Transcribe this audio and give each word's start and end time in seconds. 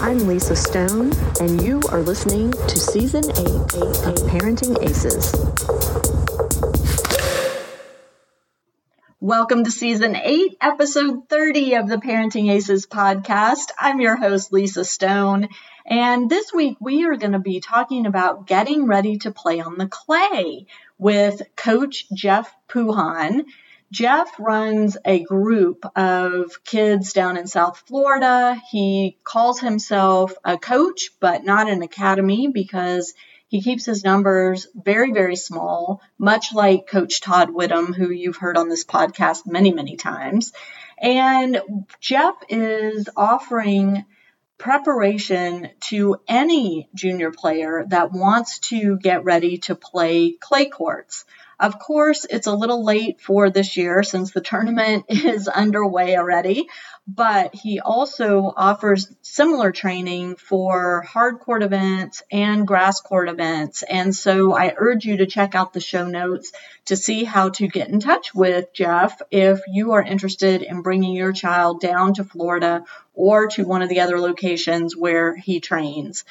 I'm 0.00 0.28
Lisa 0.28 0.54
Stone, 0.54 1.12
and 1.40 1.60
you 1.60 1.80
are 1.90 2.00
listening 2.00 2.52
to 2.52 2.78
Season 2.78 3.24
8 3.24 3.36
of 3.36 4.14
Parenting 4.28 4.80
Aces. 4.80 5.34
Welcome 9.18 9.64
to 9.64 9.70
Season 9.72 10.14
8, 10.14 10.58
Episode 10.60 11.28
30 11.28 11.74
of 11.74 11.88
the 11.88 11.96
Parenting 11.96 12.48
Aces 12.50 12.86
podcast. 12.86 13.70
I'm 13.76 14.00
your 14.00 14.14
host, 14.14 14.52
Lisa 14.52 14.84
Stone, 14.84 15.48
and 15.84 16.30
this 16.30 16.52
week 16.52 16.76
we 16.80 17.04
are 17.06 17.16
going 17.16 17.32
to 17.32 17.40
be 17.40 17.58
talking 17.58 18.06
about 18.06 18.46
getting 18.46 18.86
ready 18.86 19.18
to 19.18 19.32
play 19.32 19.60
on 19.60 19.78
the 19.78 19.88
clay 19.88 20.66
with 20.96 21.42
Coach 21.56 22.06
Jeff 22.14 22.54
Puhan. 22.68 23.46
Jeff 23.92 24.28
runs 24.38 24.96
a 25.04 25.22
group 25.22 25.84
of 25.96 26.64
kids 26.64 27.12
down 27.12 27.36
in 27.36 27.46
South 27.46 27.82
Florida. 27.86 28.60
He 28.70 29.16
calls 29.22 29.60
himself 29.60 30.32
a 30.44 30.58
coach, 30.58 31.10
but 31.20 31.44
not 31.44 31.68
an 31.68 31.82
academy 31.82 32.48
because 32.48 33.14
he 33.48 33.62
keeps 33.62 33.86
his 33.86 34.02
numbers 34.02 34.66
very, 34.74 35.12
very 35.12 35.36
small, 35.36 36.02
much 36.18 36.52
like 36.52 36.88
Coach 36.88 37.20
Todd 37.20 37.50
Widom, 37.50 37.94
who 37.94 38.10
you've 38.10 38.36
heard 38.36 38.56
on 38.56 38.68
this 38.68 38.84
podcast 38.84 39.46
many, 39.46 39.72
many 39.72 39.96
times. 39.96 40.52
And 40.98 41.60
Jeff 42.00 42.34
is 42.48 43.08
offering 43.16 44.04
preparation 44.58 45.68
to 45.80 46.16
any 46.26 46.88
junior 46.94 47.30
player 47.30 47.84
that 47.88 48.12
wants 48.12 48.58
to 48.58 48.98
get 48.98 49.24
ready 49.24 49.58
to 49.58 49.74
play 49.74 50.32
clay 50.32 50.66
courts. 50.66 51.24
Of 51.58 51.78
course, 51.78 52.26
it's 52.28 52.46
a 52.46 52.54
little 52.54 52.84
late 52.84 53.22
for 53.22 53.48
this 53.48 53.78
year 53.78 54.02
since 54.02 54.30
the 54.30 54.42
tournament 54.42 55.06
is 55.08 55.48
underway 55.48 56.16
already, 56.16 56.68
but 57.08 57.54
he 57.54 57.80
also 57.80 58.52
offers 58.54 59.10
similar 59.22 59.72
training 59.72 60.36
for 60.36 61.00
hard 61.02 61.38
court 61.38 61.62
events 61.62 62.22
and 62.30 62.66
grass 62.66 63.00
court 63.00 63.30
events. 63.30 63.82
And 63.82 64.14
so 64.14 64.54
I 64.54 64.74
urge 64.76 65.06
you 65.06 65.18
to 65.18 65.26
check 65.26 65.54
out 65.54 65.72
the 65.72 65.80
show 65.80 66.06
notes 66.06 66.52
to 66.86 66.96
see 66.96 67.24
how 67.24 67.48
to 67.50 67.68
get 67.68 67.88
in 67.88 68.00
touch 68.00 68.34
with 68.34 68.74
Jeff 68.74 69.22
if 69.30 69.60
you 69.66 69.92
are 69.92 70.02
interested 70.02 70.60
in 70.60 70.82
bringing 70.82 71.14
your 71.14 71.32
child 71.32 71.80
down 71.80 72.14
to 72.14 72.24
Florida 72.24 72.84
or 73.14 73.46
to 73.48 73.64
one 73.64 73.80
of 73.80 73.88
the 73.88 74.00
other 74.00 74.20
locations 74.20 74.94
where 74.94 75.34
he 75.34 75.60
trains. 75.60 76.24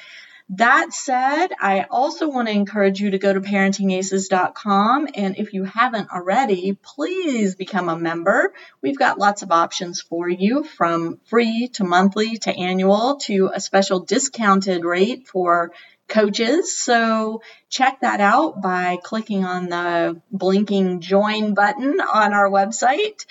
That 0.50 0.94
said, 0.94 1.48
I 1.60 1.88
also 1.90 2.30
want 2.30 2.48
to 2.48 2.54
encourage 2.54 3.00
you 3.00 3.12
to 3.12 3.18
go 3.18 3.34
to 3.34 3.42
parentingaces.com. 3.42 5.08
And 5.16 5.38
if 5.38 5.54
you 5.54 5.64
haven't 5.64 6.12
already, 6.12 6.78
please 6.82 7.56
become 7.56 7.90
a 7.90 7.98
member. 7.98 8.54
We've 8.80 8.98
got 8.98 9.18
lots 9.18 9.42
of 9.42 9.52
options 9.52 10.02
for 10.02 10.30
you 10.30 10.64
from 10.64 11.20
free 11.26 11.70
to 11.74 11.84
monthly 11.84 12.38
to 12.38 12.56
annual 12.56 13.18
to 13.24 13.50
a 13.54 13.60
special 13.60 14.02
discounted 14.02 14.86
rate 14.86 15.28
for 15.28 15.72
coaches. 16.08 16.78
So 16.78 17.42
check 17.70 18.02
that 18.02 18.22
out 18.22 18.62
by 18.62 19.00
clicking 19.04 19.46
on 19.46 19.70
the 19.70 20.22
blinking 20.32 21.02
join 21.02 21.56
button 21.56 22.00
on 22.00 22.34
our 22.34 22.50
website. 22.52 23.26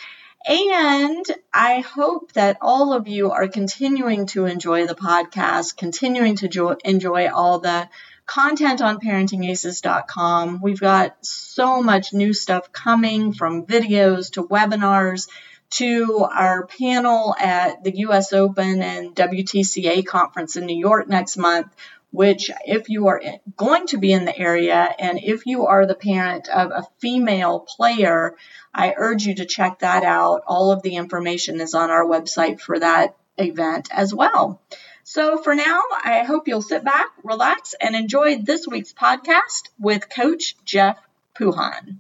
And 0.47 1.25
I 1.55 1.81
hope 1.81 2.33
that 2.33 2.59
all 2.61 2.93
of 2.93 3.09
you 3.09 3.31
are 3.31 3.49
continuing 3.49 4.27
to 4.27 4.45
enjoy 4.45 4.87
the 4.87 4.95
podcast, 4.95 5.77
continuing 5.77 6.37
to 6.37 6.49
jo- 6.49 6.77
enjoy 6.85 7.31
all 7.31 7.61
the 7.61 7.89
content 8.27 8.83
on 8.83 9.01
parentingaces.com. 9.01 10.61
We've 10.63 10.81
got 10.81 11.17
so 11.25 11.83
much 11.83 12.13
new 12.13 12.35
stuff 12.35 12.73
coming 12.73 13.33
from 13.33 13.65
videos 13.65 14.33
to 14.33 14.45
webinars 14.45 15.29
to 15.71 16.25
our 16.31 16.67
panel 16.67 17.35
at 17.39 17.83
the 17.83 17.97
US 18.01 18.33
Open 18.33 18.83
and 18.83 19.15
WTCA 19.15 20.07
conference 20.07 20.57
in 20.57 20.67
New 20.67 20.77
York 20.77 21.09
next 21.09 21.37
month, 21.37 21.67
which 22.15 22.49
if 22.65 22.89
you 22.89 23.09
are 23.09 23.21
going 23.57 23.89
to 23.89 23.99
be 23.99 24.13
in 24.13 24.25
the 24.25 24.39
area 24.39 24.95
and 25.01 25.19
if 25.21 25.47
you 25.47 25.67
are 25.67 25.85
the 25.85 25.97
parent 25.97 26.49
of 26.49 26.71
a 26.71 26.87
female 27.01 27.59
player, 27.59 28.37
I 28.73 28.95
urge 28.97 29.25
you 29.25 29.35
to 29.35 29.45
check 29.45 29.81
that 29.81 30.05
out. 30.05 30.43
All 30.47 30.71
of 30.71 30.83
the 30.83 30.95
information 30.95 31.61
is 31.61 31.75
on 31.75 31.91
our 31.91 32.05
website 32.05 32.61
for 32.61 32.79
that 32.79 33.17
event 33.37 33.89
as 33.91 34.15
well. 34.15 34.63
So 35.03 35.39
for 35.39 35.57
now, 35.57 35.81
I 36.05 36.23
hope 36.23 36.47
you'll 36.47 36.63
sit 36.63 36.85
back, 36.85 37.07
relax, 37.25 37.75
and 37.81 37.97
enjoy 37.97 38.39
this 38.39 38.65
week's 38.69 38.93
podcast 38.93 39.71
with 39.81 40.09
Coach 40.09 40.55
Jeff 40.65 40.97
Puhan. 41.37 41.97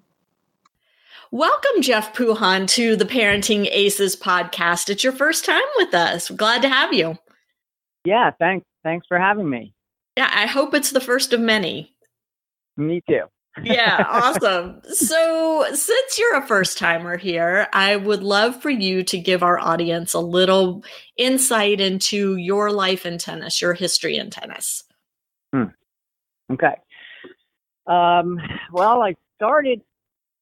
Welcome, 1.32 1.82
Jeff 1.82 2.14
Puhan, 2.14 2.68
to 2.68 2.94
the 2.94 3.04
Parenting 3.04 3.68
Aces 3.68 4.14
podcast. 4.14 4.90
It's 4.90 5.02
your 5.02 5.12
first 5.12 5.44
time 5.44 5.60
with 5.74 5.92
us. 5.92 6.30
Glad 6.30 6.62
to 6.62 6.68
have 6.68 6.94
you. 6.94 7.18
Yeah, 8.04 8.30
thanks. 8.38 8.64
Thanks 8.84 9.08
for 9.08 9.18
having 9.18 9.50
me. 9.50 9.73
Yeah, 10.16 10.30
I 10.32 10.46
hope 10.46 10.74
it's 10.74 10.90
the 10.90 11.00
first 11.00 11.32
of 11.32 11.40
many. 11.40 11.94
Me 12.76 13.02
too. 13.08 13.22
yeah, 13.62 14.04
awesome. 14.10 14.80
So, 14.84 15.66
since 15.72 16.18
you're 16.18 16.36
a 16.36 16.46
first 16.46 16.78
timer 16.78 17.16
here, 17.16 17.68
I 17.72 17.96
would 17.96 18.22
love 18.22 18.60
for 18.60 18.70
you 18.70 19.02
to 19.04 19.18
give 19.18 19.42
our 19.42 19.58
audience 19.58 20.14
a 20.14 20.20
little 20.20 20.84
insight 21.16 21.80
into 21.80 22.36
your 22.36 22.70
life 22.70 23.06
in 23.06 23.18
tennis, 23.18 23.60
your 23.60 23.74
history 23.74 24.16
in 24.16 24.30
tennis. 24.30 24.84
Hmm. 25.52 25.64
Okay. 26.52 26.74
Um, 27.86 28.38
well, 28.72 29.02
I 29.02 29.14
started 29.36 29.82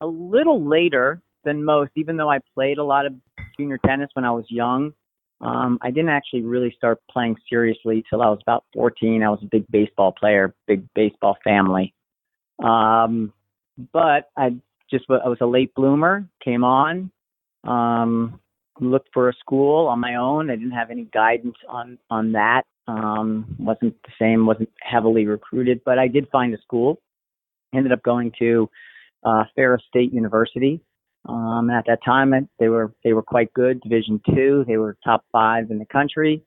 a 0.01 0.07
little 0.07 0.67
later 0.67 1.23
than 1.45 1.65
most, 1.65 1.91
even 1.97 2.17
though 2.17 2.31
I 2.31 2.39
played 2.55 2.79
a 2.79 2.85
lot 2.85 3.07
of 3.07 3.15
junior 3.59 3.79
tennis 3.85 4.11
when 4.15 4.25
I 4.25 4.31
was 4.31 4.45
young. 4.49 4.93
Um, 5.43 5.79
I 5.83 5.91
didn't 5.91 6.11
actually 6.11 6.43
really 6.43 6.73
start 6.77 7.01
playing 7.11 7.37
seriously 7.51 8.05
till 8.09 8.23
I 8.23 8.29
was 8.29 8.39
about 8.43 8.65
14. 8.75 9.23
I 9.23 9.29
was 9.29 9.41
a 9.43 9.47
big 9.47 9.67
baseball 9.71 10.13
player, 10.13 10.55
big 10.69 10.87
baseball 10.95 11.37
family. 11.43 11.93
Um, 12.63 13.33
but 13.93 14.31
I 14.37 14.51
just 14.89 15.05
I 15.11 15.29
was 15.29 15.39
a 15.41 15.47
late 15.47 15.75
bloomer, 15.75 16.29
came 16.45 16.63
on, 16.63 17.11
um, 17.65 18.39
looked 18.81 19.09
for 19.13 19.29
a 19.29 19.35
school 19.35 19.89
on 19.89 19.99
my 19.99 20.15
own. 20.15 20.51
I 20.51 20.57
didn't 20.57 20.73
have 20.73 20.91
any 20.91 21.09
guidance 21.13 21.57
on 21.69 21.99
on 22.09 22.33
that. 22.33 22.63
Um, 22.87 23.57
wasn't 23.59 23.97
the 24.03 24.13
same, 24.21 24.47
wasn't 24.47 24.71
heavily 24.81 25.27
recruited, 25.27 25.81
but 25.85 25.99
I 25.99 26.09
did 26.09 26.29
find 26.31 26.55
a 26.55 26.61
school. 26.63 27.01
Ended 27.75 27.93
up 27.93 28.03
going 28.03 28.33
to 28.39 28.69
uh, 29.25 29.45
Ferris 29.57 29.83
State 29.89 30.13
University, 30.13 30.81
um, 31.29 31.71
at 31.71 31.85
that 31.87 32.01
time, 32.05 32.49
they 32.59 32.69
were 32.69 32.93
they 33.05 33.13
were 33.13 33.23
quite 33.23 33.53
good. 33.53 33.81
Division 33.81 34.21
two, 34.27 34.65
they 34.67 34.77
were 34.77 34.97
top 35.05 35.25
five 35.31 35.71
in 35.71 35.79
the 35.79 35.87
country. 35.87 36.43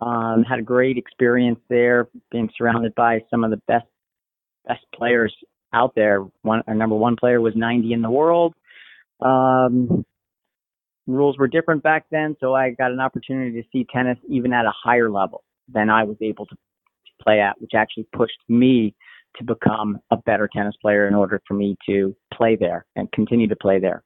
Um, 0.00 0.44
had 0.48 0.58
a 0.58 0.62
great 0.62 0.96
experience 0.96 1.58
there, 1.68 2.08
being 2.30 2.50
surrounded 2.56 2.94
by 2.94 3.20
some 3.30 3.44
of 3.44 3.50
the 3.50 3.60
best 3.68 3.86
best 4.66 4.84
players 4.94 5.34
out 5.72 5.94
there. 5.94 6.24
One, 6.42 6.62
our 6.66 6.74
number 6.74 6.96
one 6.96 7.16
player 7.16 7.40
was 7.40 7.54
90 7.56 7.92
in 7.92 8.02
the 8.02 8.10
world. 8.10 8.54
Um, 9.20 10.04
rules 11.06 11.38
were 11.38 11.48
different 11.48 11.82
back 11.82 12.06
then, 12.10 12.36
so 12.40 12.54
I 12.54 12.70
got 12.70 12.92
an 12.92 13.00
opportunity 13.00 13.60
to 13.60 13.68
see 13.72 13.86
tennis 13.92 14.18
even 14.28 14.52
at 14.52 14.66
a 14.66 14.72
higher 14.72 15.10
level 15.10 15.42
than 15.72 15.90
I 15.90 16.04
was 16.04 16.16
able 16.20 16.46
to 16.46 16.56
play 17.22 17.40
at, 17.40 17.60
which 17.60 17.72
actually 17.74 18.06
pushed 18.12 18.38
me 18.48 18.94
to 19.36 19.44
become 19.44 19.98
a 20.10 20.16
better 20.16 20.48
tennis 20.52 20.74
player 20.80 21.06
in 21.06 21.14
order 21.14 21.40
for 21.46 21.54
me 21.54 21.76
to 21.86 22.14
play 22.32 22.56
there 22.56 22.86
and 22.96 23.10
continue 23.12 23.48
to 23.48 23.56
play 23.56 23.78
there. 23.78 24.02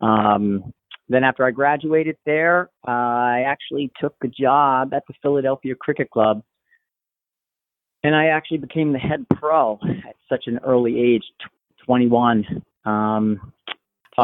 Um, 0.00 0.72
then 1.08 1.24
after 1.24 1.44
I 1.44 1.50
graduated 1.50 2.16
there, 2.24 2.70
uh, 2.86 2.90
I 2.90 3.44
actually 3.46 3.92
took 4.00 4.14
a 4.22 4.28
job 4.28 4.94
at 4.94 5.02
the 5.06 5.14
Philadelphia 5.22 5.74
Cricket 5.74 6.10
Club, 6.10 6.42
and 8.02 8.14
I 8.14 8.26
actually 8.26 8.58
became 8.58 8.92
the 8.92 8.98
head 8.98 9.26
pro 9.34 9.78
at 10.06 10.16
such 10.28 10.46
an 10.46 10.58
early 10.64 10.98
age, 10.98 11.24
21. 11.84 12.62
Um, 12.84 13.52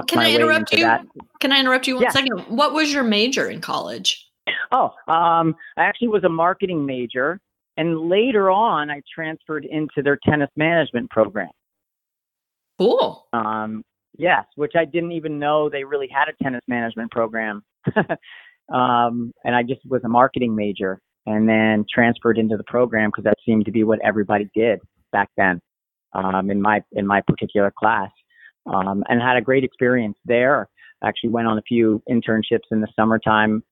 Can 0.07 0.19
I 0.19 0.33
interrupt 0.33 0.73
you? 0.73 0.85
That. 0.85 1.05
Can 1.41 1.53
I 1.53 1.61
interrupt 1.61 1.87
you 1.87 1.97
one 1.97 2.05
yeah. 2.05 2.11
second? 2.11 2.39
What 2.49 2.73
was 2.73 2.93
your 2.93 3.05
major 3.05 3.49
in 3.49 3.61
college? 3.61 4.27
Oh, 4.73 4.95
um, 5.07 5.55
I 5.77 5.85
actually 5.85 6.09
was 6.09 6.25
a 6.25 6.29
marketing 6.29 6.87
major, 6.87 7.41
and 7.77 8.09
later 8.09 8.51
on, 8.51 8.91
I 8.91 9.03
transferred 9.13 9.65
into 9.65 10.03
their 10.03 10.19
tennis 10.25 10.51
management 10.57 11.11
program. 11.11 11.51
Cool. 12.79 13.27
Um, 13.35 13.85
Yes, 14.19 14.45
which 14.57 14.73
I 14.77 14.85
didn't 14.85 15.13
even 15.13 15.39
know 15.39 15.69
they 15.69 15.85
really 15.85 16.09
had 16.09 16.29
a 16.29 16.43
tennis 16.43 16.63
management 16.69 17.11
program. 17.11 17.63
um, 18.73 19.33
and 19.45 19.55
I 19.55 19.63
just 19.63 19.81
was 19.87 20.03
a 20.05 20.09
marketing 20.09 20.55
major 20.55 21.01
and 21.27 21.49
then 21.49 21.85
transferred 21.93 22.39
into 22.39 22.57
the 22.57 22.65
program 22.65 23.11
because 23.11 23.25
that 23.25 23.37
seemed 23.45 23.67
to 23.67 23.73
be 23.73 23.85
what 23.85 23.99
everybody 24.05 24.49
did 24.55 24.81
back 25.13 25.29
then 25.37 25.61
um, 26.13 26.51
in 26.51 26.61
my 26.61 26.83
in 26.93 27.07
my 27.07 27.21
particular 27.27 27.73
class. 27.77 28.11
Um, 28.67 29.03
and 29.09 29.23
had 29.23 29.37
a 29.37 29.43
great 29.43 29.65
experience 29.65 30.19
there. 30.25 30.69
Actually 31.03 31.31
went 31.31 31.49
on 31.49 31.57
a 31.57 31.63
few 31.63 32.03
internships 32.11 32.69
in 32.71 32.81
the 32.81 32.89
summertime. 32.95 33.63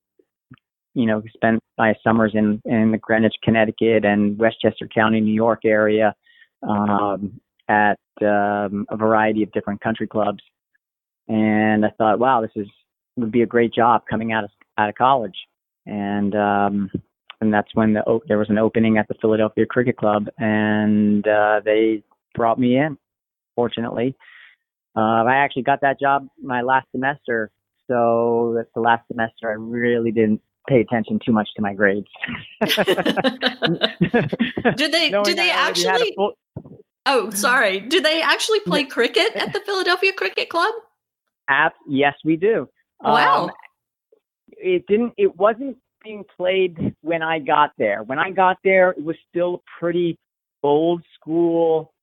You 0.95 1.05
know, 1.05 1.21
spent 1.33 1.59
my 1.77 1.93
summers 2.03 2.31
in 2.33 2.61
in 2.65 2.91
the 2.91 2.97
Greenwich, 2.97 3.35
Connecticut, 3.43 4.05
and 4.05 4.37
Westchester 4.39 4.87
County, 4.93 5.21
New 5.21 5.33
York 5.33 5.61
area. 5.63 6.15
Um, 6.67 7.39
at 7.69 7.99
um, 8.21 8.85
a 8.89 8.97
variety 8.97 9.43
of 9.43 9.51
different 9.53 9.79
country 9.79 10.07
clubs, 10.07 10.43
and 11.27 11.85
I 11.85 11.91
thought, 11.97 12.19
wow, 12.19 12.41
this 12.41 12.51
is 12.55 12.67
would 13.19 13.31
be 13.31 13.41
a 13.41 13.45
great 13.47 13.73
job 13.73 14.03
coming 14.09 14.31
out 14.31 14.43
of 14.43 14.49
out 14.77 14.89
of 14.89 14.95
college. 14.95 15.35
And 15.85 16.35
um, 16.35 16.91
and 17.41 17.53
that's 17.53 17.73
when 17.73 17.93
the 17.93 18.19
there 18.27 18.37
was 18.37 18.49
an 18.49 18.57
opening 18.57 18.97
at 18.97 19.07
the 19.07 19.15
Philadelphia 19.21 19.65
Cricket 19.65 19.97
Club, 19.97 20.27
and 20.37 21.27
uh, 21.27 21.61
they 21.63 22.03
brought 22.35 22.59
me 22.59 22.77
in. 22.77 22.97
Fortunately, 23.55 24.15
uh, 24.95 25.23
I 25.23 25.35
actually 25.35 25.63
got 25.63 25.81
that 25.81 25.99
job 25.99 26.27
my 26.41 26.61
last 26.61 26.87
semester, 26.91 27.51
so 27.87 28.53
that's 28.55 28.69
the 28.75 28.81
last 28.81 29.07
semester 29.07 29.49
I 29.49 29.53
really 29.53 30.11
didn't 30.11 30.41
pay 30.67 30.81
attention 30.81 31.19
too 31.25 31.31
much 31.31 31.49
to 31.55 31.61
my 31.61 31.73
grades. 31.73 32.07
do 32.61 32.77
they? 34.87 35.09
do 35.23 35.33
they 35.33 35.49
actually? 35.49 36.13
Full, 36.15 36.33
oh, 37.09 37.29
sorry. 37.33 37.79
Do 37.79 37.99
they 38.01 38.21
actually 38.21 38.61
play 38.61 38.83
cricket 38.85 39.35
at 39.35 39.53
the 39.53 39.59
Philadelphia 39.65 40.13
Cricket 40.13 40.49
Club? 40.49 40.73
App, 41.49 41.73
yes, 41.87 42.13
we 42.23 42.35
do. 42.35 42.69
Wow. 43.01 43.45
Um, 43.45 43.51
it 44.51 44.85
didn't. 44.87 45.13
It 45.17 45.35
wasn't 45.37 45.77
being 46.03 46.23
played 46.37 46.95
when 47.01 47.21
I 47.21 47.39
got 47.39 47.71
there. 47.77 48.03
When 48.03 48.19
I 48.19 48.31
got 48.31 48.57
there, 48.63 48.91
it 48.91 49.03
was 49.03 49.15
still 49.29 49.63
pretty 49.79 50.17
old 50.63 51.03
school. 51.19 51.93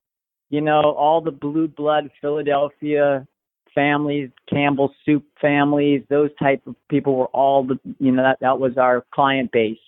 You 0.50 0.60
know, 0.60 0.80
all 0.80 1.20
the 1.20 1.30
blue 1.30 1.68
blood 1.68 2.10
Philadelphia 2.20 3.26
families, 3.74 4.30
Campbell 4.48 4.92
soup 5.04 5.24
families, 5.40 6.02
those 6.08 6.30
type 6.38 6.62
of 6.66 6.76
people 6.88 7.14
were 7.16 7.26
all 7.26 7.64
the. 7.64 7.78
You 7.98 8.12
know, 8.12 8.22
that 8.22 8.38
that 8.40 8.58
was 8.58 8.76
our 8.78 9.04
client 9.14 9.52
base. 9.52 9.78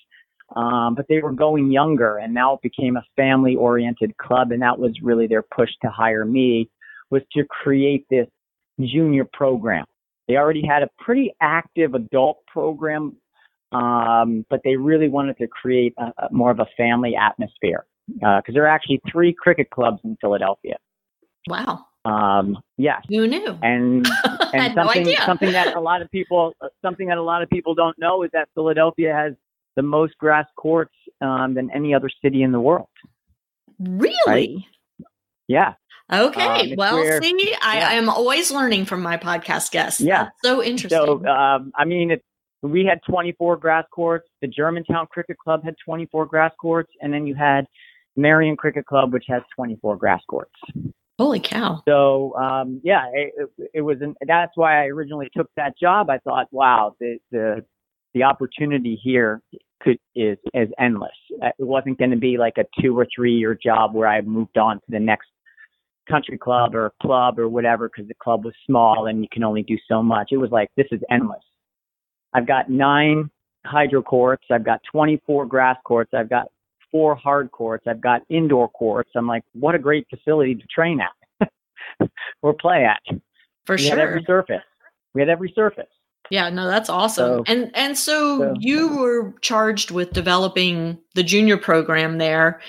Um, 0.57 0.95
but 0.95 1.07
they 1.09 1.21
were 1.21 1.33
going 1.33 1.71
younger, 1.71 2.17
and 2.17 2.33
now 2.33 2.55
it 2.55 2.63
became 2.63 2.97
a 2.97 3.05
family-oriented 3.17 4.17
club, 4.17 4.51
and 4.51 4.63
that 4.63 4.79
was 4.79 4.93
really 5.03 5.27
their 5.27 5.43
push 5.43 5.71
to 5.83 5.91
hire 5.91 6.25
me 6.25 6.71
was 7.11 7.23
to 7.33 7.45
create 7.45 8.07
this 8.11 8.27
junior 8.81 9.27
program. 9.33 9.85
They 10.27 10.37
already 10.37 10.63
had 10.67 10.83
a 10.83 10.89
pretty 10.99 11.35
active 11.41 11.95
adult 11.95 12.39
program, 12.47 13.17
um, 13.73 14.45
but 14.51 14.61
they 14.65 14.77
really 14.77 15.09
wanted 15.09 15.39
to 15.39 15.49
create 15.49 15.95
a, 15.99 16.13
a 16.25 16.29
more 16.31 16.51
of 16.51 16.61
a 16.61 16.67
family 16.77 17.15
atmosphere 17.17 17.87
because 18.07 18.43
uh, 18.49 18.53
there 18.53 18.65
are 18.65 18.69
actually 18.69 19.01
three 19.11 19.35
cricket 19.35 19.71
clubs 19.71 20.01
in 20.05 20.17
Philadelphia. 20.21 20.77
Wow. 21.49 21.87
Um, 22.05 22.59
yes. 22.77 23.03
Who 23.09 23.27
knew? 23.27 23.59
And 23.63 24.07
and 24.53 24.75
something 24.75 25.05
no 25.05 25.15
something 25.27 25.53
that 25.53 25.77
a 25.77 25.81
lot 25.81 26.01
of 26.01 26.11
people 26.11 26.55
something 26.83 27.09
that 27.09 27.19
a 27.19 27.23
lot 27.23 27.43
of 27.43 27.51
people 27.51 27.75
don't 27.75 27.99
know 27.99 28.23
is 28.23 28.31
that 28.33 28.49
Philadelphia 28.55 29.15
has 29.15 29.35
the 29.79 29.83
most 29.83 30.19
grass 30.19 30.47
courts 30.57 30.95
um, 31.21 31.55
than 31.55 31.71
any 31.71 31.95
other 31.95 32.11
city 32.21 32.43
in 32.43 32.51
the 32.51 32.59
world. 32.59 32.89
Really? 33.79 34.17
Right? 34.27 35.07
Yeah. 35.47 35.75
Okay. 36.13 36.73
Um, 36.73 36.77
well, 36.77 36.97
where, 36.97 37.23
see, 37.23 37.55
I, 37.63 37.79
yeah. 37.79 37.91
am 37.93 38.09
always 38.09 38.51
learning 38.51 38.87
from 38.87 39.03
my 39.03 39.17
podcast 39.17 39.71
guests. 39.71 40.01
Yeah. 40.01 40.25
That's 40.25 40.37
so 40.43 40.65
interesting. 40.65 40.99
So, 40.99 41.25
um, 41.27 41.71
I 41.77 41.85
mean, 41.85 42.11
it's, 42.11 42.25
we 42.63 42.85
had 42.85 42.99
24 43.09 43.59
grass 43.59 43.85
courts. 43.93 44.29
The 44.43 44.49
Germantown 44.49 45.07
Cricket 45.13 45.39
Club 45.39 45.63
had 45.63 45.77
24 45.85 46.27
grass 46.27 46.51
courts. 46.61 46.91
And 47.01 47.15
then 47.15 47.25
you 47.25 47.37
had 47.37 47.65
Merion 48.17 48.57
Cricket 48.57 48.85
Club, 48.85 49.13
which 49.13 49.27
has 49.29 49.43
24 49.55 49.97
grass 49.97 50.23
courts. 50.29 50.55
Holy 51.21 51.39
cow. 51.39 51.83
So, 51.87 52.35
um, 52.35 52.81
yeah, 52.83 53.07
it, 53.13 53.33
it, 53.37 53.71
it 53.75 53.81
was, 53.83 53.99
an, 54.01 54.17
that's 54.27 54.57
why 54.57 54.83
I 54.83 54.87
originally 54.87 55.31
took 55.37 55.49
that 55.57 55.79
job. 55.79 56.11
I 56.11 56.19
thought, 56.19 56.49
wow, 56.51 56.97
the, 56.99 57.19
the, 57.31 57.65
the 58.15 58.23
opportunity 58.23 58.99
here 59.03 59.41
could, 59.81 59.99
is, 60.15 60.39
is 60.55 60.69
endless. 60.79 61.11
Uh, 61.43 61.49
it 61.59 61.65
wasn't 61.65 61.99
going 61.99 62.11
to 62.11 62.17
be 62.17 62.37
like 62.39 62.55
a 62.59 62.65
two 62.81 62.99
or 62.99 63.07
three 63.15 63.35
year 63.35 63.59
job 63.61 63.95
where 63.95 64.09
I 64.09 64.21
moved 64.21 64.59
on 64.59 64.77
to 64.77 64.87
the 64.89 65.01
next 65.01 65.29
country 66.09 66.39
club 66.39 66.75
or 66.75 66.93
club 67.03 67.39
or 67.39 67.49
whatever 67.49 67.89
because 67.89 68.09
the 68.09 68.15
club 68.15 68.45
was 68.45 68.55
small 68.67 69.07
and 69.07 69.23
you 69.23 69.29
can 69.31 69.45
only 69.45 69.63
do 69.63 69.77
so 69.89 70.03
much. 70.03 70.29
It 70.33 70.39
was 70.39 70.51
like, 70.51 70.69
this 70.77 70.87
is 70.91 71.01
endless. 71.11 71.43
I've 72.35 72.47
got 72.47 72.71
nine 72.71 73.31
hydro 73.65 74.03
courts. 74.03 74.45
I've 74.51 74.65
got 74.65 74.81
24 74.91 75.47
grass 75.47 75.77
courts. 75.85 76.13
I've 76.15 76.31
got 76.31 76.49
four 76.91 77.15
hard 77.15 77.51
courts. 77.53 77.85
I've 77.87 78.01
got 78.01 78.23
indoor 78.29 78.69
courts. 78.69 79.11
I'm 79.15 79.27
like, 79.27 79.43
what 79.53 79.75
a 79.75 79.79
great 79.79 80.07
facility 80.09 80.55
to 80.55 80.65
train 80.75 81.01
at 81.01 81.51
or 82.43 82.55
play 82.55 82.85
at. 82.85 83.03
For 83.67 83.77
sure. 83.77 83.85
we 83.85 83.89
sure. 83.89 83.99
Had 83.99 84.09
every 84.09 84.25
surface. 84.27 84.63
We 85.15 85.21
had 85.21 85.29
every 85.29 85.53
surface. 85.55 85.89
Yeah, 86.31 86.51
no, 86.51 86.67
that's 86.67 86.91
awesome. 86.91 87.39
So, 87.39 87.45
and 87.47 87.71
and 87.75 87.97
so, 87.97 88.39
so 88.39 88.55
you 88.59 88.97
were 88.97 89.35
charged 89.41 89.91
with 89.91 90.13
developing 90.13 90.99
the 91.15 91.23
junior 91.23 91.57
program 91.57 92.19
there. 92.19 92.61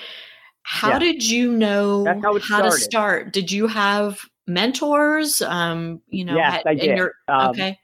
How 0.62 0.90
yeah. 0.90 0.98
did 0.98 1.28
you 1.28 1.52
know 1.52 2.04
how, 2.22 2.38
how 2.38 2.62
to 2.62 2.70
start? 2.70 3.32
Did 3.32 3.50
you 3.50 3.66
have 3.66 4.20
mentors? 4.46 5.42
Um, 5.42 6.00
you 6.08 6.24
know, 6.24 6.36
yes, 6.36 6.62
I 6.66 6.74
did. 6.74 6.96
Your, 6.96 7.14
um, 7.28 7.50
okay. 7.50 7.78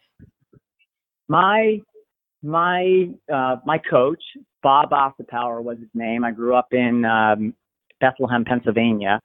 My 1.28 1.81
my 2.43 3.11
uh, 3.32 3.56
my 3.64 3.78
coach, 3.78 4.23
Bob 4.62 4.90
Osterpower 4.90 5.62
was 5.62 5.78
his 5.78 5.88
name. 5.94 6.25
I 6.25 6.31
grew 6.31 6.55
up 6.55 6.69
in 6.73 7.05
um, 7.05 7.55
Bethlehem, 8.00 8.44
Pennsylvania. 8.44 9.20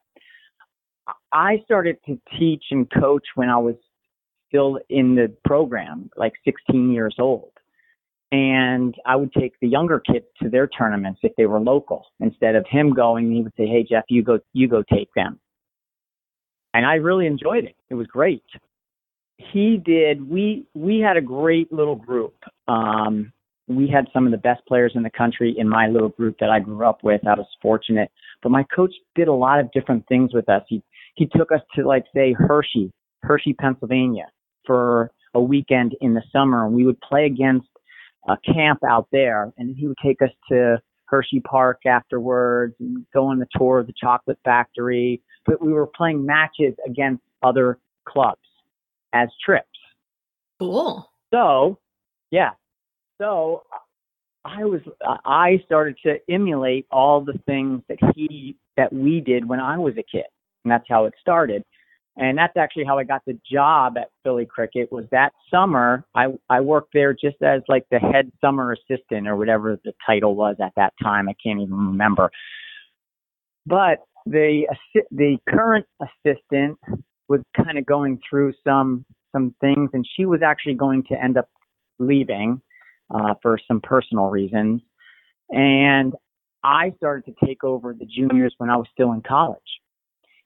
I 1.31 1.61
started 1.63 1.97
to 2.07 2.19
teach 2.37 2.65
and 2.71 2.89
coach 2.91 3.25
when 3.35 3.49
I 3.49 3.57
was 3.57 3.75
still 4.51 4.79
in 4.89 5.15
the 5.15 5.31
program, 5.45 6.09
like 6.17 6.33
16 6.43 6.91
years 6.91 7.15
old 7.19 7.51
and 8.31 8.95
I 9.05 9.15
would 9.15 9.33
take 9.33 9.59
the 9.59 9.67
younger 9.67 9.99
kids 9.99 10.25
to 10.41 10.49
their 10.49 10.67
tournaments 10.67 11.19
if 11.23 11.35
they 11.35 11.45
were 11.45 11.59
local. 11.59 12.05
Instead 12.19 12.55
of 12.55 12.65
him 12.69 12.93
going, 12.93 13.31
he 13.31 13.41
would 13.41 13.53
say, 13.57 13.67
"Hey 13.67 13.83
Jeff, 13.83 14.05
you 14.07 14.23
go, 14.23 14.39
you 14.53 14.67
go 14.67 14.83
take 14.83 15.13
them." 15.13 15.39
And 16.73 16.85
I 16.85 16.95
really 16.95 17.27
enjoyed 17.27 17.65
it. 17.65 17.75
It 17.89 17.95
was 17.95 18.07
great. 18.07 18.43
He 19.37 19.77
did. 19.77 20.29
We 20.29 20.65
we 20.73 20.99
had 20.99 21.17
a 21.17 21.21
great 21.21 21.73
little 21.73 21.95
group. 21.95 22.35
Um, 22.67 23.33
we 23.67 23.87
had 23.87 24.07
some 24.13 24.25
of 24.25 24.31
the 24.31 24.37
best 24.37 24.65
players 24.65 24.93
in 24.95 25.03
the 25.03 25.09
country 25.09 25.53
in 25.57 25.67
my 25.67 25.87
little 25.87 26.09
group 26.09 26.37
that 26.39 26.49
I 26.49 26.59
grew 26.59 26.85
up 26.85 27.03
with. 27.03 27.25
I 27.27 27.33
was 27.33 27.47
fortunate, 27.61 28.11
but 28.41 28.49
my 28.49 28.63
coach 28.63 28.93
did 29.15 29.27
a 29.27 29.33
lot 29.33 29.59
of 29.59 29.71
different 29.71 30.07
things 30.07 30.33
with 30.33 30.47
us. 30.47 30.63
He 30.69 30.81
he 31.15 31.25
took 31.25 31.51
us 31.51 31.61
to 31.75 31.85
like 31.85 32.05
say 32.15 32.31
Hershey, 32.31 32.93
Hershey, 33.23 33.53
Pennsylvania, 33.53 34.27
for 34.65 35.11
a 35.33 35.41
weekend 35.41 35.95
in 36.01 36.13
the 36.13 36.23
summer, 36.31 36.65
and 36.65 36.75
we 36.75 36.85
would 36.85 36.99
play 37.01 37.25
against 37.25 37.67
a 38.27 38.37
camp 38.53 38.79
out 38.87 39.07
there, 39.11 39.51
and 39.57 39.75
he 39.75 39.87
would 39.87 39.97
take 40.03 40.21
us 40.21 40.29
to 40.49 40.81
Hershey 41.05 41.41
Park 41.41 41.81
afterwards 41.85 42.75
and 42.79 43.05
go 43.13 43.27
on 43.27 43.39
the 43.39 43.47
tour 43.55 43.79
of 43.79 43.87
the 43.87 43.93
chocolate 43.99 44.39
factory. 44.45 45.21
But 45.45 45.61
we 45.61 45.73
were 45.73 45.87
playing 45.87 46.25
matches 46.25 46.73
against 46.85 47.23
other 47.43 47.79
clubs 48.07 48.39
as 49.13 49.29
trips. 49.43 49.67
Cool. 50.59 51.09
So, 51.33 51.79
yeah. 52.29 52.51
So 53.19 53.63
I 54.45 54.63
was 54.63 54.81
I 55.25 55.61
started 55.65 55.97
to 56.05 56.17
emulate 56.29 56.87
all 56.91 57.21
the 57.21 57.39
things 57.45 57.81
that 57.89 57.97
he 58.15 58.55
that 58.77 58.93
we 58.93 59.21
did 59.21 59.47
when 59.47 59.59
I 59.59 59.77
was 59.77 59.93
a 59.93 60.03
kid. 60.03 60.25
And 60.63 60.71
that's 60.71 60.85
how 60.87 61.05
it 61.05 61.13
started 61.19 61.63
and 62.17 62.37
that's 62.37 62.57
actually 62.57 62.83
how 62.85 62.97
I 62.97 63.03
got 63.03 63.21
the 63.25 63.37
job 63.49 63.97
at 63.97 64.09
Philly 64.23 64.45
Cricket. 64.45 64.91
Was 64.91 65.05
that 65.11 65.31
summer 65.49 66.05
I 66.15 66.27
I 66.49 66.61
worked 66.61 66.93
there 66.93 67.13
just 67.13 67.41
as 67.41 67.61
like 67.67 67.85
the 67.91 67.99
head 67.99 68.31
summer 68.41 68.73
assistant 68.73 69.27
or 69.27 69.35
whatever 69.35 69.79
the 69.83 69.93
title 70.05 70.35
was 70.35 70.57
at 70.61 70.73
that 70.75 70.93
time. 71.01 71.29
I 71.29 71.35
can't 71.43 71.61
even 71.61 71.73
remember. 71.73 72.31
But 73.65 73.99
the 74.25 74.67
the 75.11 75.37
current 75.49 75.85
assistant 76.01 76.77
was 77.27 77.41
kind 77.55 77.77
of 77.77 77.85
going 77.85 78.19
through 78.29 78.53
some 78.63 79.05
some 79.31 79.55
things, 79.61 79.89
and 79.93 80.05
she 80.17 80.25
was 80.25 80.41
actually 80.41 80.73
going 80.73 81.03
to 81.03 81.23
end 81.23 81.37
up 81.37 81.47
leaving 81.99 82.61
uh, 83.13 83.35
for 83.41 83.57
some 83.67 83.79
personal 83.81 84.25
reasons. 84.29 84.81
And 85.49 86.13
I 86.63 86.93
started 86.97 87.25
to 87.25 87.45
take 87.45 87.63
over 87.63 87.93
the 87.93 88.05
juniors 88.05 88.53
when 88.57 88.69
I 88.69 88.77
was 88.77 88.87
still 88.93 89.11
in 89.13 89.21
college. 89.21 89.59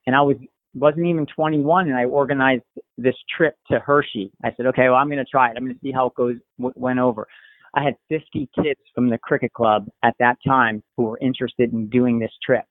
And 0.07 0.15
I 0.15 0.21
was 0.21 0.37
wasn't 0.75 1.05
even 1.05 1.25
21 1.25 1.87
and 1.87 1.97
I 1.97 2.05
organized 2.05 2.63
this 2.97 3.15
trip 3.35 3.55
to 3.71 3.79
Hershey. 3.79 4.31
I 4.43 4.51
said, 4.55 4.65
okay, 4.67 4.89
well, 4.89 4.95
I'm 4.95 5.07
going 5.07 5.23
to 5.23 5.25
try 5.25 5.49
it. 5.49 5.53
I'm 5.57 5.63
going 5.63 5.75
to 5.75 5.81
see 5.81 5.91
how 5.91 6.07
it 6.07 6.15
goes, 6.15 6.35
w- 6.57 6.73
went 6.75 6.99
over. 6.99 7.27
I 7.73 7.83
had 7.83 7.95
50 8.09 8.49
kids 8.55 8.79
from 8.93 9.09
the 9.09 9.17
cricket 9.17 9.53
club 9.53 9.87
at 10.03 10.15
that 10.19 10.37
time 10.45 10.83
who 10.95 11.03
were 11.03 11.17
interested 11.19 11.71
in 11.73 11.89
doing 11.89 12.19
this 12.19 12.31
trip. 12.45 12.65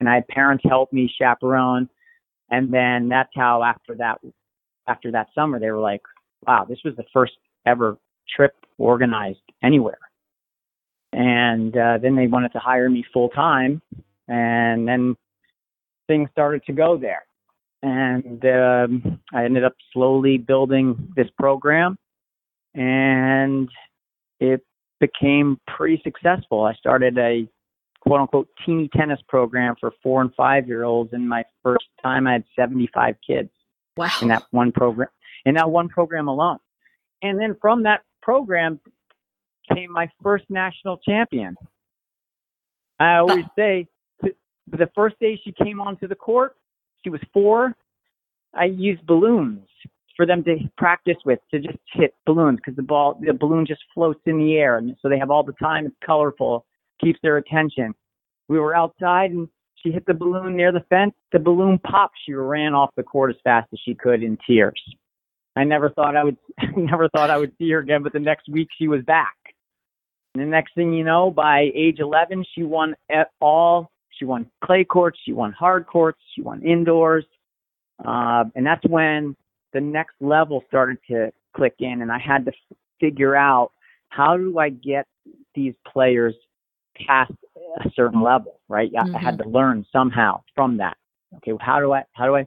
And 0.00 0.08
I 0.08 0.14
had 0.14 0.28
parents 0.28 0.64
help 0.66 0.92
me 0.92 1.12
chaperone. 1.20 1.88
And 2.50 2.72
then 2.72 3.08
that's 3.08 3.30
how 3.34 3.62
after 3.62 3.94
that, 3.96 4.18
after 4.88 5.12
that 5.12 5.28
summer, 5.34 5.60
they 5.60 5.70
were 5.70 5.80
like, 5.80 6.02
wow, 6.46 6.66
this 6.68 6.78
was 6.84 6.96
the 6.96 7.04
first 7.12 7.32
ever 7.66 7.98
trip 8.34 8.54
organized 8.78 9.40
anywhere. 9.62 9.98
And 11.12 11.76
uh, 11.76 11.98
then 12.00 12.16
they 12.16 12.26
wanted 12.26 12.52
to 12.52 12.58
hire 12.58 12.88
me 12.88 13.04
full 13.12 13.28
time. 13.28 13.80
And 14.28 14.88
then 14.88 15.16
things 16.08 16.30
started 16.32 16.64
to 16.66 16.72
go 16.72 16.96
there 16.96 17.22
and 17.82 18.44
um, 18.44 19.20
I 19.32 19.44
ended 19.44 19.64
up 19.64 19.74
slowly 19.92 20.38
building 20.38 21.12
this 21.16 21.28
program, 21.38 21.98
and 22.74 23.68
it 24.40 24.64
became 25.00 25.58
pretty 25.66 26.00
successful. 26.04 26.64
I 26.64 26.74
started 26.74 27.18
a 27.18 27.48
quote 28.00 28.20
unquote 28.20 28.48
teeny 28.64 28.88
tennis 28.96 29.20
program 29.28 29.74
for 29.80 29.92
four 30.02 30.20
and 30.20 30.32
five 30.34 30.68
year 30.68 30.84
olds, 30.84 31.12
and 31.12 31.28
my 31.28 31.44
first 31.62 31.84
time 32.02 32.26
I 32.26 32.34
had 32.34 32.44
75 32.56 33.16
kids. 33.26 33.50
Wow! 33.96 34.08
In 34.22 34.28
that 34.28 34.44
one 34.50 34.72
program, 34.72 35.08
in 35.44 35.54
that 35.54 35.70
one 35.70 35.88
program 35.88 36.28
alone, 36.28 36.58
and 37.22 37.38
then 37.38 37.56
from 37.60 37.82
that 37.82 38.02
program 38.22 38.80
came 39.74 39.92
my 39.92 40.08
first 40.22 40.44
national 40.48 40.98
champion. 40.98 41.56
I 42.98 43.16
always 43.16 43.44
say 43.56 43.88
the 44.22 44.88
first 44.94 45.18
day 45.20 45.40
she 45.44 45.52
came 45.52 45.80
onto 45.80 46.06
the 46.06 46.14
court, 46.14 46.56
she 47.04 47.10
was 47.10 47.20
four. 47.32 47.74
I 48.54 48.64
used 48.64 49.06
balloons 49.06 49.66
for 50.16 50.26
them 50.26 50.44
to 50.44 50.56
practice 50.76 51.16
with 51.24 51.38
to 51.50 51.58
just 51.58 51.78
hit 51.92 52.14
balloons 52.26 52.58
because 52.58 52.76
the 52.76 52.82
ball 52.82 53.18
the 53.20 53.32
balloon 53.32 53.64
just 53.66 53.80
floats 53.94 54.20
in 54.26 54.38
the 54.38 54.56
air 54.56 54.76
and 54.76 54.94
so 55.00 55.08
they 55.08 55.18
have 55.18 55.30
all 55.30 55.42
the 55.42 55.54
time 55.54 55.86
it's 55.86 55.96
colorful 56.04 56.66
keeps 57.02 57.18
their 57.22 57.38
attention. 57.38 57.94
We 58.48 58.58
were 58.58 58.74
outside 58.74 59.30
and 59.30 59.48
she 59.76 59.90
hit 59.90 60.04
the 60.06 60.14
balloon 60.14 60.56
near 60.56 60.70
the 60.70 60.84
fence. 60.88 61.14
The 61.32 61.38
balloon 61.38 61.78
popped. 61.78 62.16
She 62.24 62.34
ran 62.34 62.74
off 62.74 62.90
the 62.96 63.02
court 63.02 63.30
as 63.30 63.36
fast 63.42 63.68
as 63.72 63.80
she 63.84 63.94
could 63.94 64.22
in 64.22 64.38
tears. 64.46 64.80
I 65.56 65.64
never 65.64 65.90
thought 65.90 66.16
i 66.16 66.24
would 66.24 66.36
never 66.76 67.08
thought 67.10 67.30
i 67.30 67.36
would 67.36 67.52
see 67.58 67.70
her 67.70 67.78
again 67.78 68.02
but 68.02 68.12
the 68.12 68.20
next 68.20 68.48
week 68.48 68.68
she 68.78 68.88
was 68.88 69.02
back. 69.02 69.36
And 70.34 70.42
the 70.42 70.48
next 70.48 70.74
thing 70.74 70.92
you 70.92 71.04
know 71.04 71.30
by 71.30 71.70
age 71.74 71.98
11 72.00 72.44
she 72.54 72.62
won 72.62 72.94
all 73.40 73.91
she 74.22 74.26
won 74.26 74.46
clay 74.64 74.84
courts 74.84 75.18
she 75.24 75.32
won 75.32 75.52
hard 75.52 75.86
courts 75.86 76.20
she 76.34 76.42
won 76.42 76.62
indoors 76.62 77.24
uh, 78.04 78.44
and 78.54 78.64
that's 78.66 78.84
when 78.86 79.36
the 79.72 79.80
next 79.80 80.14
level 80.20 80.62
started 80.68 80.98
to 81.08 81.32
click 81.54 81.74
in, 81.78 82.02
and 82.02 82.10
I 82.10 82.18
had 82.18 82.44
to 82.46 82.52
figure 83.00 83.36
out 83.36 83.72
how 84.08 84.36
do 84.36 84.58
I 84.58 84.70
get 84.70 85.06
these 85.54 85.74
players 85.90 86.34
past 87.06 87.32
a 87.84 87.90
certain 87.94 88.22
level, 88.22 88.60
right? 88.68 88.92
Mm-hmm. 88.92 89.16
I 89.16 89.18
had 89.18 89.38
mm-hmm. 89.38 89.50
to 89.50 89.56
learn 89.56 89.86
somehow 89.92 90.42
from 90.54 90.78
that. 90.78 90.96
Okay, 91.36 91.52
how 91.60 91.80
do 91.80 91.92
I 91.92 92.04
how 92.12 92.26
do 92.26 92.36
I 92.36 92.44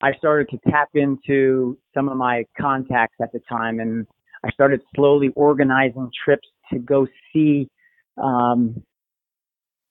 I 0.00 0.12
started 0.14 0.48
to 0.50 0.70
tap 0.70 0.88
into 0.94 1.78
some 1.94 2.08
of 2.08 2.16
my 2.16 2.44
contacts 2.60 3.16
at 3.20 3.32
the 3.32 3.40
time 3.48 3.80
and 3.80 4.06
I 4.44 4.50
started 4.50 4.80
slowly 4.94 5.30
organizing 5.34 6.10
trips 6.24 6.46
to 6.72 6.78
go 6.78 7.06
see 7.32 7.68
um, 8.16 8.82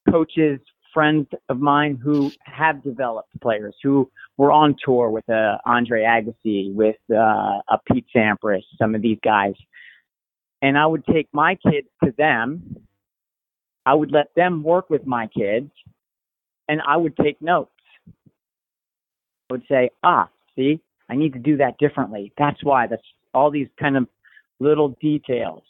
coaches 0.10 0.60
friends 0.98 1.28
of 1.50 1.60
mine 1.60 2.00
who 2.02 2.32
have 2.42 2.82
developed 2.82 3.30
players 3.40 3.76
who 3.84 4.10
were 4.38 4.52
on 4.52 4.76
tour 4.84 5.12
with 5.12 5.30
uh, 5.30 5.58
Andre 5.64 6.02
Agassi, 6.02 6.74
with 6.74 6.96
uh, 7.12 7.62
a 7.70 7.78
Pete 7.86 8.08
Sampras, 8.16 8.64
some 8.80 8.96
of 8.96 9.04
these 9.04 9.20
guys. 9.24 9.54
And 10.64 10.76
I 10.76 10.88
would 10.88 11.06
take 11.06 11.28
my 11.32 11.54
kids 11.56 11.88
to 12.04 12.14
them. 12.18 12.78
I 13.86 13.94
would 13.94 14.12
let 14.12 14.34
them 14.36 14.64
work 14.64 14.90
with 14.90 15.06
my 15.06 15.28
kids, 15.28 15.70
and 16.68 16.82
I 16.82 16.98
would 16.98 17.16
take 17.16 17.40
notes. 17.44 17.70
I 18.08 19.54
would 19.54 19.64
say, 19.70 19.92
ah, 20.04 20.30
see, 20.56 20.82
I 21.10 21.16
need 21.16 21.34
to 21.34 21.40
do 21.40 21.58
that 21.58 21.78
differently. 21.78 22.34
That's 22.40 22.64
why. 22.64 22.88
That's 22.88 23.04
all 23.36 23.52
these 23.52 23.70
kind 23.80 23.98
of 23.98 24.08
little 24.60 24.90
details. 25.00 25.62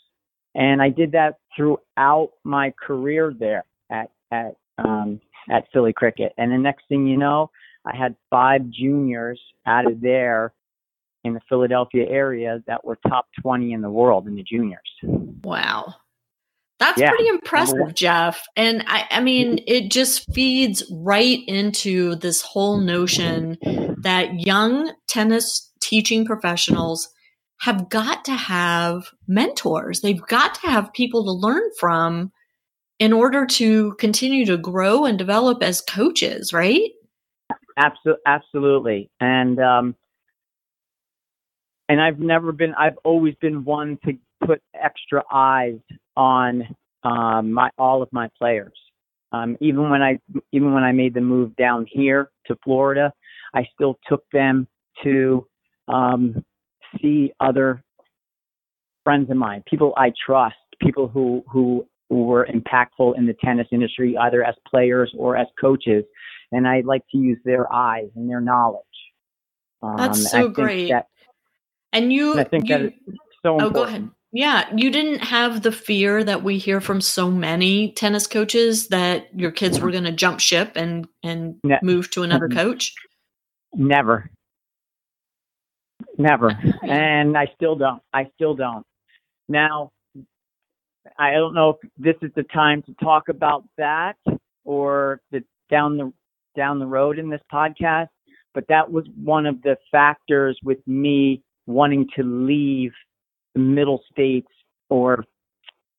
And 0.55 0.81
I 0.81 0.87
did 0.87 1.11
that 1.11 1.39
throughout 1.55 2.31
my 2.45 2.73
career 2.81 3.33
there 3.37 3.65
at, 3.91 4.09
at 4.31 4.55
um, 4.77 5.19
at 5.49 5.65
Philly 5.73 5.93
Cricket. 5.93 6.33
And 6.37 6.51
the 6.51 6.57
next 6.57 6.83
thing 6.89 7.07
you 7.07 7.17
know, 7.17 7.49
I 7.85 7.95
had 7.95 8.15
five 8.29 8.69
juniors 8.69 9.39
out 9.65 9.89
of 9.89 10.01
there 10.01 10.53
in 11.23 11.33
the 11.33 11.41
Philadelphia 11.49 12.05
area 12.07 12.61
that 12.67 12.85
were 12.85 12.97
top 13.07 13.27
20 13.41 13.73
in 13.73 13.81
the 13.81 13.89
world 13.89 14.27
in 14.27 14.35
the 14.35 14.43
juniors. 14.43 14.79
Wow. 15.03 15.93
That's 16.79 16.99
yeah. 16.99 17.09
pretty 17.09 17.27
impressive, 17.27 17.95
Jeff. 17.95 18.45
And 18.55 18.83
I, 18.85 19.05
I 19.09 19.19
mean, 19.21 19.63
it 19.65 19.89
just 19.89 20.31
feeds 20.33 20.83
right 20.91 21.39
into 21.47 22.15
this 22.15 22.41
whole 22.41 22.77
notion 22.77 23.57
that 24.01 24.39
young 24.39 24.93
tennis 25.07 25.71
teaching 25.81 26.23
professionals 26.23 27.09
have 27.61 27.89
got 27.89 28.23
to 28.25 28.33
have 28.33 29.07
mentors. 29.27 30.01
They've 30.01 30.21
got 30.21 30.53
to 30.55 30.67
have 30.67 30.93
people 30.93 31.23
to 31.23 31.31
learn 31.31 31.63
from 31.79 32.31
in 32.99 33.13
order 33.13 33.45
to 33.45 33.93
continue 33.93 34.45
to 34.45 34.57
grow 34.57 35.05
and 35.05 35.17
develop 35.17 35.61
as 35.61 35.81
coaches, 35.81 36.51
right? 36.53 36.91
Absolutely, 37.77 38.21
absolutely. 38.25 39.09
And 39.19 39.59
um, 39.59 39.95
and 41.89 42.01
I've 42.01 42.19
never 42.19 42.51
been. 42.51 42.73
I've 42.75 42.97
always 43.03 43.35
been 43.35 43.63
one 43.63 43.99
to 44.05 44.13
put 44.45 44.61
extra 44.73 45.23
eyes 45.31 45.79
on 46.15 46.75
um, 47.03 47.51
my 47.53 47.69
all 47.77 48.01
of 48.01 48.09
my 48.11 48.29
players. 48.37 48.73
Um, 49.31 49.57
even 49.59 49.89
when 49.89 50.01
I 50.01 50.19
even 50.51 50.73
when 50.73 50.83
I 50.83 50.91
made 50.91 51.13
the 51.13 51.21
move 51.21 51.55
down 51.55 51.85
here 51.89 52.31
to 52.47 52.57
Florida, 52.63 53.13
I 53.53 53.67
still 53.73 53.99
took 54.07 54.23
them 54.31 54.67
to 55.03 55.45
um, 55.87 56.43
see 57.01 57.31
other 57.39 57.83
friends 59.03 59.29
of 59.29 59.37
mine, 59.37 59.63
people 59.67 59.93
I 59.95 60.11
trust, 60.25 60.55
people 60.81 61.07
who 61.07 61.43
who 61.49 61.85
who 62.09 62.25
were 62.25 62.47
impactful 62.47 63.17
in 63.17 63.25
the 63.25 63.35
tennis 63.43 63.67
industry, 63.71 64.17
either 64.17 64.43
as 64.43 64.55
players 64.69 65.13
or 65.17 65.35
as 65.35 65.47
coaches. 65.59 66.05
And 66.51 66.67
I 66.67 66.81
like 66.85 67.03
to 67.11 67.17
use 67.17 67.39
their 67.43 67.71
eyes 67.73 68.09
and 68.15 68.29
their 68.29 68.41
knowledge. 68.41 68.83
Um, 69.81 69.97
That's 69.97 70.31
so 70.31 70.49
great. 70.49 70.89
That, 70.89 71.07
and 71.91 72.11
you, 72.11 72.31
and 72.31 72.41
I 72.41 72.43
think 72.45 72.69
you, 72.69 72.77
that 72.77 72.85
is 72.85 72.93
so 73.43 73.59
important. 73.59 73.61
Oh, 73.61 73.69
go 73.69 73.83
ahead. 73.83 74.09
Yeah, 74.33 74.69
you 74.75 74.91
didn't 74.91 75.19
have 75.19 75.61
the 75.61 75.71
fear 75.71 76.23
that 76.23 76.43
we 76.43 76.57
hear 76.57 76.81
from 76.81 76.99
so 76.99 77.31
many 77.31 77.93
tennis 77.93 78.27
coaches 78.27 78.89
that 78.89 79.27
your 79.33 79.51
kids 79.51 79.79
were 79.79 79.89
going 79.89 80.03
to 80.03 80.11
jump 80.11 80.39
ship 80.41 80.73
and 80.75 81.07
and 81.23 81.55
ne- 81.63 81.79
move 81.81 82.11
to 82.11 82.23
another 82.23 82.49
coach. 82.49 82.93
Never, 83.73 84.29
never, 86.17 86.51
and 86.83 87.37
I 87.37 87.47
still 87.55 87.77
don't. 87.77 88.01
I 88.13 88.29
still 88.35 88.53
don't. 88.53 88.85
Now, 89.47 89.91
I 91.17 91.31
don't 91.31 91.53
know 91.53 91.77
if 91.81 91.89
this 91.97 92.15
is 92.21 92.31
the 92.35 92.43
time 92.43 92.81
to 92.83 92.93
talk 93.03 93.29
about 93.29 93.63
that 93.77 94.17
or 94.63 95.21
the 95.31 95.43
down 95.69 95.97
the 95.97 96.13
down 96.55 96.79
the 96.79 96.87
road 96.87 97.19
in 97.19 97.29
this 97.29 97.41
podcast, 97.51 98.09
but 98.53 98.65
that 98.69 98.91
was 98.91 99.05
one 99.23 99.45
of 99.45 99.61
the 99.61 99.77
factors 99.91 100.59
with 100.63 100.79
me 100.87 101.43
wanting 101.67 102.07
to 102.15 102.23
leave 102.23 102.91
the 103.53 103.59
middle 103.59 104.01
states 104.11 104.47
or 104.89 105.23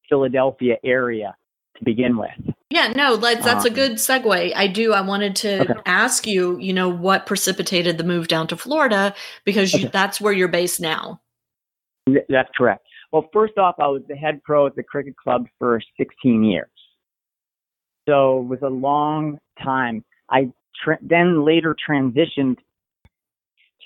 Philadelphia 0.08 0.76
area 0.84 1.36
to 1.76 1.84
begin 1.84 2.16
with. 2.16 2.30
Yeah, 2.70 2.92
no, 2.94 3.16
that's 3.16 3.44
that's 3.44 3.64
um, 3.64 3.72
a 3.72 3.74
good 3.74 3.92
segue. 3.92 4.52
I 4.54 4.66
do. 4.66 4.92
I 4.92 5.00
wanted 5.00 5.36
to 5.36 5.62
okay. 5.62 5.74
ask 5.86 6.26
you, 6.26 6.58
you 6.58 6.72
know, 6.72 6.88
what 6.88 7.24
precipitated 7.24 7.96
the 7.96 8.04
move 8.04 8.28
down 8.28 8.46
to 8.48 8.56
Florida 8.56 9.14
because 9.44 9.72
you, 9.72 9.80
okay. 9.80 9.90
that's 9.92 10.20
where 10.20 10.32
you're 10.32 10.48
based 10.48 10.80
now. 10.80 11.20
That's 12.28 12.50
correct. 12.56 12.86
Well, 13.12 13.28
first 13.32 13.56
off, 13.56 13.76
I 13.78 13.86
was 13.86 14.02
the 14.08 14.16
head 14.16 14.42
pro 14.44 14.66
at 14.66 14.76
the 14.76 14.82
cricket 14.82 15.16
club 15.16 15.46
for 15.58 15.80
16 15.96 16.44
years. 16.44 16.68
So 18.08 18.40
it 18.40 18.46
was 18.46 18.58
a 18.62 18.68
long 18.68 19.38
time. 19.62 20.04
I 20.30 20.52
tra- 20.82 20.98
then 21.02 21.44
later 21.44 21.74
transitioned 21.88 22.56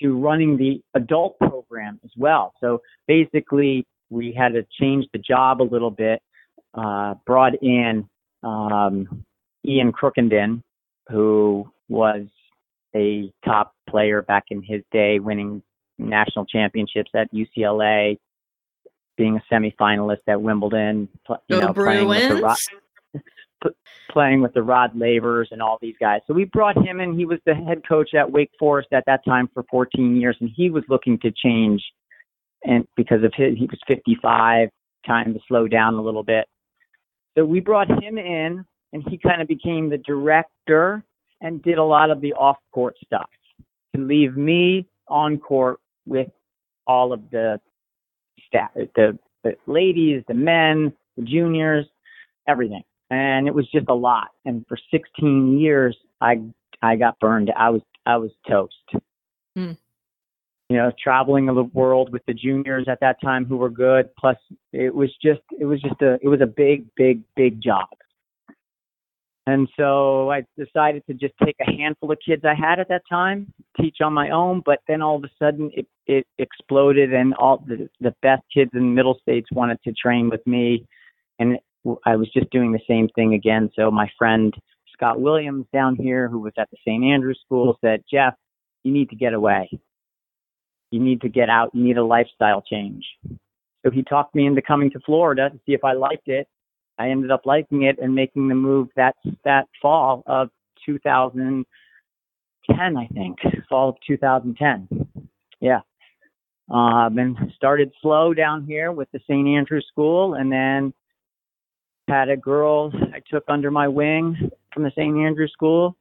to 0.01 0.17
running 0.17 0.57
the 0.57 0.81
adult 0.95 1.37
program 1.39 1.99
as 2.03 2.11
well. 2.17 2.53
So 2.59 2.81
basically, 3.07 3.85
we 4.09 4.33
had 4.37 4.53
to 4.53 4.65
change 4.79 5.05
the 5.13 5.19
job 5.19 5.61
a 5.61 5.63
little 5.63 5.91
bit, 5.91 6.21
uh, 6.73 7.15
brought 7.25 7.61
in 7.61 8.07
um, 8.43 9.25
Ian 9.65 9.91
Crookenden, 9.91 10.61
who 11.09 11.69
was 11.89 12.25
a 12.95 13.31
top 13.45 13.73
player 13.89 14.21
back 14.21 14.45
in 14.49 14.61
his 14.61 14.81
day, 14.91 15.19
winning 15.19 15.61
national 15.97 16.45
championships 16.45 17.11
at 17.15 17.33
UCLA, 17.33 18.17
being 19.17 19.37
a 19.37 19.53
semifinalist 19.53 20.21
at 20.27 20.41
Wimbledon, 20.41 21.07
you 21.47 21.59
know, 21.59 21.73
playing 21.73 22.07
with 22.07 22.29
the 22.29 22.41
Rod, 22.41 22.57
playing 24.11 24.41
with 24.41 24.53
the 24.53 24.61
Rod 24.63 24.95
Lavers 24.95 25.47
and 25.51 25.61
all 25.61 25.77
these 25.81 25.95
guys. 25.99 26.21
So 26.27 26.33
we 26.33 26.45
brought 26.45 26.77
him 26.77 26.99
in. 26.99 27.17
He 27.17 27.25
was 27.25 27.39
the 27.45 27.55
head 27.55 27.81
coach 27.87 28.13
at 28.13 28.31
Wake 28.31 28.51
Forest 28.59 28.89
at 28.91 29.03
that 29.05 29.23
time 29.25 29.49
for 29.53 29.63
14 29.69 30.15
years, 30.15 30.35
and 30.39 30.49
he 30.55 30.69
was 30.69 30.83
looking 30.89 31.19
to 31.19 31.31
change, 31.31 31.83
and 32.63 32.87
because 32.95 33.23
of 33.23 33.33
his, 33.35 33.57
he 33.57 33.65
was 33.65 33.79
55, 33.87 34.69
time 35.05 35.33
to 35.33 35.39
slow 35.47 35.67
down 35.67 35.95
a 35.95 36.01
little 36.01 36.23
bit. 36.23 36.47
So 37.37 37.45
we 37.45 37.59
brought 37.59 37.89
him 37.89 38.17
in, 38.17 38.65
and 38.93 39.03
he 39.09 39.17
kind 39.17 39.41
of 39.41 39.47
became 39.47 39.89
the 39.89 39.97
director 39.97 41.03
and 41.41 41.61
did 41.61 41.77
a 41.77 41.83
lot 41.83 42.09
of 42.09 42.21
the 42.21 42.33
off-court 42.33 42.95
stuff 43.03 43.29
to 43.95 44.01
leave 44.01 44.37
me 44.37 44.87
on 45.07 45.37
court 45.37 45.79
with 46.05 46.29
all 46.87 47.11
of 47.11 47.29
the 47.31 47.59
staff, 48.53 48.71
the, 48.73 49.17
the 49.43 49.55
ladies, 49.67 50.23
the 50.27 50.33
men, 50.33 50.93
the 51.17 51.23
juniors, 51.23 51.85
everything. 52.47 52.83
And 53.09 53.47
it 53.47 53.53
was 53.53 53.69
just 53.71 53.87
a 53.89 53.93
lot. 53.93 54.29
And 54.45 54.65
for 54.67 54.77
16 54.91 55.59
years, 55.59 55.95
I 56.21 56.41
I 56.81 56.95
got 56.95 57.19
burned. 57.19 57.51
I 57.55 57.69
was 57.69 57.81
I 58.05 58.17
was 58.17 58.31
toast. 58.47 58.75
Mm. 59.57 59.77
You 60.69 60.77
know, 60.77 60.91
traveling 61.01 61.45
the 61.45 61.63
world 61.63 62.11
with 62.11 62.25
the 62.25 62.33
juniors 62.33 62.87
at 62.87 62.99
that 63.01 63.21
time 63.21 63.45
who 63.45 63.57
were 63.57 63.69
good. 63.69 64.09
Plus, 64.17 64.37
it 64.71 64.93
was 64.93 65.11
just 65.21 65.41
it 65.59 65.65
was 65.65 65.81
just 65.81 66.01
a 66.01 66.17
it 66.21 66.27
was 66.27 66.41
a 66.41 66.47
big 66.47 66.85
big 66.95 67.21
big 67.35 67.61
job. 67.61 67.87
And 69.45 69.67
so 69.77 70.31
I 70.31 70.43
decided 70.57 71.03
to 71.07 71.13
just 71.13 71.33
take 71.43 71.57
a 71.59 71.69
handful 71.69 72.11
of 72.11 72.17
kids 72.25 72.43
I 72.45 72.55
had 72.55 72.79
at 72.79 72.87
that 72.87 73.01
time, 73.09 73.53
teach 73.79 73.97
on 74.01 74.13
my 74.13 74.29
own, 74.29 74.61
but 74.65 74.79
then 74.87 75.01
all 75.01 75.17
of 75.17 75.23
a 75.25 75.31
sudden 75.37 75.69
it, 75.73 75.85
it 76.07 76.25
exploded 76.37 77.13
and 77.13 77.33
all 77.33 77.57
the, 77.67 77.89
the 77.99 78.15
best 78.21 78.43
kids 78.53 78.71
in 78.73 78.79
the 78.79 78.85
middle 78.85 79.17
states 79.21 79.49
wanted 79.51 79.79
to 79.83 79.91
train 79.93 80.29
with 80.29 80.45
me. 80.47 80.87
And 81.39 81.57
I 82.05 82.15
was 82.15 82.31
just 82.31 82.49
doing 82.51 82.71
the 82.71 82.79
same 82.87 83.09
thing 83.09 83.33
again. 83.33 83.69
So 83.75 83.91
my 83.91 84.09
friend 84.17 84.53
Scott 84.93 85.19
Williams 85.19 85.65
down 85.73 85.97
here, 85.97 86.29
who 86.29 86.39
was 86.39 86.53
at 86.57 86.69
the 86.71 86.77
St. 86.87 87.03
Andrews 87.03 87.39
School, 87.45 87.77
said, 87.81 88.03
Jeff, 88.09 88.35
you 88.83 88.93
need 88.93 89.09
to 89.09 89.17
get 89.17 89.33
away. 89.33 89.69
You 90.91 91.01
need 91.01 91.21
to 91.21 91.29
get 91.29 91.49
out. 91.49 91.71
You 91.73 91.83
need 91.83 91.97
a 91.97 92.05
lifestyle 92.05 92.61
change. 92.61 93.03
So 93.83 93.91
he 93.91 94.03
talked 94.03 94.35
me 94.35 94.45
into 94.45 94.61
coming 94.61 94.91
to 94.91 94.99
Florida 95.05 95.49
to 95.49 95.57
see 95.65 95.73
if 95.73 95.83
I 95.83 95.93
liked 95.93 96.27
it. 96.27 96.47
I 96.97 97.09
ended 97.09 97.31
up 97.31 97.41
liking 97.45 97.83
it 97.83 97.97
and 97.99 98.13
making 98.13 98.47
the 98.47 98.55
move 98.55 98.89
that 98.95 99.15
that 99.43 99.67
fall 99.81 100.23
of 100.27 100.49
2010, 100.85 102.97
I 102.97 103.07
think, 103.07 103.39
fall 103.69 103.89
of 103.89 103.95
2010. 104.05 105.07
Yeah. 105.59 105.79
Um, 106.69 107.17
and 107.17 107.37
started 107.55 107.91
slow 108.01 108.33
down 108.33 108.65
here 108.65 108.91
with 108.91 109.11
the 109.11 109.19
St. 109.27 109.47
Andrews 109.47 109.85
School, 109.89 110.35
and 110.35 110.51
then 110.51 110.93
had 112.07 112.29
a 112.29 112.37
girl 112.37 112.91
I 113.13 113.21
took 113.29 113.43
under 113.47 113.71
my 113.71 113.87
wing 113.87 114.51
from 114.73 114.83
the 114.83 114.91
St. 114.91 115.17
Andrews 115.17 115.51
School, 115.51 115.97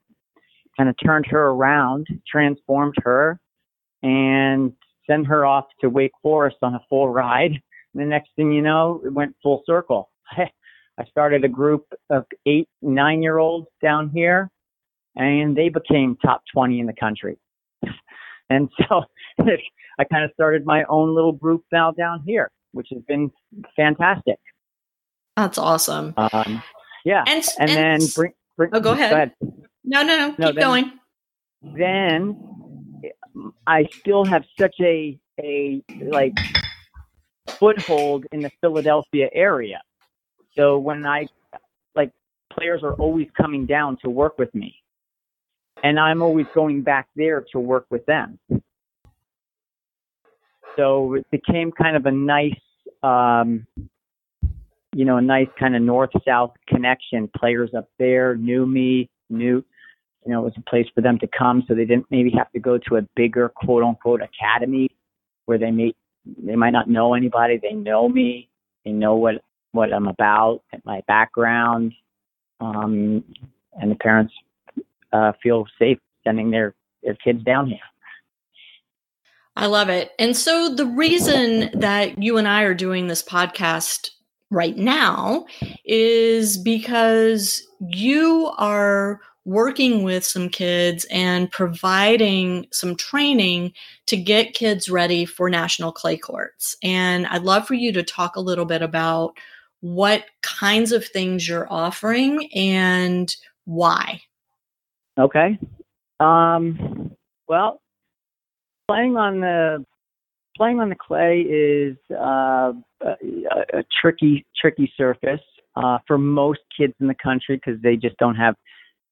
kind 0.76 0.88
of 0.88 0.96
turned 1.04 1.26
her 1.26 1.48
around, 1.48 2.06
transformed 2.26 2.94
her, 3.02 3.40
and 4.02 4.72
sent 5.06 5.26
her 5.26 5.44
off 5.44 5.66
to 5.80 5.88
Wake 5.88 6.12
Forest 6.22 6.56
on 6.62 6.74
a 6.74 6.80
full 6.88 7.08
ride. 7.08 7.60
And 7.92 8.02
the 8.02 8.06
next 8.06 8.30
thing 8.36 8.52
you 8.52 8.62
know, 8.62 9.00
it 9.04 9.12
went 9.12 9.36
full 9.42 9.62
circle. 9.66 10.10
I 10.98 11.04
started 11.04 11.44
a 11.44 11.48
group 11.48 11.86
of 12.10 12.24
eight, 12.46 12.68
nine 12.80 13.22
year 13.22 13.38
olds 13.38 13.68
down 13.82 14.10
here, 14.10 14.50
and 15.16 15.56
they 15.56 15.68
became 15.68 16.16
top 16.24 16.42
20 16.52 16.80
in 16.80 16.86
the 16.86 16.92
country. 16.92 17.38
and 18.50 18.68
so 18.78 19.02
I 19.98 20.04
kind 20.04 20.24
of 20.24 20.30
started 20.34 20.64
my 20.66 20.84
own 20.88 21.14
little 21.14 21.32
group 21.32 21.64
now 21.72 21.92
down 21.92 22.22
here, 22.26 22.50
which 22.72 22.88
has 22.92 23.02
been 23.08 23.30
fantastic. 23.76 24.38
That's 25.36 25.58
awesome. 25.58 26.14
Um, 26.16 26.62
yeah. 27.04 27.24
And, 27.26 27.44
and, 27.58 27.70
and 27.70 28.00
then 28.02 28.08
bring, 28.14 28.32
bring, 28.56 28.70
oh, 28.74 28.80
go 28.80 28.92
ahead. 28.92 29.10
go 29.10 29.16
ahead. 29.16 29.32
No, 29.84 30.02
no, 30.02 30.16
no. 30.16 30.30
Keep 30.30 30.38
no, 30.38 30.52
then, 30.52 30.62
going. 30.62 30.92
Then 31.62 33.52
I 33.66 33.86
still 33.98 34.24
have 34.24 34.44
such 34.58 34.74
a, 34.80 35.18
a 35.42 35.82
like 36.10 36.34
foothold 37.48 38.26
in 38.32 38.40
the 38.40 38.50
Philadelphia 38.60 39.28
area. 39.32 39.80
So 40.56 40.78
when 40.78 41.06
I, 41.06 41.26
like, 41.94 42.12
players 42.52 42.82
are 42.82 42.94
always 42.94 43.28
coming 43.36 43.66
down 43.66 43.96
to 44.02 44.10
work 44.10 44.38
with 44.38 44.54
me. 44.54 44.74
And 45.82 45.98
I'm 45.98 46.22
always 46.22 46.46
going 46.54 46.82
back 46.82 47.08
there 47.16 47.44
to 47.52 47.58
work 47.58 47.86
with 47.90 48.06
them. 48.06 48.38
So 50.76 51.14
it 51.14 51.26
became 51.30 51.72
kind 51.72 51.96
of 51.96 52.06
a 52.06 52.10
nice, 52.10 52.60
um, 53.02 53.66
you 54.94 55.04
know, 55.04 55.16
a 55.16 55.22
nice 55.22 55.48
kind 55.58 55.74
of 55.74 55.82
north 55.82 56.10
south 56.26 56.52
connection. 56.68 57.28
Players 57.36 57.70
up 57.76 57.88
there 57.98 58.36
knew 58.36 58.66
me, 58.66 59.08
knew, 59.28 59.64
you 60.24 60.32
know, 60.32 60.40
it 60.40 60.44
was 60.44 60.52
a 60.56 60.70
place 60.70 60.86
for 60.94 61.00
them 61.00 61.18
to 61.18 61.26
come 61.36 61.64
so 61.66 61.74
they 61.74 61.84
didn't 61.84 62.06
maybe 62.10 62.30
have 62.36 62.50
to 62.52 62.60
go 62.60 62.78
to 62.78 62.96
a 62.96 63.02
bigger 63.16 63.48
quote 63.48 63.82
unquote 63.82 64.20
academy 64.22 64.88
where 65.46 65.58
they 65.58 65.70
may, 65.70 65.94
they 66.42 66.56
might 66.56 66.70
not 66.70 66.88
know 66.88 67.14
anybody. 67.14 67.58
They 67.60 67.72
know 67.72 68.08
me. 68.08 68.48
They 68.84 68.92
know 68.92 69.16
what, 69.16 69.42
what 69.72 69.92
I'm 69.92 70.06
about, 70.06 70.62
my 70.84 71.02
background. 71.06 71.92
Um, 72.60 73.24
and 73.80 73.90
the 73.90 73.96
parents, 73.96 74.32
uh, 75.12 75.32
feel 75.42 75.66
safe 75.78 75.98
sending 76.24 76.50
their, 76.50 76.74
their 77.02 77.14
kids 77.16 77.42
down 77.42 77.66
here. 77.66 77.78
I 79.56 79.66
love 79.66 79.90
it. 79.90 80.12
And 80.18 80.36
so 80.36 80.74
the 80.74 80.86
reason 80.86 81.70
that 81.78 82.22
you 82.22 82.38
and 82.38 82.48
I 82.48 82.62
are 82.62 82.74
doing 82.74 83.06
this 83.06 83.22
podcast 83.22 84.10
right 84.50 84.76
now 84.76 85.46
is 85.84 86.56
because 86.56 87.66
you 87.80 88.52
are 88.56 89.20
working 89.44 90.04
with 90.04 90.24
some 90.24 90.48
kids 90.48 91.04
and 91.10 91.50
providing 91.50 92.66
some 92.70 92.94
training 92.96 93.72
to 94.06 94.16
get 94.16 94.54
kids 94.54 94.88
ready 94.88 95.24
for 95.24 95.50
national 95.50 95.92
clay 95.92 96.16
courts. 96.16 96.76
And 96.82 97.26
I'd 97.26 97.42
love 97.42 97.66
for 97.66 97.74
you 97.74 97.92
to 97.92 98.02
talk 98.02 98.36
a 98.36 98.40
little 98.40 98.66
bit 98.66 98.82
about 98.82 99.36
what 99.82 100.24
kinds 100.42 100.92
of 100.92 101.04
things 101.04 101.46
you're 101.46 101.70
offering 101.70 102.48
and 102.54 103.34
why. 103.64 104.22
Okay. 105.18 105.58
Um, 106.20 107.12
well, 107.48 107.82
playing 108.88 109.16
on 109.16 109.40
the 109.40 109.84
playing 110.56 110.80
on 110.80 110.88
the 110.88 110.96
clay 110.96 111.40
is 111.40 111.96
uh, 112.12 112.72
a, 113.02 113.78
a, 113.78 113.84
tricky, 114.00 114.46
tricky 114.60 114.92
surface 114.96 115.40
uh, 115.76 115.98
for 116.06 116.18
most 116.18 116.60
kids 116.76 116.92
in 117.00 117.08
the 117.08 117.16
country 117.22 117.56
because 117.56 117.80
they 117.82 117.96
just 117.96 118.16
don't 118.18 118.36
have 118.36 118.54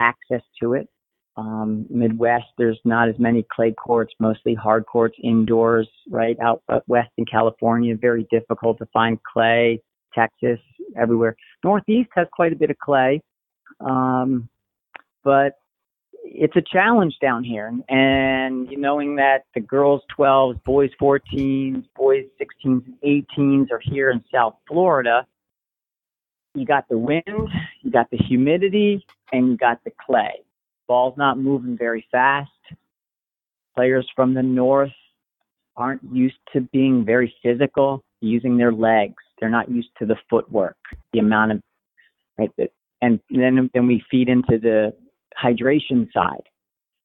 access 0.00 0.42
to 0.62 0.74
it. 0.74 0.88
Um, 1.36 1.86
Midwest, 1.88 2.44
there's 2.58 2.78
not 2.84 3.08
as 3.08 3.14
many 3.18 3.44
clay 3.50 3.72
courts, 3.72 4.12
mostly 4.20 4.54
hard 4.54 4.84
courts 4.86 5.16
indoors, 5.22 5.88
right? 6.10 6.36
Out, 6.40 6.62
out 6.70 6.84
west 6.86 7.10
in 7.16 7.24
California, 7.24 7.96
very 7.96 8.26
difficult 8.30 8.78
to 8.78 8.86
find 8.92 9.18
clay. 9.22 9.82
Texas, 10.14 10.58
everywhere. 10.96 11.36
Northeast 11.64 12.10
has 12.14 12.26
quite 12.32 12.52
a 12.52 12.56
bit 12.56 12.70
of 12.70 12.78
clay, 12.78 13.22
um, 13.80 14.48
but 15.22 15.58
it's 16.24 16.56
a 16.56 16.62
challenge 16.62 17.16
down 17.20 17.44
here. 17.44 17.72
And 17.88 18.68
knowing 18.70 19.16
that 19.16 19.44
the 19.54 19.60
girls 19.60 20.02
12s, 20.18 20.62
boys 20.64 20.90
14s, 21.00 21.84
boys 21.96 22.24
16s, 22.40 22.84
and 22.84 22.94
18s 23.04 23.70
are 23.70 23.80
here 23.82 24.10
in 24.10 24.22
South 24.32 24.56
Florida, 24.68 25.26
you 26.54 26.66
got 26.66 26.88
the 26.88 26.98
wind, 26.98 27.24
you 27.82 27.90
got 27.90 28.10
the 28.10 28.16
humidity, 28.16 29.04
and 29.32 29.48
you 29.48 29.56
got 29.56 29.82
the 29.84 29.92
clay. 30.04 30.42
Ball's 30.88 31.16
not 31.16 31.38
moving 31.38 31.76
very 31.76 32.04
fast. 32.10 32.50
Players 33.76 34.08
from 34.16 34.34
the 34.34 34.42
north 34.42 34.90
aren't 35.76 36.02
used 36.12 36.38
to 36.52 36.60
being 36.60 37.04
very 37.04 37.32
physical, 37.42 38.02
using 38.20 38.56
their 38.56 38.72
legs. 38.72 39.22
They're 39.40 39.50
not 39.50 39.70
used 39.70 39.90
to 39.98 40.06
the 40.06 40.16
footwork, 40.28 40.76
the 41.12 41.18
amount 41.18 41.52
of 41.52 41.60
right. 42.38 42.50
And 43.02 43.20
then 43.30 43.70
then 43.72 43.86
we 43.86 44.04
feed 44.10 44.28
into 44.28 44.58
the 44.58 44.92
hydration 45.42 46.12
side. 46.12 46.42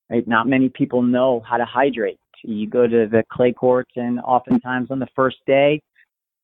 Right? 0.09 0.27
Not 0.27 0.47
many 0.47 0.69
people 0.69 1.01
know 1.01 1.41
how 1.47 1.57
to 1.57 1.65
hydrate. 1.65 2.19
You 2.43 2.67
go 2.67 2.85
to 2.85 3.07
the 3.07 3.23
clay 3.31 3.53
courts, 3.53 3.91
and 3.95 4.19
oftentimes 4.19 4.91
on 4.91 4.99
the 4.99 5.07
first 5.15 5.37
day, 5.47 5.81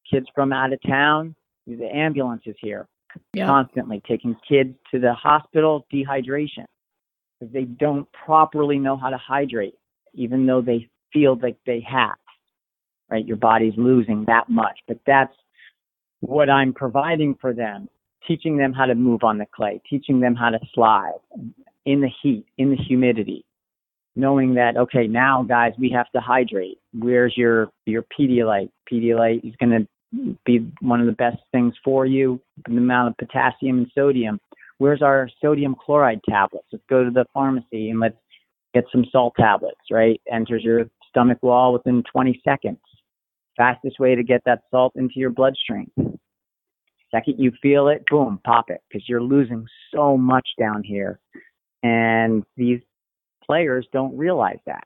kids 0.10 0.26
from 0.34 0.52
out 0.52 0.74
of 0.74 0.80
town, 0.82 1.36
the 1.68 1.86
ambulances 1.86 2.56
here 2.60 2.88
yeah. 3.34 3.46
constantly 3.46 4.02
taking 4.08 4.36
kids 4.48 4.76
to 4.92 5.00
the 5.00 5.14
hospital 5.14 5.86
dehydration 5.94 6.66
because 7.40 7.54
they 7.54 7.64
don't 7.64 8.08
properly 8.12 8.78
know 8.78 8.98
how 8.98 9.10
to 9.10 9.18
hydrate, 9.18 9.76
even 10.14 10.46
though 10.46 10.62
they 10.62 10.90
feel 11.12 11.38
like 11.42 11.58
they 11.66 11.82
have. 11.82 12.16
Right? 13.10 13.26
Your 13.26 13.38
body's 13.38 13.74
losing 13.76 14.24
that 14.26 14.50
much, 14.50 14.80
but 14.88 14.98
that's 15.06 15.34
what 16.22 16.50
I'm 16.50 16.74
providing 16.74 17.36
for 17.42 17.54
them, 17.54 17.90
teaching 18.28 18.58
them 18.58 18.74
how 18.74 18.86
to 18.86 18.96
move 18.96 19.24
on 19.24 19.38
the 19.38 19.46
clay, 19.54 19.82
teaching 19.90 20.20
them 20.20 20.36
how 20.36 20.50
to 20.50 20.60
slide, 20.74 21.20
in 21.86 22.02
the 22.02 22.10
heat, 22.22 22.46
in 22.58 22.70
the 22.70 22.78
humidity, 22.78 23.44
knowing 24.16 24.54
that 24.56 24.78
okay, 24.78 25.08
now 25.08 25.44
guys, 25.44 25.74
we 25.78 25.90
have 25.90 26.10
to 26.12 26.22
hydrate. 26.22 26.78
Where's 26.94 27.36
your 27.36 27.70
your 27.86 28.06
Pedialyte? 28.18 28.70
Pedialyte 28.92 29.44
is 29.44 29.56
going 29.60 29.72
to 29.72 30.38
be 30.46 30.72
one 30.82 31.00
of 31.00 31.08
the 31.08 31.14
best 31.14 31.38
things 31.52 31.74
for 31.84 32.06
you. 32.06 32.40
The 32.68 32.78
amount 32.78 33.10
of 33.10 33.18
potassium 33.18 33.80
and 33.80 33.92
sodium. 33.96 34.40
Where's 34.78 35.02
our 35.02 35.30
sodium 35.42 35.76
chloride 35.76 36.22
tablets? 36.30 36.68
Let's 36.72 36.84
go 36.90 37.04
to 37.04 37.12
the 37.12 37.26
pharmacy 37.34 37.90
and 37.90 38.00
let's 38.00 38.18
get 38.74 38.86
some 38.92 39.06
salt 39.12 39.34
tablets. 39.40 39.82
Right, 39.90 40.22
enters 40.32 40.64
your 40.64 40.86
stomach 41.10 41.40
wall 41.42 41.74
within 41.74 42.04
20 42.12 42.42
seconds. 42.44 42.80
Fastest 43.58 44.00
way 44.00 44.16
to 44.16 44.24
get 44.24 44.42
that 44.46 44.62
salt 44.72 44.94
into 44.96 45.16
your 45.16 45.30
bloodstream. 45.30 45.92
Second 47.12 47.36
you 47.38 47.52
feel 47.62 47.90
it, 47.90 48.04
boom, 48.10 48.40
pop 48.46 48.70
it, 48.70 48.82
because 48.88 49.08
you're 49.08 49.22
losing 49.22 49.66
so 49.94 50.18
much 50.18 50.48
down 50.58 50.82
here 50.84 51.20
and 51.84 52.44
these 52.58 52.80
players 53.44 53.88
don't 53.92 54.16
realize 54.18 54.60
that. 54.66 54.86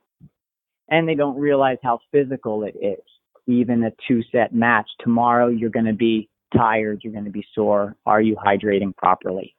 And 0.89 1.07
they 1.07 1.15
don't 1.15 1.37
realize 1.37 1.77
how 1.83 1.99
physical 2.11 2.63
it 2.63 2.75
is. 2.81 3.01
Even 3.47 3.83
a 3.83 3.91
two 4.07 4.21
set 4.31 4.53
match, 4.53 4.87
tomorrow 4.99 5.47
you're 5.47 5.69
going 5.69 5.85
to 5.85 5.93
be 5.93 6.29
tired, 6.55 7.01
you're 7.03 7.13
going 7.13 7.25
to 7.25 7.31
be 7.31 7.45
sore. 7.53 7.95
Are 8.05 8.21
you 8.21 8.35
hydrating 8.35 8.95
properly? 8.95 9.55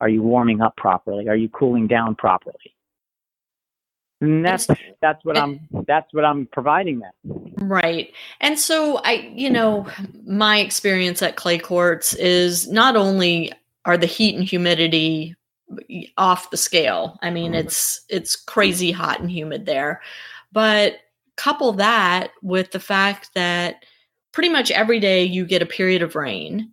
Are 0.00 0.08
you 0.08 0.22
warming 0.22 0.60
up 0.60 0.76
properly? 0.76 1.28
Are 1.28 1.36
you 1.36 1.48
cooling 1.48 1.86
down 1.86 2.14
properly? 2.14 2.74
And 4.20 4.44
that's 4.44 4.66
that's 5.00 5.24
what 5.24 5.38
I'm 5.38 5.60
that's 5.86 6.12
what 6.12 6.24
I'm 6.24 6.46
providing 6.46 7.00
them. 7.00 7.12
Right. 7.56 8.12
And 8.40 8.58
so 8.58 8.98
I 8.98 9.32
you 9.34 9.50
know, 9.50 9.86
my 10.26 10.58
experience 10.58 11.22
at 11.22 11.36
clay 11.36 11.58
courts 11.58 12.14
is 12.14 12.68
not 12.68 12.96
only 12.96 13.52
are 13.86 13.96
the 13.96 14.06
heat 14.06 14.36
and 14.36 14.44
humidity 14.44 15.34
off 16.18 16.50
the 16.50 16.56
scale. 16.56 17.18
I 17.22 17.30
mean, 17.30 17.52
mm-hmm. 17.52 17.66
it's 17.66 18.02
it's 18.08 18.36
crazy 18.36 18.92
hot 18.92 19.20
and 19.20 19.30
humid 19.30 19.66
there. 19.66 20.02
But 20.52 20.96
couple 21.36 21.72
that 21.72 22.32
with 22.42 22.72
the 22.72 22.80
fact 22.80 23.30
that 23.34 23.84
pretty 24.32 24.50
much 24.50 24.70
every 24.70 25.00
day 25.00 25.24
you 25.24 25.46
get 25.46 25.62
a 25.62 25.66
period 25.66 26.02
of 26.02 26.14
rain 26.14 26.70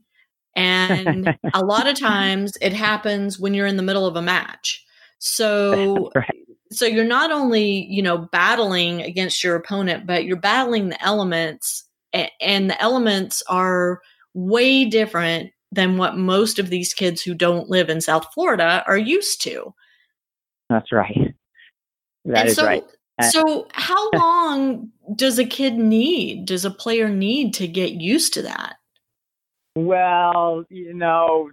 And 0.57 1.37
a 1.53 1.63
lot 1.63 1.87
of 1.87 1.97
times 1.97 2.57
it 2.59 2.73
happens 2.73 3.39
when 3.39 3.53
you're 3.53 3.67
in 3.67 3.77
the 3.77 3.83
middle 3.83 4.05
of 4.05 4.17
a 4.17 4.21
match. 4.21 4.83
So 5.19 6.11
right. 6.15 6.46
So 6.71 6.85
you're 6.85 7.05
not 7.05 7.31
only, 7.31 7.85
you 7.89 8.01
know, 8.01 8.17
battling 8.31 9.01
against 9.01 9.43
your 9.43 9.55
opponent, 9.55 10.05
but 10.05 10.25
you're 10.25 10.37
battling 10.37 10.89
the 10.89 11.03
elements 11.03 11.87
and 12.13 12.69
the 12.69 12.81
elements 12.81 13.43
are 13.47 14.01
way 14.33 14.85
different 14.85 15.51
than 15.71 15.97
what 15.97 16.17
most 16.17 16.59
of 16.59 16.69
these 16.69 16.93
kids 16.93 17.21
who 17.21 17.33
don't 17.33 17.69
live 17.69 17.89
in 17.89 18.01
South 18.01 18.25
Florida 18.33 18.83
are 18.87 18.97
used 18.97 19.41
to. 19.43 19.73
That's 20.69 20.91
right. 20.91 21.35
That 22.25 22.39
and 22.39 22.49
is 22.49 22.55
so, 22.55 22.65
right. 22.65 22.83
Uh, 23.19 23.29
so, 23.29 23.67
how 23.73 24.09
long 24.15 24.91
does 25.15 25.39
a 25.39 25.45
kid 25.45 25.75
need? 25.75 26.45
Does 26.45 26.65
a 26.65 26.71
player 26.71 27.09
need 27.09 27.53
to 27.55 27.67
get 27.67 27.91
used 27.91 28.33
to 28.35 28.43
that? 28.43 28.75
Well, 29.75 30.65
you 30.69 30.93
know, 30.93 31.51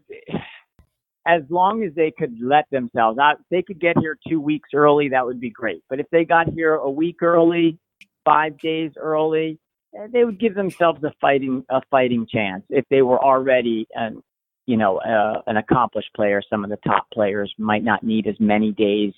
as 1.26 1.42
long 1.48 1.82
as 1.82 1.94
they 1.94 2.10
could 2.10 2.36
let 2.40 2.68
themselves 2.70 3.18
out, 3.18 3.36
if 3.40 3.46
they 3.50 3.62
could 3.62 3.80
get 3.80 3.98
here 3.98 4.18
two 4.28 4.40
weeks 4.40 4.70
early, 4.74 5.08
that 5.08 5.24
would 5.24 5.40
be 5.40 5.50
great. 5.50 5.82
But 5.88 6.00
if 6.00 6.06
they 6.10 6.24
got 6.24 6.48
here 6.52 6.74
a 6.74 6.90
week 6.90 7.22
early, 7.22 7.78
five 8.24 8.58
days 8.58 8.92
early, 8.96 9.58
eh, 9.98 10.06
they 10.12 10.24
would 10.24 10.38
give 10.38 10.54
themselves 10.54 11.02
a 11.02 11.12
fighting 11.20 11.64
a 11.70 11.80
fighting 11.90 12.26
chance 12.30 12.64
if 12.68 12.84
they 12.90 13.02
were 13.02 13.22
already 13.22 13.86
an 13.94 14.22
you 14.66 14.76
know 14.76 14.98
uh, 14.98 15.40
an 15.46 15.56
accomplished 15.56 16.10
player. 16.14 16.42
Some 16.48 16.62
of 16.62 16.70
the 16.70 16.78
top 16.86 17.06
players 17.12 17.52
might 17.58 17.84
not 17.84 18.02
need 18.02 18.26
as 18.26 18.36
many 18.38 18.72
days 18.72 19.14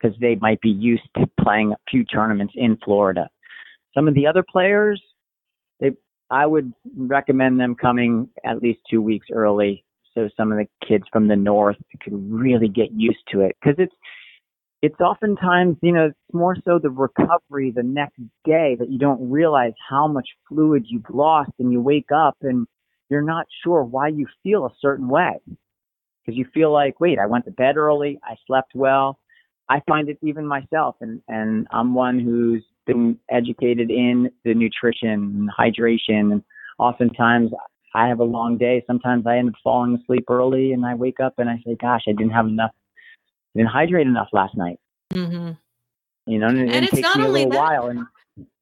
because 0.00 0.18
they 0.20 0.36
might 0.36 0.60
be 0.60 0.70
used 0.70 1.08
to 1.18 1.26
playing 1.40 1.72
a 1.72 1.76
few 1.90 2.04
tournaments 2.04 2.54
in 2.56 2.78
Florida. 2.84 3.28
Some 3.94 4.08
of 4.08 4.14
the 4.14 4.26
other 4.26 4.42
players, 4.42 5.02
they 5.80 5.90
I 6.30 6.46
would 6.46 6.72
recommend 6.96 7.60
them 7.60 7.74
coming 7.74 8.30
at 8.42 8.62
least 8.62 8.80
two 8.88 9.02
weeks 9.02 9.26
early 9.30 9.84
so 10.14 10.28
some 10.36 10.52
of 10.52 10.58
the 10.58 10.66
kids 10.86 11.04
from 11.12 11.28
the 11.28 11.36
north 11.36 11.76
could 12.02 12.12
really 12.30 12.68
get 12.68 12.92
used 12.92 13.22
to 13.32 13.40
it. 13.40 13.56
Because 13.60 13.76
it's 13.78 13.94
it's 14.82 15.00
oftentimes 15.00 15.76
you 15.80 15.92
know 15.92 16.06
it's 16.06 16.18
more 16.32 16.56
so 16.64 16.78
the 16.78 16.90
recovery 16.90 17.70
the 17.70 17.82
next 17.82 18.18
day 18.44 18.76
that 18.78 18.90
you 18.90 18.98
don't 18.98 19.30
realize 19.30 19.72
how 19.88 20.08
much 20.08 20.28
fluid 20.48 20.84
you've 20.88 21.08
lost 21.10 21.52
and 21.58 21.72
you 21.72 21.80
wake 21.80 22.10
up 22.14 22.36
and 22.42 22.66
you're 23.08 23.22
not 23.22 23.46
sure 23.64 23.84
why 23.84 24.08
you 24.08 24.26
feel 24.42 24.66
a 24.66 24.74
certain 24.80 25.08
way. 25.08 25.38
Because 26.24 26.36
you 26.38 26.46
feel 26.52 26.72
like 26.72 27.00
wait 27.00 27.18
i 27.18 27.26
went 27.26 27.44
to 27.44 27.50
bed 27.50 27.76
early. 27.76 28.18
I 28.24 28.34
slept 28.46 28.72
well. 28.74 29.18
I 29.68 29.80
find 29.88 30.08
it 30.08 30.18
even 30.22 30.46
myself 30.46 30.96
and 31.00 31.22
and 31.28 31.66
i'm 31.70 31.94
one 31.94 32.18
who's 32.18 32.64
been 32.86 33.18
educated 33.30 33.90
in 33.90 34.30
the 34.44 34.54
nutrition 34.54 35.08
and 35.08 35.50
hydration 35.56 36.32
and 36.32 36.42
oftentimes 36.78 37.52
I 37.94 38.08
have 38.08 38.20
a 38.20 38.24
long 38.24 38.58
day. 38.58 38.82
Sometimes 38.86 39.26
I 39.26 39.38
end 39.38 39.50
up 39.50 39.54
falling 39.62 39.96
asleep 39.96 40.24
early 40.28 40.72
and 40.72 40.84
I 40.84 40.94
wake 40.94 41.20
up 41.20 41.34
and 41.38 41.50
I 41.50 41.60
say, 41.64 41.76
gosh, 41.80 42.02
I 42.08 42.12
didn't 42.12 42.32
have 42.32 42.46
enough, 42.46 42.70
didn't 43.54 43.70
hydrate 43.70 44.06
enough 44.06 44.28
last 44.32 44.56
night. 44.56 44.78
Mm-hmm. 45.12 45.52
You 46.26 46.38
know, 46.38 46.46
and, 46.46 46.60
and, 46.60 46.70
and 46.70 46.84
it 46.84 46.90
takes 46.90 47.16
me 47.16 47.24
a 47.24 47.28
little 47.28 47.50
that, 47.50 47.58
while. 47.58 47.88
And 47.88 48.06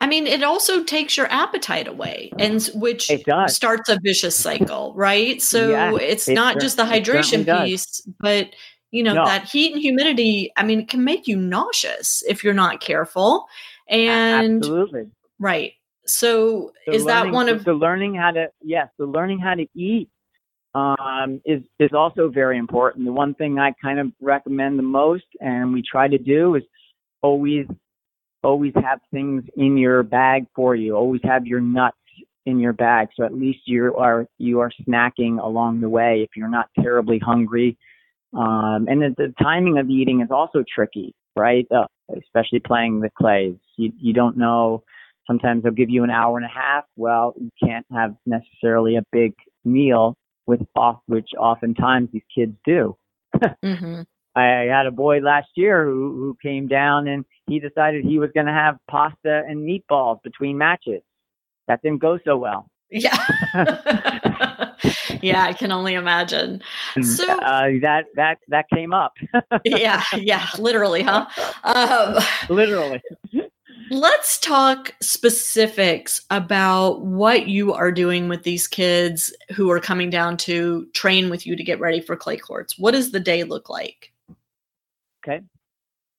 I 0.01 0.07
mean, 0.07 0.27
it 0.27 0.43
also 0.43 0.83
takes 0.83 1.17
your 1.17 1.31
appetite 1.31 1.87
away, 1.87 2.33
and 2.39 2.63
which 2.75 3.11
starts 3.47 3.89
a 3.89 3.99
vicious 4.03 4.35
cycle, 4.35 4.93
right? 4.97 5.41
So 5.41 5.97
it's 5.97 6.27
it 6.27 6.35
not 6.35 6.59
just 6.59 6.77
the 6.77 6.85
hydration 6.85 7.45
piece, 7.65 8.01
but 8.19 8.49
you 8.91 9.03
know 9.03 9.15
no. 9.15 9.25
that 9.27 9.49
heat 9.49 9.73
and 9.73 9.81
humidity. 9.81 10.51
I 10.57 10.65
mean, 10.65 10.81
it 10.81 10.89
can 10.89 11.05
make 11.05 11.29
you 11.29 11.37
nauseous 11.37 12.23
if 12.27 12.43
you're 12.43 12.55
not 12.55 12.81
careful. 12.81 13.47
And 13.89 14.57
absolutely 14.57 15.11
right. 15.39 15.75
So 16.13 16.73
the 16.87 16.93
is 16.93 17.05
learning, 17.05 17.33
that 17.33 17.37
one 17.37 17.49
of 17.49 17.65
the 17.65 17.73
learning 17.73 18.15
how 18.17 18.33
to 18.33 18.49
yes, 18.61 18.89
the 18.99 19.07
learning 19.07 19.39
how 19.39 19.55
to 19.55 19.67
eat 19.75 20.09
um, 20.75 21.41
is 21.45 21.63
is 21.79 21.91
also 21.93 22.29
very 22.29 22.59
important. 22.59 23.05
The 23.05 23.13
one 23.13 23.35
thing 23.35 23.59
I 23.59 23.73
kind 23.83 24.01
of 24.01 24.09
recommend 24.21 24.79
the 24.79 24.83
most, 24.83 25.25
and 25.41 25.73
we 25.73 25.83
try 25.83 26.09
to 26.09 26.19
do, 26.19 26.57
is 26.57 26.65
always 27.23 27.67
always 28.43 28.73
have 28.83 29.01
things 29.13 29.45
in 29.57 29.77
your 29.77 30.03
bag 30.03 30.47
for 30.55 30.75
you. 30.75 30.97
Always 30.97 31.21
have 31.25 31.47
your 31.47 31.61
nuts 31.61 31.97
in 32.45 32.59
your 32.59 32.73
bag, 32.73 33.09
so 33.17 33.25
at 33.25 33.35
least 33.35 33.61
you 33.67 33.95
are 33.97 34.27
you 34.39 34.59
are 34.61 34.73
snacking 34.89 35.43
along 35.43 35.81
the 35.81 35.89
way 35.89 36.23
if 36.23 36.31
you're 36.35 36.49
not 36.49 36.71
terribly 36.81 37.21
hungry. 37.21 37.79
Um, 38.33 38.87
and 38.89 39.01
the, 39.03 39.15
the 39.17 39.35
timing 39.41 39.79
of 39.79 39.89
eating 39.89 40.23
is 40.23 40.31
also 40.31 40.65
tricky, 40.73 41.15
right? 41.37 41.67
Uh, 41.71 41.87
especially 42.17 42.61
playing 42.61 43.01
the 43.01 43.11
clays. 43.11 43.55
You 43.77 43.93
you 44.01 44.13
don't 44.13 44.37
know 44.37 44.83
Sometimes 45.31 45.63
they'll 45.63 45.73
give 45.73 45.91
you 45.91 46.03
an 46.03 46.11
hour 46.11 46.37
and 46.37 46.45
a 46.45 46.49
half. 46.49 46.83
Well, 46.97 47.35
you 47.41 47.51
can't 47.63 47.87
have 47.93 48.17
necessarily 48.27 48.97
a 48.97 49.03
big 49.13 49.33
meal 49.65 50.17
with 50.47 50.61
off, 50.75 50.99
which 51.07 51.29
oftentimes 51.39 52.09
these 52.13 52.25
kids 52.35 52.57
do. 52.65 52.97
mm-hmm. 53.65 54.01
I 54.35 54.43
had 54.43 54.87
a 54.87 54.91
boy 54.91 55.21
last 55.21 55.51
year 55.55 55.85
who, 55.85 56.17
who 56.17 56.37
came 56.43 56.67
down 56.67 57.07
and 57.07 57.25
he 57.47 57.61
decided 57.61 58.05
he 58.05 58.19
was 58.19 58.31
going 58.35 58.47
to 58.47 58.53
have 58.53 58.77
pasta 58.91 59.43
and 59.49 59.61
meatballs 59.61 60.21
between 60.25 60.59
matches. 60.59 61.03
That 61.69 61.81
didn't 61.81 62.01
go 62.01 62.19
so 62.25 62.37
well. 62.37 62.67
Yeah. 62.91 63.17
yeah, 65.23 65.45
I 65.45 65.53
can 65.53 65.73
only 65.73 65.95
imagine. 65.95 66.63
So 67.03 67.25
uh, 67.25 67.69
that 67.83 68.07
that 68.17 68.39
that 68.49 68.67
came 68.73 68.93
up. 68.93 69.13
yeah, 69.65 70.03
yeah, 70.17 70.49
literally, 70.59 71.03
huh? 71.03 71.27
Um, 71.65 72.17
literally. 72.49 73.01
Let's 73.93 74.39
talk 74.39 74.95
specifics 75.03 76.25
about 76.31 77.01
what 77.01 77.49
you 77.49 77.73
are 77.73 77.91
doing 77.91 78.29
with 78.29 78.45
these 78.45 78.69
kids 78.69 79.35
who 79.51 79.69
are 79.73 79.81
coming 79.81 80.11
down 80.11 80.37
to 80.39 80.87
train 80.95 81.29
with 81.29 81.45
you 81.45 81.57
to 81.57 81.65
get 81.65 81.81
ready 81.81 82.01
for 82.01 82.15
clay 82.15 82.37
courts. 82.37 82.79
What 82.79 82.93
does 82.93 83.11
the 83.11 83.19
day 83.19 83.43
look 83.43 83.69
like? 83.69 84.13
Okay. 85.27 85.41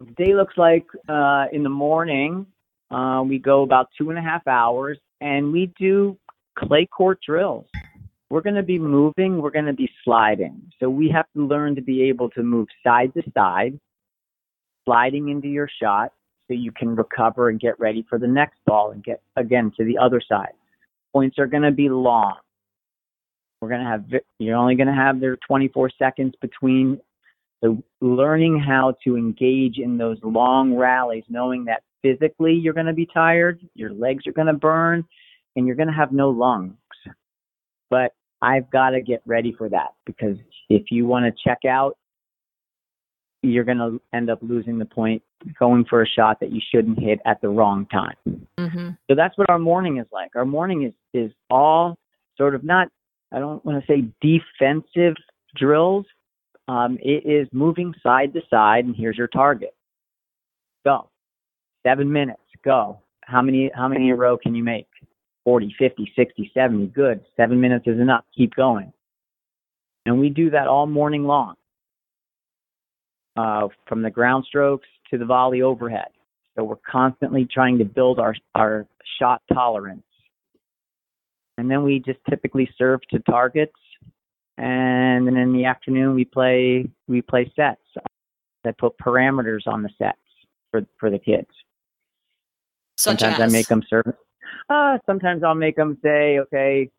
The 0.01 0.11
day 0.17 0.35
looks 0.35 0.57
like 0.57 0.85
uh, 1.07 1.45
in 1.53 1.63
the 1.63 1.69
morning, 1.69 2.45
uh, 2.89 3.23
we 3.25 3.39
go 3.39 3.61
about 3.61 3.87
two 3.97 4.09
and 4.09 4.19
a 4.19 4.21
half 4.21 4.45
hours 4.47 4.99
and 5.21 5.53
we 5.53 5.71
do 5.79 6.17
clay 6.59 6.85
court 6.85 7.19
drills. 7.25 7.67
We're 8.29 8.41
going 8.41 8.55
to 8.55 8.63
be 8.63 8.79
moving, 8.79 9.41
we're 9.41 9.49
going 9.49 9.65
to 9.65 9.73
be 9.73 9.89
sliding. 10.03 10.61
So 10.77 10.89
we 10.89 11.09
have 11.11 11.25
to 11.37 11.47
learn 11.47 11.75
to 11.75 11.81
be 11.81 12.03
able 12.03 12.31
to 12.31 12.43
move 12.43 12.67
side 12.83 13.13
to 13.13 13.23
side, 13.33 13.79
sliding 14.83 15.29
into 15.29 15.47
your 15.47 15.69
shot, 15.81 16.11
so 16.51 16.55
you 16.55 16.71
can 16.71 16.95
recover 16.95 17.47
and 17.47 17.61
get 17.61 17.79
ready 17.79 18.05
for 18.09 18.19
the 18.19 18.27
next 18.27 18.59
ball 18.65 18.91
and 18.91 19.01
get 19.03 19.21
again 19.37 19.71
to 19.77 19.85
the 19.85 19.97
other 19.97 20.21
side. 20.27 20.51
Points 21.13 21.39
are 21.39 21.47
going 21.47 21.63
to 21.63 21.71
be 21.71 21.87
long. 21.87 22.35
We're 23.61 23.69
going 23.69 23.81
to 23.81 23.87
have, 23.87 24.03
you're 24.37 24.57
only 24.57 24.75
going 24.75 24.87
to 24.87 24.93
have 24.93 25.21
their 25.21 25.37
24 25.47 25.91
seconds 25.97 26.33
between. 26.41 26.99
So 27.63 27.81
learning 28.01 28.59
how 28.59 28.95
to 29.05 29.15
engage 29.15 29.77
in 29.77 29.97
those 29.97 30.17
long 30.23 30.75
rallies, 30.75 31.23
knowing 31.29 31.65
that 31.65 31.83
physically 32.01 32.53
you're 32.53 32.73
going 32.73 32.87
to 32.87 32.93
be 32.93 33.05
tired, 33.05 33.61
your 33.73 33.93
legs 33.93 34.27
are 34.27 34.33
going 34.33 34.47
to 34.47 34.53
burn, 34.53 35.05
and 35.55 35.65
you're 35.65 35.75
going 35.75 35.87
to 35.87 35.93
have 35.93 36.11
no 36.11 36.31
lungs. 36.31 36.75
But 37.89 38.13
I've 38.41 38.69
got 38.71 38.89
to 38.89 39.01
get 39.01 39.21
ready 39.25 39.53
for 39.57 39.69
that 39.69 39.93
because 40.05 40.37
if 40.69 40.91
you 40.91 41.05
want 41.05 41.25
to 41.25 41.49
check 41.49 41.59
out, 41.69 41.97
you're 43.41 43.63
going 43.63 43.77
to 43.77 44.01
end 44.13 44.29
up 44.29 44.39
losing 44.41 44.79
the 44.79 44.85
point 44.85 45.23
going 45.59 45.85
for 45.85 46.01
a 46.01 46.07
shot 46.07 46.39
that 46.39 46.51
you 46.51 46.61
shouldn't 46.73 46.99
hit 46.99 47.19
at 47.25 47.41
the 47.41 47.49
wrong 47.49 47.85
time. 47.87 48.15
Mm-hmm. 48.59 48.89
So 49.09 49.15
that's 49.15 49.37
what 49.37 49.49
our 49.49 49.59
morning 49.59 49.97
is 49.97 50.07
like. 50.11 50.35
Our 50.35 50.45
morning 50.45 50.83
is 50.83 50.93
is 51.13 51.31
all 51.49 51.97
sort 52.37 52.55
of 52.55 52.63
not 52.63 52.89
I 53.31 53.39
don't 53.39 53.63
want 53.65 53.83
to 53.83 53.91
say 53.91 54.05
defensive 54.21 55.15
drills. 55.55 56.05
Um, 56.67 56.97
it 57.01 57.25
is 57.25 57.47
moving 57.51 57.93
side 58.03 58.33
to 58.33 58.41
side, 58.49 58.85
and 58.85 58.95
here's 58.95 59.17
your 59.17 59.27
target. 59.27 59.75
Go. 60.85 61.09
Seven 61.85 62.11
minutes. 62.11 62.41
Go. 62.63 62.99
How 63.23 63.41
many 63.41 63.71
how 63.73 63.87
many 63.87 64.07
in 64.07 64.13
a 64.13 64.15
row 64.15 64.37
can 64.37 64.55
you 64.55 64.63
make? 64.63 64.87
40, 65.43 65.75
50, 65.79 66.11
60, 66.15 66.51
70. 66.53 66.87
Good. 66.87 67.25
Seven 67.35 67.59
minutes 67.59 67.87
is 67.87 67.99
enough. 67.99 68.23
Keep 68.37 68.55
going. 68.55 68.93
And 70.05 70.19
we 70.19 70.29
do 70.29 70.51
that 70.51 70.67
all 70.67 70.85
morning 70.85 71.23
long 71.23 71.55
uh, 73.35 73.67
from 73.87 74.01
the 74.01 74.09
ground 74.09 74.45
strokes 74.47 74.87
to 75.11 75.17
the 75.17 75.25
volley 75.25 75.61
overhead. 75.61 76.07
So 76.57 76.63
we're 76.63 76.77
constantly 76.89 77.45
trying 77.45 77.77
to 77.77 77.85
build 77.85 78.19
our, 78.19 78.35
our 78.55 78.87
shot 79.19 79.41
tolerance. 79.53 80.03
And 81.57 81.69
then 81.69 81.83
we 81.83 81.99
just 81.99 82.19
typically 82.29 82.69
serve 82.77 83.01
to 83.11 83.19
targets. 83.19 83.75
And 84.57 85.27
then 85.27 85.37
in 85.37 85.53
the 85.53 85.65
afternoon 85.65 86.15
we 86.15 86.25
play 86.25 86.89
we 87.07 87.21
play 87.21 87.51
sets. 87.55 87.81
I 88.65 88.71
put 88.71 88.97
parameters 88.97 89.65
on 89.65 89.81
the 89.81 89.89
sets 89.97 90.17
for 90.71 90.85
for 90.99 91.09
the 91.09 91.19
kids. 91.19 91.47
Such 92.97 93.19
sometimes 93.19 93.41
as? 93.41 93.49
I 93.49 93.51
make 93.51 93.67
them 93.67 93.83
serve. 93.89 94.13
Uh, 94.69 94.97
sometimes 95.05 95.43
I'll 95.43 95.55
make 95.55 95.75
them 95.75 95.97
say, 96.03 96.39
okay, 96.39 96.89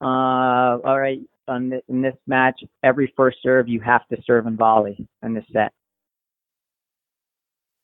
uh, 0.00 0.78
all 0.84 0.98
right, 0.98 1.20
on 1.46 1.70
the, 1.70 1.82
in 1.88 2.02
this 2.02 2.16
match, 2.26 2.60
every 2.82 3.12
first 3.16 3.38
serve 3.42 3.68
you 3.68 3.80
have 3.80 4.06
to 4.08 4.16
serve 4.26 4.46
and 4.46 4.58
volley 4.58 5.06
in 5.22 5.34
this 5.34 5.44
set 5.52 5.72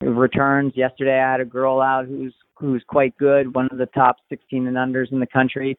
returns. 0.00 0.72
Yesterday, 0.76 1.20
I 1.20 1.32
had 1.32 1.40
a 1.40 1.44
girl 1.44 1.80
out 1.80 2.06
who's 2.06 2.34
who's 2.54 2.82
quite 2.88 3.16
good, 3.18 3.54
one 3.54 3.68
of 3.70 3.78
the 3.78 3.86
top 3.86 4.16
16 4.28 4.66
and 4.66 4.76
unders 4.76 5.12
in 5.12 5.20
the 5.20 5.26
country. 5.26 5.78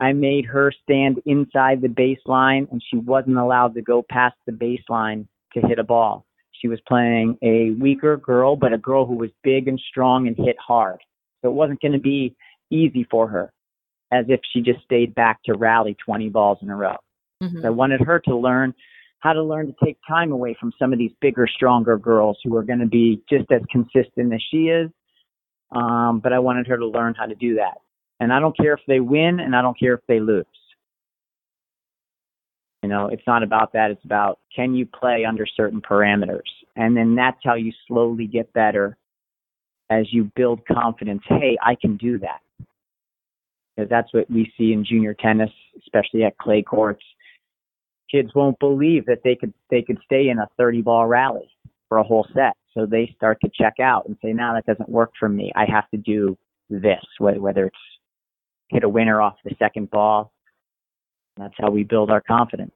I 0.00 0.12
made 0.12 0.44
her 0.46 0.72
stand 0.82 1.20
inside 1.26 1.80
the 1.80 1.88
baseline 1.88 2.70
and 2.70 2.82
she 2.88 2.96
wasn't 2.96 3.38
allowed 3.38 3.74
to 3.74 3.82
go 3.82 4.04
past 4.08 4.36
the 4.46 4.52
baseline 4.52 5.26
to 5.54 5.60
hit 5.60 5.78
a 5.78 5.84
ball. 5.84 6.24
She 6.52 6.68
was 6.68 6.80
playing 6.86 7.38
a 7.42 7.70
weaker 7.80 8.16
girl, 8.16 8.56
but 8.56 8.72
a 8.72 8.78
girl 8.78 9.04
who 9.04 9.14
was 9.14 9.30
big 9.42 9.68
and 9.68 9.80
strong 9.90 10.28
and 10.28 10.36
hit 10.36 10.56
hard. 10.64 11.00
So 11.40 11.50
it 11.50 11.54
wasn't 11.54 11.80
going 11.80 11.92
to 11.92 11.98
be 11.98 12.36
easy 12.70 13.06
for 13.10 13.28
her 13.28 13.52
as 14.12 14.26
if 14.28 14.40
she 14.52 14.60
just 14.60 14.82
stayed 14.84 15.14
back 15.14 15.42
to 15.44 15.54
rally 15.54 15.96
20 16.04 16.28
balls 16.28 16.58
in 16.62 16.70
a 16.70 16.76
row. 16.76 16.96
Mm-hmm. 17.42 17.62
So 17.62 17.66
I 17.66 17.70
wanted 17.70 18.00
her 18.02 18.20
to 18.20 18.36
learn 18.36 18.74
how 19.22 19.32
to 19.32 19.42
learn 19.42 19.68
to 19.68 19.74
take 19.84 19.96
time 20.06 20.32
away 20.32 20.56
from 20.58 20.72
some 20.78 20.92
of 20.92 20.98
these 20.98 21.12
bigger, 21.20 21.46
stronger 21.46 21.96
girls 21.96 22.38
who 22.42 22.56
are 22.56 22.64
going 22.64 22.80
to 22.80 22.86
be 22.86 23.22
just 23.30 23.50
as 23.52 23.62
consistent 23.70 24.34
as 24.34 24.42
she 24.50 24.64
is. 24.64 24.90
Um, 25.70 26.20
but 26.22 26.32
I 26.32 26.40
wanted 26.40 26.66
her 26.66 26.76
to 26.76 26.86
learn 26.86 27.14
how 27.16 27.26
to 27.26 27.36
do 27.36 27.54
that. 27.54 27.78
And 28.18 28.32
I 28.32 28.40
don't 28.40 28.56
care 28.56 28.74
if 28.74 28.80
they 28.86 28.98
win 29.00 29.38
and 29.38 29.54
I 29.54 29.62
don't 29.62 29.78
care 29.78 29.94
if 29.94 30.00
they 30.08 30.18
lose. 30.18 30.44
You 32.82 32.88
know, 32.88 33.06
it's 33.06 33.22
not 33.26 33.44
about 33.44 33.72
that. 33.74 33.92
It's 33.92 34.04
about 34.04 34.40
can 34.54 34.74
you 34.74 34.86
play 34.86 35.24
under 35.24 35.46
certain 35.46 35.80
parameters? 35.80 36.50
And 36.74 36.96
then 36.96 37.14
that's 37.14 37.38
how 37.44 37.54
you 37.54 37.72
slowly 37.86 38.26
get 38.26 38.52
better 38.52 38.98
as 39.88 40.12
you 40.12 40.32
build 40.34 40.66
confidence. 40.66 41.22
Hey, 41.28 41.56
I 41.62 41.76
can 41.76 41.96
do 41.96 42.18
that. 42.18 42.40
Because 43.76 43.88
that's 43.88 44.12
what 44.12 44.28
we 44.28 44.52
see 44.58 44.72
in 44.72 44.84
junior 44.84 45.14
tennis, 45.14 45.50
especially 45.78 46.24
at 46.24 46.36
clay 46.38 46.62
courts. 46.62 47.04
Kids 48.12 48.30
won't 48.34 48.58
believe 48.58 49.06
that 49.06 49.20
they 49.24 49.34
could 49.34 49.54
they 49.70 49.80
could 49.80 49.98
stay 50.04 50.28
in 50.28 50.38
a 50.38 50.46
30 50.58 50.82
ball 50.82 51.06
rally 51.06 51.48
for 51.88 51.96
a 51.96 52.02
whole 52.02 52.26
set. 52.34 52.52
So 52.74 52.84
they 52.84 53.12
start 53.16 53.38
to 53.42 53.50
check 53.52 53.80
out 53.80 54.06
and 54.06 54.16
say, 54.22 54.32
"Now 54.32 54.54
that 54.54 54.66
doesn't 54.66 54.88
work 54.88 55.12
for 55.18 55.28
me. 55.28 55.50
I 55.56 55.64
have 55.64 55.88
to 55.90 55.96
do 55.96 56.36
this." 56.68 57.02
Whether 57.18 57.66
it's 57.66 57.76
hit 58.72 58.84
a 58.84 58.88
winner 58.88 59.20
off 59.20 59.36
the 59.44 59.54
second 59.58 59.90
ball. 59.90 60.32
That's 61.36 61.54
how 61.58 61.70
we 61.70 61.84
build 61.84 62.10
our 62.10 62.20
confidence. 62.20 62.74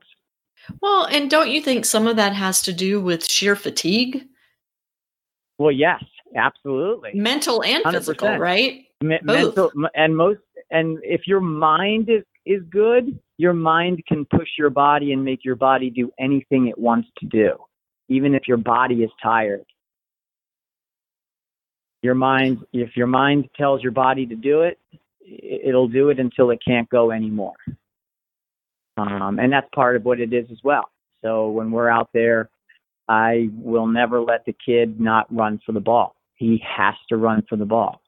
Well, 0.80 1.04
and 1.04 1.30
don't 1.30 1.50
you 1.50 1.60
think 1.60 1.84
some 1.84 2.06
of 2.06 2.16
that 2.16 2.34
has 2.34 2.62
to 2.62 2.72
do 2.72 3.00
with 3.00 3.30
sheer 3.30 3.56
fatigue? 3.56 4.24
Well, 5.58 5.72
yes, 5.72 6.02
absolutely. 6.34 7.12
Mental 7.14 7.62
and 7.62 7.84
100%. 7.84 7.92
physical, 7.92 8.36
right? 8.38 8.84
Me- 9.02 9.18
mental 9.22 9.70
and 9.94 10.16
most 10.16 10.40
and 10.70 10.98
if 11.02 11.26
your 11.26 11.40
mind 11.40 12.08
is 12.08 12.24
is 12.46 12.62
good, 12.70 13.18
your 13.38 13.52
mind 13.52 14.02
can 14.06 14.24
push 14.24 14.48
your 14.58 14.70
body 14.70 15.12
and 15.12 15.24
make 15.24 15.44
your 15.44 15.56
body 15.56 15.90
do 15.90 16.10
anything 16.18 16.68
it 16.68 16.78
wants 16.78 17.08
to 17.18 17.26
do, 17.26 17.56
even 18.08 18.34
if 18.34 18.48
your 18.48 18.56
body 18.56 19.02
is 19.02 19.10
tired. 19.22 19.64
Your 22.02 22.14
mind, 22.14 22.64
if 22.72 22.96
your 22.96 23.06
mind 23.06 23.48
tells 23.56 23.82
your 23.82 23.92
body 23.92 24.26
to 24.26 24.36
do 24.36 24.62
it, 24.62 24.78
it'll 25.20 25.88
do 25.88 26.10
it 26.10 26.20
until 26.20 26.50
it 26.50 26.60
can't 26.66 26.88
go 26.88 27.10
anymore. 27.10 27.56
Um, 28.96 29.38
and 29.38 29.52
that's 29.52 29.68
part 29.74 29.96
of 29.96 30.04
what 30.04 30.20
it 30.20 30.32
is 30.32 30.46
as 30.50 30.58
well. 30.62 30.90
So 31.22 31.48
when 31.48 31.70
we're 31.70 31.90
out 31.90 32.08
there, 32.14 32.48
I 33.08 33.48
will 33.52 33.86
never 33.86 34.20
let 34.20 34.44
the 34.44 34.54
kid 34.64 35.00
not 35.00 35.26
run 35.34 35.60
for 35.64 35.72
the 35.72 35.80
ball. 35.80 36.16
He 36.36 36.62
has 36.64 36.94
to 37.08 37.16
run 37.16 37.44
for 37.48 37.56
the 37.56 37.64
ball. 37.64 38.00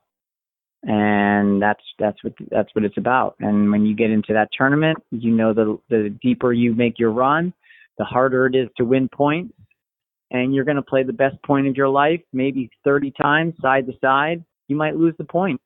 And 0.85 1.61
that's 1.61 1.83
that's 1.99 2.23
what 2.23 2.35
that's 2.51 2.73
what 2.75 2.85
it's 2.85 2.97
about. 2.97 3.35
And 3.41 3.71
when 3.71 3.85
you 3.85 3.97
get 3.97 4.11
into 4.11 4.33
that 4.33 4.49
tournament, 4.57 4.99
you 5.11 5.33
know 5.33 5.53
the 5.53 5.79
the 5.89 6.17
deeper 6.23 6.53
you 6.53 6.75
make 6.75 6.99
your 6.99 7.11
run, 7.11 7.53
the 7.99 8.05
harder 8.05 8.47
it 8.47 8.55
is 8.55 8.69
to 8.77 8.85
win 8.85 9.09
points. 9.09 9.55
And 10.31 10.55
you're 10.55 10.65
going 10.65 10.77
to 10.77 10.83
play 10.83 11.03
the 11.05 11.13
best 11.13 11.43
point 11.43 11.67
of 11.67 11.75
your 11.75 11.89
life, 11.89 12.21
maybe 12.35 12.71
30 12.85 13.13
times 13.13 13.55
side 13.63 13.87
to 13.87 13.95
side. 13.99 14.45
You 14.69 14.77
might 14.77 14.95
lose 14.95 15.15
the 15.17 15.25
point 15.25 15.59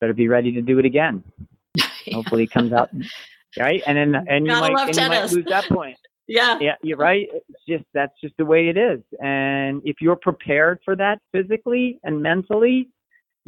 better 0.00 0.14
be 0.14 0.28
ready 0.28 0.52
to 0.52 0.62
do 0.62 0.78
it 0.78 0.84
again. 0.84 1.22
yeah. 1.74 2.14
Hopefully, 2.14 2.44
it 2.44 2.50
comes 2.50 2.72
out 2.72 2.90
right, 3.58 3.82
and 3.86 3.96
then 3.96 4.26
and 4.28 4.46
you, 4.46 4.52
might, 4.52 4.88
and 4.88 4.96
you 4.96 5.08
might 5.08 5.30
lose 5.30 5.44
that 5.46 5.64
point. 5.68 5.96
yeah, 6.28 6.58
yeah, 6.60 6.74
you're 6.82 6.98
right. 6.98 7.28
It's 7.32 7.60
just 7.68 7.84
that's 7.94 8.18
just 8.20 8.34
the 8.36 8.44
way 8.44 8.68
it 8.68 8.76
is. 8.76 9.00
And 9.20 9.82
if 9.84 9.96
you're 10.00 10.16
prepared 10.16 10.80
for 10.84 10.96
that 10.96 11.20
physically 11.32 11.98
and 12.04 12.22
mentally, 12.22 12.88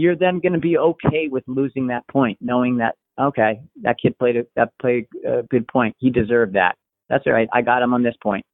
you're 0.00 0.16
then 0.16 0.40
going 0.40 0.54
to 0.54 0.58
be 0.58 0.78
okay 0.78 1.28
with 1.28 1.44
losing 1.46 1.88
that 1.88 2.06
point, 2.08 2.38
knowing 2.40 2.78
that 2.78 2.94
okay, 3.20 3.60
that 3.82 3.96
kid 4.02 4.18
played 4.18 4.36
a, 4.36 4.46
that 4.56 4.72
played 4.80 5.06
a 5.26 5.42
good 5.42 5.68
point. 5.68 5.94
He 5.98 6.08
deserved 6.08 6.54
that. 6.54 6.76
That's 7.10 7.26
all 7.26 7.34
right. 7.34 7.48
I 7.52 7.60
got 7.60 7.82
him 7.82 7.92
on 7.92 8.02
this 8.02 8.14
point 8.22 8.44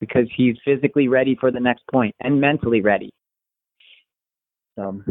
because 0.00 0.26
he's 0.34 0.56
physically 0.64 1.08
ready 1.08 1.36
for 1.38 1.50
the 1.50 1.60
next 1.60 1.82
point 1.92 2.14
and 2.20 2.40
mentally 2.40 2.80
ready. 2.80 3.10
So 4.78 5.02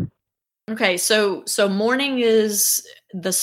Okay, 0.69 0.97
so 0.97 1.43
so 1.45 1.69
morning 1.69 2.19
is 2.19 2.83
the 3.13 3.35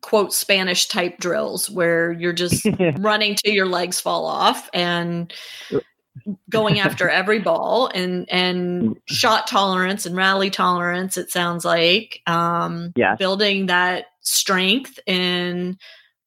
quote 0.00 0.32
Spanish 0.32 0.88
type 0.88 1.18
drills 1.18 1.68
where 1.68 2.12
you're 2.12 2.32
just 2.32 2.66
running 2.98 3.34
till 3.34 3.52
your 3.52 3.66
legs 3.66 4.00
fall 4.00 4.24
off 4.24 4.70
and 4.72 5.34
uh, 5.74 5.80
going 6.48 6.80
after 6.80 7.08
every 7.10 7.38
ball 7.38 7.90
and 7.94 8.28
and 8.30 8.82
mm. 8.82 8.96
shot 9.06 9.46
tolerance 9.46 10.06
and 10.06 10.16
rally 10.16 10.50
tolerance 10.50 11.16
it 11.16 11.30
sounds 11.30 11.64
like 11.64 12.20
um 12.26 12.92
yeah. 12.96 13.14
building 13.16 13.66
that 13.66 14.06
strength 14.20 14.98
in 15.06 15.76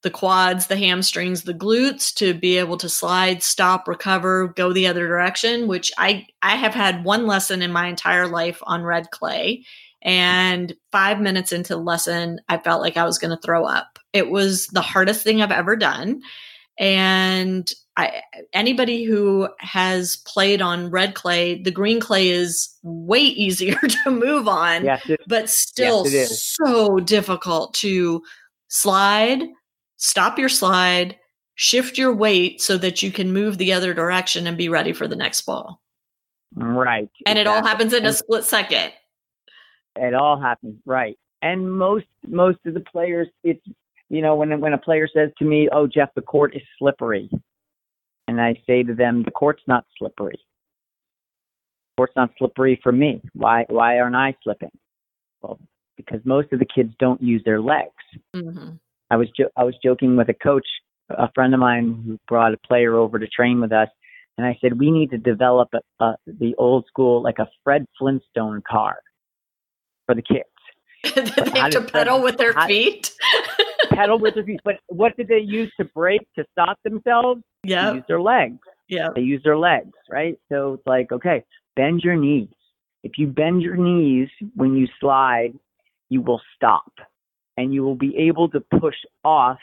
the 0.02 0.10
quads 0.10 0.68
the 0.68 0.78
hamstrings 0.78 1.44
the 1.44 1.54
glutes 1.54 2.14
to 2.14 2.34
be 2.34 2.58
able 2.58 2.78
to 2.78 2.90
slide 2.90 3.44
stop 3.44 3.88
recover 3.88 4.48
go 4.56 4.74
the 4.74 4.88
other 4.88 5.08
direction 5.08 5.68
which 5.68 5.92
i 5.98 6.26
i 6.42 6.56
have 6.56 6.74
had 6.74 7.04
one 7.04 7.28
lesson 7.28 7.62
in 7.62 7.72
my 7.72 7.88
entire 7.88 8.28
life 8.28 8.60
on 8.64 8.84
red 8.84 9.10
clay 9.12 9.64
and 10.04 10.74
five 10.92 11.22
minutes 11.22 11.52
into 11.52 11.76
the 11.76 11.82
lesson, 11.82 12.42
I 12.50 12.58
felt 12.58 12.82
like 12.82 12.98
I 12.98 13.06
was 13.06 13.18
going 13.18 13.32
to 13.32 13.42
throw 13.42 13.66
up. 13.66 14.00
It 14.12 14.30
was 14.30 14.68
the 14.68 14.82
hardest 14.82 15.24
thing 15.24 15.42
I've 15.42 15.52
ever 15.52 15.78
done. 15.78 16.22
And 16.78 17.70
I, 17.96 18.24
anybody 18.54 19.04
who 19.04 19.50
has 19.60 20.16
played 20.26 20.62
on 20.62 20.90
red 20.90 21.14
clay, 21.14 21.62
the 21.62 21.72
green 21.72 22.00
clay 22.00 22.30
is 22.30 22.76
way 22.82 23.20
easier 23.22 23.76
to 23.76 24.12
move 24.12 24.48
on, 24.48 24.86
yes, 24.86 25.08
it, 25.10 25.22
but 25.28 25.50
still 25.50 26.08
yes, 26.08 26.56
so 26.60 27.00
difficult 27.00 27.74
to 27.76 28.24
slide, 28.68 29.44
stop 29.98 30.40
your 30.40 30.50
slide, 30.50 31.18
shift 31.56 31.98
your 31.98 32.14
weight 32.14 32.62
so 32.62 32.78
that 32.78 33.04
you 33.04 33.12
can 33.12 33.32
move 33.32 33.58
the 33.58 33.74
other 33.74 33.94
direction 33.94 34.48
and 34.48 34.58
be 34.58 34.70
ready 34.70 34.94
for 34.94 35.08
the 35.08 35.16
next 35.16 35.42
ball. 35.42 35.80
Right. 36.56 37.10
And 37.26 37.38
exactly. 37.38 37.42
it 37.42 37.48
all 37.48 37.64
happens 37.64 37.94
in 37.94 38.06
a 38.06 38.14
split 38.14 38.44
second. 38.44 38.92
It 39.96 40.14
all 40.14 40.40
happens 40.40 40.80
right. 40.86 41.18
And 41.42 41.72
most 41.72 42.06
most 42.28 42.60
of 42.66 42.74
the 42.74 42.80
players, 42.80 43.28
it's 43.44 43.64
you 44.10 44.22
know 44.22 44.36
when 44.36 44.60
when 44.60 44.74
a 44.74 44.78
player 44.78 45.08
says 45.14 45.30
to 45.40 45.46
me, 45.46 45.70
"Oh, 45.72 45.88
Jeff, 45.88 46.10
the 46.16 46.22
court 46.22 46.56
is 46.56 46.62
slippery," 46.80 47.30
and 48.28 48.40
I 48.40 48.56
say 48.66 48.84
to 48.84 48.94
them, 48.94 49.24
"The 49.24 49.32
court's 49.32 49.64
not 49.68 49.86
slippery. 49.98 50.38
The 50.38 52.02
court's 52.02 52.16
not 52.16 52.32
slippery 52.38 52.80
for 52.82 52.92
me. 52.92 53.22
Why 53.34 53.66
why 53.70 54.00
aren't 54.00 54.16
I 54.16 54.36
slipping?" 54.44 54.72
Well, 55.42 55.60
because 55.98 56.22
most 56.26 56.52
of 56.54 56.60
the 56.60 56.66
kids 56.66 56.94
don't 57.00 57.22
use 57.22 57.42
their 57.46 57.62
legs. 57.62 57.92
Mm-hmm. 58.36 58.76
I 59.10 59.16
was 59.16 59.30
jo- 59.38 59.52
I 59.56 59.64
was 59.64 59.76
joking 59.84 60.16
with 60.16 60.30
a 60.30 60.34
coach, 60.34 60.66
a 61.10 61.32
friend 61.34 61.54
of 61.54 61.60
mine 61.60 62.04
who 62.06 62.20
brought 62.28 62.54
a 62.54 62.58
player 62.58 62.96
over 62.96 63.20
to 63.20 63.28
train 63.28 63.62
with 63.62 63.72
us, 63.72 63.90
and 64.38 64.48
I 64.48 64.58
said 64.62 64.80
we 64.80 64.92
need 64.92 65.12
to 65.12 65.18
develop 65.18 65.70
a, 65.74 66.04
a, 66.04 66.16
the 66.26 66.56
old 66.58 66.86
school 66.88 67.22
like 67.22 67.40
a 67.40 67.48
Fred 67.64 67.86
Flintstone 68.00 68.64
car 68.70 68.98
for 70.06 70.16
the 70.16 70.22
kids. 70.22 70.50
they 71.54 71.60
have 71.60 71.72
to 71.72 71.82
pedal 71.82 72.22
with 72.22 72.38
their 72.38 72.54
feet. 72.66 73.12
pedal 73.96 74.20
with 74.20 74.36
their 74.36 74.44
feet. 74.44 74.60
But 74.64 74.76
what 74.88 75.16
did 75.18 75.28
they 75.28 75.40
use 75.40 75.72
to 75.80 75.86
brake 75.86 76.28
to 76.36 76.46
stop 76.52 76.78
themselves? 76.84 77.42
Yeah. 77.64 77.94
Use 77.94 78.04
their 78.08 78.22
legs. 78.22 78.60
Yeah. 78.88 79.10
They 79.16 79.22
use 79.22 79.42
their 79.44 79.58
legs, 79.58 79.94
right? 80.10 80.38
So 80.52 80.74
it's 80.74 80.88
like, 80.88 81.12
okay, 81.12 81.44
bend 81.76 82.02
your 82.04 82.16
knees. 82.16 82.50
If 83.04 83.14
you 83.18 83.28
bend 83.28 83.62
your 83.62 83.76
knees 83.76 84.30
when 84.56 84.76
you 84.76 84.88
slide, 85.00 85.54
you 86.10 86.22
will 86.22 86.42
stop 86.56 86.92
and 87.58 87.74
you 87.74 87.84
will 87.84 87.96
be 87.96 88.16
able 88.18 88.50
to 88.50 88.60
push 88.80 88.96
off 89.24 89.60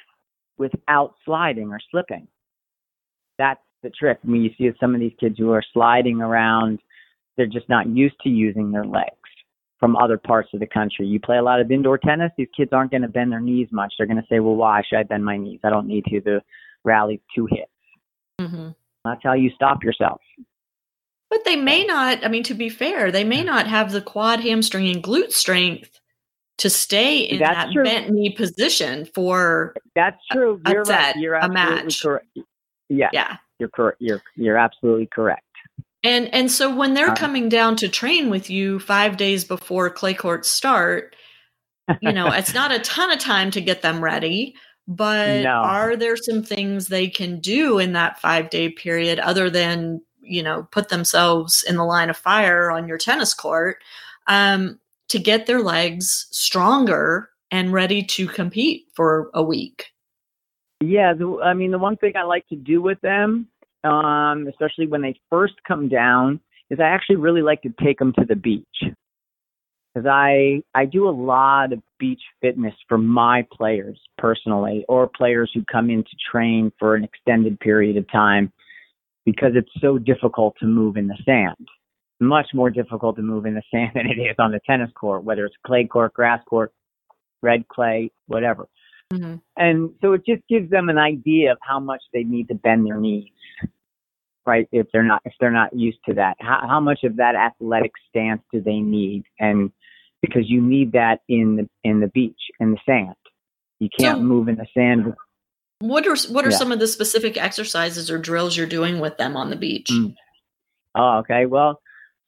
without 0.59 1.15
sliding 1.25 1.71
or 1.71 1.81
slipping. 1.91 2.29
That's 3.39 3.61
the 3.83 3.91
trick. 3.91 4.19
When 4.23 4.43
you 4.43 4.51
see 4.59 4.71
some 4.79 4.95
of 4.95 5.01
these 5.01 5.15
kids 5.19 5.37
who 5.39 5.53
are 5.53 5.65
sliding 5.73 6.21
around, 6.21 6.81
they're 7.37 7.47
just 7.47 7.69
not 7.69 7.89
used 7.89 8.21
to 8.23 8.29
using 8.29 8.71
their 8.71 8.85
legs 8.85 9.20
from 9.81 9.97
other 9.97 10.19
parts 10.19 10.51
of 10.53 10.61
the 10.61 10.67
country. 10.67 11.07
You 11.07 11.19
play 11.19 11.39
a 11.39 11.43
lot 11.43 11.61
of 11.61 11.71
indoor 11.71 11.99
tennis, 11.99 12.31
these 12.37 12.49
kids 12.55 12.71
aren't 12.73 12.91
going 12.91 13.03
to 13.03 13.09
bend 13.09 13.33
their 13.33 13.41
knees 13.41 13.69
much. 13.73 13.95
They're 13.97 14.07
going 14.07 14.21
to 14.21 14.27
say, 14.29 14.39
well, 14.39 14.55
why 14.55 14.83
should 14.87 14.99
I 14.99 15.03
bend 15.03 15.25
my 15.25 15.39
knees? 15.39 15.61
I 15.65 15.71
don't 15.71 15.89
need 15.89 16.05
to. 16.11 16.21
The 16.21 16.43
rally 16.85 17.21
two 17.35 17.47
hits. 17.51 17.71
Mm-hmm. 18.41 18.69
That's 19.05 19.21
how 19.25 19.33
you 19.33 19.51
stop 19.55 19.83
yourself. 19.83 20.21
But 21.31 21.45
they 21.45 21.57
may 21.57 21.85
not, 21.85 22.25
I 22.25 22.29
mean, 22.29 22.43
to 22.45 22.55
be 22.55 22.69
fair, 22.69 23.11
they 23.11 23.25
may 23.25 23.43
not 23.43 23.67
have 23.67 23.93
the 23.93 24.03
quad, 24.03 24.41
hamstring, 24.41 24.89
and 24.89 25.03
glute 25.03 25.33
strength 25.33 26.01
to 26.59 26.69
stay 26.69 27.21
in 27.21 27.39
That's 27.39 27.55
that 27.55 27.73
true. 27.73 27.85
bent 27.85 28.11
knee 28.11 28.35
position 28.37 29.07
for 29.07 29.75
That's 29.95 30.19
true. 30.31 30.61
A, 30.67 30.71
you're 30.71 30.83
a 30.83 30.87
set, 30.87 30.99
right. 30.99 31.17
You're 31.17 31.35
a 31.37 31.49
match. 31.49 32.03
Correct. 32.03 32.27
Yeah. 32.91 33.09
Yeah. 33.13 33.37
You're 33.59 33.71
correct. 33.71 33.99
You're 34.01 34.21
you're 34.37 34.59
absolutely 34.59 35.07
correct. 35.07 35.45
And 36.03 36.33
and 36.35 36.51
so 36.51 36.75
when 36.75 36.95
they're 36.95 37.15
coming 37.15 37.49
down 37.49 37.77
to 37.77 37.89
train 37.89 38.31
with 38.31 38.49
you 38.49 38.79
five 38.79 39.17
days 39.17 39.45
before 39.45 39.91
clay 39.91 40.15
courts 40.15 40.49
start, 40.49 41.15
you 42.01 42.13
know, 42.13 42.31
it's 42.31 42.55
not 42.55 42.73
a 42.73 42.79
ton 42.81 43.11
of 43.11 43.19
time 43.19 43.51
to 43.51 43.61
get 43.61 43.83
them 43.83 44.03
ready, 44.03 44.55
but 44.89 45.43
No. 45.43 45.51
are 45.51 45.97
there 45.97 46.17
some 46.17 46.43
things 46.43 46.89
they 46.89 47.09
can 47.09 47.39
do 47.41 47.79
in 47.79 47.93
that 47.93 48.21
five 48.21 48.51
day 48.51 48.71
period 48.71 49.19
other 49.19 49.51
than, 49.51 50.01
you 50.23 50.43
know, 50.43 50.67
put 50.71 50.89
themselves 50.89 51.65
in 51.69 51.77
the 51.77 51.85
line 51.85 52.09
of 52.09 52.17
fire 52.17 52.71
on 52.71 52.89
your 52.89 52.99
tennis 52.99 53.35
court 53.35 53.79
um, 54.27 54.81
to 55.09 55.19
get 55.19 55.47
their 55.47 55.61
legs 55.61 56.29
stronger 56.31 57.29
and 57.51 57.73
ready 57.73 58.03
to 58.03 58.27
compete 58.27 58.87
for 58.95 59.31
a 59.35 59.43
week? 59.43 59.93
Yeah, 60.81 61.13
the, 61.13 61.41
I 61.43 61.53
mean, 61.53 61.73
the 61.73 61.79
one 61.79 61.97
thing 61.97 62.17
I 62.17 62.23
like 62.23 62.49
to 62.49 62.57
do 62.57 62.81
with 62.81 63.01
them, 63.03 63.49
um, 63.85 64.47
especially 64.49 64.87
when 64.87 65.03
they 65.03 65.19
first 65.31 65.55
come 65.67 65.89
down, 65.89 66.41
is 66.71 66.79
I 66.81 66.89
actually 66.89 67.17
really 67.17 67.43
like 67.43 67.63
to 67.63 67.75
take 67.83 67.99
them 67.99 68.13
to 68.19 68.25
the 68.25 68.37
beach. 68.37 68.65
Because 68.83 70.07
I 70.07 70.63
I 70.75 70.85
do 70.85 71.09
a 71.09 71.11
lot 71.11 71.73
of 71.73 71.83
beach 71.99 72.23
fitness 72.41 72.75
for 72.89 72.97
my 72.99 73.45
players 73.53 74.01
personally, 74.19 74.85
or 74.89 75.09
players 75.09 75.51
who 75.53 75.65
come 75.71 75.91
in 75.91 76.05
to 76.05 76.17
train 76.31 76.73
for 76.79 76.95
an 76.95 77.05
extended 77.05 77.59
period 77.59 77.97
of 77.97 78.11
time, 78.11 78.53
because 79.25 79.53
it's 79.55 79.71
so 79.81 79.99
difficult 79.99 80.55
to 80.61 80.67
move 80.67 80.97
in 80.97 81.09
the 81.09 81.19
sand. 81.25 81.69
Much 82.21 82.49
more 82.55 82.71
difficult 82.71 83.17
to 83.17 83.23
move 83.23 83.47
in 83.47 83.55
the 83.55 83.63
sand 83.75 83.91
than 83.95 84.07
it 84.07 84.21
is 84.21 84.37
on 84.39 84.53
the 84.53 84.61
tennis 84.65 84.91
court, 84.95 85.25
whether 85.25 85.45
it's 85.45 85.57
clay 85.67 85.87
court, 85.87 86.15
grass 86.15 86.41
court, 86.49 86.73
red 87.43 87.67
clay, 87.67 88.11
whatever. 88.27 88.69
Mm-hmm. 89.13 89.37
And 89.57 89.91
so 90.01 90.13
it 90.13 90.23
just 90.25 90.43
gives 90.49 90.71
them 90.71 90.89
an 90.89 90.99
idea 90.99 91.53
of 91.53 91.59
how 91.63 91.81
much 91.81 92.03
they 92.13 92.23
need 92.23 92.49
to 92.49 92.55
bend 92.55 92.87
their 92.87 92.99
knees, 92.99 93.29
right? 94.47 94.69
If 94.73 94.87
they're 94.93 95.03
not 95.03 95.23
if 95.25 95.33
they're 95.41 95.51
not 95.51 95.75
used 95.77 95.99
to 96.09 96.15
that, 96.15 96.37
how, 96.41 96.61
how 96.69 96.81
much 96.81 97.01
of 97.05 97.17
that 97.17 97.35
athletic 97.35 97.93
stance 98.09 98.43
do 98.53 98.61
they 98.61 98.79
need? 98.79 99.25
And 99.39 99.73
because 100.23 100.49
you 100.49 100.61
need 100.61 100.93
that 100.93 101.21
in 101.29 101.57
the 101.57 101.69
in 101.83 102.01
the 102.01 102.09
beach 102.09 102.41
in 102.61 102.73
the 102.73 102.79
sand, 102.87 103.17
you 103.81 103.89
can't 103.99 104.19
So- 104.19 104.23
move 104.23 104.49
in 104.49 104.57
the 104.57 104.67
sand. 104.75 105.15
What 105.81 106.07
are 106.07 106.17
what 106.33 106.45
are 106.45 106.51
Yeah. 106.51 106.57
some 106.57 106.73
of 106.73 106.79
the 106.79 106.87
specific 106.87 107.37
exercises 107.37 108.11
or 108.11 108.19
drills 108.19 108.57
you're 108.57 108.67
doing 108.67 109.01
with 109.01 109.17
them 109.17 109.35
on 109.37 109.49
the 109.51 109.57
beach? 109.57 109.89
Mm. 109.91 110.15
Oh, 110.95 111.19
okay. 111.21 111.47
Well, 111.47 111.81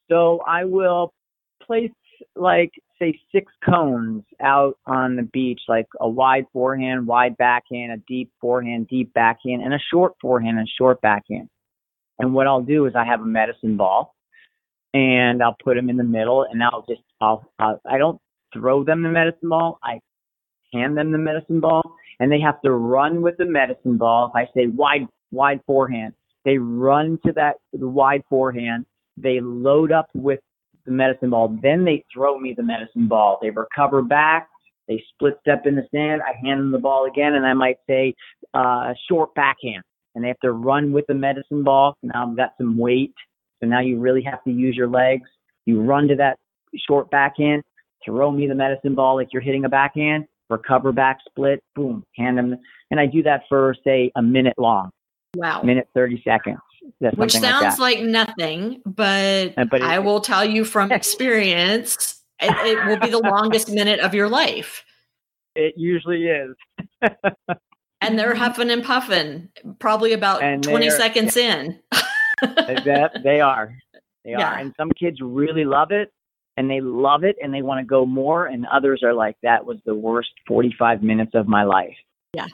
so 0.09 0.41
I 0.47 0.65
will 0.65 1.13
place 1.61 1.91
like 2.35 2.71
say 2.99 3.19
six 3.31 3.51
cones 3.63 4.23
out 4.41 4.77
on 4.85 5.15
the 5.15 5.23
beach, 5.23 5.61
like 5.67 5.87
a 5.99 6.07
wide 6.07 6.45
forehand, 6.53 7.07
wide 7.07 7.37
backhand, 7.37 7.91
a 7.91 7.97
deep 8.07 8.31
forehand, 8.39 8.87
deep 8.87 9.13
backhand, 9.13 9.63
and 9.63 9.73
a 9.73 9.79
short 9.91 10.13
forehand 10.21 10.57
and 10.57 10.69
short 10.77 11.01
backhand. 11.01 11.49
And 12.19 12.33
what 12.33 12.47
I'll 12.47 12.61
do 12.61 12.85
is 12.85 12.93
I 12.95 13.05
have 13.05 13.21
a 13.21 13.25
medicine 13.25 13.77
ball, 13.77 14.15
and 14.93 15.41
I'll 15.41 15.57
put 15.63 15.75
them 15.75 15.89
in 15.89 15.97
the 15.97 16.03
middle, 16.03 16.43
and 16.49 16.63
I'll 16.63 16.85
just 16.87 17.01
I'll, 17.19 17.49
I'll 17.59 17.81
I 17.85 17.97
don't 17.97 18.19
throw 18.53 18.83
them 18.83 19.03
the 19.03 19.09
medicine 19.09 19.49
ball. 19.49 19.79
I 19.83 19.99
hand 20.73 20.97
them 20.97 21.11
the 21.11 21.17
medicine 21.17 21.59
ball, 21.59 21.95
and 22.19 22.31
they 22.31 22.39
have 22.39 22.61
to 22.61 22.71
run 22.71 23.21
with 23.21 23.37
the 23.37 23.45
medicine 23.45 23.97
ball. 23.97 24.31
If 24.33 24.35
I 24.35 24.45
say 24.55 24.67
wide 24.67 25.07
wide 25.31 25.61
forehand, 25.65 26.13
they 26.45 26.57
run 26.57 27.19
to 27.25 27.33
that 27.33 27.55
wide 27.73 28.23
forehand. 28.29 28.85
They 29.17 29.39
load 29.41 29.91
up 29.91 30.07
with 30.13 30.39
the 30.85 30.91
medicine 30.91 31.29
ball. 31.29 31.57
Then 31.61 31.85
they 31.85 32.03
throw 32.13 32.39
me 32.39 32.53
the 32.55 32.63
medicine 32.63 33.07
ball. 33.07 33.39
They 33.41 33.49
recover 33.49 34.01
back. 34.01 34.49
They 34.87 35.01
split 35.13 35.37
step 35.41 35.65
in 35.65 35.75
the 35.75 35.87
sand. 35.93 36.21
I 36.21 36.33
hand 36.45 36.59
them 36.59 36.71
the 36.71 36.79
ball 36.79 37.05
again, 37.05 37.35
and 37.35 37.45
I 37.45 37.53
might 37.53 37.77
say 37.87 38.13
uh, 38.53 38.93
short 39.09 39.33
backhand. 39.33 39.83
And 40.15 40.23
they 40.23 40.27
have 40.27 40.39
to 40.41 40.51
run 40.51 40.91
with 40.91 41.05
the 41.07 41.13
medicine 41.13 41.63
ball. 41.63 41.95
Now 42.03 42.27
I've 42.29 42.37
got 42.37 42.53
some 42.57 42.77
weight, 42.77 43.13
so 43.59 43.67
now 43.67 43.79
you 43.79 43.99
really 43.99 44.21
have 44.23 44.43
to 44.43 44.51
use 44.51 44.75
your 44.75 44.89
legs. 44.89 45.27
You 45.65 45.81
run 45.81 46.07
to 46.09 46.15
that 46.17 46.37
short 46.87 47.09
backhand, 47.09 47.63
throw 48.05 48.29
me 48.31 48.47
the 48.47 48.55
medicine 48.55 48.93
ball 48.93 49.15
like 49.15 49.29
you're 49.31 49.41
hitting 49.41 49.65
a 49.65 49.69
backhand, 49.69 50.25
recover 50.49 50.91
back, 50.91 51.19
split, 51.27 51.63
boom, 51.75 52.03
hand 52.17 52.37
them. 52.37 52.57
And 52.91 52.99
I 52.99 53.05
do 53.05 53.23
that 53.23 53.43
for 53.47 53.75
say 53.83 54.11
a 54.15 54.21
minute 54.21 54.55
long, 54.57 54.91
Wow. 55.35 55.61
minute 55.63 55.87
thirty 55.95 56.21
seconds. 56.23 56.59
That's 57.01 57.15
Which 57.17 57.33
sounds 57.33 57.79
like 57.79 57.97
like, 57.97 58.05
nothing, 58.05 58.81
but, 58.85 59.53
Uh, 59.57 59.65
but 59.65 59.81
it- 59.81 59.87
I 59.87 59.99
will 59.99 60.21
tell 60.21 60.45
you 60.45 60.63
from 60.65 60.91
experience, 60.99 62.21
it, 62.41 62.51
it 62.65 62.85
will 62.85 62.99
be 62.99 63.09
the 63.09 63.19
longest 63.19 63.69
minute 63.73 63.99
of 63.99 64.13
your 64.13 64.29
life. 64.29 64.83
It 65.55 65.73
usually 65.77 66.27
is. 66.27 66.55
And 68.01 68.19
they're 68.19 68.35
huffing 68.35 68.69
and 68.69 68.83
puffing, 68.83 69.47
probably 69.79 70.11
about 70.11 70.43
And 70.43 70.61
20 70.61 70.89
they're- 70.89 70.97
seconds 70.97 71.37
in. 71.37 71.79
that 72.41 73.11
they 73.23 73.39
are. 73.39 73.73
They 74.25 74.31
Yeah. 74.31 74.51
are. 74.51 74.57
And 74.59 74.73
some 74.77 74.91
kids 74.91 75.19
really 75.21 75.63
love 75.63 75.91
it 75.91 76.11
and 76.57 76.69
they 76.69 76.81
love 76.81 77.23
it 77.23 77.37
and 77.41 77.53
they 77.53 77.61
want 77.61 77.79
to 77.79 77.85
go 77.85 78.05
more 78.05 78.47
and 78.47 78.65
others 78.65 79.03
are 79.03 79.13
like 79.13 79.37
that 79.41 79.65
was 79.65 79.77
the 79.85 79.95
worst 79.95 80.31
45 80.49 81.01
minutes 81.01 81.31
of 81.33 81.47
my 81.47 81.63
life. 81.63 81.95
Yeah. 82.33 82.47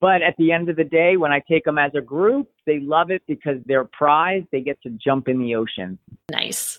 But 0.00 0.22
at 0.22 0.34
the 0.38 0.50
end 0.52 0.68
of 0.70 0.76
the 0.76 0.84
day 0.84 1.16
when 1.18 1.30
I 1.30 1.42
take 1.46 1.64
them 1.64 1.76
as 1.78 1.92
a 1.94 2.00
group, 2.00 2.48
they 2.66 2.80
love 2.80 3.10
it 3.10 3.22
because 3.28 3.58
they're 3.66 3.84
prized, 3.84 4.46
they 4.50 4.62
get 4.62 4.80
to 4.82 4.90
jump 4.90 5.28
in 5.28 5.38
the 5.38 5.54
ocean 5.54 5.98
nice. 6.30 6.78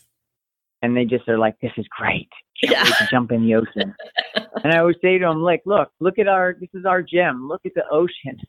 and 0.82 0.98
they 0.98 1.06
just 1.06 1.28
are 1.30 1.38
like 1.38 1.60
this 1.62 1.72
is 1.78 1.86
great. 1.96 2.30
Can't 2.64 2.72
Yeah. 2.74 2.84
wait 2.84 2.94
to 2.98 3.08
jump 3.12 3.32
in 3.32 3.44
the 3.46 3.56
ocean. 3.56 3.94
and 4.64 4.74
I 4.74 4.80
always 4.80 4.96
say 5.02 5.18
to 5.20 5.26
them 5.26 5.42
like, 5.44 5.62
look, 5.66 5.92
look 6.00 6.18
at 6.18 6.28
our 6.28 6.56
this 6.60 6.70
is 6.74 6.86
our 6.86 7.02
gym. 7.04 7.48
Look 7.48 7.62
at 7.66 7.74
the 7.76 7.88
ocean. 7.92 8.40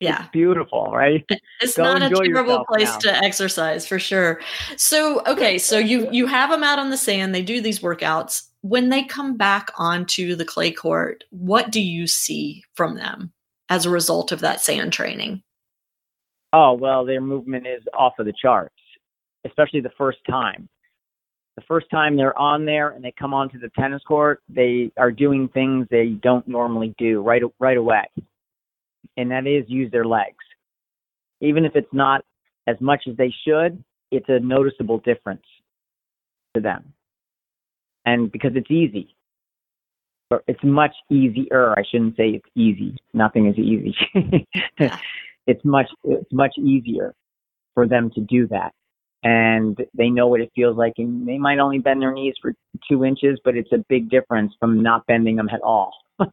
Yeah. 0.00 0.22
It's 0.22 0.30
beautiful, 0.32 0.90
right? 0.92 1.24
It's 1.60 1.76
Go 1.76 1.84
not 1.84 2.02
a 2.02 2.08
terrible 2.08 2.64
place 2.64 2.88
now. 2.88 2.98
to 3.00 3.16
exercise 3.18 3.86
for 3.86 3.98
sure. 3.98 4.40
So, 4.76 5.22
okay, 5.26 5.58
so 5.58 5.78
you 5.78 6.08
you 6.18 6.26
have 6.26 6.50
them 6.50 6.64
out 6.64 6.78
on 6.80 6.90
the 6.90 6.96
sand, 6.96 7.32
they 7.34 7.42
do 7.42 7.60
these 7.60 7.78
workouts. 7.80 8.42
When 8.62 8.88
they 8.88 9.04
come 9.04 9.36
back 9.36 9.70
onto 9.78 10.34
the 10.34 10.44
clay 10.44 10.72
court, 10.72 11.24
what 11.30 11.70
do 11.70 11.80
you 11.80 12.06
see 12.06 12.64
from 12.74 12.94
them 12.96 13.32
as 13.70 13.86
a 13.86 13.90
result 13.90 14.32
of 14.32 14.40
that 14.40 14.60
sand 14.60 14.92
training? 14.92 15.42
Oh, 16.52 16.72
well, 16.72 17.06
their 17.06 17.20
movement 17.20 17.66
is 17.66 17.82
off 17.96 18.18
of 18.18 18.26
the 18.26 18.32
charts, 18.32 18.74
especially 19.46 19.80
the 19.80 19.92
first 19.96 20.18
time. 20.28 20.68
The 21.56 21.62
first 21.68 21.86
time 21.90 22.16
they're 22.16 22.36
on 22.36 22.64
there 22.64 22.90
and 22.90 23.04
they 23.04 23.14
come 23.16 23.32
onto 23.32 23.58
the 23.58 23.70
tennis 23.78 24.02
court, 24.02 24.42
they 24.48 24.90
are 24.96 25.12
doing 25.12 25.48
things 25.48 25.86
they 25.90 26.08
don't 26.08 26.46
normally 26.48 26.94
do 26.98 27.22
right 27.22 27.42
right 27.60 27.76
away. 27.76 28.04
And 29.16 29.30
that 29.30 29.46
is 29.46 29.64
use 29.68 29.90
their 29.92 30.04
legs. 30.04 30.44
Even 31.40 31.64
if 31.64 31.76
it's 31.76 31.92
not 31.92 32.24
as 32.66 32.76
much 32.80 33.04
as 33.08 33.16
they 33.16 33.32
should, 33.46 33.82
it's 34.10 34.28
a 34.28 34.40
noticeable 34.40 34.98
difference 34.98 35.44
to 36.54 36.60
them. 36.60 36.92
And 38.04 38.32
because 38.32 38.52
it's 38.54 38.70
easy. 38.70 39.14
It's 40.46 40.62
much 40.62 40.94
easier. 41.10 41.74
I 41.76 41.82
shouldn't 41.90 42.16
say 42.16 42.30
it's 42.30 42.48
easy. 42.54 42.96
Nothing 43.12 43.46
is 43.46 43.58
easy. 43.58 43.96
Yeah. 44.78 44.96
it's 45.46 45.62
much 45.64 45.88
it's 46.04 46.32
much 46.32 46.54
easier 46.56 47.14
for 47.74 47.86
them 47.86 48.10
to 48.14 48.20
do 48.20 48.46
that 48.48 48.72
and 49.22 49.76
they 49.94 50.08
know 50.08 50.26
what 50.26 50.40
it 50.40 50.50
feels 50.54 50.76
like 50.76 50.94
and 50.96 51.28
they 51.28 51.36
might 51.36 51.58
only 51.58 51.78
bend 51.78 52.00
their 52.00 52.12
knees 52.12 52.34
for 52.40 52.54
two 52.88 53.04
inches 53.04 53.38
but 53.44 53.56
it's 53.56 53.72
a 53.72 53.84
big 53.88 54.08
difference 54.08 54.54
from 54.58 54.82
not 54.82 55.06
bending 55.06 55.36
them 55.36 55.50
at 55.50 55.60
all 55.60 55.92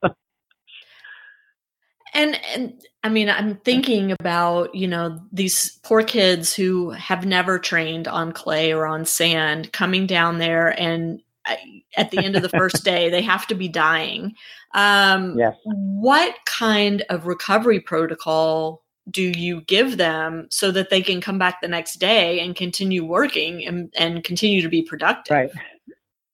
And 2.14 2.40
and 2.56 2.82
I 3.04 3.10
mean, 3.10 3.30
I'm 3.30 3.58
thinking 3.58 4.12
about, 4.12 4.74
you 4.74 4.88
know, 4.88 5.22
these 5.32 5.78
poor 5.84 6.02
kids 6.02 6.54
who 6.54 6.90
have 6.90 7.26
never 7.28 7.60
trained 7.60 8.08
on 8.08 8.32
clay 8.32 8.74
or 8.74 8.88
on 8.88 9.06
sand 9.06 9.72
coming 9.72 10.08
down 10.08 10.40
there 10.40 10.70
and 10.80 11.22
at 11.96 12.12
the 12.12 12.24
end 12.24 12.36
of 12.36 12.42
the 12.42 12.50
first 12.50 12.84
day 12.84 13.10
they 13.10 13.22
have 13.22 13.48
to 13.48 13.56
be 13.56 13.68
dying. 13.68 14.34
Um 14.74 15.38
yes 15.38 15.56
what 15.64 16.36
kind 16.46 17.04
of 17.10 17.26
recovery 17.26 17.80
protocol 17.80 18.84
do 19.10 19.24
you 19.24 19.62
give 19.62 19.98
them 19.98 20.48
so 20.50 20.72
that 20.72 20.90
they 20.90 21.02
can 21.02 21.22
come 21.22 21.40
back 21.40 21.62
the 21.62 21.68
next 21.68 21.96
day 21.96 22.40
and 22.40 22.56
continue 22.56 23.06
working 23.06 23.66
and, 23.66 23.94
and 23.98 24.24
continue 24.24 24.62
to 24.62 24.70
be 24.70 24.82
productive? 24.82 25.34
right 25.34 25.52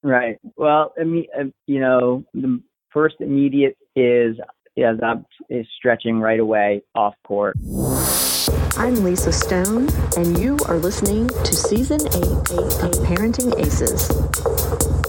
right 0.02 0.38
well 0.58 0.94
i 1.00 1.04
mean 1.04 1.26
uh, 1.40 1.44
you 1.68 1.80
know 1.80 2.24
the 2.34 2.62
first 2.90 3.16
immediate 3.20 3.78
is 3.96 4.36
is, 4.76 5.00
uh, 5.02 5.16
is 5.50 5.66
stretching 5.78 6.20
right 6.20 6.40
away 6.40 6.82
off 6.96 7.14
court 7.26 7.56
I'm 8.76 9.04
Lisa 9.04 9.32
Stone, 9.32 9.90
and 10.18 10.38
you 10.40 10.58
are 10.68 10.78
listening 10.78 11.28
to 11.28 11.56
Season 11.56 12.02
8 12.02 12.14
of 12.14 12.92
Parenting 13.06 13.58
Aces. 13.60 15.03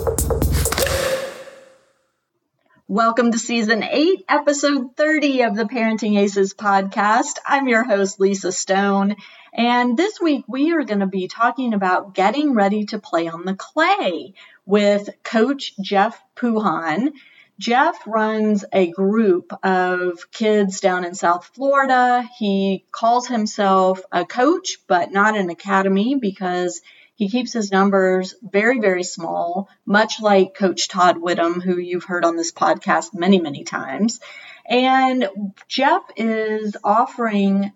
Welcome 2.86 3.32
to 3.32 3.38
season 3.38 3.82
eight, 3.82 4.26
episode 4.28 4.94
30 4.94 5.44
of 5.44 5.56
the 5.56 5.64
Parenting 5.64 6.18
Aces 6.18 6.52
podcast. 6.52 7.38
I'm 7.46 7.66
your 7.66 7.82
host, 7.82 8.20
Lisa 8.20 8.52
Stone. 8.52 9.16
And 9.54 9.96
this 9.96 10.20
week 10.20 10.44
we 10.46 10.74
are 10.74 10.84
going 10.84 11.00
to 11.00 11.06
be 11.06 11.26
talking 11.26 11.72
about 11.72 12.12
getting 12.14 12.52
ready 12.52 12.84
to 12.86 12.98
play 12.98 13.26
on 13.26 13.46
the 13.46 13.54
clay 13.54 14.34
with 14.66 15.08
Coach 15.22 15.72
Jeff 15.80 16.22
Puhan. 16.36 17.12
Jeff 17.58 18.06
runs 18.06 18.66
a 18.70 18.90
group 18.90 19.54
of 19.64 20.30
kids 20.30 20.80
down 20.80 21.06
in 21.06 21.14
South 21.14 21.52
Florida. 21.54 22.28
He 22.38 22.84
calls 22.92 23.26
himself 23.26 24.02
a 24.12 24.26
coach, 24.26 24.76
but 24.86 25.10
not 25.10 25.38
an 25.38 25.48
academy 25.48 26.16
because 26.16 26.82
He 27.16 27.28
keeps 27.28 27.52
his 27.52 27.70
numbers 27.70 28.34
very, 28.42 28.80
very 28.80 29.04
small, 29.04 29.68
much 29.86 30.20
like 30.20 30.54
Coach 30.54 30.88
Todd 30.88 31.16
Widom, 31.16 31.62
who 31.62 31.78
you've 31.78 32.04
heard 32.04 32.24
on 32.24 32.36
this 32.36 32.52
podcast 32.52 33.14
many, 33.14 33.40
many 33.40 33.62
times. 33.62 34.20
And 34.66 35.28
Jeff 35.68 36.02
is 36.16 36.76
offering 36.82 37.72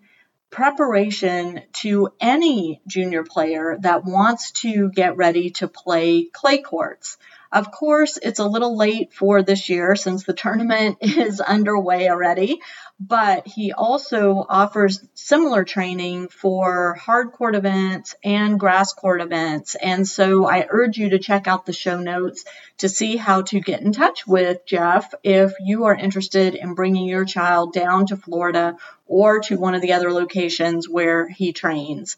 preparation 0.49 1.61
to 1.73 2.09
any 2.19 2.81
junior 2.87 3.23
player 3.23 3.77
that 3.81 4.03
wants 4.03 4.51
to 4.51 4.89
get 4.89 5.15
ready 5.15 5.51
to 5.51 5.67
play 5.67 6.25
clay 6.25 6.57
courts. 6.57 7.17
Of 7.51 7.71
course, 7.71 8.19
it's 8.21 8.37
a 8.37 8.47
little 8.47 8.77
late 8.77 9.11
for 9.11 9.41
this 9.41 9.69
year 9.69 9.95
since 9.95 10.23
the 10.23 10.33
tournament 10.33 10.97
is 11.01 11.41
underway 11.41 12.07
already, 12.07 12.61
but 12.99 13.47
he 13.47 13.73
also 13.73 14.45
offers 14.47 15.03
similar 15.15 15.63
training 15.63 16.27
for 16.27 16.93
hard 16.93 17.31
court 17.31 17.55
events 17.55 18.13
and 18.23 18.59
grass 18.59 18.93
court 18.93 19.21
events. 19.21 19.73
And 19.73 20.07
so 20.07 20.47
I 20.47 20.67
urge 20.69 20.97
you 20.97 21.09
to 21.09 21.19
check 21.19 21.47
out 21.47 21.65
the 21.65 21.73
show 21.73 21.99
notes 21.99 22.45
to 22.79 22.89
see 22.89 23.15
how 23.15 23.41
to 23.43 23.59
get 23.59 23.81
in 23.81 23.93
touch 23.93 24.27
with 24.27 24.65
Jeff 24.67 25.11
if 25.23 25.53
you 25.59 25.85
are 25.85 25.95
interested 25.95 26.53
in 26.53 26.75
bringing 26.75 27.07
your 27.07 27.25
child 27.25 27.73
down 27.73 28.05
to 28.07 28.17
Florida 28.17 28.75
or 29.07 29.39
to 29.39 29.57
one 29.57 29.73
of 29.73 29.81
the 29.81 29.93
other 29.93 30.11
locations 30.13 30.87
where 30.87 31.27
he 31.27 31.51
trains. 31.51 32.15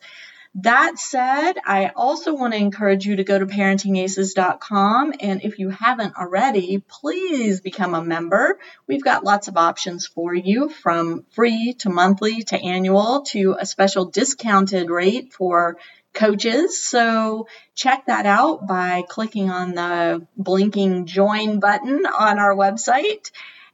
That 0.55 0.99
said, 0.99 1.53
I 1.65 1.91
also 1.95 2.35
want 2.35 2.53
to 2.53 2.59
encourage 2.59 3.05
you 3.05 3.15
to 3.15 3.23
go 3.23 3.39
to 3.39 3.45
parentingaces.com. 3.45 5.13
And 5.21 5.41
if 5.43 5.59
you 5.59 5.69
haven't 5.69 6.17
already, 6.17 6.83
please 6.85 7.61
become 7.61 7.93
a 7.93 8.03
member. 8.03 8.59
We've 8.85 9.03
got 9.03 9.23
lots 9.23 9.47
of 9.47 9.55
options 9.55 10.07
for 10.07 10.33
you 10.35 10.67
from 10.67 11.23
free 11.31 11.73
to 11.79 11.89
monthly 11.89 12.43
to 12.43 12.57
annual 12.57 13.21
to 13.27 13.55
a 13.57 13.65
special 13.65 14.05
discounted 14.05 14.89
rate 14.89 15.31
for 15.31 15.77
coaches. 16.13 16.83
So 16.83 17.47
check 17.73 18.07
that 18.07 18.25
out 18.25 18.67
by 18.67 19.03
clicking 19.07 19.49
on 19.49 19.73
the 19.73 20.27
blinking 20.35 21.05
join 21.05 21.61
button 21.61 22.05
on 22.05 22.39
our 22.39 22.53
website. 22.53 23.31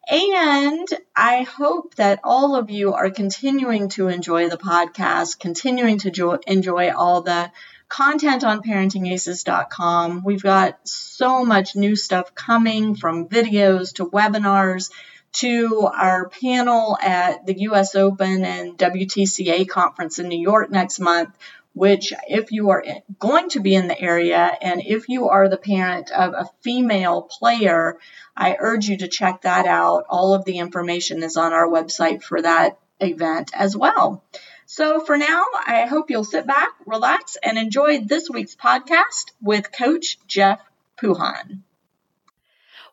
And 0.10 0.88
I 1.16 1.42
hope 1.42 1.96
that 1.96 2.22
all 2.24 2.56
of 2.56 2.70
you 2.70 2.94
are 2.94 3.10
continuing 3.10 3.90
to 3.90 4.08
enjoy 4.08 4.48
the 4.48 4.58
podcast, 4.58 5.38
continuing 5.40 6.00
to 6.00 6.12
jo- 6.12 6.40
enjoy 6.48 6.94
all 6.94 7.22
the 7.22 7.52
content 7.90 8.46
on 8.46 8.64
parentingaces.com. 8.64 10.24
We've 10.24 10.44
got 10.44 10.80
so 10.88 11.44
much 11.44 11.76
new 11.76 11.96
stuff 11.96 12.34
coming 12.36 12.96
from 12.96 13.28
videos 13.28 13.96
to 13.96 14.06
webinars 14.06 14.92
to 15.34 15.90
our 15.94 16.30
panel 16.30 16.98
at 17.02 17.46
the 17.46 17.60
US 17.62 17.94
Open 17.96 18.46
and 18.46 18.78
WTCA 18.78 19.68
conference 19.68 20.20
in 20.20 20.30
New 20.30 20.40
York 20.40 20.72
next 20.72 21.00
month, 21.00 21.30
which 21.78 22.12
if 22.28 22.52
you 22.52 22.72
are 22.72 22.84
going 23.20 23.50
to 23.50 23.60
be 23.60 23.76
in 23.76 23.88
the 23.88 24.02
area 24.02 24.52
and 24.62 24.82
if 24.84 25.10
you 25.10 25.30
are 25.30 25.48
the 25.48 25.58
parent 25.58 26.10
of 26.12 26.34
a 26.34 26.50
female 26.62 27.22
player, 27.22 28.00
I 28.36 28.58
urge 28.60 28.88
you 28.88 28.98
to 28.98 29.08
check 29.08 29.44
that 29.44 29.68
out. 29.68 30.06
All 30.10 30.34
of 30.34 30.44
the 30.44 30.58
information 30.58 31.22
is 31.22 31.38
on 31.38 31.54
our 31.54 31.68
website 31.68 32.24
for 32.24 32.42
that 32.42 32.80
event 33.00 33.52
as 33.54 33.78
well. 33.78 34.24
So 34.66 35.00
for 35.00 35.18
now, 35.18 35.44
I 35.66 35.86
hope 35.86 36.10
you'll 36.10 36.24
sit 36.24 36.48
back, 36.48 36.70
relax, 36.86 37.38
and 37.42 37.60
enjoy 37.60 38.02
this 38.02 38.28
week's 38.28 38.56
podcast 38.56 39.32
with 39.40 39.72
Coach 39.72 40.18
Jeff 40.28 40.60
Puhan. 41.00 41.60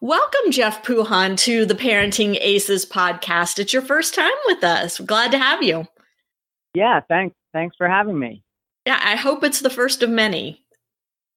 Welcome, 0.01 0.51
Jeff 0.51 0.85
Puhan, 0.85 1.39
to 1.39 1.65
the 1.65 1.75
Parenting 1.75 2.37
Aces 2.39 2.85
podcast. 2.85 3.59
It's 3.59 3.73
your 3.73 3.83
first 3.83 4.15
time 4.15 4.31
with 4.45 4.63
us. 4.63 5.01
Glad 5.01 5.31
to 5.31 5.39
have 5.39 5.63
you. 5.63 5.87
Yeah, 6.75 7.01
thanks. 7.09 7.35
Thanks 7.55 7.77
for 7.77 7.89
having 7.89 8.19
me. 8.19 8.44
Yeah, 8.87 9.01
I 9.03 9.17
hope 9.17 9.45
it's 9.45 9.61
the 9.61 9.71
first 9.71 10.03
of 10.03 10.11
many. 10.11 10.65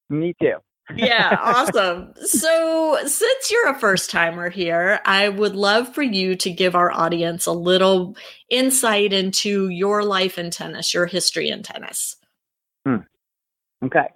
Me 0.10 0.34
too 0.42 0.58
yeah, 0.96 1.38
awesome. 1.42 2.14
So, 2.24 2.98
since 3.06 3.52
you're 3.52 3.70
a 3.70 3.80
first 3.80 4.10
timer 4.10 4.50
here, 4.50 5.00
I 5.06 5.30
would 5.30 5.56
love 5.56 5.94
for 5.94 6.02
you 6.04 6.36
to 6.38 6.52
give 6.52 6.76
our 6.76 6.92
audience 6.92 7.46
a 7.46 7.52
little 7.52 8.16
insight 8.50 9.14
into 9.14 9.70
your 9.70 10.04
life 10.04 10.38
in 10.38 10.52
tennis, 10.52 10.94
your 10.94 11.06
history 11.06 11.50
in 11.50 11.64
tennis. 11.64 12.16
Hmm. 12.86 12.98
Okay. 13.84 14.08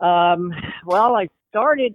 Um, 0.00 0.52
well, 0.86 1.16
I 1.16 1.28
started 1.50 1.94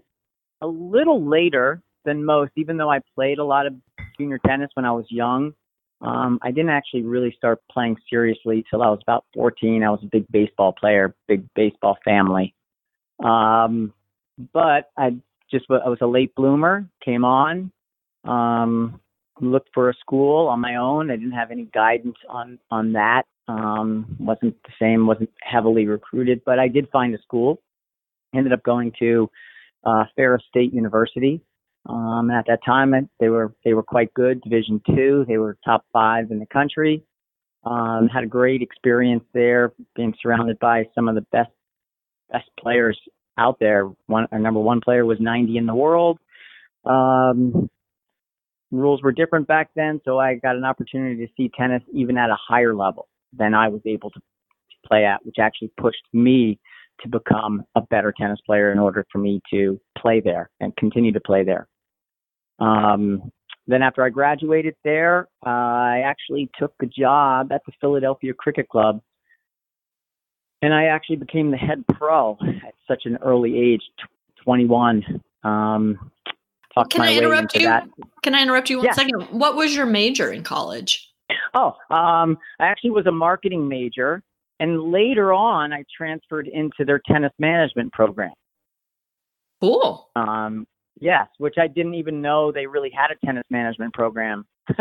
a 0.61 0.67
little 0.67 1.27
later 1.27 1.81
than 2.05 2.25
most, 2.25 2.51
even 2.55 2.77
though 2.77 2.89
I 2.89 2.99
played 3.15 3.39
a 3.39 3.45
lot 3.45 3.65
of 3.65 3.73
junior 4.17 4.39
tennis 4.45 4.69
when 4.75 4.85
I 4.85 4.91
was 4.91 5.05
young. 5.09 5.53
Um, 6.03 6.37
I 6.41 6.51
didn't 6.51 6.71
actually 6.71 7.03
really 7.03 7.33
start 7.37 7.61
playing 7.71 7.95
seriously 8.09 8.65
till 8.69 8.83
I 8.83 8.89
was 8.89 8.99
about 9.01 9.25
14. 9.33 9.83
I 9.83 9.89
was 9.89 10.01
a 10.03 10.07
big 10.07 10.25
baseball 10.29 10.73
player, 10.73 11.15
big 11.27 11.45
baseball 11.55 11.97
family. 12.03 12.53
Um, 13.23 13.93
but 14.51 14.91
I 14.97 15.11
just 15.49 15.65
I 15.69 15.87
was 15.87 15.99
a 16.01 16.07
late 16.07 16.35
bloomer, 16.35 16.85
came 17.05 17.23
on, 17.23 17.71
um, 18.25 18.99
looked 19.39 19.69
for 19.73 19.89
a 19.89 19.93
school 19.93 20.47
on 20.47 20.59
my 20.59 20.75
own. 20.75 21.09
I 21.09 21.15
didn't 21.15 21.31
have 21.31 21.51
any 21.51 21.69
guidance 21.73 22.17
on 22.27 22.59
on 22.69 22.93
that. 22.93 23.23
Um, 23.47 24.17
wasn't 24.19 24.55
the 24.63 24.73
same, 24.79 25.07
wasn't 25.07 25.29
heavily 25.41 25.85
recruited, 25.85 26.41
but 26.45 26.59
I 26.59 26.67
did 26.67 26.89
find 26.91 27.13
a 27.15 27.21
school. 27.21 27.61
Ended 28.35 28.51
up 28.51 28.63
going 28.63 28.91
to 28.99 29.29
uh, 29.85 30.05
Ferris 30.15 30.43
State 30.49 30.73
University. 30.73 31.41
Um, 31.87 32.31
at 32.31 32.45
that 32.47 32.59
time, 32.65 32.93
they 33.19 33.29
were 33.29 33.53
they 33.65 33.73
were 33.73 33.83
quite 33.83 34.13
good, 34.13 34.41
Division 34.41 34.81
two. 34.87 35.25
They 35.27 35.37
were 35.37 35.57
top 35.65 35.85
five 35.91 36.31
in 36.31 36.39
the 36.39 36.45
country. 36.45 37.03
Um, 37.65 38.09
had 38.13 38.23
a 38.23 38.27
great 38.27 38.61
experience 38.61 39.23
there, 39.33 39.73
being 39.95 40.13
surrounded 40.21 40.59
by 40.59 40.85
some 40.95 41.07
of 41.07 41.15
the 41.15 41.25
best 41.31 41.51
best 42.31 42.49
players 42.59 42.99
out 43.37 43.57
there. 43.59 43.89
One, 44.07 44.27
our 44.31 44.39
number 44.39 44.59
one 44.59 44.81
player 44.81 45.05
was 45.05 45.19
90 45.19 45.57
in 45.57 45.65
the 45.65 45.75
world. 45.75 46.19
Um, 46.85 47.69
rules 48.71 49.01
were 49.01 49.11
different 49.11 49.47
back 49.47 49.69
then, 49.75 50.01
so 50.03 50.19
I 50.19 50.35
got 50.35 50.55
an 50.55 50.65
opportunity 50.65 51.25
to 51.25 51.31
see 51.37 51.51
tennis 51.57 51.83
even 51.93 52.17
at 52.17 52.29
a 52.29 52.37
higher 52.47 52.75
level 52.75 53.07
than 53.31 53.53
I 53.53 53.69
was 53.69 53.81
able 53.85 54.09
to 54.11 54.19
play 54.85 55.05
at, 55.05 55.25
which 55.25 55.37
actually 55.39 55.71
pushed 55.77 56.03
me 56.11 56.59
to 57.01 57.09
become 57.09 57.63
a 57.75 57.81
better 57.81 58.13
tennis 58.15 58.39
player 58.45 58.71
in 58.71 58.79
order 58.79 59.05
for 59.11 59.17
me 59.17 59.41
to 59.51 59.79
play 59.97 60.21
there 60.23 60.49
and 60.59 60.75
continue 60.75 61.11
to 61.11 61.19
play 61.19 61.43
there. 61.43 61.67
Um, 62.59 63.31
then 63.67 63.81
after 63.81 64.03
I 64.03 64.09
graduated 64.09 64.75
there, 64.83 65.27
uh, 65.45 65.49
I 65.49 66.03
actually 66.05 66.49
took 66.57 66.73
a 66.81 66.85
job 66.85 67.51
at 67.51 67.61
the 67.65 67.71
Philadelphia 67.79 68.33
Cricket 68.33 68.67
Club 68.67 69.01
and 70.63 70.73
I 70.73 70.85
actually 70.85 71.17
became 71.17 71.51
the 71.51 71.57
head 71.57 71.83
pro 71.93 72.37
at 72.65 72.73
such 72.87 73.01
an 73.05 73.17
early 73.17 73.57
age, 73.59 73.81
21. 74.45 75.03
Um, 75.43 75.99
Can 76.89 77.01
I 77.01 77.17
interrupt 77.17 77.53
you? 77.53 77.65
That. 77.65 77.89
Can 78.23 78.33
I 78.33 78.41
interrupt 78.41 78.69
you 78.69 78.77
one 78.77 78.85
yeah. 78.85 78.93
second? 78.93 79.23
What 79.23 79.57
was 79.57 79.75
your 79.75 79.85
major 79.85 80.31
in 80.31 80.41
college? 80.41 81.05
Oh, 81.53 81.75
um, 81.89 82.37
I 82.61 82.67
actually 82.67 82.91
was 82.91 83.05
a 83.07 83.11
marketing 83.11 83.67
major, 83.67 84.23
and 84.61 84.83
later 84.83 85.33
on, 85.33 85.73
I 85.73 85.83
transferred 85.95 86.47
into 86.47 86.85
their 86.85 87.01
tennis 87.11 87.33
management 87.39 87.91
program. 87.91 88.31
Cool. 89.61 90.09
Um, 90.15 90.65
yes, 90.99 91.27
which 91.37 91.55
I 91.59 91.67
didn't 91.67 91.95
even 91.95 92.21
know 92.21 92.51
they 92.51 92.67
really 92.67 92.91
had 92.91 93.11
a 93.11 93.25
tennis 93.25 93.43
management 93.49 93.93
program. 93.93 94.45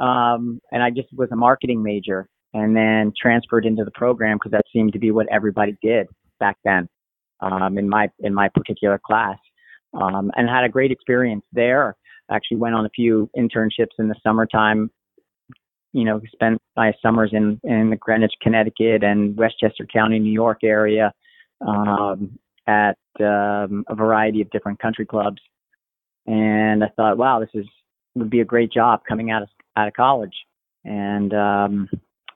um, 0.00 0.60
and 0.70 0.82
I 0.82 0.90
just 0.90 1.08
was 1.12 1.28
a 1.32 1.36
marketing 1.36 1.82
major 1.82 2.28
and 2.54 2.74
then 2.74 3.12
transferred 3.20 3.66
into 3.66 3.84
the 3.84 3.90
program 3.92 4.36
because 4.36 4.52
that 4.52 4.64
seemed 4.72 4.92
to 4.94 4.98
be 4.98 5.10
what 5.10 5.26
everybody 5.30 5.76
did 5.82 6.06
back 6.40 6.56
then 6.64 6.88
um, 7.40 7.78
in 7.78 7.88
my 7.88 8.08
in 8.20 8.34
my 8.34 8.48
particular 8.48 9.00
class, 9.04 9.38
um, 9.94 10.30
and 10.36 10.48
had 10.48 10.64
a 10.64 10.68
great 10.68 10.90
experience 10.90 11.44
there. 11.52 11.94
Actually, 12.30 12.58
went 12.58 12.74
on 12.74 12.84
a 12.84 12.90
few 12.90 13.30
internships 13.36 13.98
in 13.98 14.08
the 14.08 14.14
summertime. 14.22 14.90
You 15.92 16.04
know, 16.04 16.20
spent 16.32 16.58
my 16.76 16.92
summers 17.02 17.30
in 17.32 17.60
in 17.64 17.90
the 17.90 17.96
Greenwich, 17.96 18.34
Connecticut, 18.42 19.02
and 19.02 19.36
Westchester 19.36 19.86
County, 19.92 20.18
New 20.18 20.32
York 20.32 20.58
area 20.62 21.12
um, 21.66 22.38
at 22.68 22.98
um, 23.20 23.84
a 23.88 23.96
variety 23.96 24.42
of 24.42 24.50
different 24.50 24.78
country 24.78 25.06
clubs. 25.06 25.40
And 26.26 26.84
I 26.84 26.88
thought, 26.94 27.16
wow, 27.16 27.40
this 27.40 27.48
is 27.54 27.66
would 28.14 28.30
be 28.30 28.40
a 28.40 28.44
great 28.44 28.70
job 28.70 29.00
coming 29.08 29.30
out 29.30 29.42
of 29.42 29.48
out 29.76 29.88
of 29.88 29.94
college. 29.94 30.34
And 30.84 31.32
um, 31.34 31.88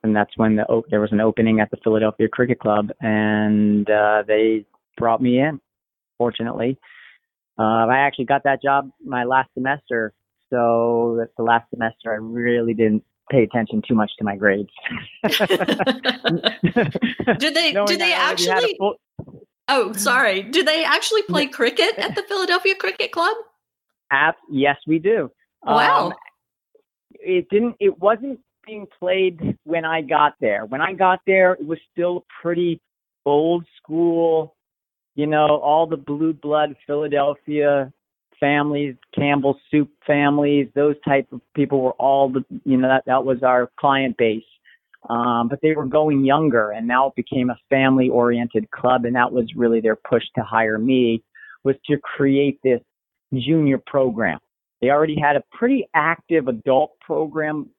and 0.02 0.16
that's 0.16 0.36
when 0.36 0.56
the 0.56 0.82
there 0.90 1.00
was 1.00 1.12
an 1.12 1.20
opening 1.20 1.60
at 1.60 1.70
the 1.70 1.76
Philadelphia 1.84 2.28
Cricket 2.28 2.58
Club, 2.58 2.90
and 3.00 3.88
uh, 3.88 4.24
they 4.26 4.66
brought 4.96 5.22
me 5.22 5.38
in. 5.38 5.60
Fortunately, 6.18 6.78
uh, 7.58 7.86
I 7.86 7.98
actually 7.98 8.24
got 8.24 8.44
that 8.44 8.62
job 8.62 8.90
my 9.04 9.24
last 9.24 9.50
semester, 9.54 10.12
so 10.50 11.16
that's 11.18 11.32
the 11.36 11.44
last 11.44 11.70
semester 11.70 12.12
I 12.12 12.16
really 12.16 12.74
didn't 12.74 13.04
pay 13.30 13.42
attention 13.42 13.82
too 13.86 13.94
much 13.94 14.10
to 14.18 14.24
my 14.24 14.36
grades. 14.36 14.70
did 15.22 15.38
they? 17.54 17.72
did 17.72 18.00
they 18.00 18.12
actually? 18.12 18.74
Full... 18.78 18.96
Oh, 19.72 19.92
sorry. 19.96 20.42
Do 20.42 20.62
they 20.62 20.84
actually 20.84 21.22
play 21.22 21.46
cricket 21.46 21.98
at 21.98 22.14
the 22.14 22.22
Philadelphia 22.22 22.74
Cricket 22.74 23.12
Club? 23.12 23.36
App, 24.10 24.36
yes, 24.50 24.76
we 24.86 24.98
do. 24.98 25.30
Wow. 25.64 26.06
Um, 26.06 26.12
it 27.12 27.48
didn't. 27.50 27.76
It 27.80 27.98
wasn't 27.98 28.40
being 28.66 28.86
played 28.98 29.58
when 29.64 29.84
I 29.84 30.02
got 30.02 30.34
there. 30.40 30.66
When 30.66 30.80
I 30.80 30.92
got 30.92 31.20
there, 31.26 31.54
it 31.54 31.66
was 31.66 31.78
still 31.92 32.24
pretty 32.42 32.80
old 33.24 33.64
school, 33.78 34.54
you 35.14 35.26
know, 35.26 35.46
all 35.46 35.86
the 35.86 35.96
blue 35.96 36.32
blood 36.32 36.76
Philadelphia 36.86 37.92
families, 38.40 38.96
Campbell 39.14 39.58
soup 39.70 39.88
families, 40.04 40.68
those 40.74 40.96
type 41.04 41.28
of 41.32 41.40
people 41.54 41.80
were 41.80 41.92
all 41.92 42.28
the, 42.28 42.44
you 42.64 42.76
know, 42.76 42.88
that, 42.88 43.04
that 43.06 43.24
was 43.24 43.42
our 43.42 43.70
client 43.78 44.16
base. 44.16 44.42
Um, 45.08 45.48
but 45.48 45.58
they 45.62 45.72
were 45.72 45.84
going 45.84 46.24
younger 46.24 46.70
and 46.70 46.86
now 46.86 47.08
it 47.08 47.14
became 47.16 47.50
a 47.50 47.58
family 47.68 48.08
oriented 48.08 48.70
club. 48.70 49.04
And 49.04 49.16
that 49.16 49.32
was 49.32 49.46
really 49.56 49.80
their 49.80 49.96
push 49.96 50.22
to 50.36 50.42
hire 50.42 50.78
me 50.78 51.24
was 51.64 51.74
to 51.86 51.98
create 51.98 52.60
this 52.62 52.80
junior 53.34 53.78
program. 53.84 54.38
They 54.80 54.90
already 54.90 55.16
had 55.20 55.36
a 55.36 55.42
pretty 55.52 55.88
active 55.94 56.48
adult 56.48 56.92
program, 57.00 57.70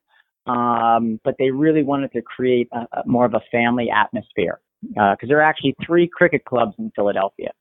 um, 0.48 1.20
but 1.24 1.36
they 1.38 1.52
really 1.52 1.84
wanted 1.84 2.12
to 2.14 2.22
create 2.22 2.68
a, 2.72 2.80
a 3.00 3.04
more 3.06 3.26
of 3.26 3.34
a 3.34 3.42
family 3.52 3.90
atmosphere 3.90 4.60
because 4.82 5.18
uh, 5.22 5.28
there 5.28 5.40
are 5.40 5.44
actually 5.44 5.76
three 5.86 6.10
cricket 6.14 6.44
clubs 6.46 6.74
in 6.78 6.92
Philadelphia. 6.96 7.52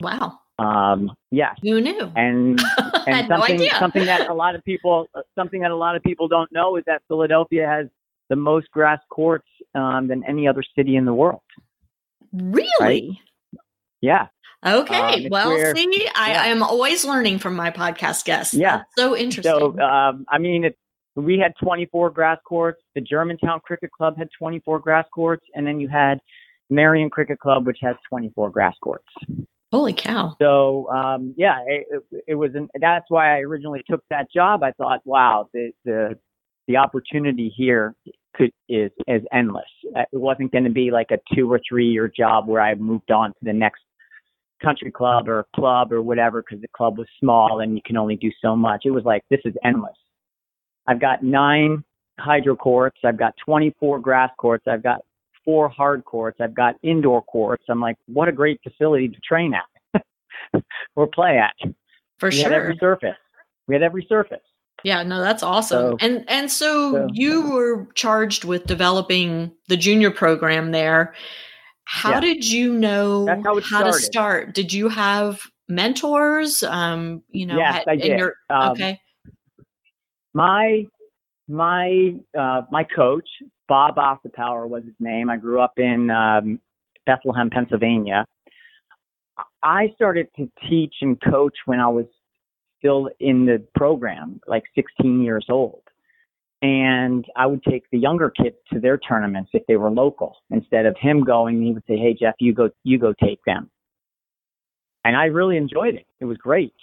Wow. 0.00 0.38
Um, 0.58 1.10
yes. 1.30 1.56
Who 1.62 1.80
knew? 1.80 2.12
And 2.14 2.60
and 3.06 3.28
something 3.28 3.58
no 3.58 3.66
something 3.78 4.04
that 4.04 4.28
a 4.28 4.34
lot 4.34 4.54
of 4.54 4.64
people 4.64 5.08
something 5.34 5.60
that 5.62 5.70
a 5.70 5.76
lot 5.76 5.96
of 5.96 6.02
people 6.02 6.28
don't 6.28 6.52
know 6.52 6.76
is 6.76 6.84
that 6.86 7.02
Philadelphia 7.08 7.66
has 7.66 7.86
the 8.28 8.36
most 8.36 8.70
grass 8.70 9.00
courts 9.10 9.48
um, 9.74 10.08
than 10.08 10.24
any 10.24 10.46
other 10.48 10.62
city 10.76 10.96
in 10.96 11.04
the 11.04 11.14
world. 11.14 11.40
Really? 12.32 12.70
Right? 12.80 13.58
Yeah. 14.00 14.26
Okay. 14.64 15.24
Um, 15.24 15.30
well, 15.30 15.50
where- 15.50 15.74
see, 15.74 16.08
I, 16.14 16.32
yeah. 16.32 16.42
I'm 16.42 16.62
always 16.62 17.04
learning 17.04 17.38
from 17.38 17.56
my 17.56 17.70
podcast 17.70 18.24
guests. 18.24 18.54
Yeah. 18.54 18.78
That's 18.78 18.90
so 18.96 19.16
interesting. 19.16 19.52
So, 19.52 19.78
um, 19.80 20.24
I 20.28 20.38
mean, 20.38 20.64
it, 20.64 20.78
we 21.14 21.38
had 21.38 21.52
24 21.62 22.10
grass 22.10 22.38
courts. 22.46 22.80
The 22.94 23.00
Germantown 23.00 23.60
Cricket 23.60 23.90
Club 23.92 24.16
had 24.16 24.28
24 24.38 24.78
grass 24.78 25.04
courts, 25.12 25.44
and 25.54 25.66
then 25.66 25.78
you 25.80 25.88
had 25.88 26.20
Merion 26.70 27.10
Cricket 27.10 27.38
Club, 27.38 27.66
which 27.66 27.78
has 27.82 27.96
24 28.08 28.50
grass 28.50 28.74
courts. 28.82 29.04
Holy 29.72 29.92
cow. 29.94 30.36
So, 30.40 30.88
um, 30.90 31.34
yeah, 31.36 31.60
it, 31.66 31.86
it, 31.90 32.24
it 32.28 32.34
was. 32.34 32.54
An, 32.54 32.68
that's 32.78 33.06
why 33.08 33.36
I 33.36 33.40
originally 33.40 33.82
took 33.88 34.02
that 34.10 34.30
job. 34.30 34.62
I 34.62 34.72
thought, 34.72 35.00
wow, 35.06 35.48
the 35.54 35.72
the 35.86 36.18
the 36.68 36.76
opportunity 36.76 37.52
here 37.56 37.94
could 38.34 38.52
is 38.68 38.90
is 39.06 39.22
endless. 39.32 39.64
Uh, 39.96 40.02
it 40.12 40.18
wasn't 40.18 40.50
going 40.52 40.64
to 40.64 40.70
be 40.70 40.90
like 40.90 41.10
a 41.10 41.18
two 41.34 41.50
or 41.50 41.60
three 41.68 41.86
year 41.88 42.08
job 42.08 42.48
where 42.48 42.62
I 42.62 42.74
moved 42.74 43.10
on 43.10 43.30
to 43.30 43.38
the 43.42 43.52
next 43.52 43.82
country 44.62 44.90
club 44.90 45.28
or 45.28 45.44
club 45.54 45.92
or 45.92 46.02
whatever 46.02 46.42
because 46.42 46.60
the 46.62 46.68
club 46.68 46.96
was 46.98 47.08
small 47.18 47.60
and 47.60 47.74
you 47.74 47.82
can 47.84 47.96
only 47.96 48.16
do 48.16 48.30
so 48.40 48.54
much. 48.56 48.82
It 48.84 48.90
was 48.90 49.04
like 49.04 49.22
this 49.28 49.40
is 49.44 49.54
endless. 49.64 49.96
I've 50.86 51.00
got 51.00 51.22
nine 51.22 51.84
hydro 52.18 52.56
courts. 52.56 52.98
I've 53.04 53.18
got 53.18 53.34
24 53.44 54.00
grass 54.00 54.30
courts. 54.38 54.64
I've 54.68 54.82
got 54.82 55.00
four 55.44 55.68
hard 55.68 56.04
courts. 56.04 56.38
I've 56.40 56.54
got 56.54 56.76
indoor 56.82 57.22
courts. 57.22 57.64
I'm 57.68 57.80
like, 57.80 57.96
what 58.06 58.28
a 58.28 58.32
great 58.32 58.60
facility 58.62 59.08
to 59.08 59.18
train 59.26 59.54
at 59.54 60.02
or 60.96 61.06
play 61.06 61.38
at. 61.38 61.54
For 62.18 62.28
we 62.28 62.36
sure. 62.36 62.48
We 62.48 62.52
had 62.52 62.52
every 62.52 62.76
surface. 62.78 63.16
We 63.66 63.74
had 63.74 63.82
every 63.82 64.06
surface. 64.08 64.40
Yeah, 64.84 65.02
no, 65.02 65.20
that's 65.20 65.42
awesome. 65.42 65.92
So- 65.92 65.96
and 66.00 66.24
and 66.28 66.50
so, 66.50 66.92
so- 66.92 67.08
you 67.12 67.50
were 67.50 67.86
charged 67.94 68.44
with 68.44 68.66
developing 68.66 69.52
the 69.68 69.76
junior 69.76 70.10
program 70.10 70.72
there. 70.72 71.14
How 71.84 72.10
Yeah. 72.12 72.20
did 72.20 72.50
you 72.50 72.72
know 72.74 73.24
That's 73.26 73.44
how 73.44 73.56
it 73.56 73.64
to 73.68 73.92
start? 73.92 74.54
Did 74.54 74.72
you 74.72 74.88
have 74.88 75.42
mentors? 75.68 76.62
Um, 76.62 77.22
you 77.30 77.46
know, 77.46 77.56
Yes, 77.56 77.74
had- 77.74 77.88
I 77.88 77.96
did. 77.96 78.18
your- 78.18 78.34
Um, 78.50 78.72
okay. 78.72 79.00
my 80.34 80.86
my 81.48 82.14
uh, 82.38 82.62
my 82.70 82.84
coach 82.84 83.28
Bob 83.68 83.96
Osterpower 83.96 84.68
was 84.68 84.84
his 84.84 84.94
name. 85.00 85.30
I 85.30 85.36
grew 85.36 85.60
up 85.60 85.78
in 85.78 86.10
um, 86.10 86.60
Bethlehem, 87.06 87.50
Pennsylvania. 87.50 88.26
I 89.62 89.90
started 89.94 90.28
to 90.36 90.50
teach 90.68 90.94
and 91.00 91.20
coach 91.20 91.54
when 91.66 91.80
I 91.80 91.88
was 91.88 92.06
still 92.82 93.10
in 93.20 93.46
the 93.46 93.62
program, 93.74 94.40
like 94.46 94.64
16 94.74 95.22
years 95.22 95.46
old. 95.48 95.82
And 96.62 97.24
I 97.36 97.46
would 97.46 97.62
take 97.64 97.84
the 97.90 97.98
younger 97.98 98.30
kids 98.30 98.56
to 98.72 98.80
their 98.80 98.96
tournaments 98.96 99.50
if 99.52 99.66
they 99.66 99.76
were 99.76 99.90
local. 99.90 100.36
Instead 100.50 100.86
of 100.86 100.96
him 100.98 101.24
going, 101.24 101.60
he 101.60 101.72
would 101.72 101.82
say, 101.88 101.96
"Hey 101.96 102.14
Jeff, 102.14 102.34
you 102.38 102.52
go, 102.54 102.70
you 102.84 102.98
go 102.98 103.12
take 103.20 103.40
them." 103.44 103.68
And 105.04 105.16
I 105.16 105.24
really 105.24 105.56
enjoyed 105.56 105.96
it. 105.96 106.06
It 106.20 106.26
was 106.26 106.36
great 106.36 106.74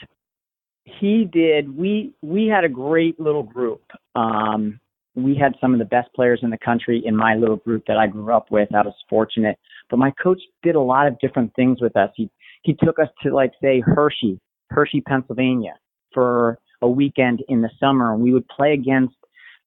he 1.00 1.26
did 1.26 1.76
we 1.78 2.14
we 2.22 2.48
had 2.48 2.64
a 2.64 2.70
great 2.70 3.20
little 3.20 3.44
group 3.44 3.84
um 4.16 4.80
we 5.16 5.36
had 5.36 5.54
some 5.60 5.74
of 5.74 5.80
the 5.80 5.86
best 5.86 6.08
players 6.14 6.40
in 6.44 6.50
the 6.50 6.58
country 6.58 7.02
in 7.06 7.16
my 7.16 7.36
little 7.36 7.58
group 7.58 7.84
that 7.88 7.98
I 7.98 8.08
grew 8.08 8.32
up 8.32 8.52
with. 8.52 8.74
I 8.74 8.84
was 8.84 8.94
fortunate. 9.10 9.58
But 9.90 9.98
my 9.98 10.12
coach 10.12 10.40
did 10.64 10.76
a 10.76 10.80
lot 10.80 11.08
of 11.08 11.20
different 11.20 11.54
things 11.56 11.82
with 11.82 11.98
us. 11.98 12.10
He 12.16 12.30
he 12.62 12.74
took 12.74 13.00
us 13.00 13.10
to 13.24 13.34
like 13.34 13.52
say 13.62 13.82
Hershey, 13.82 14.40
Hershey, 14.70 15.02
Pennsylvania 15.02 15.74
for 16.14 16.60
a 16.82 16.90
weekend 16.90 17.44
in 17.48 17.62
the 17.62 17.70
summer 17.80 18.14
and 18.14 18.24
we 18.24 18.34
would 18.34 18.48
play 18.48 18.74
against 18.74 19.16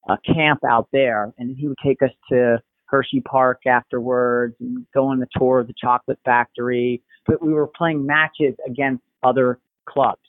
a 0.09 0.16
camp 0.34 0.61
out 0.68 0.88
there 0.93 1.32
and 1.38 1.57
he 1.57 1.68
would 1.68 1.78
take 1.84 2.03
us 2.03 2.11
to 2.30 2.61
Hershey 2.86 3.22
Park 3.22 3.62
afterwards 3.66 4.55
and 4.61 4.86
go 4.93 5.07
on 5.07 5.18
the 5.18 5.26
tour 5.34 5.61
of 5.61 5.66
the 5.66 5.74
chocolate 5.80 6.18
factory. 6.24 7.03
But 7.26 7.43
we 7.43 7.53
were 7.53 7.66
playing 7.66 8.05
matches 8.05 8.55
against 8.66 9.03
other 9.22 9.59
clubs 9.88 10.20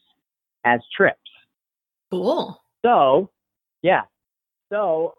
as 0.63 0.79
trips. 0.95 1.19
Cool. 2.09 2.61
So, 2.85 3.29
yeah. 3.81 4.03
So 4.71 5.15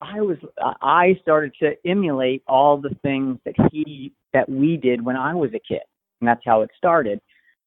I 0.00 0.20
was 0.20 0.36
I 0.82 1.18
started 1.22 1.52
to 1.60 1.72
emulate 1.86 2.42
all 2.46 2.76
the 2.76 2.94
things 3.02 3.38
that 3.44 3.54
he 3.72 4.12
that 4.32 4.48
we 4.48 4.76
did 4.76 5.04
when 5.04 5.16
I 5.16 5.34
was 5.34 5.50
a 5.50 5.60
kid. 5.60 5.82
And 6.20 6.28
that's 6.28 6.42
how 6.44 6.62
it 6.62 6.70
started. 6.76 7.20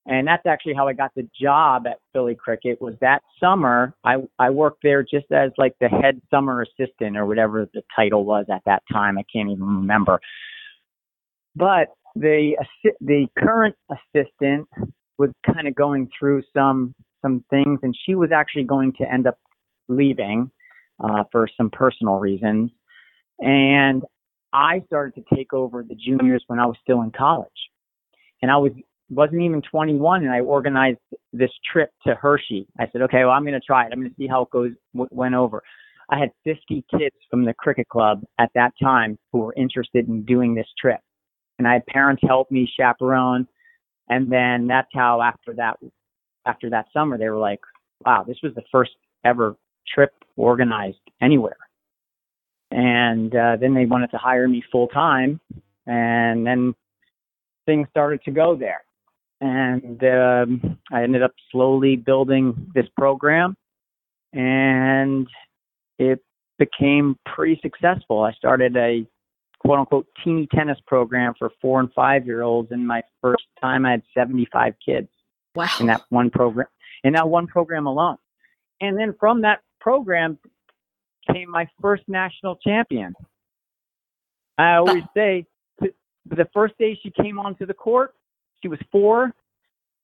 And 0.07 0.27
that's 0.27 0.45
actually 0.47 0.73
how 0.73 0.87
I 0.87 0.93
got 0.93 1.11
the 1.15 1.27
job 1.39 1.85
at 1.85 1.99
Philly 2.11 2.35
Cricket 2.35 2.81
was 2.81 2.95
that 3.01 3.21
summer 3.39 3.93
I 4.03 4.17
I 4.39 4.49
worked 4.49 4.81
there 4.81 5.03
just 5.03 5.31
as 5.31 5.51
like 5.57 5.75
the 5.79 5.89
head 5.89 6.21
summer 6.31 6.63
assistant 6.63 7.17
or 7.17 7.25
whatever 7.25 7.67
the 7.73 7.83
title 7.95 8.25
was 8.25 8.45
at 8.51 8.63
that 8.65 8.81
time. 8.91 9.17
I 9.17 9.23
can't 9.31 9.49
even 9.49 9.63
remember. 9.63 10.19
But 11.55 11.89
the 12.15 12.55
the 12.99 13.27
current 13.37 13.75
assistant 13.91 14.67
was 15.17 15.29
kind 15.45 15.67
of 15.67 15.75
going 15.75 16.09
through 16.17 16.43
some 16.55 16.95
some 17.21 17.45
things, 17.51 17.79
and 17.83 17.95
she 18.05 18.15
was 18.15 18.31
actually 18.31 18.63
going 18.63 18.93
to 18.93 19.11
end 19.11 19.27
up 19.27 19.37
leaving 19.87 20.49
uh, 21.03 21.23
for 21.31 21.47
some 21.55 21.69
personal 21.69 22.15
reasons. 22.15 22.71
And 23.39 24.01
I 24.51 24.81
started 24.87 25.13
to 25.15 25.35
take 25.35 25.53
over 25.53 25.83
the 25.83 25.95
juniors 25.95 26.43
when 26.47 26.59
I 26.59 26.65
was 26.65 26.77
still 26.81 27.01
in 27.01 27.11
college, 27.11 27.49
and 28.41 28.49
I 28.49 28.57
was 28.57 28.71
wasn't 29.11 29.41
even 29.41 29.61
21, 29.61 30.23
and 30.23 30.31
I 30.31 30.39
organized 30.39 30.99
this 31.33 31.51
trip 31.71 31.91
to 32.07 32.15
Hershey. 32.15 32.65
I 32.79 32.87
said, 32.91 33.01
okay, 33.03 33.19
well, 33.19 33.31
I'm 33.31 33.43
going 33.43 33.53
to 33.53 33.59
try 33.59 33.85
it. 33.85 33.89
I'm 33.91 33.99
going 33.99 34.09
to 34.09 34.15
see 34.17 34.27
how 34.27 34.43
it 34.43 34.49
goes. 34.51 34.71
W- 34.93 35.09
went 35.11 35.35
over. 35.35 35.61
I 36.09 36.17
had 36.17 36.31
50 36.43 36.85
kids 36.91 37.15
from 37.29 37.45
the 37.45 37.53
cricket 37.53 37.87
club 37.89 38.23
at 38.39 38.49
that 38.55 38.71
time 38.81 39.17
who 39.31 39.39
were 39.39 39.53
interested 39.55 40.07
in 40.07 40.23
doing 40.23 40.55
this 40.55 40.67
trip, 40.79 40.99
and 41.59 41.67
I 41.67 41.73
had 41.73 41.85
parents 41.87 42.21
help 42.25 42.49
me 42.51 42.71
chaperone. 42.79 43.47
And 44.09 44.31
then 44.31 44.67
that's 44.67 44.89
how 44.93 45.21
after 45.21 45.53
that 45.55 45.77
after 46.45 46.69
that 46.71 46.87
summer 46.91 47.17
they 47.17 47.29
were 47.29 47.37
like, 47.37 47.61
wow, 48.05 48.23
this 48.27 48.37
was 48.43 48.53
the 48.55 48.63
first 48.71 48.91
ever 49.23 49.55
trip 49.93 50.11
organized 50.35 50.99
anywhere. 51.21 51.57
And 52.71 53.33
uh, 53.35 53.57
then 53.59 53.73
they 53.73 53.85
wanted 53.85 54.11
to 54.11 54.17
hire 54.17 54.47
me 54.47 54.63
full 54.71 54.87
time, 54.87 55.39
and 55.85 56.45
then 56.45 56.73
things 57.65 57.87
started 57.91 58.21
to 58.23 58.31
go 58.31 58.55
there. 58.55 58.81
And 59.41 60.03
um, 60.03 60.79
I 60.91 61.01
ended 61.03 61.23
up 61.23 61.33
slowly 61.51 61.95
building 61.95 62.71
this 62.75 62.85
program, 62.95 63.57
and 64.33 65.27
it 65.97 66.19
became 66.59 67.17
pretty 67.25 67.59
successful. 67.63 68.21
I 68.21 68.33
started 68.33 68.77
a 68.77 69.05
quote 69.59 69.79
unquote 69.79 70.07
teeny 70.23 70.47
tennis 70.53 70.77
program 70.85 71.33
for 71.39 71.51
four 71.59 71.79
and 71.79 71.91
five 71.93 72.25
year 72.27 72.43
olds. 72.43 72.71
And 72.71 72.87
my 72.87 73.01
first 73.21 73.43
time 73.59 73.85
I 73.85 73.91
had 73.91 74.03
75 74.15 74.73
kids 74.83 75.07
Wow. 75.55 75.67
in 75.79 75.87
that 75.87 76.03
one 76.09 76.29
program, 76.29 76.67
in 77.03 77.13
that 77.13 77.27
one 77.27 77.47
program 77.47 77.87
alone. 77.87 78.17
And 78.79 78.97
then 78.97 79.15
from 79.19 79.41
that 79.41 79.61
program 79.79 80.37
came 81.31 81.49
my 81.49 81.67
first 81.81 82.03
national 82.07 82.55
champion. 82.57 83.15
I 84.57 84.75
always 84.75 85.03
say 85.15 85.45
the 85.79 86.47
first 86.53 86.77
day 86.77 86.97
she 87.01 87.11
came 87.11 87.39
onto 87.39 87.65
the 87.65 87.73
court, 87.73 88.13
she 88.61 88.67
was 88.67 88.79
four. 88.91 89.33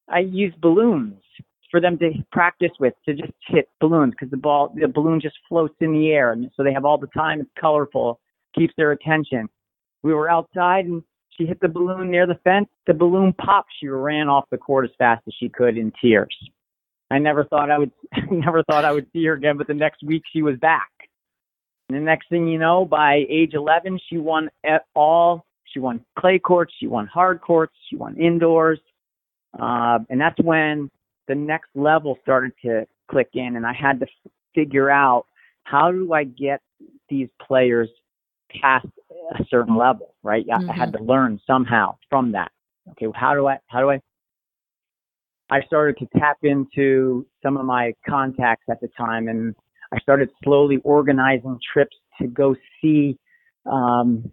I 0.10 0.20
used 0.20 0.60
balloons 0.62 1.22
for 1.70 1.82
them 1.82 1.98
to 2.00 2.12
practice 2.32 2.72
with 2.80 2.94
to 3.06 3.14
just 3.14 3.34
hit 3.48 3.70
balloons 3.80 4.12
because 4.12 4.32
the 4.32 4.38
ball, 4.38 4.74
the 4.74 4.88
balloon 4.88 5.20
just 5.20 5.36
floats 5.50 5.76
in 5.82 5.92
the 5.92 6.12
air, 6.12 6.32
and 6.32 6.50
so 6.56 6.64
they 6.64 6.74
have 6.74 6.86
all 6.86 6.98
the 6.98 7.08
time. 7.08 7.42
It's 7.42 7.50
colorful, 7.60 8.20
keeps 8.56 8.74
their 8.78 8.92
attention. 8.92 9.50
We 10.04 10.14
were 10.14 10.30
outside 10.30 10.86
and 10.86 11.04
she 11.38 11.46
hit 11.46 11.60
the 11.60 11.68
balloon 11.68 12.10
near 12.10 12.26
the 12.26 12.40
fence. 12.44 12.68
The 12.88 12.94
balloon 12.94 13.34
popped. 13.34 13.70
She 13.80 13.88
ran 13.88 14.28
off 14.28 14.46
the 14.50 14.58
court 14.58 14.86
as 14.86 14.92
fast 14.98 15.24
as 15.28 15.34
she 15.40 15.50
could 15.50 15.78
in 15.78 15.92
tears. 16.02 16.36
I 17.12 17.20
never 17.20 17.44
thought 17.46 17.70
I 17.70 17.78
would, 17.78 17.92
never 18.32 18.64
thought 18.64 18.86
I 18.86 18.92
would 18.92 19.08
see 19.14 19.26
her 19.26 19.34
again. 19.34 19.58
But 19.58 19.68
the 19.68 19.74
next 19.74 20.04
week 20.04 20.24
she 20.34 20.42
was 20.42 20.58
back. 20.58 20.90
And 21.90 21.98
the 21.98 22.02
next 22.02 22.30
thing 22.30 22.48
you 22.48 22.60
know, 22.60 22.86
by 22.86 23.26
age 23.30 23.54
11, 23.54 24.00
she 24.10 24.18
won 24.18 24.50
all. 24.96 25.46
She 25.78 25.82
won 25.82 26.04
clay 26.18 26.40
courts. 26.40 26.74
She 26.80 26.88
won 26.88 27.06
hard 27.06 27.40
courts. 27.40 27.76
She 27.88 27.96
won 27.96 28.18
indoors. 28.18 28.80
Uh, 29.54 30.00
and 30.10 30.20
that's 30.20 30.40
when 30.42 30.90
the 31.28 31.36
next 31.36 31.70
level 31.76 32.18
started 32.24 32.54
to 32.66 32.88
click 33.12 33.30
in, 33.36 33.56
and 33.56 33.64
I 33.64 33.74
had 33.74 34.00
to 34.00 34.08
f- 34.08 34.32
figure 34.56 34.90
out 34.90 35.28
how 35.66 35.92
do 35.92 36.14
I 36.14 36.24
get 36.24 36.62
these 37.10 37.30
players 37.46 37.90
past 38.60 38.88
a 39.40 39.44
certain 39.52 39.78
level, 39.78 40.16
right? 40.24 40.48
Mm-hmm. 40.48 40.72
I 40.72 40.74
had 40.74 40.94
to 40.94 41.04
learn 41.04 41.40
somehow 41.46 41.98
from 42.10 42.32
that. 42.32 42.52
Okay, 42.92 43.06
how 43.14 43.36
do 43.36 43.46
I 43.46 43.60
how 43.68 43.82
do 43.82 43.92
I 43.92 44.02
I 45.52 45.62
started 45.62 45.98
to 46.00 46.20
tap 46.20 46.38
into 46.42 47.28
some 47.44 47.56
of 47.56 47.66
my 47.66 47.94
contacts 48.10 48.66
at 48.68 48.82
the 48.82 48.90
time 48.98 49.28
and 49.28 49.54
I 49.94 50.00
started 50.00 50.30
slowly 50.44 50.80
organizing 50.84 51.60
trips 51.72 51.96
to 52.20 52.28
go 52.28 52.56
see 52.82 53.20
um, 53.66 54.32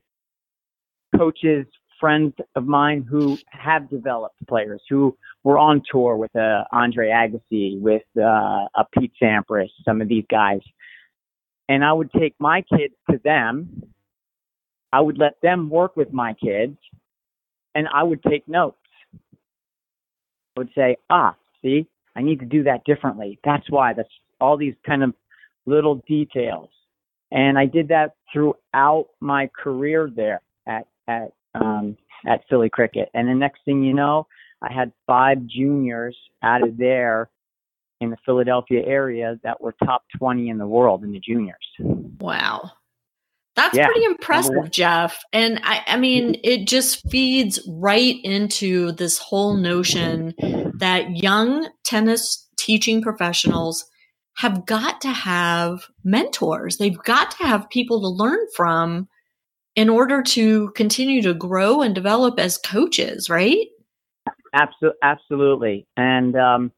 coaches, 1.16 1.66
friends 2.00 2.34
of 2.54 2.66
mine 2.66 3.06
who 3.08 3.38
have 3.48 3.88
developed 3.88 4.36
players 4.46 4.82
who 4.88 5.16
were 5.42 5.58
on 5.58 5.82
tour 5.90 6.16
with 6.16 6.34
uh, 6.36 6.64
Andre 6.72 7.08
Agassi, 7.08 7.80
with 7.80 8.02
uh, 8.18 8.66
a 8.74 8.84
Pete 8.92 9.12
Sampras, 9.22 9.68
some 9.84 10.00
of 10.00 10.08
these 10.08 10.24
guys. 10.30 10.60
And 11.68 11.84
I 11.84 11.92
would 11.92 12.12
take 12.12 12.34
my 12.38 12.62
kids 12.62 12.94
to 13.10 13.20
them. 13.24 13.84
I 14.92 15.00
would 15.00 15.18
let 15.18 15.40
them 15.42 15.70
work 15.70 15.96
with 15.96 16.12
my 16.12 16.34
kids 16.34 16.76
and 17.74 17.88
I 17.92 18.02
would 18.02 18.22
take 18.22 18.46
notes. 18.46 18.76
I 20.56 20.60
would 20.60 20.70
say, 20.74 20.96
ah, 21.10 21.34
see, 21.62 21.86
I 22.14 22.22
need 22.22 22.40
to 22.40 22.46
do 22.46 22.62
that 22.64 22.84
differently. 22.84 23.38
That's 23.44 23.68
why. 23.68 23.92
That's 23.92 24.08
all 24.40 24.56
these 24.56 24.74
kind 24.86 25.02
of 25.02 25.14
little 25.66 25.96
details. 26.06 26.70
And 27.32 27.58
I 27.58 27.66
did 27.66 27.88
that 27.88 28.14
throughout 28.32 29.06
my 29.20 29.50
career 29.56 30.08
there 30.14 30.42
at 30.66 30.86
at 31.08 31.32
um, 31.54 31.96
at 32.26 32.42
Philly 32.48 32.70
Cricket. 32.70 33.10
And 33.14 33.28
the 33.28 33.34
next 33.34 33.60
thing 33.64 33.82
you 33.82 33.94
know, 33.94 34.26
I 34.62 34.72
had 34.72 34.92
five 35.06 35.44
juniors 35.46 36.16
out 36.42 36.66
of 36.66 36.76
there 36.76 37.30
in 38.00 38.10
the 38.10 38.16
Philadelphia 38.24 38.82
area 38.84 39.38
that 39.42 39.60
were 39.60 39.74
top 39.84 40.04
20 40.18 40.48
in 40.48 40.58
the 40.58 40.66
world 40.66 41.04
in 41.04 41.12
the 41.12 41.20
juniors. 41.20 41.56
Wow. 41.78 42.70
That's 43.56 43.76
yeah. 43.76 43.86
pretty 43.86 44.04
impressive, 44.04 44.70
Jeff. 44.70 45.22
And 45.32 45.60
I, 45.62 45.82
I 45.86 45.96
mean, 45.96 46.40
it 46.42 46.66
just 46.66 47.08
feeds 47.08 47.60
right 47.68 48.16
into 48.24 48.92
this 48.92 49.18
whole 49.18 49.54
notion 49.54 50.34
that 50.78 51.16
young 51.16 51.68
tennis 51.84 52.48
teaching 52.56 53.00
professionals 53.00 53.84
have 54.38 54.66
got 54.66 55.00
to 55.02 55.10
have 55.10 55.84
mentors. 56.02 56.78
They've 56.78 56.98
got 56.98 57.30
to 57.32 57.44
have 57.44 57.70
people 57.70 58.00
to 58.00 58.08
learn 58.08 58.40
from 58.56 59.08
in 59.76 59.88
order 59.88 60.22
to 60.22 60.70
continue 60.70 61.22
to 61.22 61.34
grow 61.34 61.82
and 61.82 61.94
develop 61.94 62.38
as 62.38 62.58
coaches, 62.58 63.28
right? 63.28 63.66
Absolutely, 64.52 64.98
absolutely. 65.02 65.86
And 65.96 66.36
um, 66.36 66.72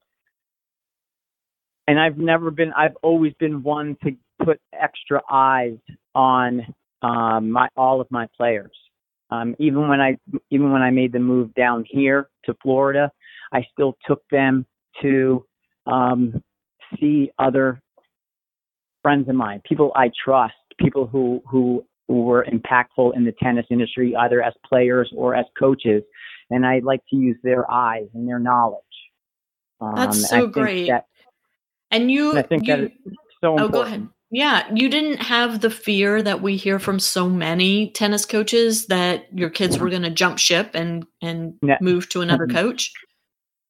and 1.86 2.00
I've 2.00 2.18
never 2.18 2.50
been. 2.50 2.72
I've 2.72 2.96
always 3.02 3.32
been 3.34 3.62
one 3.62 3.96
to 4.02 4.12
put 4.42 4.60
extra 4.72 5.20
eyes 5.30 5.78
on 6.14 6.74
um, 7.02 7.50
my 7.50 7.68
all 7.76 8.00
of 8.00 8.10
my 8.10 8.28
players. 8.36 8.72
Um, 9.30 9.54
even 9.58 9.88
when 9.88 10.00
I 10.00 10.16
even 10.50 10.72
when 10.72 10.82
I 10.82 10.90
made 10.90 11.12
the 11.12 11.18
move 11.18 11.52
down 11.54 11.84
here 11.88 12.28
to 12.44 12.56
Florida, 12.62 13.10
I 13.52 13.66
still 13.72 13.96
took 14.06 14.22
them 14.30 14.66
to 15.02 15.44
um, 15.86 16.42
see 16.98 17.30
other 17.38 17.80
friends 19.02 19.28
of 19.28 19.34
mine, 19.34 19.62
people 19.64 19.92
I 19.94 20.10
trust, 20.24 20.54
people 20.78 21.06
who 21.06 21.42
who 21.46 21.84
who 22.08 22.22
were 22.22 22.46
impactful 22.50 23.16
in 23.16 23.24
the 23.24 23.32
tennis 23.42 23.66
industry, 23.70 24.14
either 24.16 24.42
as 24.42 24.54
players 24.64 25.10
or 25.16 25.34
as 25.34 25.44
coaches. 25.58 26.02
And 26.50 26.64
I 26.64 26.80
like 26.84 27.00
to 27.10 27.16
use 27.16 27.36
their 27.42 27.70
eyes 27.70 28.06
and 28.14 28.28
their 28.28 28.38
knowledge. 28.38 28.82
Um, 29.80 29.94
That's 29.96 30.28
so 30.28 30.46
great. 30.46 30.86
That, 30.86 31.06
and 31.90 32.10
you, 32.10 32.30
and 32.30 32.38
I 32.38 32.42
think 32.42 32.66
you, 32.66 32.76
that 32.76 32.92
so 33.40 33.58
important. 33.58 33.60
Oh, 33.60 33.68
go 33.68 33.82
ahead. 33.82 34.08
Yeah, 34.30 34.66
you 34.74 34.88
didn't 34.88 35.18
have 35.22 35.60
the 35.60 35.70
fear 35.70 36.20
that 36.20 36.42
we 36.42 36.56
hear 36.56 36.78
from 36.80 36.98
so 36.98 37.28
many 37.28 37.90
tennis 37.90 38.24
coaches 38.24 38.86
that 38.86 39.26
your 39.32 39.50
kids 39.50 39.78
were 39.78 39.88
going 39.88 40.02
to 40.02 40.10
jump 40.10 40.38
ship 40.38 40.72
and 40.74 41.06
and 41.22 41.54
ne- 41.62 41.78
move 41.80 42.08
to 42.08 42.22
another 42.22 42.48
coach. 42.48 42.92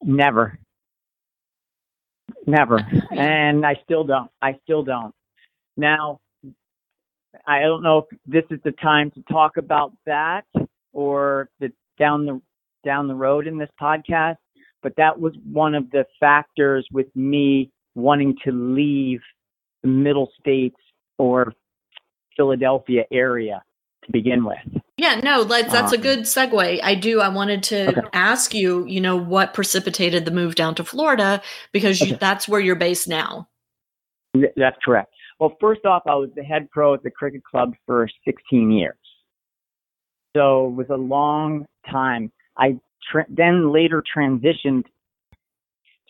Never, 0.03 0.59
never, 2.47 2.80
and 3.11 3.66
I 3.66 3.78
still 3.84 4.05
don't. 4.05 4.30
I 4.41 4.59
still 4.64 4.82
don't. 4.82 5.14
Now, 5.76 6.20
I 7.47 7.61
don't 7.61 7.82
know 7.82 7.99
if 8.11 8.18
this 8.26 8.45
is 8.51 8.61
the 8.64 8.72
time 8.72 9.11
to 9.12 9.22
talk 9.30 9.57
about 9.57 9.93
that 10.07 10.45
or 10.93 11.49
the 11.61 11.72
down 11.99 12.26
the 12.26 12.41
down 12.84 13.09
the 13.09 13.14
road 13.14 13.47
in 13.47 13.59
this 13.59 13.70
podcast, 13.80 14.37
but 14.82 14.95
that 14.97 15.18
was 15.18 15.34
one 15.51 15.74
of 15.74 15.91
the 15.91 16.07
factors 16.20 16.87
with 16.93 17.07
me 17.14 17.70
wanting 17.95 18.37
to 18.45 18.53
leave 18.53 19.20
the 19.82 19.89
middle 19.89 20.30
states 20.39 20.76
or 21.18 21.53
Philadelphia 22.37 23.05
area 23.11 23.62
to 24.05 24.12
begin 24.12 24.45
with. 24.45 24.59
Yeah, 24.99 25.20
no, 25.22 25.45
that's 25.45 25.72
that's 25.72 25.93
um, 25.93 25.99
a 25.99 26.03
good 26.03 26.20
segue. 26.20 26.80
I 26.82 26.95
do. 26.95 27.20
I 27.20 27.28
wanted 27.28 27.62
to 27.64 27.89
okay. 27.89 28.01
ask 28.12 28.55
you, 28.55 28.87
you 28.87 29.01
know, 29.01 29.16
what 29.16 29.53
precipitated 29.53 30.24
the 30.24 30.30
move 30.30 30.55
down 30.55 30.74
to 30.76 30.84
Florida 30.84 31.43
because 31.72 32.01
you, 32.01 32.09
okay. 32.09 32.18
that's 32.18 32.49
where 32.49 32.61
you're 32.61 32.76
based 32.76 33.09
now. 33.09 33.49
That's 34.57 34.76
correct. 34.84 35.12
Well, 35.39 35.57
first 35.61 35.84
off, 35.84 36.03
I 36.07 36.14
was 36.14 36.30
the 36.34 36.43
head 36.43 36.70
pro 36.70 36.95
at 36.95 37.03
the 37.03 37.11
cricket 37.11 37.45
club 37.45 37.74
for 37.84 38.09
16 38.24 38.70
years. 38.70 38.97
So 40.37 40.68
it 40.68 40.74
was 40.74 40.87
a 40.91 40.97
long 40.97 41.66
time. 41.91 42.32
I 42.57 42.78
tra- 43.11 43.26
then 43.28 43.72
later 43.72 44.03
transitioned 44.16 44.84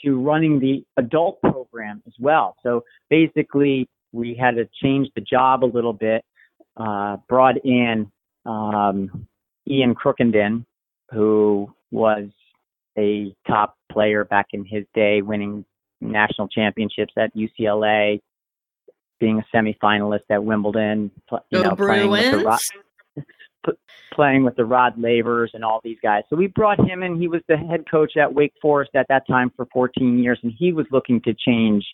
to 0.04 0.20
running 0.20 0.60
the 0.60 0.84
adult 0.96 1.40
program 1.40 2.02
as 2.06 2.12
well. 2.20 2.56
So 2.62 2.84
basically, 3.08 3.88
we 4.12 4.34
had 4.34 4.56
to 4.56 4.68
change 4.82 5.08
the 5.14 5.20
job 5.20 5.64
a 5.64 5.66
little 5.66 5.92
bit, 5.92 6.24
uh, 6.76 7.16
brought 7.28 7.64
in 7.64 8.10
um, 8.44 9.26
Ian 9.68 9.94
Crookenden, 9.94 10.64
who 11.12 11.72
was 11.90 12.28
a 12.98 13.34
top 13.46 13.76
player 13.90 14.24
back 14.24 14.46
in 14.52 14.64
his 14.64 14.84
day, 14.94 15.22
winning 15.22 15.64
national 16.00 16.48
championships 16.48 17.12
at 17.16 17.34
UCLA, 17.34 18.20
being 19.18 19.40
a 19.40 19.56
semifinalist 19.56 20.24
at 20.30 20.42
Wimbledon, 20.44 21.10
you 21.50 21.62
know, 21.62 21.74
playing 21.74 22.10
with, 22.10 22.32
the 22.32 22.44
Rod, 22.44 22.60
playing 24.12 24.44
with 24.44 24.56
the 24.56 24.64
Rod 24.64 24.98
Lavers 24.98 25.50
and 25.54 25.64
all 25.64 25.80
these 25.82 25.98
guys. 26.02 26.22
So 26.28 26.36
we 26.36 26.46
brought 26.48 26.78
him 26.78 27.02
in. 27.02 27.20
He 27.20 27.28
was 27.28 27.42
the 27.48 27.56
head 27.56 27.84
coach 27.90 28.16
at 28.16 28.32
Wake 28.32 28.52
Forest 28.60 28.90
at 28.94 29.06
that 29.08 29.26
time 29.26 29.50
for 29.56 29.66
14 29.72 30.18
years, 30.18 30.38
and 30.42 30.52
he 30.56 30.72
was 30.72 30.86
looking 30.90 31.20
to 31.22 31.34
change, 31.34 31.84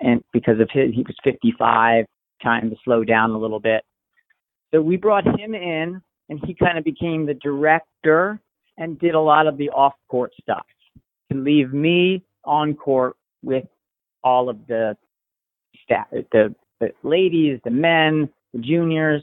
and 0.00 0.22
because 0.32 0.60
of 0.60 0.68
his, 0.72 0.94
he 0.94 1.02
was 1.02 1.16
55, 1.24 2.06
time 2.42 2.70
to 2.70 2.76
slow 2.84 3.04
down 3.04 3.30
a 3.30 3.38
little 3.38 3.60
bit. 3.60 3.82
So 4.72 4.80
we 4.80 4.96
brought 4.96 5.26
him 5.26 5.54
in, 5.54 6.00
and 6.28 6.40
he 6.44 6.54
kind 6.54 6.78
of 6.78 6.84
became 6.84 7.26
the 7.26 7.34
director 7.34 8.40
and 8.78 8.98
did 8.98 9.14
a 9.14 9.20
lot 9.20 9.46
of 9.46 9.58
the 9.58 9.68
off-court 9.70 10.32
stuff 10.40 10.64
to 11.30 11.38
leave 11.38 11.72
me 11.72 12.22
on 12.44 12.74
court 12.74 13.16
with 13.42 13.64
all 14.22 14.48
of 14.48 14.66
the 14.66 14.96
staff, 15.90 16.06
the, 16.10 16.54
the 16.80 16.92
ladies, 17.02 17.60
the 17.64 17.70
men, 17.70 18.28
the 18.52 18.60
juniors, 18.60 19.22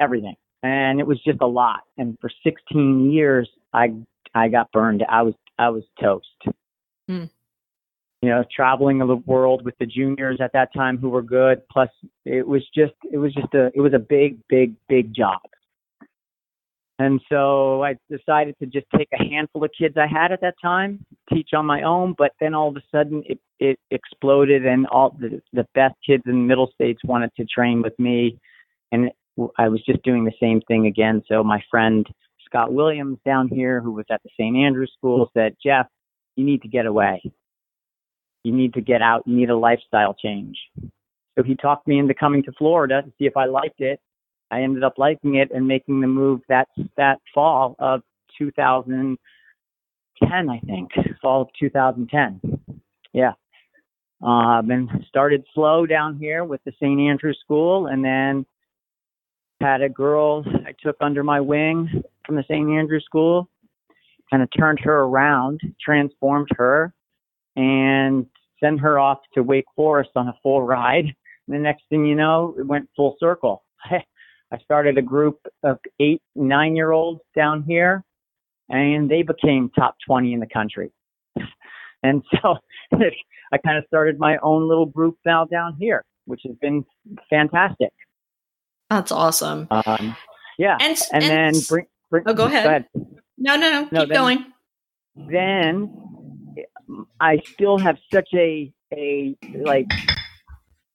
everything. 0.00 0.36
And 0.62 1.00
it 1.00 1.06
was 1.06 1.20
just 1.22 1.40
a 1.40 1.46
lot. 1.46 1.80
And 1.98 2.16
for 2.20 2.30
16 2.44 3.10
years, 3.10 3.48
I 3.72 3.94
I 4.34 4.48
got 4.48 4.72
burned. 4.72 5.04
I 5.08 5.22
was 5.22 5.34
I 5.58 5.70
was 5.70 5.84
toast. 6.00 6.26
Mm. 7.10 7.30
You 8.22 8.30
know, 8.30 8.44
traveling 8.54 8.98
the 8.98 9.16
world 9.26 9.64
with 9.64 9.76
the 9.78 9.86
juniors 9.86 10.40
at 10.40 10.52
that 10.54 10.72
time 10.74 10.98
who 10.98 11.10
were 11.10 11.22
good. 11.22 11.62
Plus, 11.70 11.90
it 12.24 12.46
was 12.46 12.62
just 12.74 12.94
it 13.10 13.18
was 13.18 13.32
just 13.34 13.52
a 13.54 13.70
it 13.74 13.80
was 13.80 13.94
a 13.94 13.98
big 13.98 14.38
big 14.48 14.74
big 14.88 15.14
job. 15.14 15.40
And 16.98 17.20
so 17.30 17.82
I 17.84 17.96
decided 18.10 18.56
to 18.58 18.66
just 18.66 18.86
take 18.96 19.08
a 19.12 19.22
handful 19.22 19.62
of 19.62 19.70
kids 19.78 19.96
I 19.98 20.06
had 20.06 20.32
at 20.32 20.40
that 20.40 20.54
time, 20.62 21.04
teach 21.30 21.50
on 21.54 21.66
my 21.66 21.82
own, 21.82 22.14
but 22.16 22.32
then 22.40 22.54
all 22.54 22.68
of 22.68 22.76
a 22.76 22.82
sudden 22.90 23.22
it, 23.26 23.38
it 23.60 23.78
exploded 23.90 24.64
and 24.64 24.86
all 24.86 25.14
the, 25.18 25.42
the 25.52 25.66
best 25.74 25.94
kids 26.06 26.22
in 26.26 26.32
the 26.32 26.38
middle 26.38 26.70
states 26.74 27.00
wanted 27.04 27.30
to 27.36 27.44
train 27.44 27.82
with 27.82 27.98
me. 27.98 28.38
And 28.92 29.10
I 29.58 29.68
was 29.68 29.82
just 29.84 30.02
doing 30.04 30.24
the 30.24 30.32
same 30.40 30.62
thing 30.62 30.86
again. 30.86 31.22
So 31.28 31.44
my 31.44 31.62
friend 31.70 32.06
Scott 32.46 32.72
Williams 32.72 33.18
down 33.26 33.48
here, 33.48 33.82
who 33.82 33.92
was 33.92 34.06
at 34.10 34.22
the 34.22 34.30
St. 34.38 34.56
Andrews 34.56 34.92
School, 34.96 35.30
said, 35.34 35.56
Jeff, 35.62 35.86
you 36.36 36.44
need 36.44 36.62
to 36.62 36.68
get 36.68 36.86
away. 36.86 37.20
You 38.42 38.52
need 38.52 38.72
to 38.74 38.80
get 38.80 39.02
out. 39.02 39.24
You 39.26 39.36
need 39.36 39.50
a 39.50 39.56
lifestyle 39.56 40.14
change. 40.14 40.56
So 41.36 41.42
he 41.44 41.56
talked 41.56 41.86
me 41.86 41.98
into 41.98 42.14
coming 42.14 42.42
to 42.44 42.52
Florida 42.52 43.02
to 43.02 43.08
see 43.18 43.26
if 43.26 43.36
I 43.36 43.44
liked 43.44 43.80
it. 43.80 44.00
I 44.50 44.62
ended 44.62 44.84
up 44.84 44.94
liking 44.96 45.36
it 45.36 45.50
and 45.52 45.66
making 45.66 46.00
the 46.00 46.06
move 46.06 46.40
that 46.48 46.68
that 46.96 47.18
fall 47.34 47.74
of 47.78 48.02
2010, 48.38 50.48
I 50.48 50.60
think, 50.60 50.90
fall 51.20 51.42
of 51.42 51.48
2010. 51.58 52.40
Yeah. 53.12 53.32
Um, 54.22 54.70
and 54.70 54.88
started 55.08 55.44
slow 55.54 55.84
down 55.84 56.18
here 56.18 56.44
with 56.44 56.62
the 56.64 56.72
St. 56.80 57.00
Andrew 57.00 57.34
School, 57.34 57.86
and 57.86 58.04
then 58.04 58.46
had 59.60 59.82
a 59.82 59.88
girl 59.88 60.44
I 60.66 60.74
took 60.82 60.96
under 61.00 61.22
my 61.22 61.40
wing 61.40 62.02
from 62.24 62.36
the 62.36 62.44
St. 62.44 62.68
Andrew 62.68 63.00
School, 63.00 63.48
kind 64.30 64.42
of 64.42 64.48
turned 64.56 64.80
her 64.80 65.02
around, 65.02 65.60
transformed 65.80 66.48
her, 66.56 66.92
and 67.56 68.26
sent 68.60 68.80
her 68.80 68.98
off 68.98 69.18
to 69.34 69.42
Wake 69.42 69.66
Forest 69.74 70.10
on 70.16 70.28
a 70.28 70.38
full 70.42 70.62
ride. 70.62 71.14
And 71.46 71.54
the 71.54 71.58
next 71.58 71.84
thing 71.88 72.06
you 72.06 72.14
know, 72.14 72.54
it 72.58 72.66
went 72.66 72.88
full 72.96 73.16
circle. 73.20 73.64
I 74.52 74.58
started 74.58 74.96
a 74.98 75.02
group 75.02 75.38
of 75.62 75.78
eight, 76.00 76.22
nine 76.34 76.76
year 76.76 76.92
olds 76.92 77.20
down 77.34 77.64
here, 77.64 78.04
and 78.68 79.10
they 79.10 79.22
became 79.22 79.70
top 79.70 79.96
20 80.06 80.32
in 80.32 80.40
the 80.40 80.46
country. 80.46 80.92
and 82.02 82.22
so 82.30 82.56
I 83.52 83.58
kind 83.58 83.78
of 83.78 83.84
started 83.86 84.18
my 84.18 84.38
own 84.42 84.68
little 84.68 84.86
group 84.86 85.16
now 85.24 85.44
down 85.44 85.76
here, 85.78 86.04
which 86.26 86.42
has 86.46 86.54
been 86.60 86.84
fantastic. 87.28 87.92
That's 88.90 89.10
awesome. 89.10 89.66
Um, 89.70 90.16
yeah. 90.58 90.76
And, 90.80 90.96
and, 91.12 91.24
and 91.24 91.54
then 91.54 91.62
bring, 91.68 91.86
bring, 92.10 92.24
oh, 92.26 92.34
go 92.34 92.44
ahead. 92.44 92.64
Go 92.64 92.70
ahead. 92.70 92.86
No, 93.38 93.56
no, 93.56 93.88
no. 93.90 94.00
Keep 94.00 94.08
then- 94.08 94.16
going. 94.16 94.46
Then 95.16 95.90
I 97.20 97.40
still 97.52 97.78
have 97.78 97.96
such 98.12 98.28
a 98.34 98.72
a 98.92 99.34
like 99.62 99.90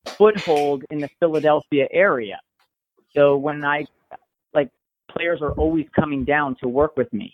foothold 0.06 0.84
in 0.90 1.00
the 1.00 1.10
Philadelphia 1.20 1.88
area. 1.92 2.40
So 3.16 3.38
when 3.38 3.64
I 3.64 3.86
like 4.54 4.70
players 5.10 5.42
are 5.42 5.52
always 5.54 5.86
coming 5.96 6.24
down 6.24 6.56
to 6.62 6.68
work 6.68 6.98
with 6.98 7.12
me. 7.14 7.34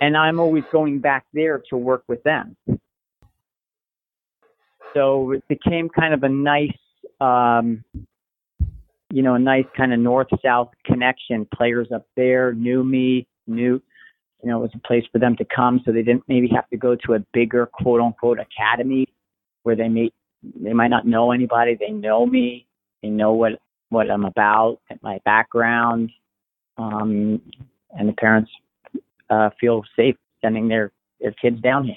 And 0.00 0.16
I'm 0.16 0.40
always 0.40 0.64
going 0.72 1.00
back 1.00 1.26
there 1.34 1.62
to 1.70 1.76
work 1.76 2.04
with 2.08 2.22
them. 2.22 2.56
So 4.94 5.32
it 5.32 5.46
became 5.48 5.88
kind 5.88 6.14
of 6.14 6.22
a 6.22 6.28
nice 6.28 6.76
um 7.20 7.84
you 9.12 9.22
know, 9.22 9.34
a 9.34 9.38
nice 9.38 9.64
kind 9.76 9.92
of 9.92 9.98
north 9.98 10.28
south 10.44 10.70
connection. 10.84 11.46
Players 11.52 11.88
up 11.92 12.06
there 12.16 12.52
knew 12.52 12.84
me, 12.84 13.26
knew 13.46 13.82
you 14.42 14.48
know, 14.48 14.58
it 14.58 14.62
was 14.62 14.70
a 14.74 14.86
place 14.86 15.04
for 15.12 15.18
them 15.18 15.36
to 15.36 15.44
come 15.44 15.80
so 15.84 15.92
they 15.92 16.02
didn't 16.02 16.24
maybe 16.28 16.48
have 16.54 16.68
to 16.70 16.76
go 16.76 16.96
to 16.96 17.14
a 17.14 17.18
bigger 17.32 17.66
quote 17.66 18.00
unquote 18.00 18.38
academy 18.38 19.06
where 19.64 19.76
they 19.76 19.88
may 19.88 20.10
they 20.58 20.72
might 20.72 20.88
not 20.88 21.06
know 21.06 21.32
anybody. 21.32 21.76
They 21.78 21.90
know 21.90 22.24
me. 22.24 22.66
They 23.02 23.10
know 23.10 23.32
what 23.32 23.60
what 23.90 24.10
I'm 24.10 24.24
about, 24.24 24.80
my 25.02 25.20
background, 25.24 26.10
um, 26.78 27.40
and 27.96 28.08
the 28.08 28.14
parents 28.14 28.50
uh, 29.28 29.50
feel 29.60 29.84
safe 29.94 30.16
sending 30.40 30.68
their 30.68 30.92
their 31.20 31.32
kids 31.32 31.60
down 31.60 31.84
here. 31.84 31.96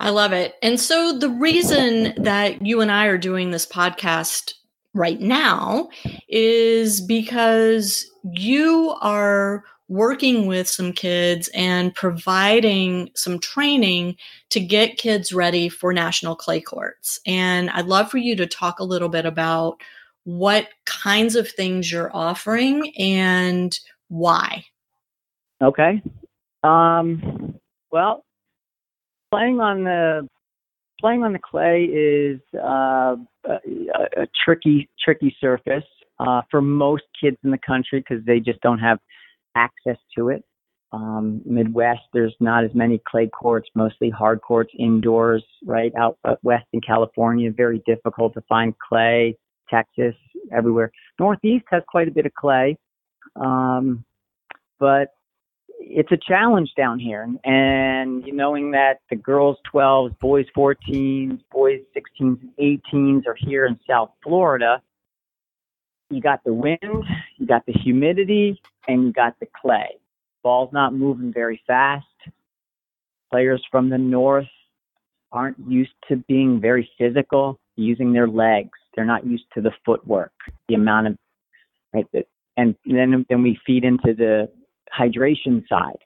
I 0.00 0.10
love 0.10 0.32
it. 0.32 0.54
And 0.62 0.78
so 0.78 1.16
the 1.18 1.30
reason 1.30 2.12
that 2.22 2.60
you 2.64 2.80
and 2.80 2.90
I 2.90 3.06
are 3.06 3.16
doing 3.16 3.50
this 3.50 3.66
podcast 3.66 4.54
right 4.92 5.20
now 5.20 5.88
is 6.28 7.00
because 7.00 8.10
you 8.22 8.94
are 9.00 9.64
working 9.88 10.46
with 10.46 10.68
some 10.68 10.92
kids 10.92 11.48
and 11.54 11.94
providing 11.94 13.08
some 13.14 13.38
training 13.38 14.16
to 14.50 14.58
get 14.58 14.98
kids 14.98 15.32
ready 15.32 15.68
for 15.68 15.92
national 15.92 16.34
clay 16.34 16.60
courts. 16.60 17.20
And 17.24 17.70
I'd 17.70 17.86
love 17.86 18.10
for 18.10 18.18
you 18.18 18.34
to 18.36 18.46
talk 18.46 18.80
a 18.80 18.84
little 18.84 19.08
bit 19.08 19.24
about 19.24 19.80
what 20.26 20.68
kinds 20.86 21.36
of 21.36 21.48
things 21.48 21.90
you're 21.90 22.10
offering 22.14 22.92
and 22.98 23.78
why. 24.08 24.64
Okay. 25.62 26.02
Um, 26.64 27.54
well, 27.92 28.24
playing 29.30 29.60
on 29.60 29.84
the 29.84 30.28
playing 31.00 31.22
on 31.22 31.32
the 31.32 31.38
clay 31.38 31.84
is 31.84 32.40
uh, 32.54 33.14
a, 33.48 34.22
a 34.22 34.26
tricky 34.44 34.88
tricky 35.02 35.34
surface 35.40 35.84
uh, 36.18 36.42
for 36.50 36.60
most 36.60 37.04
kids 37.20 37.36
in 37.44 37.52
the 37.52 37.58
country 37.64 38.00
because 38.00 38.24
they 38.24 38.40
just 38.40 38.60
don't 38.62 38.80
have 38.80 38.98
access 39.54 39.96
to 40.18 40.30
it. 40.30 40.42
Um, 40.90 41.40
Midwest, 41.44 42.00
there's 42.12 42.34
not 42.40 42.64
as 42.64 42.70
many 42.74 43.00
clay 43.06 43.28
courts, 43.28 43.68
mostly 43.76 44.10
hard 44.10 44.40
courts 44.40 44.72
indoors, 44.76 45.44
right? 45.64 45.92
Out, 45.96 46.18
out 46.26 46.40
west 46.42 46.66
in 46.72 46.80
California, 46.80 47.52
very 47.52 47.80
difficult 47.86 48.34
to 48.34 48.40
find 48.48 48.74
clay. 48.78 49.36
Texas, 49.68 50.14
everywhere. 50.52 50.90
Northeast 51.18 51.64
has 51.70 51.82
quite 51.88 52.08
a 52.08 52.10
bit 52.10 52.26
of 52.26 52.34
clay, 52.34 52.76
um, 53.36 54.04
but 54.78 55.14
it's 55.78 56.10
a 56.12 56.16
challenge 56.16 56.70
down 56.76 56.98
here. 56.98 57.26
And 57.44 58.24
knowing 58.26 58.72
that 58.72 59.00
the 59.10 59.16
girls 59.16 59.56
12s, 59.72 60.18
boys 60.18 60.46
14s, 60.56 61.40
boys 61.50 61.80
16s, 61.96 62.38
and 62.40 62.50
18s 62.58 63.26
are 63.26 63.36
here 63.38 63.66
in 63.66 63.78
South 63.88 64.10
Florida, 64.22 64.82
you 66.10 66.20
got 66.20 66.44
the 66.44 66.54
wind, 66.54 67.04
you 67.36 67.46
got 67.46 67.66
the 67.66 67.72
humidity, 67.72 68.60
and 68.88 69.04
you 69.04 69.12
got 69.12 69.38
the 69.40 69.46
clay. 69.60 69.96
Ball's 70.42 70.72
not 70.72 70.94
moving 70.94 71.32
very 71.32 71.60
fast. 71.66 72.06
Players 73.30 73.64
from 73.70 73.88
the 73.88 73.98
north 73.98 74.46
aren't 75.32 75.58
used 75.68 75.92
to 76.08 76.16
being 76.28 76.60
very 76.60 76.88
physical, 76.96 77.58
using 77.74 78.12
their 78.12 78.28
legs. 78.28 78.78
They're 78.96 79.04
not 79.04 79.26
used 79.26 79.44
to 79.54 79.60
the 79.60 79.72
footwork, 79.84 80.32
the 80.68 80.74
amount 80.74 81.08
of 81.08 81.16
right. 81.92 82.06
The, 82.12 82.24
and 82.56 82.74
then 82.86 83.24
then 83.28 83.42
we 83.42 83.58
feed 83.66 83.84
into 83.84 84.14
the 84.14 84.48
hydration 84.98 85.66
side. 85.68 85.98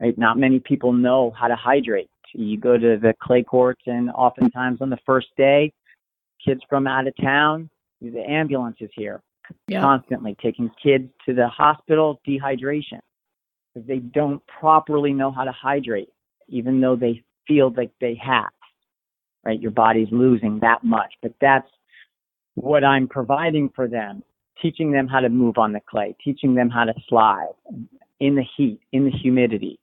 Right, 0.00 0.18
not 0.18 0.36
many 0.36 0.60
people 0.60 0.92
know 0.92 1.30
how 1.38 1.48
to 1.48 1.56
hydrate. 1.56 2.10
You 2.34 2.58
go 2.58 2.76
to 2.76 2.98
the 3.00 3.14
clay 3.22 3.42
courts, 3.42 3.80
and 3.86 4.10
oftentimes 4.10 4.82
on 4.82 4.90
the 4.90 4.98
first 5.06 5.28
day, 5.38 5.72
kids 6.44 6.60
from 6.68 6.86
out 6.86 7.06
of 7.06 7.14
town, 7.16 7.70
the 8.00 8.20
ambulance 8.28 8.76
is 8.80 8.90
here 8.94 9.22
Yeah. 9.68 9.80
constantly 9.80 10.36
taking 10.42 10.70
kids 10.82 11.10
to 11.24 11.34
the 11.34 11.48
hospital 11.48 12.20
dehydration 12.26 13.00
because 13.72 13.86
they 13.86 13.98
don't 13.98 14.44
properly 14.46 15.12
know 15.12 15.30
how 15.30 15.44
to 15.44 15.52
hydrate 15.52 16.08
even 16.48 16.80
though 16.80 16.96
they 16.96 17.22
feel 17.46 17.72
like 17.76 17.90
they 18.00 18.14
have 18.16 18.50
right 19.44 19.60
your 19.60 19.70
body's 19.70 20.10
losing 20.10 20.58
that 20.60 20.82
much 20.84 21.14
but 21.22 21.32
that's 21.40 21.70
what 22.56 22.84
i'm 22.84 23.08
providing 23.08 23.70
for 23.74 23.88
them 23.88 24.22
teaching 24.60 24.90
them 24.90 25.06
how 25.06 25.20
to 25.20 25.28
move 25.28 25.56
on 25.58 25.72
the 25.72 25.80
clay 25.88 26.14
teaching 26.22 26.54
them 26.54 26.68
how 26.68 26.84
to 26.84 26.94
slide 27.08 27.52
in 28.20 28.34
the 28.34 28.44
heat 28.56 28.80
in 28.92 29.04
the 29.04 29.10
humidity 29.10 29.78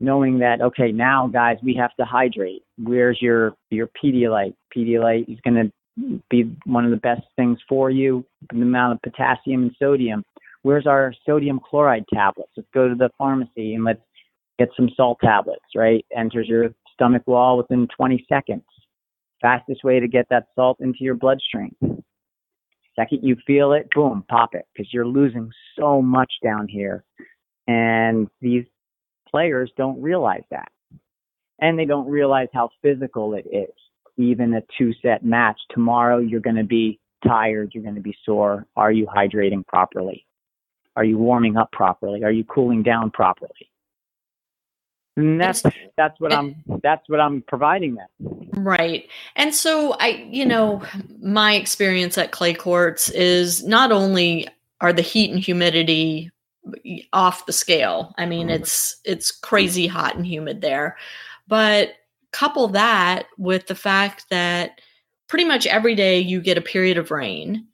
knowing 0.00 0.38
that 0.38 0.60
okay 0.60 0.90
now 0.90 1.26
guys 1.26 1.56
we 1.62 1.74
have 1.74 1.94
to 1.96 2.04
hydrate 2.04 2.62
where's 2.78 3.18
your 3.20 3.54
your 3.70 3.88
pedialyte 4.02 4.54
pedialyte 4.74 5.28
is 5.28 5.38
going 5.44 5.54
to 5.54 5.70
be 6.30 6.56
one 6.64 6.84
of 6.84 6.90
the 6.90 6.96
best 6.96 7.22
things 7.36 7.58
for 7.68 7.90
you. 7.90 8.24
The 8.52 8.60
amount 8.60 8.94
of 8.94 9.02
potassium 9.02 9.62
and 9.62 9.76
sodium. 9.78 10.24
Where's 10.62 10.86
our 10.86 11.14
sodium 11.24 11.60
chloride 11.64 12.04
tablets? 12.12 12.50
Let's 12.56 12.68
go 12.74 12.88
to 12.88 12.94
the 12.94 13.10
pharmacy 13.16 13.74
and 13.74 13.84
let's 13.84 14.00
get 14.58 14.68
some 14.76 14.90
salt 14.96 15.18
tablets, 15.22 15.64
right? 15.74 16.04
Enters 16.16 16.48
your 16.48 16.70
stomach 16.92 17.22
wall 17.26 17.56
within 17.56 17.88
20 17.96 18.26
seconds. 18.28 18.64
Fastest 19.40 19.84
way 19.84 20.00
to 20.00 20.08
get 20.08 20.26
that 20.30 20.46
salt 20.54 20.78
into 20.80 20.98
your 21.00 21.14
bloodstream. 21.14 21.74
Second 22.94 23.20
you 23.22 23.36
feel 23.46 23.72
it, 23.72 23.88
boom, 23.94 24.24
pop 24.28 24.54
it, 24.54 24.66
because 24.72 24.92
you're 24.92 25.06
losing 25.06 25.50
so 25.78 26.00
much 26.00 26.32
down 26.42 26.66
here. 26.66 27.04
And 27.68 28.28
these 28.40 28.64
players 29.28 29.70
don't 29.76 30.00
realize 30.00 30.44
that. 30.50 30.68
And 31.60 31.78
they 31.78 31.84
don't 31.84 32.08
realize 32.08 32.48
how 32.52 32.70
physical 32.82 33.34
it 33.34 33.46
is 33.52 33.70
even 34.16 34.54
a 34.54 34.62
two 34.78 34.92
set 35.02 35.24
match. 35.24 35.58
Tomorrow 35.70 36.18
you're 36.18 36.40
going 36.40 36.56
to 36.56 36.64
be 36.64 36.98
tired, 37.26 37.72
you're 37.74 37.82
going 37.82 37.94
to 37.94 38.00
be 38.00 38.16
sore. 38.24 38.66
Are 38.76 38.92
you 38.92 39.06
hydrating 39.06 39.66
properly? 39.66 40.26
Are 40.96 41.04
you 41.04 41.18
warming 41.18 41.56
up 41.56 41.70
properly? 41.72 42.24
Are 42.24 42.30
you 42.30 42.44
cooling 42.44 42.82
down 42.82 43.10
properly? 43.10 43.70
And 45.16 45.40
that's 45.40 45.62
that's 45.96 46.20
what 46.20 46.32
eh 46.32 46.36
I'm 46.36 46.62
that's 46.82 47.08
what 47.08 47.20
I'm 47.20 47.42
providing 47.42 47.94
them. 47.94 48.08
Right. 48.52 49.08
And 49.34 49.54
so 49.54 49.94
I, 49.94 50.28
you 50.30 50.44
know, 50.44 50.82
my 51.20 51.54
experience 51.54 52.18
at 52.18 52.32
clay 52.32 52.52
courts 52.52 53.08
is 53.10 53.64
not 53.64 53.92
only 53.92 54.48
are 54.80 54.92
the 54.92 55.02
heat 55.02 55.30
and 55.30 55.40
humidity 55.40 56.30
off 57.12 57.46
the 57.46 57.52
scale. 57.52 58.14
I 58.18 58.26
mean, 58.26 58.48
mm-hmm. 58.48 58.62
it's 58.62 58.96
it's 59.04 59.30
crazy 59.30 59.86
hot 59.86 60.16
and 60.16 60.26
humid 60.26 60.60
there. 60.60 60.96
But 61.48 61.94
couple 62.32 62.68
that 62.68 63.26
with 63.38 63.66
the 63.66 63.74
fact 63.74 64.26
that 64.30 64.80
pretty 65.28 65.44
much 65.44 65.66
every 65.66 65.94
day 65.94 66.20
you 66.20 66.40
get 66.40 66.58
a 66.58 66.62
period 66.62 66.98
of 66.98 67.10
rain. 67.10 67.66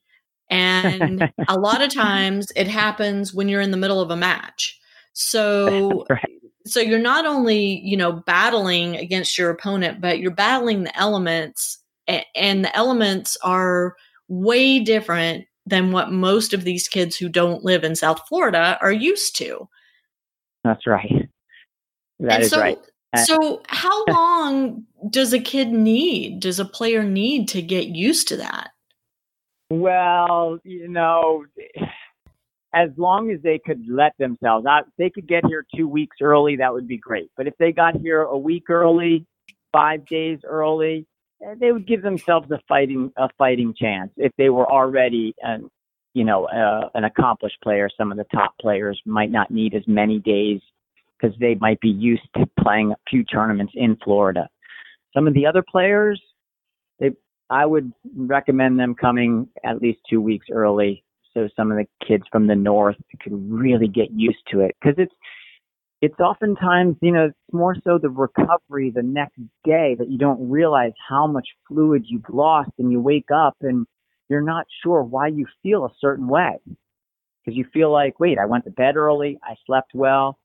And 0.49 1.33
a 1.49 1.59
lot 1.59 1.83
of 1.83 1.93
times 1.93 2.53
it 2.55 2.69
happens 2.69 3.35
when 3.35 3.49
you're 3.49 3.61
in 3.61 3.73
the 3.73 3.77
middle 3.77 4.01
of 4.01 4.11
a 4.11 4.17
match. 4.17 4.79
So 5.13 6.07
right. 6.11 6.42
So 6.67 6.81
you're 6.81 6.99
not 6.99 7.27
only 7.27 7.81
you 7.81 7.97
know 7.97 8.13
battling 8.13 8.97
against 8.97 9.37
your 9.39 9.51
opponent 9.51 10.01
but 10.01 10.19
you're 10.19 10.31
battling 10.31 10.85
the 10.85 10.99
elements 10.99 11.79
and 12.07 12.65
the 12.65 12.77
elements 12.77 13.37
are 13.43 13.97
way 14.29 14.81
different 14.81 15.47
than 15.67 15.93
what 15.93 16.11
most 16.11 16.53
of 16.53 16.65
these 16.65 16.89
kids 16.89 17.17
who 17.17 17.29
don't 17.29 17.65
live 17.65 17.85
in 17.85 17.95
south 17.95 18.21
florida 18.29 18.79
are 18.81 18.93
used 18.93 19.37
to 19.37 19.69
That's 20.65 20.87
right. 20.87 21.29
That 22.21 22.35
and 22.35 22.43
is 22.45 22.51
so 22.51 22.61
right. 22.61 22.79
Uh, 23.13 23.25
so 23.25 23.63
how 23.67 24.05
long 24.09 24.85
does 25.11 25.33
a 25.33 25.41
kid 25.41 25.73
need 25.73 26.41
does 26.41 26.59
a 26.59 26.65
player 26.65 27.03
need 27.03 27.49
to 27.49 27.61
get 27.61 27.89
used 27.89 28.29
to 28.29 28.37
that 28.37 28.71
Well, 29.71 30.59
you 30.65 30.89
know, 30.89 31.45
as 32.75 32.91
long 32.97 33.31
as 33.31 33.41
they 33.43 33.59
could 33.59 33.85
let 33.89 34.17
themselves 34.19 34.67
out, 34.67 34.85
if 34.89 34.93
they 34.97 35.11
could 35.11 35.27
get 35.27 35.45
here 35.47 35.67
two 35.75 35.87
weeks 35.87 36.17
early, 36.23 36.57
that 36.57 36.73
would 36.73 36.89
be 36.89 36.97
great. 36.97 37.31
But 37.37 37.47
if 37.47 37.55
they 37.59 37.73
got 37.73 37.97
here 37.97 38.23
a 38.23 38.39
week 38.39 38.71
early, 38.71 39.27
five 39.73 40.07
days 40.07 40.39
early, 40.45 41.07
eh, 41.45 41.55
they 41.61 41.73
would 41.73 41.87
give 41.87 42.03
themselves 42.03 42.51
a 42.51 42.59
fighting 42.69 43.13
a 43.17 43.29
fighting 43.37 43.75
chance 43.79 44.11
if 44.17 44.33
they 44.39 44.49
were 44.49 44.71
already 44.71 45.35
an 45.43 45.69
you 46.15 46.25
know 46.25 46.47
uh, 46.47 46.89
an 46.95 47.05
accomplished 47.05 47.59
player. 47.63 47.91
Some 47.97 48.11
of 48.11 48.17
the 48.17 48.27
top 48.35 48.55
players 48.59 49.01
might 49.05 49.31
not 49.31 49.51
need 49.51 49.75
as 49.75 49.87
many 49.87 50.19
days 50.19 50.61
because 51.21 51.37
they 51.39 51.55
might 51.57 51.81
be 51.81 51.91
used 51.91 52.27
to 52.37 52.47
playing 52.61 52.93
a 52.93 52.97
few 53.09 53.23
tournaments 53.25 53.75
in 53.77 53.97
Florida. 54.03 54.49
Some 55.15 55.27
of 55.27 55.35
the 55.35 55.45
other 55.47 55.63
players, 55.71 56.21
they 56.99 57.11
I 57.51 57.67
would 57.67 57.93
recommend 58.17 58.81
them 58.81 58.95
coming 58.95 59.49
at 59.63 59.83
least 59.83 60.01
two 60.09 60.23
weeks 60.23 60.47
early 60.51 61.05
so 61.35 61.49
some 61.57 61.71
of 61.71 61.79
the 61.79 61.87
kids 62.07 62.25
from 62.31 62.47
the 62.47 62.55
north 62.55 62.97
could 63.23 63.33
really 63.51 63.89
get 63.89 64.11
used 64.11 64.43
to 64.51 64.61
it. 64.61 64.77
Because 64.81 64.97
it's 64.99 65.15
it's 66.01 66.19
oftentimes 66.19 66.97
you 67.01 67.13
know 67.13 67.27
it's 67.27 67.37
more 67.53 67.77
so 67.85 67.99
the 67.99 68.11
recovery 68.11 68.91
the 68.91 69.03
next 69.03 69.39
day 69.65 69.95
that 69.99 70.11
you 70.11 70.19
don't 70.19 70.51
realize 70.51 70.93
how 71.09 71.27
much 71.27 71.49
fluid 71.69 72.05
you've 72.07 72.29
lost 72.29 72.71
and 72.79 72.91
you 72.91 73.01
wake 73.01 73.31
up 73.35 73.57
and 73.61 73.87
you're 74.29 74.43
not 74.43 74.67
sure 74.83 75.03
why 75.03 75.29
you 75.29 75.47
feel 75.63 75.85
a 75.85 75.93
certain 76.01 76.29
way. 76.29 76.59
Because 77.45 77.57
you 77.57 77.65
feel 77.73 77.91
like 77.91 78.21
wait 78.21 78.39
i 78.39 78.47
went 78.47 78.65
to 78.65 78.71
bed 78.71 78.97
early. 78.97 79.39
I 79.43 79.55
slept 79.67 79.93
well. 79.95 80.39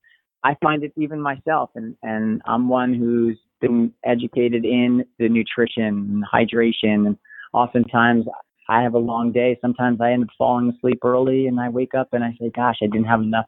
I 0.44 0.56
find 0.62 0.84
it 0.84 0.94
even 0.96 1.20
myself 1.22 1.72
and 1.76 1.96
and 2.04 2.42
i'm 2.46 2.70
one 2.70 2.94
who's 2.94 3.40
been 3.60 3.92
educated 4.06 4.64
in 4.64 5.04
the 5.18 5.28
nutrition 5.28 5.84
and 5.84 6.24
hydration 6.24 7.08
and 7.08 7.18
oftentimes 7.54 8.26
I 8.70 8.82
have 8.82 8.94
a 8.94 9.00
long 9.00 9.32
day. 9.32 9.58
Sometimes 9.62 10.02
I 10.02 10.12
end 10.12 10.24
up 10.24 10.30
falling 10.38 10.70
asleep 10.70 11.00
early 11.04 11.48
and 11.48 11.60
I 11.60 11.70
wake 11.70 11.96
up 11.96 12.10
and 12.12 12.24
I 12.24 12.36
say, 12.40 12.50
gosh, 12.50 12.78
I 12.82 12.88
didn't 12.88 13.06
have 13.06 13.22
enough, 13.22 13.46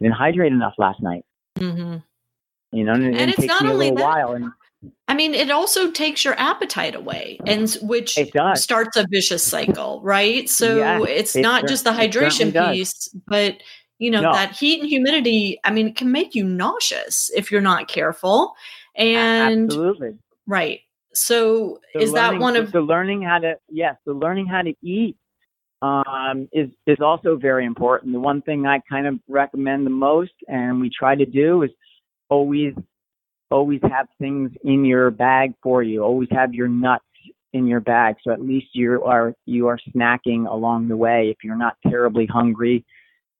didn't 0.00 0.14
hydrate 0.14 0.52
enough 0.52 0.74
last 0.78 1.02
night. 1.02 1.24
Mm-hmm. 1.58 1.96
You 2.76 2.84
know, 2.84 2.92
and, 2.92 3.04
and, 3.04 3.16
and 3.16 3.30
it 3.30 3.36
takes 3.36 3.60
me 3.60 3.70
a 3.70 3.74
little 3.74 3.96
that, 3.96 4.04
while. 4.04 4.32
And 4.32 4.52
I 5.08 5.14
mean, 5.14 5.34
it 5.34 5.50
also 5.50 5.90
takes 5.90 6.24
your 6.24 6.38
appetite 6.38 6.94
away, 6.94 7.40
and 7.46 7.70
which 7.82 8.18
starts 8.54 8.96
a 8.96 9.06
vicious 9.10 9.42
cycle, 9.42 10.00
right? 10.02 10.48
So 10.48 10.76
yeah, 10.76 11.02
it's 11.02 11.34
it 11.34 11.40
not 11.40 11.66
just 11.66 11.84
the 11.84 11.90
hydration 11.90 12.52
piece, 12.52 13.08
but 13.26 13.56
you 13.98 14.10
know 14.10 14.20
no. 14.20 14.32
that 14.32 14.54
heat 14.54 14.80
and 14.80 14.88
humidity. 14.88 15.58
I 15.64 15.70
mean, 15.70 15.88
it 15.88 15.96
can 15.96 16.12
make 16.12 16.34
you 16.34 16.44
nauseous 16.44 17.30
if 17.34 17.50
you're 17.50 17.60
not 17.62 17.88
careful. 17.88 18.54
And 18.94 19.64
absolutely 19.64 20.18
right. 20.46 20.80
So 21.18 21.80
the 21.94 22.00
is 22.00 22.12
learning, 22.12 22.38
that 22.38 22.42
one 22.42 22.56
of 22.56 22.70
the 22.70 22.80
learning 22.80 23.22
how 23.22 23.38
to 23.38 23.54
yes, 23.68 23.96
the 24.06 24.12
learning 24.12 24.46
how 24.46 24.62
to 24.62 24.72
eat 24.82 25.16
um, 25.82 26.48
is 26.52 26.68
is 26.86 26.98
also 27.00 27.36
very 27.36 27.64
important. 27.64 28.12
The 28.12 28.20
one 28.20 28.40
thing 28.42 28.66
I 28.66 28.80
kind 28.88 29.06
of 29.06 29.18
recommend 29.28 29.84
the 29.84 29.90
most, 29.90 30.32
and 30.46 30.80
we 30.80 30.90
try 30.90 31.16
to 31.16 31.26
do, 31.26 31.64
is 31.64 31.70
always 32.28 32.72
always 33.50 33.80
have 33.82 34.06
things 34.20 34.52
in 34.62 34.84
your 34.84 35.10
bag 35.10 35.54
for 35.62 35.82
you. 35.82 36.04
Always 36.04 36.28
have 36.30 36.54
your 36.54 36.68
nuts 36.68 37.04
in 37.52 37.66
your 37.66 37.80
bag, 37.80 38.16
so 38.22 38.30
at 38.30 38.40
least 38.40 38.68
you 38.72 39.02
are 39.02 39.34
you 39.44 39.66
are 39.66 39.78
snacking 39.94 40.48
along 40.48 40.86
the 40.86 40.96
way 40.96 41.30
if 41.30 41.38
you're 41.42 41.56
not 41.56 41.76
terribly 41.88 42.26
hungry. 42.26 42.84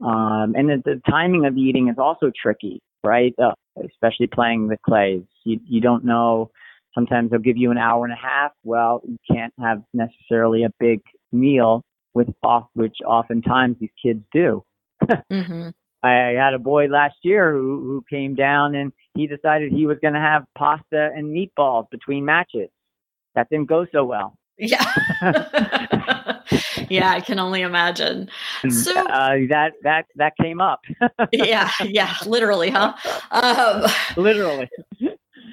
Um, 0.00 0.54
and 0.56 0.68
the, 0.68 0.82
the 0.84 1.02
timing 1.08 1.44
of 1.46 1.56
eating 1.56 1.88
is 1.88 1.96
also 1.98 2.32
tricky, 2.40 2.80
right? 3.04 3.34
Uh, 3.40 3.52
especially 3.84 4.26
playing 4.26 4.66
the 4.66 4.78
clays. 4.84 5.22
You 5.44 5.60
you 5.64 5.80
don't 5.80 6.04
know 6.04 6.50
Sometimes 6.94 7.30
they'll 7.30 7.40
give 7.40 7.56
you 7.56 7.70
an 7.70 7.78
hour 7.78 8.04
and 8.04 8.12
a 8.12 8.16
half. 8.16 8.52
Well, 8.64 9.02
you 9.06 9.18
can't 9.30 9.52
have 9.60 9.82
necessarily 9.92 10.64
a 10.64 10.70
big 10.80 11.00
meal 11.32 11.82
with 12.14 12.28
off, 12.42 12.66
which 12.74 12.96
oftentimes 13.06 13.76
these 13.80 13.90
kids 14.02 14.20
do. 14.32 14.64
mm-hmm. 15.04 15.68
I 16.02 16.10
had 16.10 16.54
a 16.54 16.58
boy 16.58 16.86
last 16.86 17.16
year 17.22 17.52
who, 17.52 17.82
who 17.82 18.04
came 18.08 18.34
down 18.34 18.74
and 18.74 18.92
he 19.14 19.26
decided 19.26 19.72
he 19.72 19.86
was 19.86 19.98
going 20.00 20.14
to 20.14 20.20
have 20.20 20.44
pasta 20.56 21.10
and 21.14 21.34
meatballs 21.34 21.90
between 21.90 22.24
matches. 22.24 22.68
That 23.34 23.48
didn't 23.50 23.68
go 23.68 23.86
so 23.92 24.04
well. 24.04 24.34
Yeah. 24.58 24.84
yeah, 26.88 27.10
I 27.10 27.20
can 27.20 27.38
only 27.38 27.62
imagine. 27.62 28.28
So 28.68 28.92
uh, 28.92 29.36
that 29.48 29.72
that 29.82 30.06
that 30.16 30.32
came 30.40 30.60
up. 30.60 30.80
yeah, 31.32 31.70
yeah, 31.84 32.14
literally, 32.26 32.70
huh? 32.70 32.94
Um, 33.30 33.84
literally. 34.16 34.68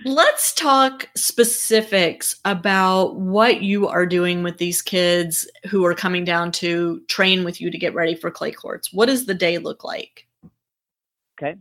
Let's 0.08 0.54
talk 0.54 1.10
specifics 1.16 2.40
about 2.46 3.16
what 3.16 3.64
you 3.64 3.88
are 3.88 4.06
doing 4.06 4.44
with 4.44 4.60
these 4.60 4.84
kids 4.84 5.50
who 5.68 5.84
are 5.84 5.96
coming 5.96 6.24
down 6.24 6.52
to 6.54 7.02
train 7.08 7.44
with 7.44 7.60
you 7.60 7.72
to 7.72 7.78
get 7.80 7.96
ready 7.96 8.14
for 8.14 8.30
clay 8.30 8.52
courts. 8.52 8.94
What 8.94 9.08
does 9.08 9.26
the 9.26 9.34
day 9.34 9.58
look 9.58 9.84
like? 9.84 10.28
Okay. 11.42 11.56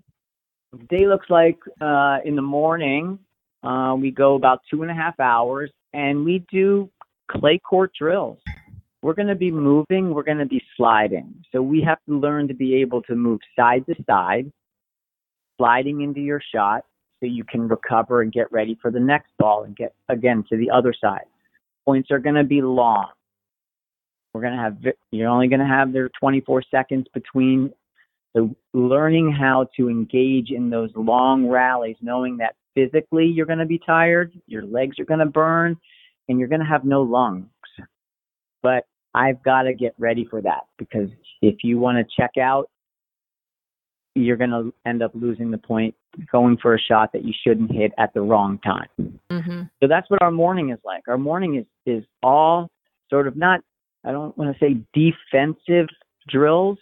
The 0.72 0.84
day 0.90 1.06
looks 1.06 1.30
like 1.30 1.56
uh, 1.80 2.18
in 2.26 2.36
the 2.36 2.42
morning, 2.42 3.18
uh, 3.62 3.96
we 3.98 4.10
go 4.10 4.34
about 4.34 4.60
two 4.70 4.82
and 4.82 4.90
a 4.90 4.94
half 4.94 5.18
hours 5.18 5.70
and 5.94 6.22
we 6.22 6.44
do 6.52 6.90
clay 7.30 7.58
court 7.58 7.92
drills. 7.98 8.40
We're 9.00 9.14
going 9.14 9.28
to 9.28 9.34
be 9.34 9.52
moving, 9.52 10.12
we're 10.12 10.22
going 10.22 10.36
to 10.36 10.44
be 10.44 10.62
sliding. 10.76 11.34
So 11.50 11.62
we 11.62 11.80
have 11.80 11.98
to 12.10 12.18
learn 12.18 12.48
to 12.48 12.54
be 12.54 12.74
able 12.74 13.00
to 13.04 13.14
move 13.14 13.40
side 13.56 13.86
to 13.86 13.94
side, 14.04 14.52
sliding 15.56 16.02
into 16.02 16.20
your 16.20 16.42
shot, 16.54 16.84
you 17.28 17.44
can 17.44 17.68
recover 17.68 18.22
and 18.22 18.32
get 18.32 18.50
ready 18.52 18.78
for 18.80 18.90
the 18.90 19.00
next 19.00 19.30
ball 19.38 19.64
and 19.64 19.76
get 19.76 19.94
again 20.08 20.44
to 20.50 20.56
the 20.56 20.70
other 20.70 20.94
side. 20.98 21.24
Points 21.84 22.10
are 22.10 22.18
going 22.18 22.36
to 22.36 22.44
be 22.44 22.62
long. 22.62 23.08
We're 24.32 24.40
going 24.40 24.56
to 24.56 24.62
have, 24.62 24.76
you're 25.10 25.28
only 25.28 25.48
going 25.48 25.60
to 25.60 25.66
have 25.66 25.92
there 25.92 26.10
24 26.20 26.62
seconds 26.70 27.06
between. 27.14 27.72
So 28.36 28.54
learning 28.72 29.32
how 29.32 29.68
to 29.76 29.88
engage 29.88 30.50
in 30.50 30.70
those 30.70 30.90
long 30.96 31.46
rallies, 31.46 31.96
knowing 32.00 32.38
that 32.38 32.56
physically 32.74 33.26
you're 33.26 33.46
going 33.46 33.60
to 33.60 33.66
be 33.66 33.78
tired, 33.78 34.32
your 34.46 34.64
legs 34.64 34.98
are 34.98 35.04
going 35.04 35.20
to 35.20 35.26
burn, 35.26 35.76
and 36.28 36.38
you're 36.38 36.48
going 36.48 36.60
to 36.60 36.66
have 36.66 36.84
no 36.84 37.02
lungs. 37.02 37.46
But 38.62 38.86
I've 39.14 39.42
got 39.44 39.62
to 39.62 39.74
get 39.74 39.94
ready 39.98 40.26
for 40.28 40.42
that 40.42 40.62
because 40.78 41.08
if 41.40 41.56
you 41.62 41.78
want 41.78 41.98
to 41.98 42.20
check 42.20 42.32
out, 42.40 42.68
you're 44.16 44.36
going 44.36 44.50
to 44.50 44.74
end 44.86 45.02
up 45.02 45.12
losing 45.14 45.50
the 45.50 45.58
point 45.58 45.94
going 46.30 46.56
for 46.56 46.74
a 46.74 46.78
shot 46.78 47.12
that 47.12 47.24
you 47.24 47.32
shouldn't 47.46 47.72
hit 47.72 47.92
at 47.98 48.12
the 48.14 48.20
wrong 48.20 48.58
time. 48.58 48.88
Mm-hmm. 49.30 49.62
So 49.82 49.88
that's 49.88 50.08
what 50.10 50.22
our 50.22 50.30
morning 50.30 50.70
is 50.70 50.78
like. 50.84 51.04
Our 51.08 51.18
morning 51.18 51.56
is 51.56 51.66
is 51.86 52.04
all 52.22 52.70
sort 53.10 53.26
of 53.26 53.36
not 53.36 53.60
I 54.04 54.12
don't 54.12 54.36
want 54.36 54.56
to 54.56 54.64
say 54.64 54.80
defensive 54.92 55.88
drills. 56.28 56.78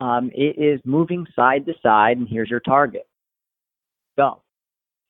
Um, 0.00 0.30
it 0.34 0.58
is 0.58 0.80
moving 0.84 1.26
side 1.36 1.66
to 1.66 1.74
side, 1.82 2.16
and 2.16 2.28
here's 2.28 2.50
your 2.50 2.60
target. 2.60 3.06
Go. 4.16 4.42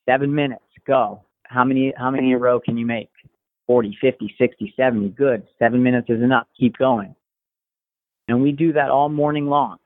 Seven 0.08 0.34
minutes. 0.34 0.62
Go. 0.86 1.22
How 1.44 1.64
many 1.64 1.92
how 1.96 2.10
many 2.10 2.30
in 2.30 2.36
a 2.36 2.38
row 2.38 2.60
can 2.60 2.76
you 2.76 2.86
make? 2.86 3.08
40, 3.66 3.96
50, 4.00 4.34
60, 4.36 4.74
70. 4.76 5.08
Good. 5.10 5.46
Seven 5.58 5.82
minutes 5.82 6.10
is 6.10 6.22
enough. 6.22 6.46
Keep 6.58 6.76
going. 6.76 7.14
And 8.28 8.42
we 8.42 8.52
do 8.52 8.74
that 8.74 8.90
all 8.90 9.08
morning 9.08 9.46
long 9.46 9.78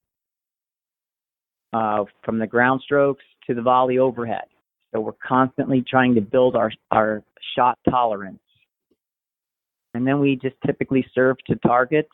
uh, 1.72 2.04
from 2.24 2.38
the 2.38 2.46
ground 2.46 2.80
strokes 2.84 3.24
to 3.48 3.54
the 3.54 3.62
volley 3.62 3.98
overhead. 3.98 4.44
So 4.92 5.00
we're 5.00 5.12
constantly 5.26 5.82
trying 5.82 6.14
to 6.14 6.20
build 6.20 6.56
our, 6.56 6.72
our 6.90 7.22
shot 7.56 7.78
tolerance. 7.88 8.38
And 9.94 10.06
then 10.06 10.20
we 10.20 10.36
just 10.36 10.56
typically 10.64 11.06
serve 11.14 11.36
to 11.46 11.56
targets. 11.56 12.12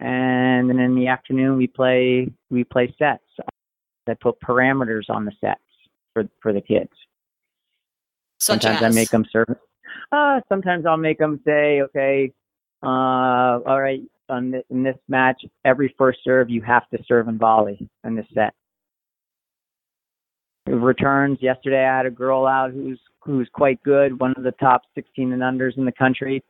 And 0.00 0.68
then 0.68 0.78
in 0.78 0.94
the 0.94 1.08
afternoon 1.08 1.56
we 1.56 1.66
play 1.66 2.28
we 2.50 2.64
play 2.64 2.94
sets. 2.98 3.24
I 4.06 4.14
put 4.14 4.40
parameters 4.40 5.08
on 5.08 5.24
the 5.24 5.32
sets 5.40 5.60
for 6.12 6.24
for 6.40 6.52
the 6.52 6.60
kids. 6.60 6.90
Such 8.38 8.62
sometimes 8.62 8.82
as? 8.82 8.92
I 8.92 8.94
make 8.94 9.10
them 9.10 9.24
serve. 9.30 9.56
Uh, 10.12 10.40
sometimes 10.48 10.86
I'll 10.86 10.96
make 10.96 11.18
them 11.18 11.40
say, 11.46 11.82
okay, 11.82 12.32
uh, 12.82 13.60
all 13.66 13.80
right, 13.80 14.02
on 14.28 14.50
this, 14.50 14.64
in 14.70 14.82
this 14.82 14.96
match, 15.08 15.44
every 15.64 15.94
first 15.96 16.18
serve 16.24 16.50
you 16.50 16.60
have 16.62 16.88
to 16.90 16.98
serve 17.06 17.28
and 17.28 17.38
volley 17.38 17.88
in 18.04 18.14
this 18.14 18.26
set 18.34 18.54
returns. 20.66 21.38
Yesterday, 21.40 21.84
I 21.84 21.96
had 21.96 22.06
a 22.06 22.10
girl 22.10 22.46
out 22.46 22.72
who's 22.72 22.98
who's 23.20 23.48
quite 23.52 23.82
good, 23.82 24.20
one 24.20 24.34
of 24.36 24.42
the 24.42 24.52
top 24.52 24.82
16 24.94 25.32
and 25.32 25.42
unders 25.42 25.78
in 25.78 25.84
the 25.84 25.92
country. 25.92 26.42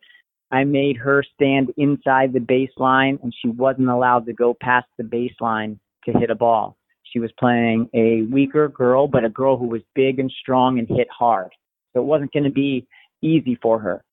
I 0.50 0.64
made 0.64 0.96
her 0.96 1.24
stand 1.34 1.72
inside 1.76 2.32
the 2.32 2.40
baseline, 2.40 3.22
and 3.22 3.34
she 3.40 3.48
wasn't 3.48 3.88
allowed 3.88 4.26
to 4.26 4.32
go 4.32 4.56
past 4.60 4.86
the 4.98 5.04
baseline 5.04 5.78
to 6.04 6.12
hit 6.12 6.30
a 6.30 6.34
ball. 6.34 6.76
She 7.02 7.18
was 7.18 7.30
playing 7.38 7.88
a 7.94 8.22
weaker 8.22 8.68
girl, 8.68 9.06
but 9.06 9.24
a 9.24 9.28
girl 9.28 9.56
who 9.56 9.66
was 9.66 9.82
big 9.94 10.18
and 10.18 10.32
strong 10.40 10.78
and 10.78 10.88
hit 10.88 11.08
hard. 11.16 11.50
So 11.92 12.00
it 12.00 12.06
wasn't 12.06 12.32
going 12.32 12.44
to 12.44 12.50
be 12.50 12.86
easy 13.22 13.56
for 13.62 13.78
her, 13.78 14.04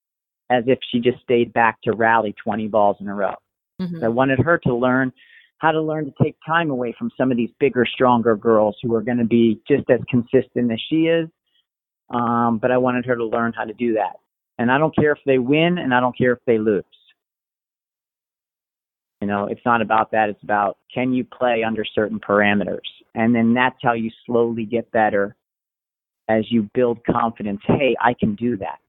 as 0.50 0.64
if 0.68 0.80
she 0.92 1.00
just 1.00 1.22
stayed 1.22 1.52
back 1.52 1.82
to 1.84 1.94
rally 1.94 2.36
20 2.44 2.68
balls 2.68 2.98
in 3.00 3.08
a 3.08 3.16
row. 3.16 3.36
Mm-hmm. 3.82 4.00
So 4.00 4.06
I 4.06 4.10
wanted 4.10 4.40
her 4.40 4.60
to 4.60 4.76
learn 4.76 5.12
how 5.62 5.72
to 5.72 5.80
learn 5.80 6.06
to 6.06 6.14
take 6.24 6.36
time 6.44 6.72
away 6.72 6.94
from 6.98 7.12
some 7.16 7.30
of 7.30 7.38
these 7.38 7.52
bigger, 7.60 7.86
stronger 7.86 8.36
girls 8.36 8.76
who 8.82 8.96
are 8.96 9.02
going 9.02 9.20
to 9.20 9.26
be 9.26 9.62
just 9.68 9.88
as 9.92 10.00
consistent 10.10 10.72
as 10.72 10.82
she 10.90 11.04
is. 11.04 11.30
Um, 12.10 12.58
but 12.60 12.72
I 12.72 12.80
wanted 12.80 13.06
her 13.06 13.16
to 13.16 13.24
learn 13.24 13.54
how 13.56 13.66
to 13.66 13.74
do 13.74 13.94
that. 13.94 14.16
And 14.58 14.72
I 14.72 14.80
don't 14.80 14.96
care 14.96 15.12
if 15.12 15.20
they 15.24 15.38
win 15.38 15.78
and 15.78 15.94
I 15.94 16.00
don't 16.00 16.18
care 16.18 16.34
if 16.34 16.40
they 16.48 16.58
lose. 16.58 16.84
You 19.22 19.28
know, 19.28 19.46
it's 19.46 19.62
not 19.64 19.84
about 19.84 20.12
that. 20.12 20.30
It's 20.30 20.42
about 20.42 20.80
can 20.92 21.14
you 21.14 21.24
play 21.24 21.64
under 21.64 21.86
certain 21.86 22.20
parameters? 22.20 22.80
And 23.14 23.36
then 23.36 23.54
that's 23.54 23.78
how 23.84 23.94
you 23.94 24.10
slowly 24.26 24.66
get 24.66 24.92
better 24.92 25.36
as 26.28 26.52
you 26.52 26.72
build 26.74 27.06
confidence. 27.06 27.62
Hey, 27.68 27.96
I 28.02 28.16
can 28.20 28.34
do 28.34 28.58
that. 28.58 28.80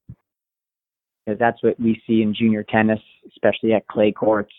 Because 1.26 1.38
that's 1.38 1.62
what 1.62 1.78
we 1.78 2.02
see 2.06 2.22
in 2.22 2.34
junior 2.34 2.64
tennis, 2.64 3.00
especially 3.28 3.74
at 3.74 3.86
clay 3.88 4.10
courts. 4.10 4.54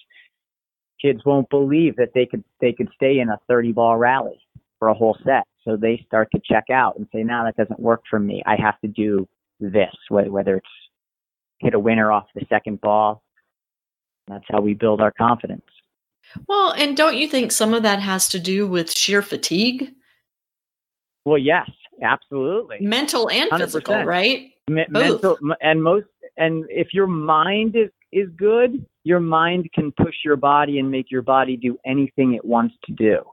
Kids 1.03 1.21
won't 1.25 1.49
believe 1.49 1.97
that 1.97 2.11
they 2.13 2.25
could 2.25 2.43
they 2.61 2.71
could 2.71 2.89
stay 2.95 3.19
in 3.19 3.29
a 3.29 3.37
30 3.47 3.73
ball 3.73 3.97
rally 3.97 4.39
for 4.79 4.87
a 4.87 4.93
whole 4.93 5.17
set. 5.25 5.43
So 5.65 5.75
they 5.75 6.03
start 6.07 6.29
to 6.33 6.41
check 6.43 6.65
out 6.71 6.97
and 6.97 7.07
say, 7.13 7.23
"No, 7.23 7.43
that 7.43 7.57
doesn't 7.57 7.79
work 7.79 8.03
for 8.09 8.19
me. 8.19 8.41
I 8.45 8.55
have 8.55 8.79
to 8.81 8.87
do 8.87 9.27
this." 9.59 9.93
Whether 10.09 10.57
it's 10.57 10.67
hit 11.59 11.73
a 11.73 11.79
winner 11.79 12.11
off 12.11 12.27
the 12.35 12.45
second 12.49 12.79
ball, 12.81 13.21
that's 14.27 14.45
how 14.49 14.61
we 14.61 14.73
build 14.73 15.01
our 15.01 15.11
confidence. 15.11 15.65
Well, 16.47 16.71
and 16.71 16.95
don't 16.95 17.17
you 17.17 17.27
think 17.27 17.51
some 17.51 17.73
of 17.73 17.83
that 17.83 17.99
has 17.99 18.29
to 18.29 18.39
do 18.39 18.65
with 18.67 18.91
sheer 18.91 19.21
fatigue? 19.21 19.91
Well, 21.25 21.37
yes, 21.37 21.69
absolutely. 22.01 22.77
Mental 22.81 23.29
and 23.29 23.49
100%. 23.51 23.57
physical, 23.59 24.03
right? 24.03 24.51
Me- 24.69 24.85
mental 24.89 25.37
and 25.61 25.83
most 25.83 26.07
and 26.37 26.65
if 26.69 26.93
your 26.93 27.07
mind 27.07 27.75
is 27.75 27.89
is 28.11 28.29
good, 28.37 28.85
your 29.03 29.19
mind 29.19 29.69
can 29.73 29.91
push 29.91 30.15
your 30.23 30.35
body 30.35 30.79
and 30.79 30.89
make 30.89 31.09
your 31.09 31.23
body 31.23 31.57
do 31.57 31.77
anything 31.85 32.33
it 32.33 32.45
wants 32.45 32.75
to 32.85 32.93
do, 32.93 33.23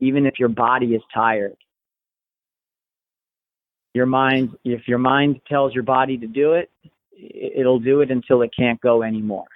even 0.00 0.26
if 0.26 0.38
your 0.38 0.48
body 0.48 0.94
is 0.94 1.02
tired. 1.12 1.56
Your 3.94 4.06
mind, 4.06 4.56
if 4.64 4.86
your 4.86 4.98
mind 4.98 5.40
tells 5.48 5.74
your 5.74 5.82
body 5.82 6.16
to 6.18 6.26
do 6.26 6.52
it, 6.52 6.70
it'll 7.12 7.80
do 7.80 8.00
it 8.00 8.10
until 8.10 8.42
it 8.42 8.50
can't 8.56 8.80
go 8.80 9.02
anymore. 9.02 9.48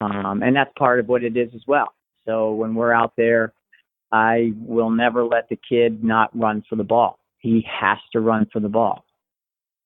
Um, 0.00 0.42
and 0.42 0.54
that's 0.54 0.70
part 0.78 1.00
of 1.00 1.08
what 1.08 1.24
it 1.24 1.36
is 1.36 1.50
as 1.54 1.62
well. 1.66 1.92
So 2.26 2.52
when 2.52 2.74
we're 2.74 2.92
out 2.92 3.14
there, 3.16 3.52
I 4.12 4.52
will 4.56 4.90
never 4.90 5.24
let 5.24 5.48
the 5.48 5.58
kid 5.68 6.04
not 6.04 6.30
run 6.38 6.62
for 6.68 6.76
the 6.76 6.84
ball. 6.84 7.18
He 7.38 7.66
has 7.68 7.98
to 8.12 8.20
run 8.20 8.46
for 8.52 8.60
the 8.60 8.68
ball. 8.68 9.04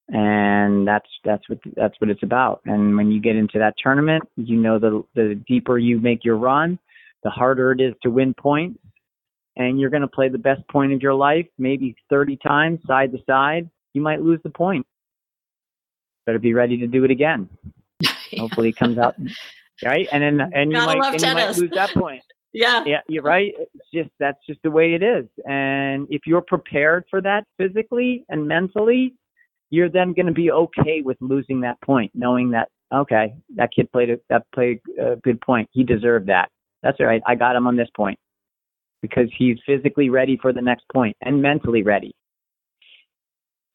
And 0.08 0.86
that's 0.86 1.08
that's 1.24 1.48
what 1.48 1.58
that's 1.76 1.94
what 1.98 2.10
it's 2.10 2.22
about. 2.22 2.60
And 2.66 2.96
when 2.96 3.10
you 3.10 3.20
get 3.20 3.36
into 3.36 3.58
that 3.58 3.74
tournament, 3.82 4.22
you 4.36 4.56
know 4.56 4.78
the 4.78 5.02
the 5.14 5.40
deeper 5.46 5.78
you 5.78 5.98
make 5.98 6.24
your 6.24 6.36
run, 6.36 6.78
the 7.22 7.30
harder 7.30 7.72
it 7.72 7.80
is 7.80 7.94
to 8.02 8.10
win 8.10 8.34
points. 8.34 8.78
And 9.56 9.80
you're 9.80 9.90
going 9.90 10.02
to 10.02 10.08
play 10.08 10.28
the 10.28 10.38
best 10.38 10.66
point 10.68 10.92
of 10.92 11.00
your 11.00 11.14
life, 11.14 11.46
maybe 11.58 11.94
30 12.10 12.38
times 12.38 12.80
side 12.88 13.12
to 13.12 13.18
side. 13.24 13.70
You 13.92 14.02
might 14.02 14.20
lose 14.20 14.40
the 14.42 14.50
point. 14.50 14.84
Better 16.26 16.40
be 16.40 16.54
ready 16.54 16.76
to 16.78 16.88
do 16.88 17.04
it 17.04 17.12
again. 17.12 17.48
Hopefully, 18.36 18.70
it 18.70 18.76
comes 18.76 18.98
out 18.98 19.14
right? 19.82 20.08
And 20.12 20.22
then 20.22 20.52
and 20.52 20.72
you, 20.72 20.78
might, 20.78 21.12
and 21.12 21.20
you 21.20 21.34
might 21.34 21.56
lose 21.56 21.70
that 21.74 21.90
point. 21.90 22.22
yeah, 22.52 22.84
yeah, 22.86 23.00
you're 23.08 23.22
right. 23.22 23.52
It's 23.58 23.86
just 23.92 24.10
that's 24.18 24.38
just 24.46 24.60
the 24.62 24.70
way 24.70 24.94
it 24.94 25.02
is. 25.02 25.26
And 25.46 26.06
if 26.10 26.22
you're 26.26 26.42
prepared 26.42 27.04
for 27.10 27.20
that 27.22 27.44
physically 27.58 28.24
and 28.28 28.46
mentally, 28.46 29.14
you're 29.74 29.90
then 29.90 30.12
going 30.12 30.26
to 30.26 30.32
be 30.32 30.50
okay 30.50 31.02
with 31.02 31.16
losing 31.20 31.60
that 31.62 31.80
point, 31.80 32.12
knowing 32.14 32.50
that 32.50 32.68
okay, 32.94 33.34
that 33.56 33.70
kid 33.74 33.90
played 33.90 34.10
a, 34.10 34.18
that 34.30 34.46
played 34.54 34.80
a 35.00 35.16
good 35.16 35.40
point. 35.40 35.68
He 35.72 35.82
deserved 35.82 36.28
that. 36.28 36.50
That's 36.82 36.98
all 37.00 37.06
right. 37.06 37.22
I 37.26 37.34
got 37.34 37.56
him 37.56 37.66
on 37.66 37.76
this 37.76 37.88
point 37.96 38.18
because 39.02 39.28
he's 39.36 39.58
physically 39.66 40.10
ready 40.10 40.38
for 40.40 40.52
the 40.52 40.62
next 40.62 40.84
point 40.92 41.16
and 41.22 41.42
mentally 41.42 41.82
ready. 41.82 42.14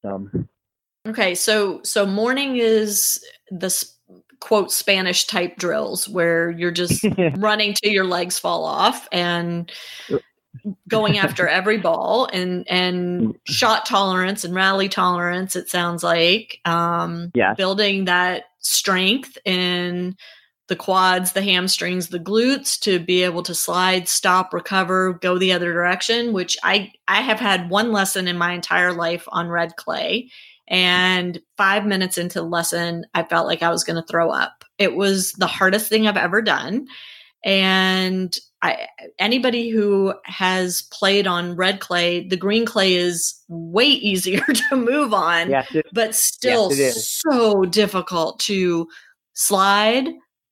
So. 0.04 0.30
Okay, 1.08 1.36
so 1.36 1.82
so 1.84 2.06
morning 2.06 2.58
is 2.58 3.24
the 3.52 3.74
quote 4.40 4.72
Spanish 4.72 5.28
type 5.28 5.58
drills 5.58 6.08
where 6.08 6.50
you're 6.52 6.72
just 6.72 7.06
running 7.38 7.74
till 7.74 7.92
your 7.92 8.06
legs 8.06 8.40
fall 8.40 8.64
off 8.64 9.08
and 9.12 9.72
uh, 10.14 10.18
going 10.88 11.18
after 11.18 11.48
every 11.48 11.78
ball 11.78 12.28
and 12.32 12.68
and 12.68 13.22
mm. 13.22 13.36
shot 13.46 13.86
tolerance 13.86 14.44
and 14.44 14.56
rally 14.56 14.90
tolerance 14.90 15.56
it 15.56 15.70
sounds 15.70 16.04
like 16.04 16.60
um 16.66 17.32
yeah. 17.34 17.54
building 17.54 18.06
that 18.06 18.44
strength 18.60 19.38
in 19.46 20.16
the 20.68 20.76
quads 20.76 21.32
the 21.32 21.42
hamstrings 21.42 22.10
the 22.10 22.20
glutes 22.20 22.80
to 22.80 23.00
be 23.00 23.24
able 23.24 23.44
to 23.44 23.56
slide 23.56 24.08
stop 24.08 24.54
recover 24.54 25.14
go 25.14 25.38
the 25.38 25.52
other 25.52 25.72
direction 25.72 26.34
which 26.34 26.58
i 26.64 26.92
i 27.08 27.22
have 27.22 27.40
had 27.40 27.70
one 27.70 27.92
lesson 27.92 28.28
in 28.28 28.38
my 28.38 28.54
entire 28.54 28.94
life 28.94 29.26
on 29.32 29.48
red 29.48 29.76
clay 29.76 30.30
and 30.70 31.40
five 31.58 31.86
minutes 31.86 32.18
into 32.18 32.40
the 32.40 32.46
lesson, 32.46 33.06
I 33.16 33.24
felt 33.24 33.48
like 33.48 33.64
I 33.64 33.72
was 33.72 33.84
going 33.84 33.96
to 33.96 34.08
throw 34.08 34.30
up. 34.30 34.64
It 34.78 34.96
was 34.96 35.34
the 35.34 35.48
hardest 35.48 35.90
thing 35.90 36.08
I've 36.08 36.16
ever 36.16 36.44
done. 36.44 36.88
And 37.44 38.38
I, 38.62 38.88
anybody 39.20 39.70
who 39.70 40.14
has 40.26 40.82
played 40.92 41.28
on 41.28 41.56
red 41.56 41.80
clay, 41.80 42.28
the 42.28 42.36
green 42.36 42.66
clay 42.66 42.96
is 42.96 43.42
way 43.48 43.86
easier 43.88 44.42
to 44.42 44.76
move 44.76 45.14
on, 45.14 45.50
yes, 45.50 45.74
it, 45.74 45.86
but 45.94 46.14
still 46.16 46.74
yes, 46.74 47.22
so 47.26 47.64
difficult 47.66 48.40
to 48.42 48.88
slide, 49.34 50.10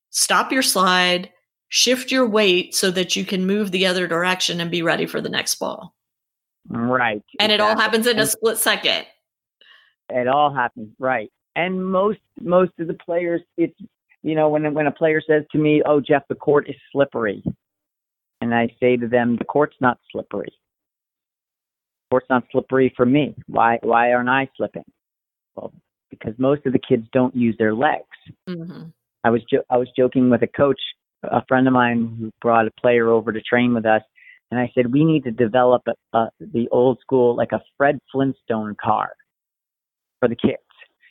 stop 0.10 0.52
your 0.52 0.62
slide, 0.62 1.30
shift 1.70 2.12
your 2.12 2.28
weight 2.28 2.74
so 2.74 2.92
that 2.92 3.16
you 3.16 3.26
can 3.26 3.46
move 3.46 3.72
the 3.72 3.86
other 3.86 4.08
direction 4.08 4.62
and 4.62 4.72
be 4.72 4.82
ready 4.82 5.06
for 5.06 5.20
the 5.20 5.30
next 5.30 5.56
ball. 5.56 5.94
Right. 6.70 7.24
And 7.40 7.52
exactly. 7.52 7.54
it 7.54 7.62
all 7.62 7.78
happens 7.78 8.08
in 8.08 8.20
a 8.20 8.26
split 8.26 8.58
second. 8.58 9.06
It 10.10 10.28
all 10.28 10.54
happens 10.54 10.94
right. 11.00 11.32
And 11.56 11.86
most 11.86 12.20
most 12.40 12.72
of 12.80 12.88
the 12.88 12.94
players, 12.94 13.42
it's 13.58 13.78
you 14.22 14.36
know 14.36 14.50
when 14.50 14.74
when 14.74 14.88
a 14.88 14.92
player 14.92 15.22
says 15.26 15.44
to 15.52 15.58
me, 15.58 15.82
"Oh, 15.86 16.00
Jeff, 16.00 16.24
the 16.30 16.36
court 16.36 16.70
is 16.70 16.76
slippery," 16.92 17.44
and 18.42 18.54
I 18.54 18.68
say 18.80 18.98
to 18.98 19.08
them, 19.08 19.36
"The 19.38 19.46
court's 19.46 19.78
not 19.80 20.00
slippery. 20.12 20.50
The 20.52 22.12
court's 22.12 22.30
not 22.30 22.44
slippery 22.52 22.94
for 22.96 23.06
me. 23.06 23.36
Why 23.48 23.80
why 23.82 24.12
aren't 24.14 24.30
I 24.30 24.50
slipping?" 24.56 24.86
Well, 25.56 25.74
because 26.10 26.34
most 26.38 26.66
of 26.66 26.74
the 26.74 26.80
kids 26.80 27.08
don't 27.12 27.36
use 27.36 27.56
their 27.58 27.74
legs. 27.74 28.06
Mm-hmm. 28.48 28.90
I 29.24 29.30
was 29.30 29.42
jo- 29.52 29.64
I 29.70 29.78
was 29.78 29.90
joking 29.98 30.30
with 30.30 30.44
a 30.44 30.48
coach, 30.48 30.80
a 31.24 31.44
friend 31.48 31.68
of 31.68 31.74
mine 31.74 32.16
who 32.20 32.32
brought 32.42 32.68
a 32.68 32.72
player 32.80 33.10
over 33.10 33.32
to 33.32 33.42
train 33.42 33.74
with 33.74 33.86
us, 33.86 34.02
and 34.52 34.60
I 34.60 34.72
said 34.74 34.92
we 34.92 35.04
need 35.04 35.24
to 35.26 35.32
develop 35.32 35.84
a, 35.88 36.18
a, 36.18 36.30
the 36.40 36.68
old 36.72 37.00
school 37.02 37.36
like 37.36 37.52
a 37.52 37.62
Fred 37.78 38.00
Flintstone 38.12 38.76
car 38.82 39.12
for 40.20 40.30
the 40.30 40.36
kids. 40.36 40.62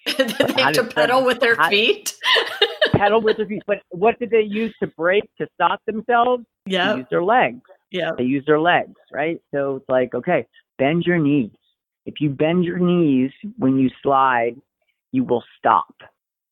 they 0.54 0.62
have 0.62 0.74
to 0.74 0.84
pedal 0.84 1.24
with 1.24 1.40
their 1.40 1.56
how, 1.56 1.68
feet. 1.68 2.14
pedal 2.98 3.20
with 3.20 3.36
their 3.36 3.46
feet. 3.46 3.62
But 3.66 3.78
what 3.90 4.18
did 4.18 4.30
they 4.30 4.42
use 4.42 4.74
to 4.80 4.86
brake 4.86 5.28
to 5.38 5.46
stop 5.54 5.80
themselves? 5.86 6.44
Yeah. 6.66 6.96
Use 6.96 7.06
their 7.10 7.22
legs. 7.22 7.62
Yeah. 7.90 8.12
They 8.16 8.24
use 8.24 8.44
their 8.46 8.60
legs, 8.60 8.96
right? 9.12 9.40
So 9.54 9.76
it's 9.76 9.88
like, 9.88 10.14
okay, 10.14 10.46
bend 10.78 11.04
your 11.04 11.18
knees. 11.18 11.50
If 12.04 12.20
you 12.20 12.30
bend 12.30 12.64
your 12.64 12.78
knees 12.78 13.30
when 13.58 13.78
you 13.78 13.90
slide, 14.02 14.56
you 15.12 15.24
will 15.24 15.44
stop 15.58 15.94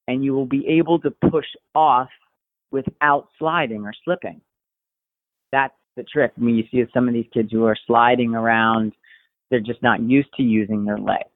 and 0.09 0.25
you 0.25 0.33
will 0.33 0.47
be 0.47 0.67
able 0.67 0.99
to 1.01 1.11
push 1.31 1.47
off 1.75 2.09
without 2.71 3.29
sliding 3.39 3.85
or 3.85 3.93
slipping. 4.05 4.41
That's 5.53 5.75
the 5.97 6.03
trick. 6.03 6.33
I 6.37 6.41
mean, 6.41 6.57
you 6.57 6.65
see 6.71 6.85
some 6.93 7.09
of 7.09 7.15
these 7.15 7.29
kids 7.33 7.53
who 7.53 7.65
are 7.67 7.77
sliding 7.87 8.35
around, 8.35 8.93
they're 9.51 9.61
just 9.61 9.83
not 9.83 10.01
used 10.01 10.33
to 10.37 10.43
using 10.43 10.85
their 10.85 10.99
legs 10.99 11.34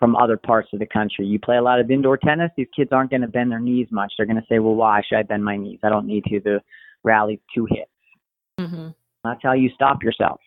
from 0.00 0.16
other 0.16 0.36
parts 0.36 0.70
of 0.72 0.80
the 0.80 0.86
country. 0.86 1.26
You 1.26 1.38
play 1.38 1.58
a 1.58 1.62
lot 1.62 1.78
of 1.78 1.90
indoor 1.90 2.16
tennis, 2.16 2.50
these 2.56 2.66
kids 2.74 2.90
aren't 2.90 3.10
going 3.10 3.20
to 3.20 3.28
bend 3.28 3.52
their 3.52 3.60
knees 3.60 3.86
much. 3.92 4.14
They're 4.16 4.26
going 4.26 4.40
to 4.40 4.46
say, 4.48 4.58
well, 4.58 4.74
why 4.74 5.02
should 5.06 5.18
I 5.18 5.22
bend 5.22 5.44
my 5.44 5.56
knees? 5.56 5.78
I 5.84 5.90
don't 5.90 6.06
need 6.06 6.24
to. 6.24 6.40
The 6.40 6.60
rally's 7.04 7.38
two 7.54 7.66
hits. 7.70 7.90
Mm-hmm. 8.58 8.88
That's 9.22 9.40
how 9.42 9.52
you 9.52 9.70
stop 9.74 10.02
yourself. 10.02 10.40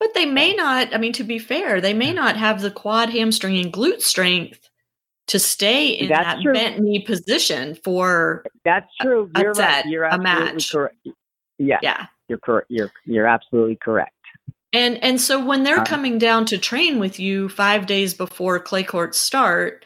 But 0.00 0.14
they 0.14 0.26
may 0.26 0.54
not, 0.54 0.92
I 0.92 0.98
mean, 0.98 1.12
to 1.14 1.24
be 1.24 1.38
fair, 1.38 1.80
they 1.80 1.94
may 1.94 2.12
not 2.12 2.36
have 2.36 2.60
the 2.60 2.70
quad, 2.70 3.10
hamstring, 3.10 3.56
and 3.58 3.72
glute 3.72 4.02
strength 4.02 4.68
to 5.28 5.38
stay 5.38 5.88
in 5.88 6.08
That's 6.08 6.24
that 6.24 6.42
true. 6.42 6.52
bent 6.52 6.80
knee 6.80 7.04
position 7.04 7.76
for 7.76 8.44
That's 8.64 8.88
true. 9.00 9.30
A, 9.36 9.40
you're 9.40 9.50
a 9.52 9.54
set, 9.54 9.68
right. 9.68 9.86
You're 9.86 10.04
a 10.04 10.18
match. 10.18 10.72
Correct. 10.72 10.96
Yeah. 11.58 11.78
Yeah. 11.82 12.06
You're 12.28 12.38
correct. 12.38 12.66
You're 12.70 12.90
you're 13.04 13.26
absolutely 13.26 13.76
correct. 13.76 14.14
And 14.72 15.02
and 15.02 15.20
so 15.20 15.44
when 15.44 15.64
they're 15.64 15.84
coming 15.84 16.18
down 16.18 16.44
to 16.46 16.58
train 16.58 16.98
with 17.00 17.18
you 17.18 17.48
5 17.48 17.86
days 17.86 18.14
before 18.14 18.60
clay 18.60 18.84
courts 18.84 19.18
start, 19.18 19.84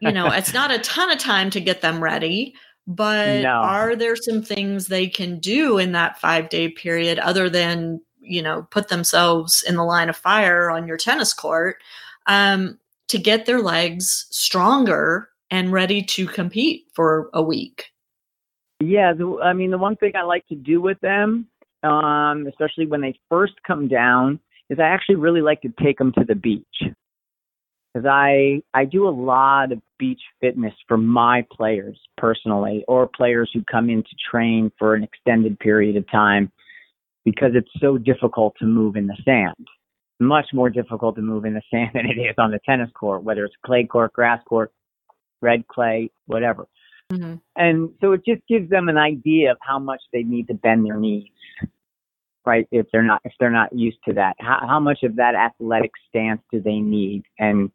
you 0.00 0.10
know, 0.10 0.26
it's 0.28 0.54
not 0.54 0.70
a 0.70 0.78
ton 0.80 1.10
of 1.10 1.18
time 1.18 1.50
to 1.50 1.60
get 1.60 1.82
them 1.82 2.02
ready, 2.02 2.54
but 2.86 3.42
no. 3.42 3.50
are 3.50 3.94
there 3.94 4.16
some 4.16 4.42
things 4.42 4.86
they 4.86 5.06
can 5.06 5.38
do 5.38 5.78
in 5.78 5.92
that 5.92 6.18
5-day 6.20 6.70
period 6.70 7.18
other 7.18 7.50
than, 7.50 8.00
you 8.20 8.42
know, 8.42 8.66
put 8.70 8.88
themselves 8.88 9.62
in 9.62 9.76
the 9.76 9.84
line 9.84 10.08
of 10.08 10.16
fire 10.16 10.70
on 10.70 10.86
your 10.86 10.96
tennis 10.96 11.34
court 11.34 11.76
um, 12.26 12.78
to 13.08 13.18
get 13.18 13.44
their 13.44 13.60
legs 13.60 14.26
stronger 14.30 15.28
and 15.50 15.72
ready 15.72 16.02
to 16.02 16.26
compete 16.26 16.86
for 16.94 17.28
a 17.34 17.42
week? 17.42 17.92
Yeah, 18.80 19.12
the, 19.12 19.40
I 19.42 19.52
mean, 19.52 19.70
the 19.70 19.78
one 19.78 19.96
thing 19.96 20.12
I 20.16 20.22
like 20.22 20.46
to 20.46 20.54
do 20.54 20.80
with 20.80 20.98
them 21.00 21.48
um, 21.82 22.46
especially 22.46 22.86
when 22.86 23.00
they 23.00 23.18
first 23.28 23.54
come 23.66 23.88
down, 23.88 24.40
is 24.68 24.78
I 24.78 24.84
actually 24.84 25.16
really 25.16 25.40
like 25.40 25.62
to 25.62 25.72
take 25.82 25.98
them 25.98 26.12
to 26.18 26.24
the 26.24 26.34
beach. 26.34 26.64
because 27.92 28.06
I 28.06 28.62
I 28.72 28.84
do 28.84 29.08
a 29.08 29.10
lot 29.10 29.72
of 29.72 29.80
beach 29.98 30.20
fitness 30.40 30.74
for 30.86 30.96
my 30.96 31.44
players 31.52 31.98
personally, 32.16 32.84
or 32.86 33.08
players 33.08 33.50
who 33.52 33.62
come 33.70 33.90
in 33.90 34.02
to 34.02 34.16
train 34.30 34.70
for 34.78 34.94
an 34.94 35.02
extended 35.02 35.58
period 35.58 35.96
of 35.96 36.08
time, 36.10 36.52
because 37.24 37.52
it's 37.54 37.70
so 37.80 37.98
difficult 37.98 38.54
to 38.58 38.66
move 38.66 38.96
in 38.96 39.06
the 39.06 39.16
sand. 39.24 39.66
Much 40.20 40.46
more 40.52 40.68
difficult 40.70 41.16
to 41.16 41.22
move 41.22 41.44
in 41.44 41.54
the 41.54 41.62
sand 41.70 41.90
than 41.94 42.06
it 42.06 42.20
is 42.20 42.34
on 42.38 42.50
the 42.50 42.60
tennis 42.66 42.90
court, 42.92 43.22
whether 43.24 43.44
it's 43.44 43.54
clay 43.64 43.84
court, 43.84 44.12
grass 44.12 44.40
court, 44.48 44.70
red 45.42 45.66
clay, 45.66 46.10
whatever. 46.26 46.66
Mm-hmm. 47.10 47.34
And 47.56 47.90
so 48.00 48.12
it 48.12 48.22
just 48.24 48.42
gives 48.48 48.70
them 48.70 48.88
an 48.88 48.96
idea 48.96 49.50
of 49.50 49.58
how 49.60 49.78
much 49.78 50.00
they 50.12 50.22
need 50.22 50.46
to 50.48 50.54
bend 50.54 50.86
their 50.86 50.96
knees, 50.96 51.24
right? 52.46 52.66
If 52.70 52.86
they're 52.92 53.02
not 53.02 53.20
if 53.24 53.32
they're 53.40 53.50
not 53.50 53.72
used 53.72 53.98
to 54.06 54.14
that, 54.14 54.36
how, 54.38 54.60
how 54.66 54.80
much 54.80 55.02
of 55.02 55.16
that 55.16 55.34
athletic 55.34 55.90
stance 56.08 56.40
do 56.52 56.60
they 56.60 56.78
need? 56.78 57.24
And 57.38 57.70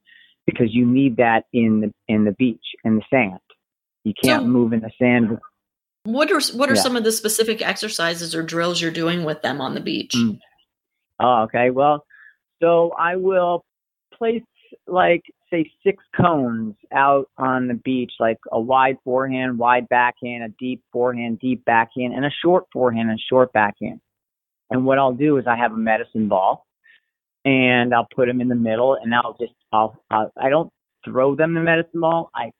because 0.45 0.67
you 0.71 0.85
need 0.85 1.17
that 1.17 1.45
in 1.51 1.81
the 1.81 1.93
in 2.07 2.23
the 2.23 2.31
beach 2.31 2.65
in 2.83 2.95
the 2.95 3.01
sand, 3.09 3.39
you 4.03 4.13
can't 4.23 4.43
so, 4.43 4.47
move 4.47 4.71
in 4.71 4.79
the 4.79 4.91
sand. 4.97 5.37
What 6.05 6.31
are 6.31 6.39
what 6.55 6.69
are 6.69 6.75
yeah. 6.75 6.81
some 6.81 6.95
of 6.95 7.03
the 7.03 7.11
specific 7.11 7.61
exercises 7.61 8.33
or 8.33 8.43
drills 8.43 8.81
you're 8.81 8.91
doing 8.91 9.25
with 9.25 9.41
them 9.41 9.59
on 9.59 9.73
the 9.73 9.81
beach? 9.81 10.13
Mm. 10.15 10.39
Oh, 11.19 11.43
okay. 11.43 11.71
Well, 11.71 12.05
so 12.61 12.93
I 12.97 13.15
will 13.15 13.65
place 14.13 14.43
like 14.87 15.23
say 15.49 15.71
six 15.83 16.03
cones 16.15 16.75
out 16.93 17.29
on 17.37 17.67
the 17.67 17.73
beach, 17.73 18.13
like 18.19 18.37
a 18.51 18.59
wide 18.59 18.97
forehand, 19.03 19.57
wide 19.57 19.87
backhand, 19.89 20.43
a 20.43 20.49
deep 20.59 20.81
forehand, 20.91 21.39
deep 21.39 21.63
backhand, 21.65 22.13
and 22.13 22.25
a 22.25 22.31
short 22.43 22.65
forehand 22.73 23.09
and 23.09 23.19
short 23.29 23.53
backhand. 23.53 23.99
And 24.69 24.85
what 24.85 24.97
I'll 24.97 25.13
do 25.13 25.37
is 25.37 25.45
I 25.47 25.55
have 25.57 25.71
a 25.71 25.77
medicine 25.77 26.27
ball 26.27 26.65
and 27.43 27.93
I'll 27.93 28.07
put 28.15 28.27
them 28.27 28.41
in 28.41 28.47
the 28.47 28.55
middle 28.55 28.97
and 29.01 29.13
I'll 29.13 29.37
just, 29.39 29.53
I'll, 29.71 30.01
I'll 30.09 30.31
I 30.37 30.49
don't 30.49 30.71
throw 31.03 31.35
them 31.35 31.53
the 31.53 31.61
medicine 31.61 32.01
ball. 32.01 32.31
I 32.33 32.51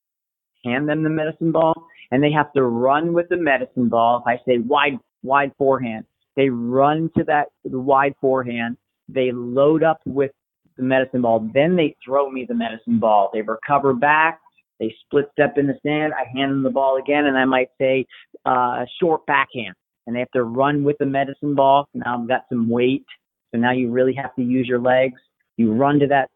hand 0.63 0.88
them 0.88 1.03
the 1.03 1.09
medicine 1.09 1.51
ball 1.51 1.88
and 2.11 2.23
they 2.23 2.31
have 2.31 2.53
to 2.53 2.63
run 2.63 3.13
with 3.13 3.29
the 3.29 3.38
medicine 3.38 3.89
ball. 3.89 4.23
If 4.25 4.27
I 4.27 4.41
say 4.47 4.59
wide, 4.59 4.99
wide 5.23 5.51
forehand, 5.57 6.05
they 6.36 6.49
run 6.49 7.09
to 7.17 7.23
that 7.23 7.47
wide 7.63 8.13
forehand. 8.21 8.77
They 9.09 9.31
load 9.31 9.83
up 9.83 9.99
with 10.05 10.31
the 10.78 10.84
medicine 10.84 11.21
ball. 11.21 11.49
Then 11.53 11.76
they 11.76 11.95
throw 12.03 12.30
me 12.30 12.45
the 12.47 12.55
medicine 12.55 12.99
ball. 12.99 13.30
They 13.34 13.41
recover 13.41 13.93
back. 13.93 14.39
They 14.80 14.93
split 15.05 15.30
step 15.32 15.57
in 15.57 15.67
the 15.67 15.78
sand. 15.84 16.13
I 16.13 16.26
hand 16.38 16.51
them 16.51 16.63
the 16.63 16.69
ball 16.69 16.97
again, 16.97 17.26
and 17.26 17.38
I 17.38 17.45
might 17.45 17.69
say 17.80 18.05
uh, 18.45 18.86
short 18.99 19.26
backhand. 19.26 19.73
And 20.05 20.15
they 20.15 20.19
have 20.19 20.32
to 20.32 20.43
run 20.43 20.84
with 20.84 20.97
the 20.99 21.05
medicine 21.05 21.55
ball. 21.55 21.88
Now 21.93 22.19
I've 22.19 22.28
got 22.28 22.41
some 22.49 22.69
weight, 22.69 23.05
so 23.51 23.59
now 23.59 23.71
you 23.71 23.89
really 23.89 24.13
have 24.13 24.36
to 24.36 24.43
use 24.43 24.67
your 24.67 24.80
legs. 24.80 25.19
You 25.57 25.73
run 25.73 25.99
to 25.99 26.07
that 26.07 26.30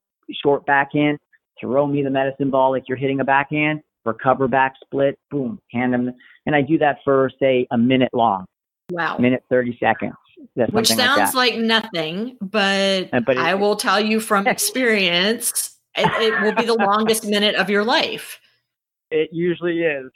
short 0.44 0.66
backhand, 0.66 1.20
throw 1.60 1.86
me 1.86 2.02
the 2.02 2.10
medicine 2.10 2.50
ball 2.50 2.72
like 2.72 2.84
you're 2.88 2.98
hitting 2.98 3.20
a 3.20 3.26
backhand, 3.26 3.82
recover 4.06 4.48
back, 4.48 4.74
split, 4.84 5.20
boom, 5.30 5.60
hand 5.72 5.94
them. 5.94 6.12
And 6.46 6.56
I 6.56 6.62
do 6.62 6.78
that 6.80 7.00
for 7.04 7.30
say 7.40 7.68
a 7.72 7.78
minute 7.78 8.14
long. 8.14 8.46
Wow. 8.92 9.18
Minute 9.18 9.44
30 9.50 9.78
seconds. 9.80 10.16
Which 10.72 10.88
sounds 10.88 11.34
like, 11.34 11.54
like, 11.54 11.62
nothing, 11.62 12.38
but, 12.42 13.10
uh, 13.14 13.22
but 13.22 13.38
I 13.38 13.56
will 13.56 13.76
tell 13.76 14.00
you 14.00 14.20
from 14.20 14.48
experience, 14.48 15.78
it, 15.96 16.08
it 16.22 16.42
will 16.42 16.54
be 16.54 16.66
the 16.66 16.76
longest 16.76 17.26
minute 17.26 17.56
of 17.56 17.70
your 17.70 17.84
life. 17.84 18.40
It 19.12 19.30
usually 19.32 19.82
is. 19.82 20.12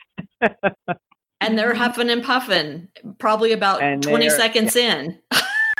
and 1.41 1.57
they're 1.57 1.73
huffing 1.75 2.09
and 2.09 2.23
puffing, 2.23 2.87
probably 3.19 3.51
about 3.51 3.79
20 4.01 4.29
seconds 4.29 4.75
yeah. 4.75 4.99
in. 4.99 5.19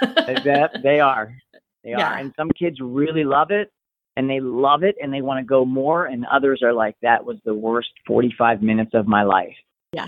that, 0.01 0.71
they 0.83 0.99
are. 0.99 1.35
They 1.83 1.91
yeah. 1.91 2.13
are. 2.13 2.17
And 2.17 2.33
some 2.37 2.49
kids 2.51 2.77
really 2.81 3.23
love 3.23 3.51
it 3.51 3.71
and 4.15 4.29
they 4.29 4.39
love 4.39 4.83
it 4.83 4.95
and 5.01 5.13
they 5.13 5.21
want 5.21 5.39
to 5.39 5.45
go 5.45 5.65
more. 5.65 6.05
And 6.05 6.25
others 6.31 6.61
are 6.63 6.73
like, 6.73 6.95
that 7.01 7.25
was 7.25 7.37
the 7.45 7.53
worst 7.53 7.89
45 8.07 8.61
minutes 8.61 8.91
of 8.93 9.07
my 9.07 9.23
life. 9.23 9.55
Yeah. 9.91 10.05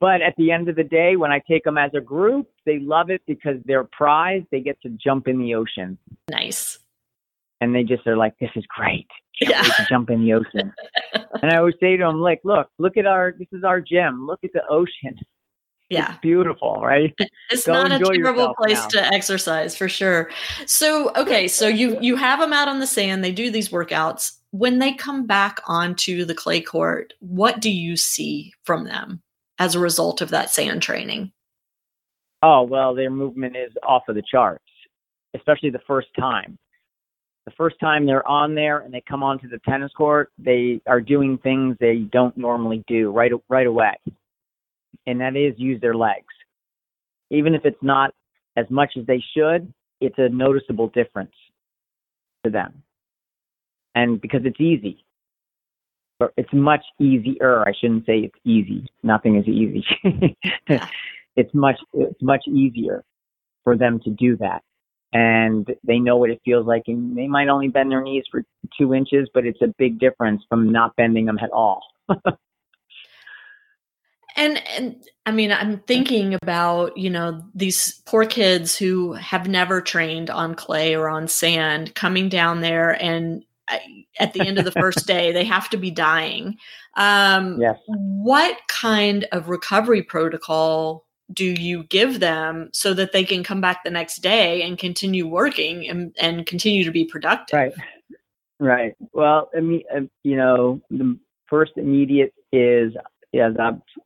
But 0.00 0.22
at 0.22 0.34
the 0.38 0.50
end 0.50 0.68
of 0.70 0.76
the 0.76 0.84
day, 0.84 1.16
when 1.16 1.30
I 1.30 1.42
take 1.46 1.64
them 1.64 1.76
as 1.76 1.90
a 1.94 2.00
group, 2.00 2.48
they 2.64 2.78
love 2.78 3.10
it 3.10 3.20
because 3.26 3.56
they're 3.66 3.84
prized. 3.84 4.46
They 4.50 4.60
get 4.60 4.80
to 4.82 4.88
jump 4.88 5.28
in 5.28 5.38
the 5.38 5.54
ocean. 5.54 5.98
Nice. 6.30 6.78
And 7.60 7.74
they 7.74 7.84
just 7.84 8.06
are 8.06 8.16
like, 8.16 8.32
this 8.40 8.50
is 8.56 8.64
great. 8.74 9.06
Can't 9.38 9.50
yeah. 9.50 9.62
wait 9.62 9.72
to 9.76 9.86
jump 9.86 10.08
in 10.08 10.24
the 10.24 10.32
ocean. 10.32 10.72
and 11.42 11.52
I 11.52 11.58
always 11.58 11.74
say 11.80 11.98
to 11.98 12.04
them, 12.04 12.20
like, 12.22 12.40
look, 12.44 12.68
look 12.78 12.96
at 12.96 13.06
our, 13.06 13.34
this 13.38 13.48
is 13.52 13.62
our 13.62 13.82
gym. 13.82 14.26
Look 14.26 14.40
at 14.42 14.54
the 14.54 14.62
ocean. 14.70 15.18
Yeah. 15.90 16.12
It's 16.12 16.20
beautiful, 16.20 16.80
right? 16.82 17.12
It's 17.50 17.66
Go 17.66 17.72
not 17.72 17.92
a 17.92 17.98
terrible 17.98 18.54
place 18.54 18.80
now. 18.80 18.88
to 18.88 19.06
exercise 19.12 19.76
for 19.76 19.88
sure. 19.88 20.30
So, 20.64 21.10
okay, 21.16 21.48
so 21.48 21.66
you 21.66 21.98
you 22.00 22.14
have 22.14 22.38
them 22.38 22.52
out 22.52 22.68
on 22.68 22.78
the 22.78 22.86
sand, 22.86 23.24
they 23.24 23.32
do 23.32 23.50
these 23.50 23.70
workouts. 23.70 24.36
When 24.52 24.78
they 24.78 24.92
come 24.92 25.26
back 25.26 25.60
onto 25.66 26.24
the 26.24 26.34
clay 26.34 26.60
court, 26.60 27.12
what 27.18 27.60
do 27.60 27.70
you 27.70 27.96
see 27.96 28.52
from 28.62 28.84
them? 28.84 29.20
As 29.60 29.74
a 29.74 29.78
result 29.78 30.22
of 30.22 30.30
that 30.30 30.50
sand 30.50 30.82
training? 30.82 31.30
Oh, 32.42 32.62
well, 32.62 32.94
their 32.94 33.10
movement 33.10 33.54
is 33.56 33.70
off 33.86 34.08
of 34.08 34.14
the 34.16 34.22
charts, 34.28 34.64
especially 35.36 35.68
the 35.68 35.82
first 35.86 36.08
time. 36.18 36.58
The 37.44 37.52
first 37.52 37.76
time 37.78 38.06
they're 38.06 38.26
on 38.26 38.54
there 38.54 38.78
and 38.78 38.92
they 38.92 39.02
come 39.06 39.22
onto 39.22 39.48
the 39.48 39.60
tennis 39.68 39.92
court, 39.92 40.32
they 40.38 40.80
are 40.86 41.00
doing 41.00 41.38
things 41.38 41.76
they 41.78 41.98
don't 42.10 42.36
normally 42.36 42.82
do 42.86 43.10
right 43.10 43.32
right 43.48 43.66
away. 43.66 43.94
And 45.06 45.20
that 45.20 45.36
is 45.36 45.54
use 45.58 45.80
their 45.80 45.94
legs. 45.94 46.32
Even 47.30 47.54
if 47.54 47.64
it's 47.64 47.82
not 47.82 48.14
as 48.56 48.66
much 48.70 48.94
as 48.98 49.06
they 49.06 49.22
should, 49.36 49.72
it's 50.00 50.18
a 50.18 50.28
noticeable 50.28 50.88
difference 50.88 51.34
to 52.44 52.50
them. 52.50 52.82
And 53.94 54.20
because 54.20 54.42
it's 54.44 54.60
easy 54.60 55.04
it's 56.36 56.52
much 56.52 56.84
easier. 56.98 57.62
I 57.66 57.72
shouldn't 57.78 58.06
say 58.06 58.18
it's 58.20 58.38
easy. 58.44 58.86
Nothing 59.02 59.36
is 59.36 59.46
easy. 59.46 59.84
it's 61.36 61.54
much 61.54 61.78
it's 61.94 62.22
much 62.22 62.44
easier 62.46 63.04
for 63.64 63.76
them 63.76 64.00
to 64.00 64.10
do 64.10 64.36
that, 64.38 64.62
and 65.12 65.66
they 65.84 65.98
know 65.98 66.16
what 66.16 66.30
it 66.30 66.40
feels 66.44 66.66
like. 66.66 66.84
And 66.86 67.16
they 67.16 67.26
might 67.26 67.48
only 67.48 67.68
bend 67.68 67.90
their 67.90 68.02
knees 68.02 68.24
for 68.30 68.44
two 68.78 68.94
inches, 68.94 69.28
but 69.32 69.46
it's 69.46 69.62
a 69.62 69.74
big 69.78 69.98
difference 69.98 70.42
from 70.48 70.70
not 70.70 70.96
bending 70.96 71.26
them 71.26 71.38
at 71.38 71.50
all. 71.50 71.82
and 74.36 74.62
and 74.76 74.96
I 75.26 75.32
mean, 75.32 75.52
I'm 75.52 75.78
thinking 75.80 76.34
about 76.34 76.96
you 76.96 77.10
know 77.10 77.42
these 77.54 78.00
poor 78.06 78.24
kids 78.24 78.76
who 78.76 79.12
have 79.14 79.48
never 79.48 79.80
trained 79.80 80.30
on 80.30 80.54
clay 80.54 80.94
or 80.94 81.08
on 81.08 81.28
sand 81.28 81.94
coming 81.94 82.28
down 82.28 82.60
there 82.60 82.90
and 83.02 83.44
at 84.18 84.32
the 84.32 84.40
end 84.40 84.58
of 84.58 84.64
the 84.64 84.72
first 84.72 85.06
day 85.06 85.32
they 85.32 85.44
have 85.44 85.68
to 85.70 85.76
be 85.76 85.90
dying. 85.90 86.56
Um, 86.96 87.60
yes. 87.60 87.78
what 87.86 88.58
kind 88.68 89.26
of 89.32 89.48
recovery 89.48 90.02
protocol 90.02 91.06
do 91.32 91.44
you 91.44 91.84
give 91.84 92.20
them 92.20 92.70
so 92.72 92.92
that 92.94 93.12
they 93.12 93.24
can 93.24 93.44
come 93.44 93.60
back 93.60 93.84
the 93.84 93.90
next 93.90 94.16
day 94.18 94.62
and 94.62 94.78
continue 94.78 95.26
working 95.26 95.88
and, 95.88 96.14
and 96.18 96.46
continue 96.46 96.84
to 96.84 96.90
be 96.90 97.04
productive? 97.04 97.56
Right. 97.56 97.72
Right. 98.58 98.94
Well 99.12 99.50
i 99.56 99.60
mean 99.60 99.82
uh, 99.94 100.00
you 100.22 100.36
know 100.36 100.80
the 100.90 101.18
first 101.48 101.72
immediate 101.76 102.32
is 102.52 102.92
is, 103.32 103.56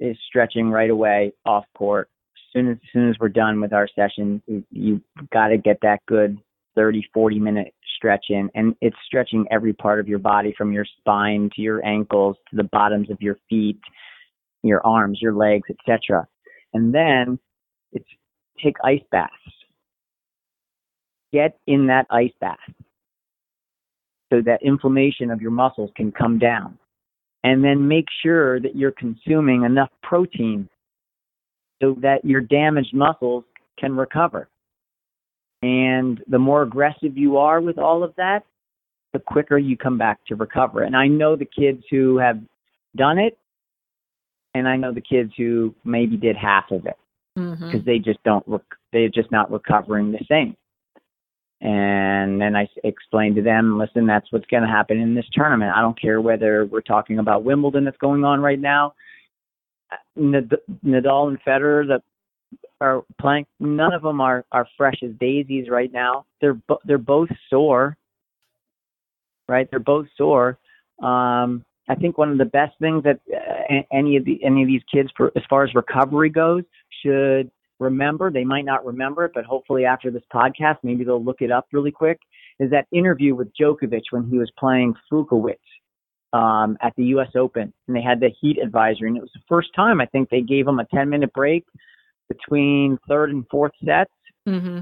is 0.00 0.16
stretching 0.26 0.70
right 0.70 0.90
away 0.90 1.32
off 1.44 1.64
court. 1.76 2.08
As 2.36 2.52
soon 2.52 2.70
as, 2.70 2.76
as 2.76 2.88
soon 2.92 3.10
as 3.10 3.16
we're 3.18 3.28
done 3.28 3.60
with 3.60 3.72
our 3.72 3.88
session 3.94 4.42
you, 4.46 4.64
you 4.70 5.00
got 5.32 5.48
to 5.48 5.58
get 5.58 5.78
that 5.82 6.00
good 6.06 6.38
30 6.76 7.04
40 7.12 7.38
minute 7.38 7.73
stretch 7.94 8.26
in 8.28 8.50
and 8.54 8.74
it's 8.80 8.96
stretching 9.06 9.46
every 9.50 9.72
part 9.72 10.00
of 10.00 10.08
your 10.08 10.18
body 10.18 10.54
from 10.56 10.72
your 10.72 10.84
spine 10.98 11.50
to 11.54 11.62
your 11.62 11.84
ankles 11.84 12.36
to 12.50 12.56
the 12.56 12.68
bottoms 12.72 13.10
of 13.10 13.20
your 13.20 13.38
feet, 13.48 13.80
your 14.62 14.84
arms, 14.86 15.18
your 15.20 15.34
legs, 15.34 15.68
etc. 15.70 16.26
And 16.72 16.94
then 16.94 17.38
it's 17.92 18.08
take 18.62 18.76
ice 18.84 19.02
baths. 19.10 19.32
Get 21.32 21.58
in 21.66 21.86
that 21.88 22.06
ice 22.10 22.32
bath 22.40 22.58
so 24.32 24.40
that 24.42 24.62
inflammation 24.62 25.30
of 25.30 25.40
your 25.40 25.50
muscles 25.50 25.90
can 25.96 26.12
come 26.12 26.38
down. 26.38 26.78
And 27.42 27.62
then 27.62 27.88
make 27.88 28.06
sure 28.22 28.58
that 28.60 28.74
you're 28.74 28.92
consuming 28.92 29.64
enough 29.64 29.90
protein 30.02 30.68
so 31.82 31.96
that 32.00 32.24
your 32.24 32.40
damaged 32.40 32.94
muscles 32.94 33.44
can 33.78 33.94
recover. 33.96 34.48
And 35.64 36.22
the 36.28 36.38
more 36.38 36.60
aggressive 36.60 37.16
you 37.16 37.38
are 37.38 37.58
with 37.58 37.78
all 37.78 38.04
of 38.04 38.14
that, 38.16 38.44
the 39.14 39.18
quicker 39.18 39.56
you 39.56 39.78
come 39.78 39.96
back 39.96 40.18
to 40.26 40.36
recover. 40.36 40.82
And 40.82 40.94
I 40.94 41.06
know 41.06 41.36
the 41.36 41.46
kids 41.46 41.82
who 41.90 42.18
have 42.18 42.38
done 42.94 43.18
it, 43.18 43.38
and 44.52 44.68
I 44.68 44.76
know 44.76 44.92
the 44.92 45.00
kids 45.00 45.32
who 45.38 45.74
maybe 45.82 46.18
did 46.18 46.36
half 46.36 46.70
of 46.70 46.84
it 46.84 46.98
because 47.34 47.58
mm-hmm. 47.58 47.78
they 47.86 47.98
just 47.98 48.22
don't, 48.24 48.44
rec- 48.46 48.60
they're 48.92 49.08
just 49.08 49.32
not 49.32 49.50
recovering 49.50 50.12
the 50.12 50.22
same. 50.28 50.54
And 51.62 52.38
then 52.38 52.54
I 52.54 52.68
explained 52.82 53.36
to 53.36 53.42
them, 53.42 53.78
listen, 53.78 54.06
that's 54.06 54.30
what's 54.32 54.46
going 54.48 54.64
to 54.64 54.68
happen 54.68 55.00
in 55.00 55.14
this 55.14 55.24
tournament. 55.32 55.72
I 55.74 55.80
don't 55.80 55.98
care 55.98 56.20
whether 56.20 56.66
we're 56.66 56.82
talking 56.82 57.20
about 57.20 57.42
Wimbledon 57.42 57.86
that's 57.86 57.96
going 57.96 58.22
on 58.22 58.42
right 58.42 58.60
now, 58.60 58.92
Nadal 60.18 61.28
and 61.28 61.42
Federer, 61.42 61.86
the 61.86 62.02
are 62.84 63.02
playing. 63.20 63.46
None 63.60 63.94
of 63.94 64.02
them 64.02 64.20
are 64.20 64.44
are 64.52 64.68
fresh 64.76 64.96
as 65.04 65.10
daisies 65.20 65.68
right 65.70 65.92
now. 65.92 66.26
They're 66.40 66.54
bo- 66.54 66.80
they're 66.84 66.98
both 66.98 67.30
sore. 67.50 67.96
right? 69.48 69.68
They're 69.70 69.80
both 69.80 70.06
sore. 70.16 70.58
Um, 71.02 71.64
I 71.88 71.94
think 71.96 72.16
one 72.18 72.30
of 72.30 72.38
the 72.38 72.46
best 72.46 72.74
things 72.80 73.04
that 73.04 73.20
uh, 73.34 73.82
any 73.92 74.16
of 74.16 74.24
the 74.24 74.42
any 74.44 74.62
of 74.62 74.68
these 74.68 74.82
kids, 74.92 75.10
for 75.16 75.32
as 75.36 75.42
far 75.50 75.64
as 75.64 75.74
recovery 75.74 76.30
goes, 76.30 76.64
should 77.02 77.50
remember. 77.80 78.30
They 78.30 78.44
might 78.44 78.64
not 78.64 78.86
remember 78.86 79.24
it, 79.26 79.32
but 79.34 79.44
hopefully 79.44 79.84
after 79.84 80.10
this 80.10 80.22
podcast, 80.32 80.78
maybe 80.82 81.04
they'll 81.04 81.24
look 81.24 81.42
it 81.42 81.52
up 81.52 81.66
really 81.72 81.90
quick. 81.90 82.20
Is 82.60 82.70
that 82.70 82.86
interview 82.92 83.34
with 83.34 83.48
Djokovic 83.60 84.04
when 84.12 84.28
he 84.30 84.38
was 84.38 84.50
playing 84.58 84.94
Fucsovics 85.12 85.56
um, 86.32 86.78
at 86.82 86.94
the 86.96 87.04
U.S. 87.06 87.30
Open, 87.36 87.72
and 87.86 87.96
they 87.96 88.02
had 88.02 88.20
the 88.20 88.30
heat 88.40 88.58
advisory, 88.62 89.08
and 89.08 89.16
it 89.16 89.22
was 89.22 89.32
the 89.34 89.42
first 89.48 89.70
time 89.74 90.00
I 90.00 90.06
think 90.06 90.30
they 90.30 90.40
gave 90.40 90.66
him 90.68 90.78
a 90.78 90.86
10 90.86 91.10
minute 91.10 91.32
break 91.34 91.64
between 92.28 92.98
third 93.08 93.30
and 93.30 93.44
fourth 93.50 93.72
sets. 93.84 94.10
Mm-hmm. 94.48 94.80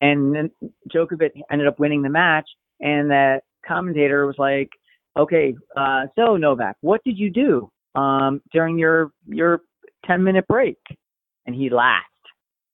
And 0.00 0.34
then 0.34 0.50
Djokovic 0.94 1.30
ended 1.50 1.66
up 1.66 1.78
winning 1.78 2.02
the 2.02 2.10
match, 2.10 2.48
and 2.80 3.10
the 3.10 3.40
commentator 3.66 4.26
was 4.26 4.36
like, 4.38 4.68
"Okay, 5.16 5.54
uh, 5.76 6.06
so 6.16 6.36
Novak, 6.36 6.76
what 6.80 7.02
did 7.04 7.18
you 7.18 7.30
do 7.30 7.70
um, 7.94 8.42
during 8.52 8.78
your 8.78 9.12
your 9.26 9.62
10 10.04 10.22
minute 10.22 10.46
break?" 10.46 10.78
And 11.46 11.54
he 11.54 11.70
laughed. 11.70 12.04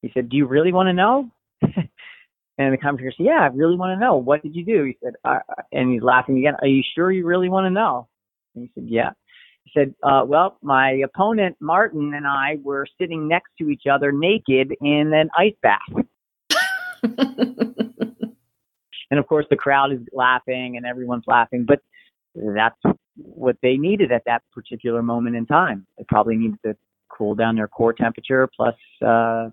He 0.00 0.10
said, 0.12 0.28
"Do 0.28 0.36
you 0.36 0.46
really 0.46 0.72
want 0.72 0.88
to 0.88 0.92
know?" 0.92 1.30
and 2.58 2.72
the 2.72 2.78
commentator 2.78 3.12
said, 3.16 3.26
"Yeah, 3.26 3.40
I 3.42 3.46
really 3.54 3.76
want 3.76 3.96
to 3.96 4.04
know. 4.04 4.16
What 4.16 4.42
did 4.42 4.56
you 4.56 4.64
do?" 4.64 4.84
He 4.84 4.96
said, 5.02 5.14
uh, 5.24 5.38
and 5.70 5.92
he's 5.92 6.02
laughing 6.02 6.38
again. 6.38 6.56
Are 6.60 6.66
you 6.66 6.82
sure 6.94 7.12
you 7.12 7.24
really 7.24 7.48
want 7.48 7.66
to 7.66 7.70
know? 7.70 8.08
And 8.54 8.64
he 8.64 8.70
said, 8.74 8.90
"Yeah." 8.90 9.10
He 9.64 9.72
said, 9.74 9.94
uh, 10.02 10.24
"Well, 10.26 10.58
my 10.62 10.90
opponent 11.04 11.56
Martin 11.60 12.14
and 12.14 12.26
I 12.26 12.58
were 12.62 12.86
sitting 13.00 13.28
next 13.28 13.50
to 13.58 13.68
each 13.68 13.86
other 13.90 14.12
naked 14.12 14.74
in 14.80 15.12
an 15.14 15.30
ice 15.36 15.54
bath." 15.62 15.78
and 19.10 19.18
of 19.18 19.26
course, 19.26 19.46
the 19.50 19.56
crowd 19.56 19.92
is 19.92 20.00
laughing 20.12 20.76
and 20.76 20.86
everyone's 20.86 21.24
laughing, 21.26 21.64
but 21.66 21.80
that's 22.34 22.78
what 23.16 23.56
they 23.62 23.76
needed 23.76 24.12
at 24.12 24.24
that 24.26 24.42
particular 24.52 25.02
moment 25.02 25.36
in 25.36 25.46
time. 25.46 25.86
They 25.98 26.04
probably 26.08 26.36
needed 26.36 26.58
to 26.64 26.76
cool 27.08 27.34
down 27.34 27.56
their 27.56 27.68
core 27.68 27.92
temperature. 27.92 28.48
Plus, 28.56 28.74
uh, 29.04 29.50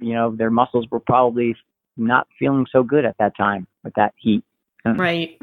you 0.00 0.14
know, 0.14 0.34
their 0.34 0.50
muscles 0.50 0.86
were 0.90 1.00
probably 1.00 1.54
not 1.96 2.26
feeling 2.38 2.66
so 2.70 2.82
good 2.82 3.04
at 3.04 3.16
that 3.18 3.36
time 3.36 3.66
with 3.84 3.94
that 3.94 4.14
heat. 4.16 4.44
Right. 4.84 5.38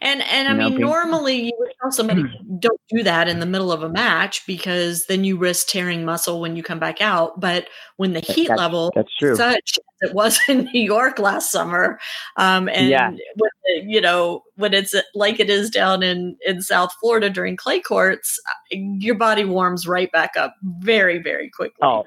And 0.00 0.20
and 0.22 0.48
I 0.48 0.54
mean 0.54 0.80
normally 0.80 1.44
you 1.44 1.52
would 1.60 1.70
tell 1.80 1.92
somebody 1.92 2.24
don't 2.58 2.80
do 2.88 3.04
that 3.04 3.28
in 3.28 3.38
the 3.38 3.46
middle 3.46 3.70
of 3.70 3.84
a 3.84 3.88
match 3.88 4.44
because 4.44 5.06
then 5.06 5.22
you 5.22 5.36
risk 5.36 5.68
tearing 5.68 6.04
muscle 6.04 6.40
when 6.40 6.56
you 6.56 6.62
come 6.64 6.80
back 6.80 7.00
out. 7.00 7.38
But 7.38 7.68
when 7.98 8.12
the 8.12 8.18
heat 8.20 8.48
That's- 8.48 8.58
level 8.58 8.90
That's 8.96 9.14
true. 9.16 9.36
such 9.36 9.78
as 10.02 10.10
it 10.10 10.14
was 10.14 10.40
in 10.48 10.64
New 10.72 10.82
York 10.82 11.20
last 11.20 11.52
summer, 11.52 12.00
um, 12.36 12.68
and 12.68 12.88
Yeah. 12.88 13.10
when 13.10 13.50
the- 13.64 13.84
you 13.86 14.00
know 14.00 14.42
when 14.56 14.74
it's 14.74 14.92
like 15.14 15.38
it 15.38 15.48
is 15.50 15.70
down 15.70 16.02
in 16.02 16.36
in 16.44 16.60
South 16.60 16.92
Florida 17.00 17.30
during 17.30 17.56
clay 17.56 17.78
courts, 17.80 18.40
uh, 18.50 18.76
your 18.98 19.14
body 19.14 19.44
warms 19.44 19.86
right 19.86 20.10
back 20.10 20.36
up 20.36 20.56
very 20.80 21.18
very 21.22 21.48
quickly. 21.48 21.78
Oh, 21.80 22.06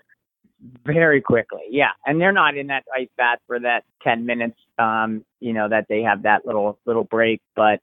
very 0.86 1.22
quickly. 1.22 1.64
Yeah. 1.70 1.92
And 2.06 2.20
they're 2.20 2.32
not 2.32 2.58
in 2.58 2.68
that 2.68 2.84
ice 2.96 3.10
bath 3.18 3.40
for 3.48 3.60
that 3.60 3.84
10 4.04 4.26
minutes, 4.26 4.58
um, 4.80 5.26
you 5.40 5.54
know, 5.54 5.70
that 5.70 5.86
they 5.90 6.02
have 6.02 6.24
that 6.24 6.46
little, 6.46 6.80
little 6.86 7.04
break, 7.04 7.42
but, 7.56 7.80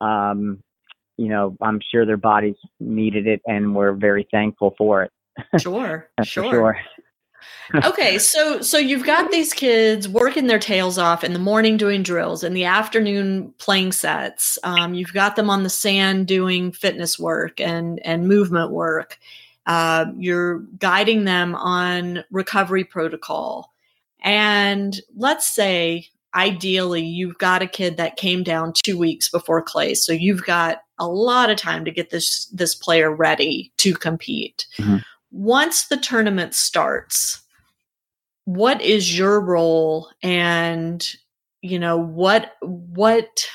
um, 0.00 0.62
you 1.16 1.28
know, 1.28 1.56
I'm 1.60 1.80
sure 1.90 2.06
their 2.06 2.16
bodies 2.16 2.56
needed 2.78 3.26
it 3.26 3.42
and 3.46 3.74
we're 3.74 3.92
very 3.92 4.26
thankful 4.30 4.74
for 4.78 5.02
it. 5.02 5.12
sure, 5.60 6.08
sure. 6.24 6.50
sure. 6.50 6.80
okay 7.84 8.18
so 8.18 8.60
so 8.60 8.76
you've 8.76 9.06
got 9.06 9.30
these 9.30 9.54
kids 9.54 10.06
working 10.06 10.46
their 10.46 10.58
tails 10.58 10.98
off 10.98 11.24
in 11.24 11.32
the 11.32 11.38
morning 11.38 11.76
doing 11.76 12.02
drills 12.02 12.44
in 12.44 12.52
the 12.52 12.64
afternoon 12.64 13.54
playing 13.58 13.92
sets 13.92 14.58
um, 14.64 14.92
you've 14.92 15.12
got 15.14 15.36
them 15.36 15.48
on 15.48 15.62
the 15.62 15.70
sand 15.70 16.26
doing 16.26 16.72
fitness 16.72 17.18
work 17.18 17.60
and 17.60 17.98
and 18.04 18.28
movement 18.28 18.70
work 18.70 19.18
uh, 19.70 20.06
you're 20.18 20.58
guiding 20.78 21.24
them 21.24 21.54
on 21.54 22.24
recovery 22.32 22.82
protocol 22.82 23.72
and 24.22 25.00
let's 25.16 25.46
say 25.46 26.06
ideally 26.34 27.02
you've 27.02 27.38
got 27.38 27.62
a 27.62 27.66
kid 27.68 27.96
that 27.96 28.16
came 28.16 28.42
down 28.42 28.72
two 28.72 28.98
weeks 28.98 29.28
before 29.30 29.62
clay 29.62 29.94
so 29.94 30.12
you've 30.12 30.44
got 30.44 30.82
a 30.98 31.06
lot 31.06 31.50
of 31.50 31.56
time 31.56 31.84
to 31.84 31.90
get 31.92 32.10
this 32.10 32.46
this 32.46 32.74
player 32.74 33.14
ready 33.14 33.72
to 33.78 33.94
compete 33.94 34.66
Mhm. 34.78 35.02
once 35.30 35.86
the 35.86 35.96
tournament 35.96 36.52
starts 36.54 37.40
what 38.44 38.82
is 38.82 39.16
your 39.16 39.40
role 39.40 40.10
and 40.22 41.14
you 41.62 41.78
know 41.78 41.96
what 41.96 42.52
what 42.62 43.46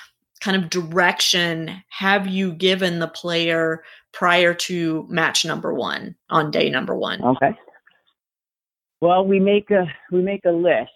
kind 0.42 0.56
of 0.62 0.70
direction 0.70 1.84
have 1.90 2.28
you 2.28 2.54
given 2.54 3.00
the 3.00 3.08
player 3.08 3.84
prior 4.16 4.54
to 4.54 5.06
match 5.10 5.46
number 5.46 5.74
one 5.74 6.16
on 6.32 6.50
day 6.50 6.70
number 6.70 6.96
one 6.96 7.22
Okay. 7.24 7.52
Well, 9.02 9.26
we 9.28 9.40
make 9.40 9.70
a 9.70 9.86
we 10.12 10.22
make 10.22 10.46
a 10.46 10.52
list. 10.52 10.90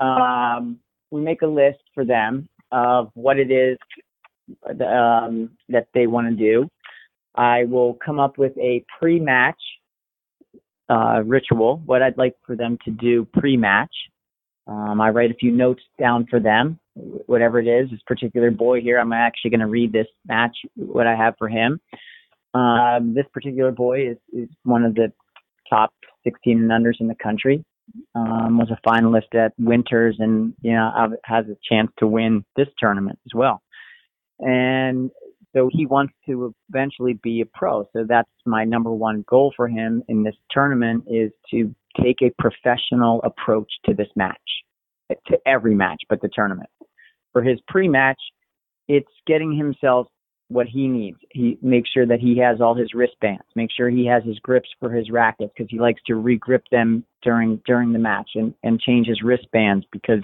Um, 0.00 0.78
we 1.10 1.20
make 1.20 1.42
a 1.42 1.46
list 1.46 1.80
for 1.92 2.04
them 2.04 2.48
of 2.72 3.10
what 3.14 3.38
it 3.38 3.50
is 3.50 3.76
um, 4.70 5.50
that 5.68 5.88
they 5.92 6.06
want 6.06 6.28
to 6.30 6.34
do. 6.34 6.68
I 7.34 7.64
will 7.64 7.98
come 8.04 8.18
up 8.18 8.38
with 8.38 8.56
a 8.56 8.84
pre-match 8.98 9.60
uh, 10.88 11.22
ritual. 11.24 11.82
What 11.84 12.02
I'd 12.02 12.16
like 12.16 12.34
for 12.46 12.56
them 12.56 12.78
to 12.84 12.90
do 12.90 13.26
pre-match. 13.32 13.94
Um, 14.66 15.00
I 15.00 15.10
write 15.10 15.30
a 15.30 15.34
few 15.34 15.50
notes 15.50 15.82
down 15.98 16.26
for 16.30 16.40
them. 16.40 16.78
Whatever 16.94 17.60
it 17.60 17.66
is, 17.66 17.90
this 17.90 18.00
particular 18.06 18.50
boy 18.50 18.80
here, 18.80 18.98
I'm 18.98 19.12
actually 19.12 19.50
going 19.50 19.60
to 19.60 19.66
read 19.66 19.92
this 19.92 20.06
match. 20.26 20.56
What 20.76 21.06
I 21.06 21.14
have 21.16 21.34
for 21.38 21.48
him. 21.48 21.80
Um, 22.54 23.14
this 23.14 23.26
particular 23.32 23.72
boy 23.72 24.10
is, 24.10 24.16
is 24.32 24.48
one 24.62 24.84
of 24.84 24.94
the 24.94 25.12
top 25.68 25.92
16 26.24 26.58
and 26.58 26.70
unders 26.70 27.00
in 27.00 27.08
the 27.08 27.16
country. 27.22 27.64
Um, 28.14 28.56
was 28.56 28.70
a 28.70 28.88
finalist 28.88 29.34
at 29.34 29.52
Winters, 29.58 30.16
and 30.18 30.54
you 30.62 30.72
know 30.72 30.90
has 31.24 31.44
a 31.48 31.56
chance 31.68 31.90
to 31.98 32.06
win 32.06 32.42
this 32.56 32.68
tournament 32.78 33.18
as 33.26 33.34
well. 33.34 33.60
And 34.38 35.10
so 35.54 35.68
he 35.70 35.84
wants 35.84 36.14
to 36.26 36.54
eventually 36.70 37.14
be 37.22 37.42
a 37.42 37.46
pro. 37.46 37.84
So 37.92 38.04
that's 38.08 38.30
my 38.46 38.64
number 38.64 38.90
one 38.90 39.24
goal 39.28 39.52
for 39.56 39.68
him 39.68 40.02
in 40.08 40.22
this 40.22 40.34
tournament 40.50 41.04
is 41.06 41.30
to 41.50 41.74
take 42.02 42.22
a 42.22 42.32
professional 42.38 43.22
approach 43.22 43.70
to 43.84 43.94
this 43.94 44.08
match, 44.16 44.36
to 45.28 45.38
every 45.46 45.74
match, 45.74 46.02
but 46.08 46.20
the 46.20 46.30
tournament. 46.34 46.70
For 47.32 47.42
his 47.42 47.60
pre-match, 47.68 48.20
it's 48.88 49.10
getting 49.26 49.56
himself 49.56 50.08
what 50.48 50.66
he 50.66 50.88
needs. 50.88 51.18
He 51.30 51.58
makes 51.62 51.90
sure 51.90 52.06
that 52.06 52.20
he 52.20 52.38
has 52.38 52.60
all 52.60 52.74
his 52.74 52.94
wristbands. 52.94 53.44
Make 53.56 53.70
sure 53.74 53.88
he 53.88 54.06
has 54.06 54.22
his 54.24 54.38
grips 54.40 54.68
for 54.78 54.92
his 54.92 55.10
rackets 55.10 55.52
because 55.56 55.70
he 55.70 55.78
likes 55.78 56.02
to 56.06 56.16
re-grip 56.16 56.64
them 56.70 57.04
during 57.22 57.60
during 57.66 57.92
the 57.92 57.98
match 57.98 58.30
and 58.34 58.54
and 58.62 58.80
change 58.80 59.06
his 59.06 59.22
wristbands 59.22 59.86
because 59.90 60.22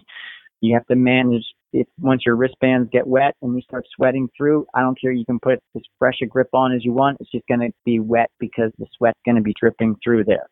you 0.61 0.75
have 0.75 0.87
to 0.87 0.97
manage 0.97 1.45
if 1.73 1.87
once 2.01 2.23
your 2.27 2.37
wristbands 2.37 2.91
get 2.93 3.07
wet 3.07 3.35
and 3.43 3.55
you 3.55 3.63
start 3.63 3.87
sweating 3.97 4.29
through. 4.37 4.67
I 4.75 4.81
don't 4.81 5.01
care. 5.01 5.13
You 5.13 5.25
can 5.25 5.39
put 5.41 5.61
as 5.77 5.83
fresh 5.99 6.19
a 6.23 6.27
grip 6.27 6.49
on 6.53 6.75
as 6.75 6.85
you 6.85 6.93
want. 6.93 7.19
It's 7.21 7.31
just 7.31 7.47
going 7.47 7.61
to 7.61 7.71
be 7.85 8.01
wet 8.01 8.31
because 8.39 8.73
the 8.79 8.87
sweat's 8.97 9.21
going 9.25 9.37
to 9.37 9.43
be 9.43 9.55
dripping 9.59 9.97
through 10.03 10.25
there. 10.25 10.49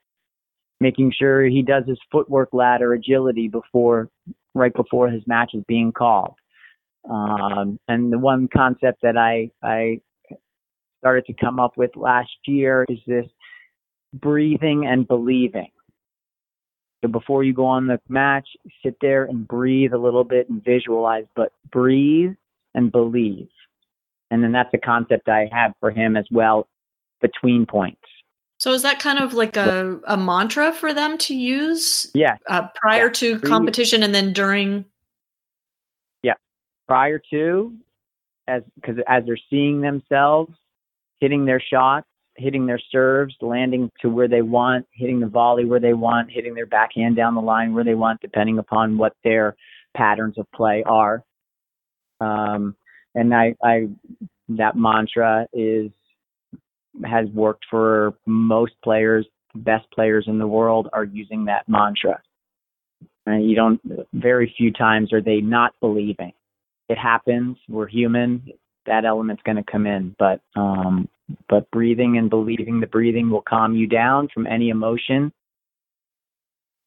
Making 0.81 1.13
sure 1.17 1.45
he 1.45 1.63
does 1.63 1.85
his 1.87 1.99
footwork 2.11 2.51
ladder 2.53 2.93
agility 2.95 3.49
before 3.49 4.09
right 4.55 4.73
before 4.73 5.09
his 5.09 5.23
match 5.27 5.51
is 5.55 5.65
being 5.67 5.93
called. 5.93 6.35
Um, 7.09 7.79
and 7.89 8.13
the 8.13 8.19
one 8.19 8.49
concept 8.55 9.03
that 9.03 9.17
I, 9.17 9.51
I 9.63 10.01
started 11.01 11.27
to 11.27 11.33
come 11.35 11.59
up 11.61 11.77
with 11.77 11.95
last 11.97 12.31
year 12.47 12.85
is 12.89 12.99
this 13.07 13.27
breathing 14.13 14.87
and 14.87 15.07
believing. 15.07 15.71
So 17.03 17.09
before 17.09 17.45
you 17.45 17.53
go 17.53 17.67
on 17.67 17.87
the 17.87 18.01
match, 18.09 18.49
sit 18.85 18.97
there 19.01 19.25
and 19.25 19.47
breathe 19.47 19.93
a 19.93 19.99
little 19.99 20.25
bit 20.25 20.49
and 20.51 20.63
visualize, 20.65 21.27
but 21.37 21.53
breathe 21.71 22.33
and 22.75 22.91
believe. 22.91 23.49
And 24.31 24.43
then 24.43 24.53
that's 24.53 24.75
a 24.75 24.79
concept 24.79 25.29
I 25.29 25.49
have 25.53 25.73
for 25.81 25.91
him 25.91 26.17
as 26.17 26.27
well 26.31 26.67
between 27.21 27.67
points. 27.67 28.01
so 28.59 28.73
is 28.73 28.83
that 28.83 28.99
kind 28.99 29.19
of 29.21 29.33
like 29.35 29.57
a, 29.57 29.99
a 30.07 30.17
mantra 30.17 30.73
for 30.73 30.93
them 30.93 31.17
to 31.19 31.35
use 31.35 32.11
Yeah, 32.15 32.37
uh, 32.49 32.67
prior 32.75 33.07
Yeah. 33.07 33.13
to 33.13 33.41
competition 33.41 34.03
and 34.03 34.15
then 34.15 34.33
during 34.33 34.85
prior 36.89 37.21
to 37.31 37.73
as 38.49 38.63
because 38.77 38.97
as 39.07 39.25
they're 39.27 39.39
seeing 39.51 39.81
themselves 39.81 40.53
hitting 41.21 41.45
their 41.45 41.61
shots 41.61 42.07
hitting 42.39 42.67
their 42.67 42.81
serves 42.91 43.35
landing 43.41 43.91
to 44.01 44.09
where 44.09 44.29
they 44.29 44.43
want 44.43 44.87
hitting 44.93 45.21
the 45.21 45.27
volley 45.27 45.65
where 45.65 45.81
they 45.81 45.93
want 45.93 46.31
hitting 46.31 46.55
their 46.55 46.67
backhand 46.67 47.17
down 47.17 47.35
the 47.35 47.41
line 47.41 47.75
where 47.75 47.85
they 47.85 47.95
want 47.95 48.21
depending 48.21 48.59
upon 48.59 48.97
what 48.97 49.13
their 49.25 49.57
patterns 49.97 50.39
of 50.39 50.47
play 50.53 50.83
are. 50.87 51.23
Um, 52.21 52.77
and 53.15 53.35
I, 53.35 53.55
I 53.63 53.89
that 54.51 54.77
mantra 54.77 55.47
is 55.53 55.91
has 57.05 57.29
worked 57.29 57.65
for 57.71 58.15
most 58.27 58.73
players 58.83 59.27
best 59.55 59.91
players 59.91 60.25
in 60.29 60.39
the 60.39 60.47
world 60.47 60.89
are 60.93 61.05
using 61.05 61.47
that 61.47 61.69
mantra. 61.69 62.21
And 63.27 63.49
you 63.49 63.57
don't 63.57 63.81
very 64.13 64.55
few 64.57 64.73
times 64.73 65.13
are 65.13 65.21
they 65.21 65.41
not 65.41 65.75
believing 65.81 66.33
it 66.89 66.99
happens. 66.99 67.59
We're 67.69 67.89
human. 67.89 68.53
That 68.87 69.05
element's 69.05 69.43
going 69.43 69.57
to 69.57 69.71
come 69.71 69.87
in, 69.87 70.17
but 70.19 70.41
um, 70.57 71.09
but 71.49 71.71
breathing 71.71 72.17
and 72.17 72.31
believing 72.31 72.81
the 72.81 72.87
breathing 72.87 73.31
will 73.31 73.43
calm 73.43 73.75
you 73.75 73.87
down 73.87 74.29
from 74.33 74.47
any 74.47 74.71
emotion, 74.71 75.33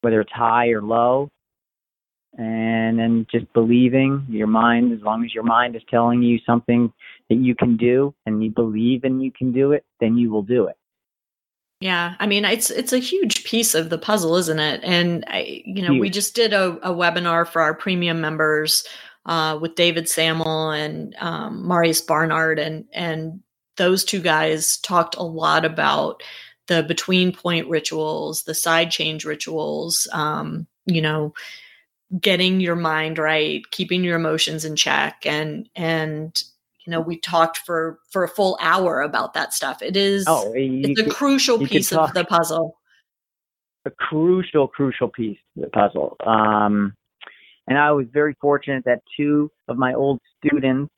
whether 0.02 0.22
it's 0.22 0.32
high 0.32 0.70
or 0.70 0.82
low. 0.82 1.30
And 2.38 2.98
then 2.98 3.28
just 3.30 3.52
believing 3.54 4.26
your 4.30 4.48
mind, 4.48 4.94
as 4.94 5.02
long 5.02 5.26
as 5.26 5.34
your 5.34 5.44
mind 5.44 5.76
is 5.76 5.82
telling 5.90 6.24
you 6.24 6.40
something 6.46 6.94
that 7.30 7.36
you 7.36 7.56
can 7.56 7.76
do 7.76 8.16
and 8.26 8.42
you 8.44 8.50
believe 8.50 9.04
and 9.04 9.22
you 9.22 9.32
can 9.32 9.52
do 9.52 9.74
it, 9.74 9.84
then 10.00 10.18
you 10.18 10.32
will 10.32 10.42
do 10.42 10.68
it. 10.68 10.78
Yeah, 11.82 12.14
I 12.20 12.28
mean 12.28 12.46
it's 12.46 12.70
it's 12.70 12.94
a 12.94 13.00
huge 13.00 13.44
piece 13.44 13.74
of 13.74 13.90
the 13.90 13.98
puzzle, 13.98 14.36
isn't 14.36 14.60
it? 14.60 14.82
And 14.84 15.26
I, 15.28 15.64
you 15.66 15.82
know, 15.82 15.94
huge. 15.94 16.02
we 16.02 16.10
just 16.12 16.36
did 16.36 16.54
a, 16.54 16.78
a, 16.88 16.94
webinar 16.94 17.48
for 17.48 17.60
our 17.60 17.74
premium 17.74 18.22
members 18.22 18.86
uh, 19.26 19.58
with 19.62 19.76
David 19.76 20.10
Samuel 20.10 20.72
and 20.72 21.16
um, 21.20 21.68
Marius 21.68 22.02
Barnard, 22.02 22.60
and 22.60 22.86
and 22.94 23.42
those 23.78 24.04
two 24.04 24.22
guys 24.22 24.78
talked 24.78 25.16
a 25.16 25.24
lot 25.24 25.66
about 25.66 26.24
the 26.68 26.84
between 26.84 27.34
point 27.34 27.68
rituals, 27.68 28.44
the 28.44 28.54
side 28.54 28.92
change 28.92 29.26
rituals, 29.26 30.08
um, 30.14 30.68
you 30.86 31.02
know, 31.02 31.34
getting 32.20 32.60
your 32.60 32.76
mind 32.76 33.18
right, 33.18 33.62
keeping 33.72 34.04
your 34.04 34.16
emotions 34.16 34.66
in 34.66 34.76
check, 34.76 35.26
and 35.26 35.70
and 35.76 36.44
you 36.86 36.92
know 36.92 37.02
we 37.02 37.18
talked 37.18 37.60
for 37.60 38.00
for 38.10 38.24
a 38.24 38.30
full 38.30 38.58
hour 38.62 39.02
about 39.02 39.34
that 39.34 39.54
stuff. 39.54 39.82
It 39.82 39.96
is 39.96 40.26
oh, 40.28 40.52
it's 40.56 41.00
a 41.00 41.10
crucial 41.10 41.60
piece 41.60 41.94
of 41.94 42.14
the 42.14 42.26
puzzle. 42.26 42.78
A 43.86 43.92
crucial 43.92 44.68
crucial 44.68 45.10
piece 45.10 45.40
of 45.58 45.64
the 45.64 45.70
puzzle. 45.70 46.18
Um, 46.26 46.96
and 47.68 47.78
i 47.78 47.92
was 47.92 48.06
very 48.12 48.36
fortunate 48.42 48.84
that 48.86 49.02
two 49.18 49.52
of 49.68 49.78
my 49.78 49.94
old 49.94 50.20
students 50.38 50.92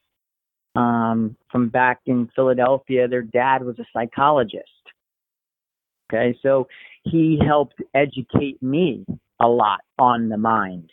um, 0.75 1.35
from 1.51 1.69
back 1.69 1.99
in 2.05 2.29
philadelphia 2.35 3.07
their 3.07 3.21
dad 3.21 3.63
was 3.63 3.77
a 3.79 3.85
psychologist 3.93 4.63
okay 6.11 6.37
so 6.41 6.67
he 7.03 7.39
helped 7.45 7.75
educate 7.93 8.61
me 8.61 9.05
a 9.41 9.47
lot 9.47 9.81
on 9.99 10.29
the 10.29 10.37
mind 10.37 10.89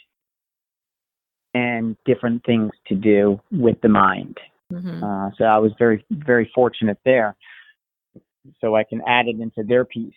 and 1.55 1.97
different 2.05 2.45
things 2.45 2.71
to 2.87 2.95
do 2.95 3.41
with 3.51 3.81
the 3.81 3.89
mind 3.89 4.39
Mm-hmm. 4.73 5.03
Uh, 5.03 5.31
so 5.37 5.45
I 5.45 5.59
was 5.59 5.73
very, 5.79 6.05
very 6.11 6.51
fortunate 6.55 6.99
there. 7.05 7.37
So 8.61 8.75
I 8.75 8.85
can 8.85 9.03
add 9.07 9.27
it 9.29 9.41
into 9.41 9.63
their 9.67 9.85
piece. 9.85 10.15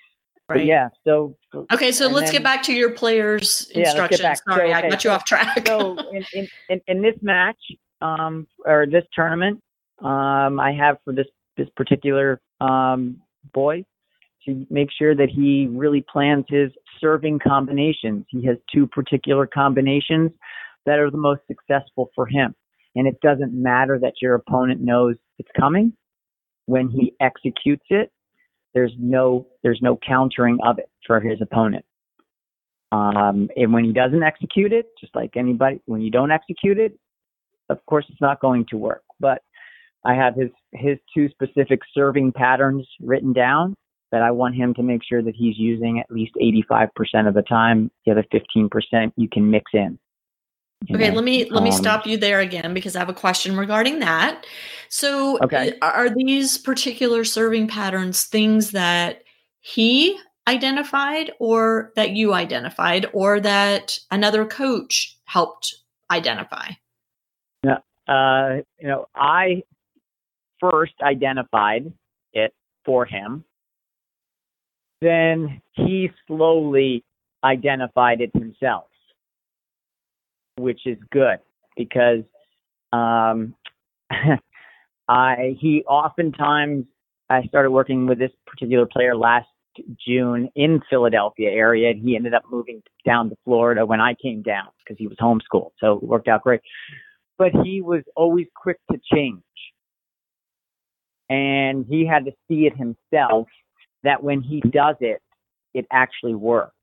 Right. 0.49 0.57
But 0.57 0.65
yeah. 0.65 0.89
So 1.05 1.35
okay. 1.71 1.91
So 1.91 2.07
let's 2.07 2.31
then, 2.31 2.33
get 2.33 2.43
back 2.43 2.63
to 2.63 2.73
your 2.73 2.91
players' 2.91 3.71
instructions. 3.73 4.21
Yeah, 4.21 4.33
Sorry, 4.33 4.57
so, 4.57 4.63
okay, 4.63 4.73
I 4.73 4.89
got 4.89 5.03
you 5.03 5.09
off 5.09 5.25
track. 5.25 5.65
so 5.67 5.97
in, 6.11 6.25
in, 6.33 6.47
in, 6.69 6.81
in, 6.87 7.01
this 7.01 7.15
match, 7.21 7.59
um, 8.01 8.45
or 8.65 8.85
this 8.85 9.05
tournament, 9.13 9.61
um, 9.99 10.59
I 10.59 10.73
have 10.77 10.97
for 11.05 11.13
this 11.13 11.27
this 11.55 11.69
particular 11.75 12.41
um, 12.59 13.21
boy 13.53 13.85
to 14.45 14.65
make 14.69 14.89
sure 14.91 15.15
that 15.15 15.29
he 15.29 15.67
really 15.71 16.03
plans 16.11 16.45
his 16.49 16.71
serving 16.99 17.39
combinations. 17.39 18.25
He 18.29 18.45
has 18.45 18.57
two 18.73 18.87
particular 18.87 19.47
combinations 19.47 20.31
that 20.85 20.99
are 20.99 21.09
the 21.09 21.17
most 21.17 21.41
successful 21.47 22.09
for 22.15 22.25
him. 22.25 22.53
And 22.95 23.07
it 23.07 23.19
doesn't 23.21 23.53
matter 23.53 23.97
that 23.99 24.13
your 24.21 24.35
opponent 24.35 24.81
knows 24.81 25.15
it's 25.39 25.49
coming. 25.57 25.93
When 26.65 26.89
he 26.89 27.13
executes 27.19 27.85
it, 27.89 28.11
there's 28.73 28.93
no 28.97 29.47
there's 29.61 29.79
no 29.81 29.97
countering 30.05 30.57
of 30.65 30.79
it 30.79 30.89
for 31.05 31.19
his 31.19 31.41
opponent. 31.41 31.85
Um, 32.91 33.49
and 33.55 33.73
when 33.73 33.85
he 33.85 33.91
doesn't 33.91 34.21
execute 34.21 34.71
it, 34.71 34.85
just 34.99 35.15
like 35.15 35.35
anybody, 35.35 35.81
when 35.85 36.01
you 36.01 36.11
don't 36.11 36.31
execute 36.31 36.77
it, 36.77 36.97
of 37.69 37.83
course 37.87 38.05
it's 38.09 38.21
not 38.21 38.39
going 38.39 38.65
to 38.69 38.77
work. 38.77 39.03
But 39.19 39.41
I 40.05 40.13
have 40.15 40.35
his 40.35 40.49
his 40.73 40.97
two 41.13 41.29
specific 41.29 41.79
serving 41.93 42.33
patterns 42.33 42.87
written 42.99 43.33
down 43.33 43.75
that 44.11 44.21
I 44.21 44.29
want 44.29 44.53
him 44.55 44.75
to 44.75 44.83
make 44.83 45.01
sure 45.03 45.23
that 45.23 45.35
he's 45.35 45.57
using 45.57 45.99
at 45.99 46.11
least 46.11 46.33
85% 46.39 47.27
of 47.27 47.33
the 47.33 47.41
time. 47.41 47.89
The 48.05 48.11
other 48.11 48.25
15% 48.31 49.11
you 49.15 49.27
can 49.27 49.49
mix 49.49 49.71
in. 49.73 49.97
Okay, 50.91 51.09
know? 51.09 51.15
let 51.15 51.23
me 51.23 51.49
let 51.49 51.63
me 51.63 51.69
um, 51.69 51.75
stop 51.75 52.05
you 52.05 52.17
there 52.17 52.39
again 52.39 52.73
because 52.73 52.95
I 52.95 52.99
have 52.99 53.09
a 53.09 53.13
question 53.13 53.57
regarding 53.57 53.99
that. 53.99 54.45
So, 54.89 55.39
okay. 55.39 55.73
are 55.81 56.09
these 56.13 56.57
particular 56.57 57.23
serving 57.23 57.67
patterns 57.67 58.25
things 58.25 58.71
that 58.71 59.23
he 59.61 60.19
identified 60.47 61.31
or 61.39 61.91
that 61.95 62.11
you 62.11 62.33
identified 62.33 63.07
or 63.13 63.39
that 63.39 63.97
another 64.11 64.45
coach 64.45 65.17
helped 65.25 65.73
identify? 66.11 66.71
Yeah, 67.63 67.79
uh, 68.07 68.61
you 68.79 68.87
know, 68.87 69.07
I 69.15 69.63
first 70.59 70.93
identified 71.01 71.91
it 72.33 72.53
for 72.85 73.05
him. 73.05 73.45
Then 75.01 75.61
he 75.71 76.11
slowly 76.27 77.03
identified 77.43 78.21
it 78.21 78.31
himself 78.33 78.85
which 80.57 80.81
is 80.85 80.97
good 81.11 81.39
because 81.75 82.23
um, 82.91 83.55
I 85.07 85.57
he 85.59 85.83
oftentimes 85.87 86.85
I 87.29 87.43
started 87.43 87.71
working 87.71 88.05
with 88.07 88.19
this 88.19 88.31
particular 88.45 88.85
player 88.85 89.15
last 89.15 89.47
June 90.05 90.49
in 90.55 90.81
Philadelphia 90.89 91.49
area, 91.49 91.89
and 91.89 92.01
he 92.01 92.15
ended 92.15 92.33
up 92.33 92.43
moving 92.49 92.81
down 93.05 93.29
to 93.29 93.35
Florida 93.43 93.85
when 93.85 93.99
I 93.99 94.13
came 94.21 94.43
down 94.43 94.67
because 94.83 94.97
he 94.99 95.07
was 95.07 95.17
homeschooled, 95.19 95.71
so 95.79 95.93
it 95.93 96.03
worked 96.03 96.27
out 96.27 96.43
great. 96.43 96.61
But 97.37 97.51
he 97.63 97.81
was 97.81 98.03
always 98.15 98.47
quick 98.55 98.77
to 98.91 98.99
change, 99.11 99.41
and 101.29 101.85
he 101.89 102.05
had 102.05 102.25
to 102.25 102.31
see 102.47 102.67
it 102.67 102.73
himself 102.77 103.47
that 104.03 104.23
when 104.23 104.41
he 104.41 104.61
does 104.61 104.95
it, 104.99 105.21
it 105.73 105.87
actually 105.91 106.35
works. 106.35 106.75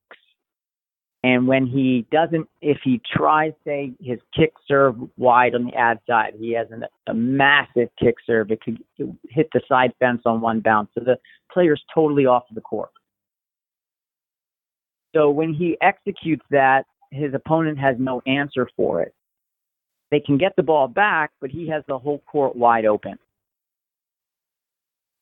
And 1.23 1.47
when 1.47 1.67
he 1.67 2.07
doesn't, 2.11 2.47
if 2.61 2.79
he 2.83 2.99
tries, 3.15 3.53
say, 3.63 3.91
his 4.01 4.19
kick 4.35 4.53
serve 4.67 4.95
wide 5.17 5.53
on 5.53 5.65
the 5.65 5.73
ad 5.75 5.99
side, 6.07 6.33
he 6.39 6.51
has 6.53 6.67
an, 6.71 6.83
a 7.05 7.13
massive 7.13 7.89
kick 7.99 8.15
serve. 8.25 8.49
It 8.49 8.61
could 8.63 8.83
hit 9.29 9.47
the 9.53 9.61
side 9.69 9.93
fence 9.99 10.23
on 10.25 10.41
one 10.41 10.61
bounce. 10.61 10.89
So 10.95 11.03
the 11.03 11.17
player's 11.51 11.83
totally 11.93 12.25
off 12.25 12.43
the 12.51 12.61
court. 12.61 12.89
So 15.15 15.29
when 15.29 15.53
he 15.53 15.77
executes 15.81 16.45
that, 16.49 16.85
his 17.11 17.33
opponent 17.35 17.77
has 17.77 17.97
no 17.99 18.21
answer 18.25 18.67
for 18.75 19.01
it. 19.01 19.13
They 20.09 20.21
can 20.21 20.37
get 20.37 20.55
the 20.55 20.63
ball 20.63 20.87
back, 20.87 21.31
but 21.39 21.51
he 21.51 21.67
has 21.69 21.83
the 21.87 21.99
whole 21.99 22.19
court 22.19 22.55
wide 22.55 22.85
open. 22.85 23.19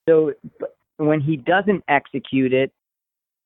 So 0.07 0.33
when 0.97 1.19
he 1.19 1.37
doesn't 1.37 1.83
execute 1.87 2.53
it, 2.53 2.71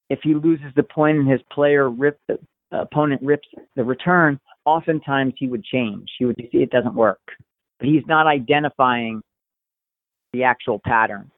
if 0.09 0.19
he 0.23 0.33
loses 0.33 0.67
the 0.75 0.83
point 0.83 1.17
and 1.17 1.29
his 1.29 1.41
player 1.51 1.89
rips 1.89 2.19
the 2.27 2.37
opponent 2.71 3.21
rips 3.21 3.47
the 3.75 3.83
return, 3.83 4.39
oftentimes 4.65 5.33
he 5.37 5.47
would 5.47 5.63
change. 5.63 6.11
He 6.17 6.25
would 6.25 6.37
see 6.37 6.59
it 6.59 6.71
doesn't 6.71 6.95
work, 6.95 7.21
but 7.79 7.87
he's 7.87 8.03
not 8.07 8.27
identifying 8.27 9.21
the 10.33 10.43
actual 10.43 10.79
pattern. 10.83 11.31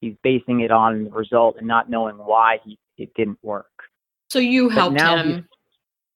He's 0.00 0.14
basing 0.22 0.60
it 0.60 0.70
on 0.70 1.04
the 1.04 1.10
result 1.10 1.56
and 1.58 1.66
not 1.66 1.88
knowing 1.88 2.16
why 2.16 2.58
he, 2.64 2.78
it 2.98 3.14
didn't 3.14 3.38
work. 3.42 3.70
So 4.28 4.38
you 4.38 4.68
helped 4.68 5.00
him. 5.00 5.48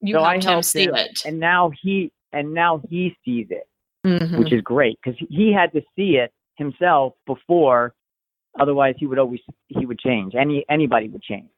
You 0.00 0.14
so 0.14 0.22
helped, 0.22 0.44
helped 0.44 0.58
him 0.58 0.62
see 0.62 0.84
him, 0.84 0.94
it, 0.94 1.22
and 1.24 1.40
now 1.40 1.70
he 1.82 2.12
and 2.32 2.52
now 2.52 2.82
he 2.88 3.16
sees 3.24 3.46
it, 3.50 3.66
mm-hmm. 4.06 4.38
which 4.38 4.52
is 4.52 4.60
great 4.60 4.98
because 5.02 5.18
he 5.28 5.52
had 5.52 5.72
to 5.72 5.82
see 5.96 6.16
it 6.16 6.32
himself 6.56 7.14
before. 7.26 7.94
Otherwise, 8.60 8.94
he 8.98 9.06
would 9.06 9.18
always 9.18 9.40
he 9.68 9.86
would 9.86 9.98
change. 9.98 10.34
Any 10.34 10.64
anybody 10.68 11.08
would 11.08 11.22
change. 11.22 11.48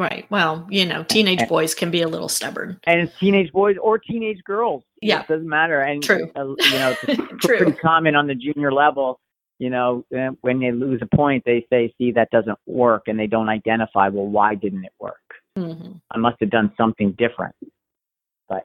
Right. 0.00 0.24
Well, 0.30 0.66
you 0.70 0.86
know, 0.86 1.02
teenage 1.02 1.46
boys 1.46 1.74
can 1.74 1.90
be 1.90 2.00
a 2.00 2.08
little 2.08 2.30
stubborn. 2.30 2.80
And 2.84 3.12
teenage 3.20 3.52
boys 3.52 3.76
or 3.82 3.98
teenage 3.98 4.42
girls. 4.44 4.82
Yeah. 5.02 5.20
It 5.20 5.28
doesn't 5.28 5.46
matter. 5.46 5.82
And, 5.82 6.02
True. 6.02 6.30
Uh, 6.34 6.54
you 6.58 6.70
know, 6.70 6.96
it's 7.02 7.22
pretty 7.46 7.72
common 7.72 8.16
on 8.16 8.26
the 8.26 8.34
junior 8.34 8.72
level. 8.72 9.20
You 9.58 9.68
know, 9.68 10.06
uh, 10.16 10.30
when 10.40 10.58
they 10.58 10.72
lose 10.72 11.02
a 11.02 11.16
point, 11.16 11.42
they 11.44 11.66
say, 11.70 11.92
see, 11.98 12.12
that 12.12 12.30
doesn't 12.30 12.58
work. 12.64 13.08
And 13.08 13.20
they 13.20 13.26
don't 13.26 13.50
identify, 13.50 14.08
well, 14.08 14.26
why 14.26 14.54
didn't 14.54 14.86
it 14.86 14.92
work? 14.98 15.20
Mm-hmm. 15.58 15.92
I 16.10 16.16
must 16.16 16.38
have 16.40 16.48
done 16.48 16.72
something 16.78 17.12
different. 17.18 17.54
But, 18.48 18.64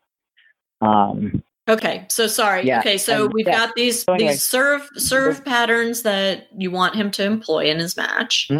um, 0.79 1.43
Okay, 1.67 2.05
so 2.09 2.27
sorry. 2.27 2.63
Yeah, 2.63 2.79
okay, 2.79 2.97
so 2.97 3.25
and, 3.25 3.33
we've 3.33 3.47
yeah. 3.47 3.65
got 3.65 3.75
these 3.75 4.03
so 4.03 4.13
anyway. 4.13 4.33
these 4.33 4.43
serve 4.43 4.87
serve 4.97 5.43
patterns 5.43 6.03
that 6.03 6.47
you 6.55 6.69
want 6.69 6.93
him 6.93 7.09
to 7.11 7.23
employ 7.23 7.65
in 7.65 7.79
his 7.79 7.97
match. 7.97 8.47
Mm-hmm. 8.51 8.59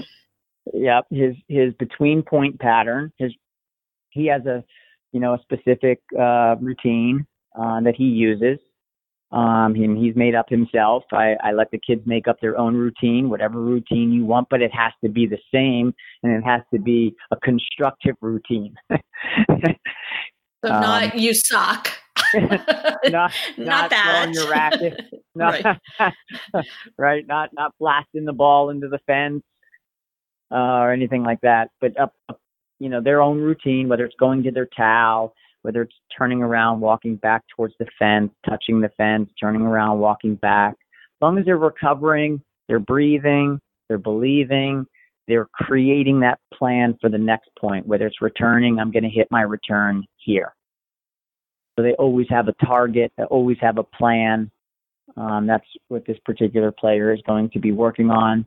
Yep, 0.73 1.05
his 1.11 1.35
his 1.47 1.73
between 1.75 2.23
point 2.23 2.59
pattern. 2.59 3.11
His 3.17 3.33
he 4.09 4.27
has 4.27 4.45
a 4.45 4.63
you 5.11 5.19
know 5.19 5.33
a 5.33 5.39
specific 5.41 6.01
uh, 6.17 6.55
routine 6.59 7.25
uh, 7.59 7.81
that 7.81 7.95
he 7.95 8.05
uses. 8.05 8.59
Um, 9.31 9.73
and 9.75 9.97
he's 9.97 10.15
made 10.15 10.33
up 10.33 10.47
himself. 10.47 11.03
I, 11.11 11.35
I 11.43 11.51
let 11.51 11.69
the 11.71 11.79
kids 11.79 12.03
make 12.05 12.27
up 12.27 12.39
their 12.39 12.57
own 12.57 12.75
routine, 12.75 13.27
whatever 13.29 13.59
routine 13.59 14.13
you 14.13 14.23
want, 14.23 14.47
but 14.49 14.61
it 14.61 14.71
has 14.73 14.93
to 15.03 15.09
be 15.09 15.25
the 15.25 15.39
same 15.53 15.93
and 16.23 16.31
it 16.31 16.43
has 16.45 16.61
to 16.73 16.79
be 16.79 17.13
a 17.31 17.35
constructive 17.37 18.15
routine. 18.21 18.75
so 18.91 19.75
not 20.63 21.03
um, 21.03 21.11
you 21.15 21.33
suck. 21.33 21.89
not, 22.33 22.61
not, 23.09 23.33
not 23.57 23.89
that. 23.89 24.29
your 24.31 24.49
racket. 24.49 25.01
Not, 25.33 25.59
right. 25.99 26.65
right. 26.97 27.27
Not 27.27 27.49
not 27.53 27.73
blasting 27.79 28.25
the 28.25 28.33
ball 28.33 28.69
into 28.69 28.87
the 28.87 28.99
fence 29.07 29.43
uh, 30.55 30.79
or 30.79 30.93
anything 30.93 31.23
like 31.23 31.41
that. 31.41 31.69
But 31.81 31.99
up, 31.99 32.13
up, 32.29 32.39
you 32.79 32.89
know, 32.89 33.01
their 33.01 33.21
own 33.21 33.39
routine, 33.39 33.89
whether 33.89 34.05
it's 34.05 34.15
going 34.17 34.43
to 34.43 34.51
their 34.51 34.67
towel, 34.67 35.33
whether 35.63 35.81
it's 35.81 35.95
turning 36.17 36.41
around, 36.41 36.79
walking 36.79 37.15
back 37.17 37.43
towards 37.55 37.73
the 37.79 37.87
fence, 37.99 38.31
touching 38.47 38.79
the 38.79 38.89
fence, 38.97 39.29
turning 39.39 39.61
around, 39.61 39.99
walking 39.99 40.35
back. 40.35 40.73
As 40.73 41.21
long 41.21 41.37
as 41.37 41.45
they're 41.45 41.57
recovering, 41.57 42.41
they're 42.67 42.79
breathing, 42.79 43.59
they're 43.87 43.97
believing, 43.97 44.85
they're 45.27 45.47
creating 45.53 46.19
that 46.21 46.39
plan 46.53 46.97
for 47.01 47.09
the 47.09 47.17
next 47.17 47.49
point, 47.59 47.87
whether 47.87 48.05
it's 48.05 48.21
returning, 48.21 48.79
I'm 48.79 48.91
going 48.91 49.03
to 49.03 49.09
hit 49.09 49.27
my 49.31 49.41
return 49.41 50.05
here. 50.17 50.53
So 51.75 51.83
they 51.83 51.93
always 51.93 52.27
have 52.29 52.47
a 52.47 52.53
target, 52.65 53.11
they 53.17 53.23
always 53.23 53.57
have 53.61 53.77
a 53.77 53.83
plan. 53.83 54.51
Um, 55.17 55.47
that's 55.47 55.65
what 55.87 56.05
this 56.05 56.17
particular 56.25 56.71
player 56.71 57.13
is 57.13 57.21
going 57.25 57.49
to 57.51 57.59
be 57.59 57.71
working 57.71 58.09
on. 58.09 58.45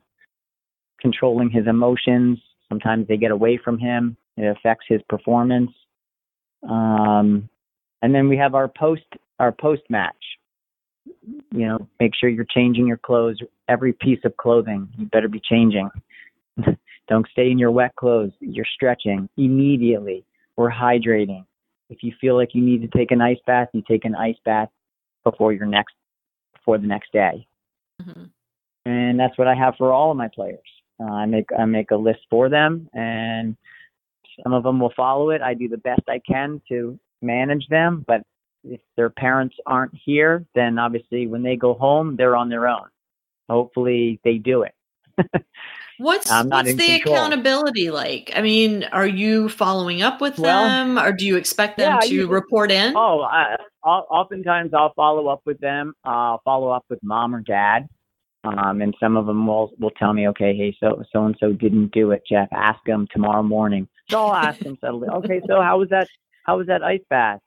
Controlling 1.01 1.49
his 1.49 1.67
emotions. 1.67 2.39
Sometimes 2.67 3.07
they 3.07 3.17
get 3.17 3.31
away 3.31 3.57
from 3.63 3.77
him. 3.77 4.17
It 4.37 4.45
affects 4.45 4.85
his 4.87 5.01
performance. 5.09 5.71
Um, 6.67 7.49
and 8.01 8.13
then 8.13 8.29
we 8.29 8.37
have 8.37 8.55
our 8.55 8.67
post 8.67 9.03
our 9.39 9.51
post 9.51 9.83
match. 9.89 10.15
You 11.51 11.67
know, 11.67 11.87
make 11.99 12.11
sure 12.15 12.29
you're 12.29 12.45
changing 12.45 12.85
your 12.85 12.97
clothes. 12.97 13.37
Every 13.67 13.93
piece 13.93 14.19
of 14.25 14.35
clothing 14.37 14.89
you 14.97 15.05
better 15.07 15.27
be 15.27 15.41
changing. 15.43 15.89
Don't 17.07 17.27
stay 17.31 17.49
in 17.49 17.57
your 17.57 17.71
wet 17.71 17.95
clothes. 17.95 18.31
You're 18.39 18.67
stretching 18.75 19.29
immediately. 19.37 20.23
We're 20.55 20.71
hydrating. 20.71 21.45
If 21.89 22.03
you 22.03 22.13
feel 22.21 22.35
like 22.35 22.53
you 22.53 22.61
need 22.61 22.81
to 22.81 22.97
take 22.97 23.11
an 23.11 23.21
ice 23.21 23.39
bath, 23.47 23.69
you 23.73 23.81
take 23.87 24.05
an 24.05 24.15
ice 24.15 24.37
bath 24.45 24.69
before 25.23 25.51
your 25.53 25.65
next 25.65 25.95
before 26.53 26.77
the 26.77 26.87
next 26.87 27.11
day. 27.11 27.47
Mm-hmm. 28.01 28.25
And 28.85 29.19
that's 29.19 29.37
what 29.37 29.47
I 29.47 29.55
have 29.55 29.75
for 29.77 29.91
all 29.91 30.11
of 30.11 30.17
my 30.17 30.29
players. 30.33 30.59
Uh, 30.99 31.11
I 31.11 31.25
make 31.25 31.47
I 31.57 31.65
make 31.65 31.91
a 31.91 31.95
list 31.95 32.21
for 32.29 32.49
them, 32.49 32.89
and 32.93 33.55
some 34.43 34.53
of 34.53 34.63
them 34.63 34.79
will 34.79 34.93
follow 34.95 35.29
it. 35.29 35.41
I 35.41 35.53
do 35.53 35.67
the 35.67 35.77
best 35.77 36.01
I 36.07 36.19
can 36.19 36.61
to 36.69 36.99
manage 37.21 37.67
them, 37.67 38.03
but 38.07 38.21
if 38.63 38.81
their 38.97 39.09
parents 39.09 39.55
aren't 39.65 39.93
here, 40.05 40.45
then 40.55 40.77
obviously 40.77 41.27
when 41.27 41.43
they 41.43 41.55
go 41.55 41.73
home, 41.73 42.15
they're 42.15 42.35
on 42.35 42.49
their 42.49 42.67
own. 42.67 42.87
Hopefully, 43.49 44.19
they 44.23 44.37
do 44.37 44.63
it. 44.63 44.73
What's 45.99 46.31
what's 46.31 46.75
the 46.75 46.77
control. 46.77 47.13
accountability 47.13 47.91
like? 47.91 48.31
I 48.33 48.41
mean, 48.41 48.85
are 48.85 49.05
you 49.05 49.49
following 49.49 50.01
up 50.01 50.21
with 50.21 50.39
well, 50.39 50.63
them, 50.63 50.97
or 50.97 51.11
do 51.11 51.25
you 51.25 51.35
expect 51.35 51.77
them 51.77 51.97
yeah, 52.01 52.07
to 52.07 52.15
you, 52.15 52.27
report 52.27 52.71
in? 52.71 52.93
Oh, 52.95 53.19
I, 53.19 53.57
oftentimes 53.83 54.73
I'll 54.73 54.93
follow 54.93 55.27
up 55.27 55.41
with 55.43 55.59
them. 55.59 55.93
I'll 56.05 56.41
follow 56.45 56.69
up 56.69 56.85
with 56.89 57.03
mom 57.03 57.35
or 57.35 57.41
dad, 57.41 57.89
um, 58.43 58.81
and 58.81 58.95
some 58.99 59.17
of 59.17 59.25
them 59.25 59.45
will 59.45 59.71
will 59.79 59.91
tell 59.91 60.13
me, 60.13 60.27
okay, 60.29 60.55
hey, 60.55 60.75
so 60.79 61.03
so 61.11 61.25
and 61.25 61.35
so 61.39 61.51
didn't 61.51 61.91
do 61.91 62.11
it, 62.11 62.23
Jeff. 62.27 62.47
Ask 62.51 62.83
them 62.85 63.07
tomorrow 63.11 63.43
morning. 63.43 63.87
So 64.09 64.25
I'll 64.25 64.35
ask 64.35 64.59
them 64.59 64.77
subtly. 64.81 65.07
Okay, 65.09 65.41
so 65.47 65.61
how 65.61 65.79
was 65.79 65.89
that? 65.89 66.07
How 66.45 66.57
was 66.57 66.67
that 66.67 66.83
ice 66.83 67.03
bath? 67.09 67.41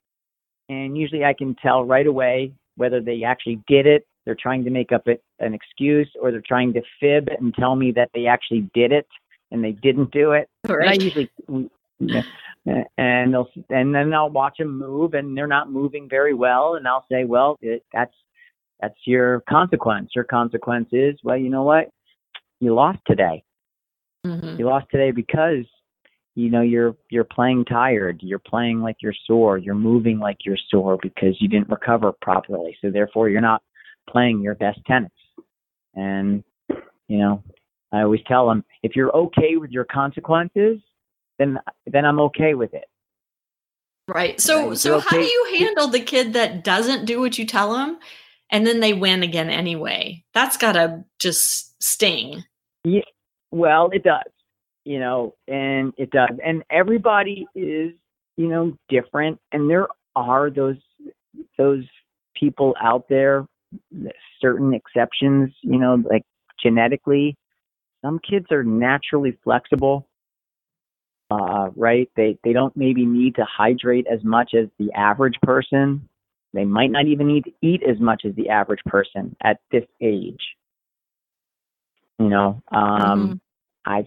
And 0.69 0.97
usually 0.97 1.25
I 1.25 1.33
can 1.33 1.55
tell 1.57 1.85
right 1.85 2.07
away 2.07 2.53
whether 2.77 3.01
they 3.01 3.25
actually 3.25 3.63
did 3.67 3.87
it 3.87 4.07
they're 4.25 4.37
trying 4.37 4.65
to 4.65 4.71
make 4.71 4.93
up 4.93 5.09
it, 5.09 5.23
an 5.41 5.55
excuse 5.55 6.11
or 6.21 6.31
they're 6.31 6.43
trying 6.47 6.73
to 6.75 6.83
fib 7.01 7.29
and 7.29 7.55
tell 7.55 7.77
me 7.77 7.93
that 7.93 8.11
they 8.15 8.27
actually 8.27 8.69
did 8.75 8.93
it 8.93 9.07
and 9.51 9.63
they 9.65 9.73
didn't 9.73 10.11
do 10.13 10.33
it. 10.33 10.49
Right. 10.69 10.83
And 10.83 10.91
I 10.91 11.05
usually 11.05 11.31
and 12.97 13.35
they'll 13.35 13.49
and 13.71 13.95
then 13.95 14.15
I'll 14.15 14.31
watch 14.31 14.59
them 14.59 14.79
move 14.79 15.15
and 15.15 15.37
they're 15.37 15.47
not 15.47 15.71
moving 15.71 16.09
very 16.09 16.35
well 16.35 16.75
and 16.75 16.87
I'll 16.87 17.05
say, 17.11 17.25
well, 17.25 17.59
it, 17.61 17.85
that's 17.93 18.15
that's 18.83 18.99
your 19.07 19.43
consequence. 19.49 20.11
Your 20.15 20.25
consequence 20.25 20.89
is, 20.93 21.15
well, 21.25 21.39
you 21.39 21.49
know 21.49 21.63
what? 21.63 21.89
You 22.61 22.75
lost 22.75 22.99
today. 23.07 23.43
Mm-hmm. 24.27 24.59
You 24.59 24.67
lost 24.67 24.87
today 24.91 25.11
because 25.11 25.65
you 26.35 26.51
know 26.51 26.61
you're 26.63 26.97
you're 27.11 27.25
playing 27.25 27.63
tired 27.67 28.21
you're 28.23 28.39
playing 28.39 28.81
like 28.81 28.97
you're 29.03 29.13
sore 29.27 29.59
you're 29.59 29.75
moving 29.75 30.19
like 30.19 30.39
you're 30.47 30.57
sore 30.71 30.97
because 31.03 31.37
you 31.41 31.49
didn't 31.49 31.69
recover 31.69 32.11
properly 32.23 32.75
so 32.81 32.91
therefore 32.91 33.29
you're 33.29 33.43
not 33.43 33.61
playing 34.09 34.41
your 34.41 34.55
best 34.55 34.81
tennis. 34.87 35.11
And, 35.95 36.43
you 37.09 37.19
know, 37.19 37.43
I 37.93 38.03
always 38.03 38.21
tell 38.27 38.49
them, 38.49 38.65
if 38.83 38.97
you're 38.97 39.15
okay 39.15 39.57
with 39.57 39.71
your 39.71 39.85
consequences, 39.85 40.79
then 41.39 41.59
then 41.87 42.05
I'm 42.05 42.21
okay 42.21 42.55
with 42.55 42.73
it. 42.75 42.85
Right. 44.09 44.41
So 44.41 44.75
so 44.75 44.97
okay. 44.97 45.07
how 45.09 45.17
do 45.19 45.25
you 45.25 45.57
handle 45.59 45.89
the 45.89 46.01
kid 46.01 46.33
that 46.33 46.65
doesn't 46.65 47.05
do 47.05 47.21
what 47.21 47.39
you 47.39 47.47
tell 47.47 47.75
them 47.75 47.99
and 48.53 48.67
then 48.67 48.81
they 48.81 48.93
win 48.93 49.23
again 49.25 49.51
anyway? 49.51 50.25
That's 50.35 50.57
got 50.57 50.73
to 50.73 51.05
just 51.19 51.83
sting. 51.83 52.45
Yeah. 52.85 53.03
Well, 53.51 53.91
it 53.93 54.05
does. 54.05 54.31
You 54.85 55.01
know, 55.01 55.35
and 55.49 55.93
it 55.97 56.11
does. 56.11 56.37
And 56.45 56.63
everybody 56.71 57.47
is, 57.55 57.93
you 58.37 58.49
know, 58.49 58.77
different 58.89 59.41
and 59.51 59.69
there 59.69 59.89
are 60.15 60.51
those 60.51 60.77
those 61.57 61.85
people 62.35 62.75
out 62.81 63.09
there 63.09 63.47
certain 64.41 64.75
exceptions, 64.75 65.51
you 65.63 65.79
know, 65.79 66.03
like 66.11 66.25
genetically. 66.63 67.37
Some 68.05 68.19
kids 68.19 68.47
are 68.51 68.65
naturally 68.65 69.39
flexible, 69.45 70.09
uh, 71.31 71.71
right? 71.77 72.11
They 72.17 72.39
they 72.43 72.53
don't 72.53 72.77
maybe 72.77 73.07
need 73.07 73.37
to 73.37 73.45
hydrate 73.45 74.07
as 74.13 74.25
much 74.25 74.53
as 74.55 74.69
the 74.79 74.93
average 74.93 75.37
person. 75.43 76.09
They 76.53 76.65
might 76.65 76.91
not 76.91 77.07
even 77.07 77.29
need 77.29 77.45
to 77.45 77.53
eat 77.63 77.83
as 77.83 77.99
much 77.99 78.25
as 78.25 78.35
the 78.35 78.51
average 78.51 78.83
person 78.87 79.37
at 79.43 79.61
this 79.71 79.85
age. 80.01 80.43
You 82.19 82.29
know, 82.29 82.63
um, 82.71 83.41
mm-hmm. 83.87 83.91
I 83.91 84.07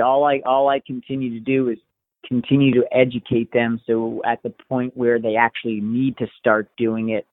all 0.00 0.24
I 0.24 0.40
all 0.46 0.68
I 0.68 0.80
continue 0.80 1.30
to 1.30 1.40
do 1.40 1.68
is 1.68 1.78
continue 2.26 2.72
to 2.72 2.84
educate 2.90 3.52
them 3.52 3.80
so 3.86 4.22
at 4.24 4.42
the 4.42 4.50
point 4.68 4.96
where 4.96 5.18
they 5.18 5.36
actually 5.36 5.80
need 5.80 6.16
to 6.18 6.26
start 6.38 6.68
doing 6.76 7.10
it 7.10 7.26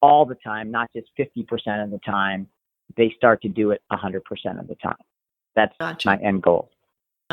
all 0.00 0.24
the 0.24 0.34
time, 0.34 0.70
not 0.70 0.90
just 0.94 1.08
50% 1.18 1.82
of 1.82 1.90
the 1.90 2.00
time, 2.04 2.48
they 2.96 3.12
start 3.16 3.42
to 3.42 3.48
do 3.48 3.70
it 3.70 3.82
100% 3.90 4.20
of 4.58 4.68
the 4.68 4.74
time. 4.76 4.96
That's 5.56 5.74
gotcha. 5.78 6.08
my 6.08 6.16
end 6.16 6.42
goal. 6.42 6.70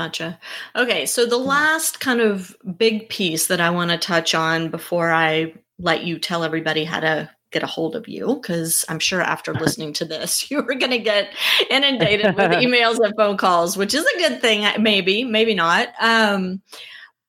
Gotcha. 0.01 0.39
Okay, 0.75 1.05
so 1.05 1.27
the 1.27 1.37
last 1.37 1.99
kind 1.99 2.21
of 2.21 2.57
big 2.75 3.07
piece 3.07 3.45
that 3.47 3.61
I 3.61 3.69
want 3.69 3.91
to 3.91 3.99
touch 3.99 4.33
on 4.33 4.69
before 4.69 5.11
I 5.11 5.53
let 5.77 6.03
you 6.03 6.17
tell 6.17 6.43
everybody 6.43 6.85
how 6.85 7.01
to 7.01 7.29
get 7.51 7.61
a 7.61 7.67
hold 7.67 7.95
of 7.95 8.07
you, 8.07 8.39
because 8.41 8.83
I'm 8.89 8.97
sure 8.97 9.21
after 9.21 9.53
listening 9.59 9.93
to 9.93 10.05
this, 10.05 10.49
you 10.51 10.57
are 10.57 10.73
going 10.73 10.89
to 10.89 10.97
get 10.97 11.35
inundated 11.69 12.35
with 12.35 12.51
emails 12.51 12.97
and 12.97 13.13
phone 13.15 13.37
calls, 13.37 13.77
which 13.77 13.93
is 13.93 14.03
a 14.03 14.17
good 14.17 14.41
thing, 14.41 14.65
maybe, 14.81 15.23
maybe 15.23 15.53
not. 15.53 15.89
Um, 16.01 16.63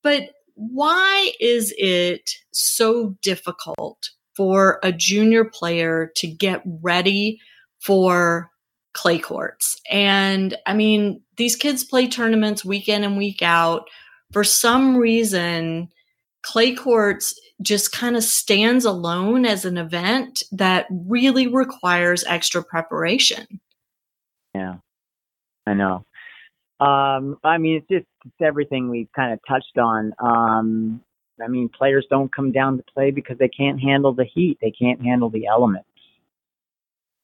but 0.02 0.30
why 0.54 1.30
is 1.40 1.74
it 1.76 2.30
so 2.52 3.18
difficult 3.20 4.08
for 4.34 4.80
a 4.82 4.92
junior 4.92 5.44
player 5.44 6.10
to 6.16 6.26
get 6.26 6.62
ready 6.64 7.38
for 7.80 8.51
clay 8.94 9.18
courts. 9.18 9.80
And 9.90 10.56
I 10.66 10.74
mean, 10.74 11.22
these 11.36 11.56
kids 11.56 11.84
play 11.84 12.08
tournaments 12.08 12.64
week 12.64 12.88
in 12.88 13.04
and 13.04 13.16
week 13.16 13.42
out. 13.42 13.88
For 14.32 14.44
some 14.44 14.96
reason, 14.96 15.88
clay 16.42 16.74
courts 16.74 17.38
just 17.60 17.92
kind 17.92 18.16
of 18.16 18.24
stands 18.24 18.84
alone 18.84 19.46
as 19.46 19.64
an 19.64 19.78
event 19.78 20.42
that 20.52 20.86
really 20.90 21.46
requires 21.46 22.24
extra 22.24 22.62
preparation. 22.62 23.60
Yeah, 24.54 24.76
I 25.66 25.74
know. 25.74 26.04
Um, 26.80 27.38
I 27.44 27.58
mean, 27.58 27.76
it's 27.76 27.88
just 27.88 28.06
it's 28.24 28.34
everything 28.40 28.88
we've 28.88 29.12
kind 29.14 29.32
of 29.32 29.40
touched 29.48 29.78
on. 29.78 30.12
Um, 30.18 31.02
I 31.42 31.48
mean, 31.48 31.68
players 31.68 32.06
don't 32.10 32.34
come 32.34 32.52
down 32.52 32.76
to 32.76 32.84
play 32.92 33.10
because 33.10 33.38
they 33.38 33.48
can't 33.48 33.80
handle 33.80 34.12
the 34.12 34.24
heat. 34.24 34.58
They 34.60 34.72
can't 34.72 35.00
handle 35.00 35.30
the 35.30 35.46
elements. 35.46 35.88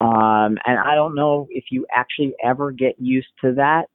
Um, 0.00 0.56
and 0.64 0.78
I 0.78 0.94
don't 0.94 1.14
know 1.14 1.48
if 1.50 1.64
you 1.70 1.86
actually 1.92 2.34
ever 2.44 2.70
get 2.70 2.94
used 2.98 3.28
to 3.42 3.54
that. 3.54 3.86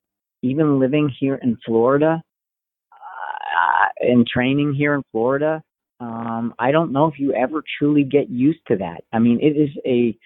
Even 0.41 0.79
living 0.79 1.09
here 1.19 1.35
in 1.35 1.57
Florida, 1.65 2.21
uh, 2.91 3.85
and 4.01 4.27
training 4.27 4.73
here 4.73 4.93
in 4.93 5.03
Florida, 5.13 5.63
um, 6.01 6.53
I 6.59 6.71
don't 6.71 6.91
know 6.91 7.07
if 7.07 7.17
you 7.17 7.33
ever 7.33 7.63
truly 7.79 8.03
get 8.03 8.29
used 8.29 8.59
to 8.67 8.75
that. 8.77 9.05
I 9.13 9.19
mean, 9.19 9.39
it 9.41 9.57
is 9.57 9.69
a 9.85 10.17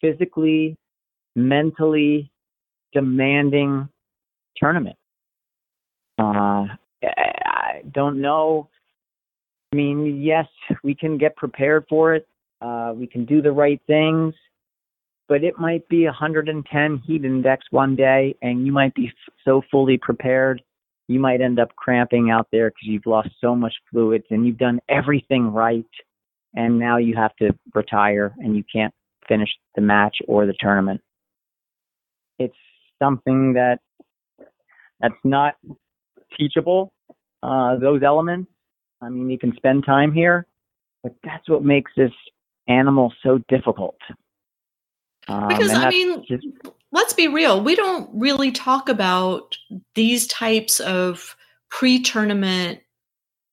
physically, 0.00 0.76
mentally 1.34 2.30
demanding 2.92 3.88
tournament. 4.56 4.96
Uh, 6.16 6.66
I 7.02 7.82
don't 7.92 8.20
know 8.20 8.68
I 9.72 9.76
mean, 9.76 10.20
yes, 10.20 10.46
we 10.82 10.94
can 10.94 11.16
get 11.16 11.36
prepared 11.36 11.84
for 11.88 12.14
it. 12.14 12.26
Uh, 12.60 12.92
we 12.94 13.06
can 13.06 13.24
do 13.24 13.40
the 13.40 13.52
right 13.52 13.80
things, 13.86 14.34
but 15.30 15.44
it 15.44 15.60
might 15.60 15.88
be 15.88 16.06
110 16.06 17.02
heat 17.06 17.24
index 17.24 17.64
one 17.70 17.94
day, 17.94 18.34
and 18.42 18.66
you 18.66 18.72
might 18.72 18.92
be 18.94 19.06
f- 19.06 19.34
so 19.44 19.62
fully 19.70 19.96
prepared, 19.96 20.60
you 21.06 21.20
might 21.20 21.40
end 21.40 21.60
up 21.60 21.74
cramping 21.76 22.30
out 22.30 22.48
there 22.50 22.70
because 22.70 22.88
you've 22.88 23.06
lost 23.06 23.28
so 23.40 23.54
much 23.54 23.72
fluids 23.92 24.24
and 24.30 24.44
you've 24.44 24.58
done 24.58 24.80
everything 24.88 25.52
right. 25.52 25.86
and 26.54 26.80
now 26.80 26.96
you 26.96 27.14
have 27.14 27.34
to 27.36 27.52
retire 27.76 28.34
and 28.38 28.56
you 28.56 28.64
can't 28.72 28.92
finish 29.28 29.48
the 29.76 29.80
match 29.80 30.16
or 30.26 30.46
the 30.46 30.54
tournament. 30.58 31.00
It's 32.40 32.56
something 33.00 33.52
that 33.52 33.78
that's 35.00 35.14
not 35.22 35.54
teachable. 36.36 36.92
Uh, 37.40 37.76
those 37.76 38.02
elements. 38.02 38.50
I 39.00 39.08
mean, 39.08 39.30
you 39.30 39.38
can 39.38 39.54
spend 39.54 39.86
time 39.86 40.12
here, 40.12 40.44
but 41.04 41.14
that's 41.22 41.48
what 41.48 41.62
makes 41.62 41.92
this 41.96 42.10
animal 42.66 43.12
so 43.22 43.38
difficult. 43.48 43.96
Um, 45.28 45.48
because 45.48 45.70
I 45.70 45.88
mean, 45.88 46.24
just, 46.24 46.46
let's 46.92 47.12
be 47.12 47.28
real. 47.28 47.62
We 47.62 47.74
don't 47.74 48.10
really 48.12 48.50
talk 48.50 48.88
about 48.88 49.56
these 49.94 50.26
types 50.26 50.80
of 50.80 51.36
pre-tournament 51.70 52.80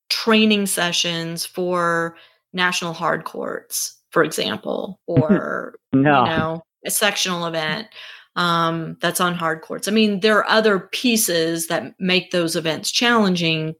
training 0.08 0.66
sessions 0.66 1.44
for 1.46 2.16
national 2.52 2.92
hard 2.92 3.24
courts, 3.24 3.96
for 4.10 4.24
example, 4.24 5.00
or 5.06 5.74
no. 5.92 6.24
you 6.24 6.30
know, 6.30 6.62
a 6.86 6.90
sectional 6.90 7.46
event 7.46 7.88
um, 8.36 8.96
that's 9.00 9.20
on 9.20 9.34
hard 9.34 9.62
courts. 9.62 9.88
I 9.88 9.90
mean, 9.90 10.20
there 10.20 10.38
are 10.38 10.48
other 10.48 10.78
pieces 10.78 11.66
that 11.68 11.94
make 11.98 12.30
those 12.30 12.56
events 12.56 12.90
challenging, 12.90 13.74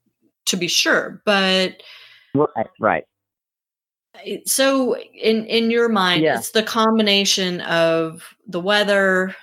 to 0.46 0.56
be 0.56 0.68
sure, 0.68 1.22
but 1.24 1.82
right, 2.34 2.66
right. 2.80 3.04
So, 4.46 4.96
in 4.96 5.44
in 5.46 5.70
your 5.70 5.88
mind, 5.88 6.22
yeah. 6.22 6.38
it's 6.38 6.50
the 6.50 6.62
combination 6.62 7.60
of 7.62 8.22
the 8.46 8.60
weather, 8.60 9.34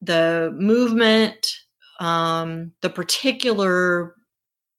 the 0.00 0.54
movement, 0.58 1.52
um, 2.00 2.72
the 2.80 2.90
particular 2.90 4.14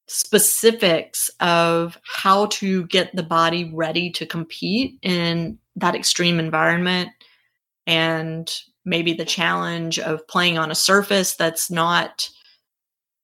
specifics 0.08 1.30
of 1.40 1.96
how 2.04 2.46
to 2.46 2.86
get 2.86 3.14
the 3.16 3.22
body 3.22 3.70
ready 3.72 4.10
to 4.10 4.26
compete 4.26 4.98
in 5.02 5.58
that 5.76 5.94
extreme 5.94 6.38
environment 6.38 7.08
and 7.86 8.54
maybe 8.84 9.14
the 9.14 9.24
challenge 9.24 9.98
of 9.98 10.26
playing 10.28 10.58
on 10.58 10.70
a 10.70 10.74
surface 10.74 11.34
that's 11.34 11.70
not 11.70 12.28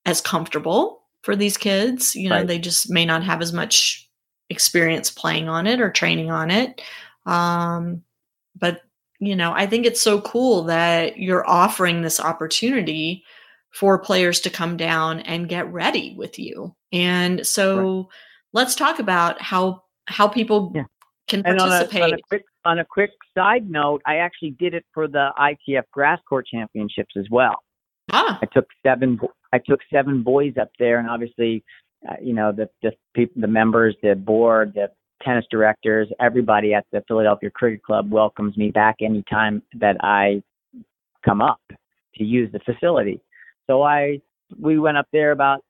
as 0.07 0.21
comfortable 0.21 1.03
for 1.23 1.37
these 1.37 1.59
kids 1.59 2.15
you 2.15 2.29
know 2.29 2.37
right. 2.37 2.47
they 2.47 2.59
just 2.59 2.89
may 2.91 3.05
not 3.05 3.23
have 3.23 3.43
as 3.43 3.53
much 3.53 4.08
experience 4.51 5.11
playing 5.11 5.49
on 5.49 5.67
it 5.67 5.81
or 5.81 5.91
training 5.91 6.31
on 6.31 6.51
it 6.51 6.81
um, 7.27 8.03
but 8.57 8.83
you 9.19 9.37
know 9.37 9.53
i 9.53 9.67
think 9.67 9.85
it's 9.87 10.01
so 10.01 10.21
cool 10.21 10.65
that 10.65 11.19
you're 11.19 11.49
offering 11.49 12.03
this 12.03 12.21
opportunity 12.21 13.25
for 13.71 13.99
players 13.99 14.41
to 14.41 14.51
come 14.51 14.77
down 14.77 15.21
and 15.21 15.49
get 15.49 15.71
ready 15.73 16.15
with 16.17 16.39
you 16.39 16.75
and 16.93 17.47
so 17.47 17.97
right. 17.97 18.07
let's 18.53 18.75
talk 18.75 18.99
about 18.99 19.41
how 19.43 19.83
how 20.07 20.27
people 20.27 20.73
yeah. 20.75 20.85
can 21.27 21.43
participate 21.43 22.03
on 22.03 22.11
a, 22.11 22.13
on 22.13 22.19
a, 22.19 22.23
quick, 22.29 22.45
on 22.65 22.79
a 22.79 22.85
quick 22.85 23.11
side 23.37 23.69
note 23.69 24.01
i 24.07 24.17
actually 24.17 24.51
did 24.53 24.73
it 24.73 24.85
for 24.95 25.07
the 25.09 25.31
itf 25.39 25.83
grass 25.93 26.21
court 26.29 26.47
championships 26.47 27.15
as 27.17 27.27
well 27.31 27.57
ah. 28.13 28.39
i 28.41 28.47
took 28.47 28.67
seven 28.87 29.21
i 29.53 29.59
took 29.59 29.81
seven 29.93 30.23
boys 30.23 30.55
up 30.61 30.71
there 30.79 30.99
and 30.99 31.11
obviously 31.11 31.63
uh, 32.09 32.15
you 32.23 32.35
know 32.35 32.53
the 32.53 32.69
the 32.83 32.93
people 33.15 33.41
the 33.41 33.49
members 33.49 33.97
the 34.03 34.15
board 34.15 34.73
the 34.75 34.89
tennis 35.23 35.45
directors, 35.51 36.09
everybody 36.21 36.75
at 36.75 36.87
the 36.93 37.03
Philadelphia 37.09 37.51
Cricket 37.51 37.83
Club 37.83 38.11
welcomes 38.11 38.57
me 38.57 38.71
back 38.71 38.97
anytime 39.01 39.63
that 39.75 39.97
I 40.01 40.43
come 41.25 41.41
up 41.43 41.61
to 42.15 42.25
use 42.25 42.51
the 42.53 42.61
facility. 42.61 43.21
So 43.67 43.83
I 43.83 44.21
we 44.59 44.79
went 44.79 44.97
up 44.97 45.07
there 45.13 45.33
about 45.33 45.65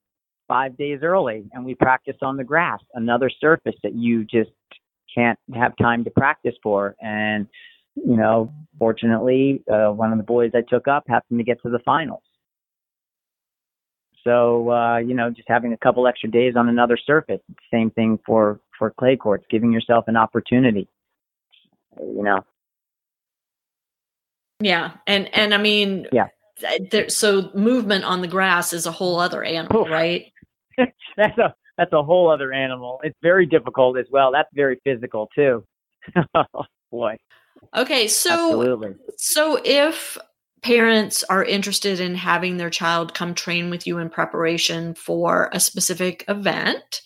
five 0.46 0.76
days 0.76 1.00
early 1.02 1.44
and 1.52 1.64
we 1.64 1.74
practiced 1.74 2.22
on 2.22 2.36
the 2.36 2.44
grass, 2.44 2.78
another 2.94 3.30
surface 3.40 3.74
that 3.82 3.94
you 3.94 4.24
just 4.24 4.50
can't 5.14 5.38
have 5.54 5.76
time 5.76 6.04
to 6.04 6.10
practice 6.10 6.54
for. 6.62 6.94
And 7.00 7.46
you 7.96 8.16
know, 8.16 8.52
fortunately, 8.78 9.62
uh, 9.70 9.90
one 9.90 10.12
of 10.12 10.18
the 10.18 10.24
boys 10.24 10.52
I 10.54 10.62
took 10.68 10.86
up 10.86 11.04
happened 11.08 11.40
to 11.40 11.44
get 11.44 11.60
to 11.62 11.70
the 11.70 11.80
finals. 11.84 12.22
So 14.28 14.70
uh, 14.70 14.98
you 14.98 15.14
know, 15.14 15.30
just 15.30 15.48
having 15.48 15.72
a 15.72 15.76
couple 15.78 16.06
extra 16.06 16.30
days 16.30 16.54
on 16.54 16.68
another 16.68 16.98
surface. 16.98 17.40
Same 17.72 17.90
thing 17.90 18.18
for 18.26 18.60
for 18.78 18.90
clay 18.90 19.16
courts, 19.16 19.46
giving 19.48 19.72
yourself 19.72 20.04
an 20.06 20.16
opportunity. 20.16 20.86
You 21.98 22.22
know. 22.22 22.44
Yeah, 24.60 24.92
and 25.06 25.34
and 25.34 25.54
I 25.54 25.56
mean, 25.56 26.08
yeah. 26.12 26.26
There, 26.90 27.08
so 27.08 27.50
movement 27.54 28.04
on 28.04 28.20
the 28.20 28.26
grass 28.26 28.74
is 28.74 28.84
a 28.84 28.92
whole 28.92 29.18
other 29.18 29.42
animal, 29.42 29.86
right? 29.86 30.30
that's 31.16 31.38
a 31.38 31.54
that's 31.78 31.92
a 31.94 32.02
whole 32.02 32.30
other 32.30 32.52
animal. 32.52 33.00
It's 33.02 33.16
very 33.22 33.46
difficult 33.46 33.96
as 33.96 34.06
well. 34.10 34.30
That's 34.30 34.50
very 34.52 34.78
physical 34.84 35.30
too. 35.34 35.64
oh, 36.34 36.64
boy. 36.90 37.16
Okay, 37.74 38.08
so 38.08 38.30
Absolutely. 38.30 38.94
so 39.16 39.58
if 39.64 40.18
parents 40.62 41.24
are 41.24 41.44
interested 41.44 42.00
in 42.00 42.14
having 42.14 42.56
their 42.56 42.70
child 42.70 43.14
come 43.14 43.34
train 43.34 43.70
with 43.70 43.86
you 43.86 43.98
in 43.98 44.10
preparation 44.10 44.94
for 44.94 45.50
a 45.52 45.60
specific 45.60 46.24
event, 46.28 47.02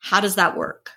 how 0.00 0.20
does 0.20 0.34
that 0.34 0.56
work? 0.56 0.90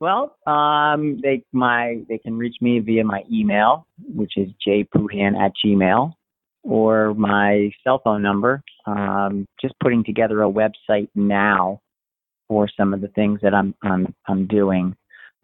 Well, 0.00 0.36
um, 0.46 1.20
they 1.22 1.44
my 1.52 2.02
they 2.08 2.16
can 2.16 2.38
reach 2.38 2.56
me 2.62 2.78
via 2.78 3.04
my 3.04 3.22
email, 3.30 3.86
which 4.14 4.32
is 4.38 4.48
jpuhan 4.66 5.38
at 5.38 5.52
gmail, 5.62 6.14
or 6.62 7.14
my 7.14 7.70
cell 7.84 8.00
phone 8.02 8.22
number. 8.22 8.62
Um, 8.86 9.46
just 9.60 9.74
putting 9.78 10.02
together 10.02 10.42
a 10.42 10.50
website 10.50 11.10
now 11.14 11.82
for 12.48 12.66
some 12.78 12.94
of 12.94 13.02
the 13.02 13.08
things 13.08 13.40
that 13.42 13.52
I'm 13.52 13.74
I'm 13.82 14.14
I'm 14.26 14.46
doing, 14.46 14.96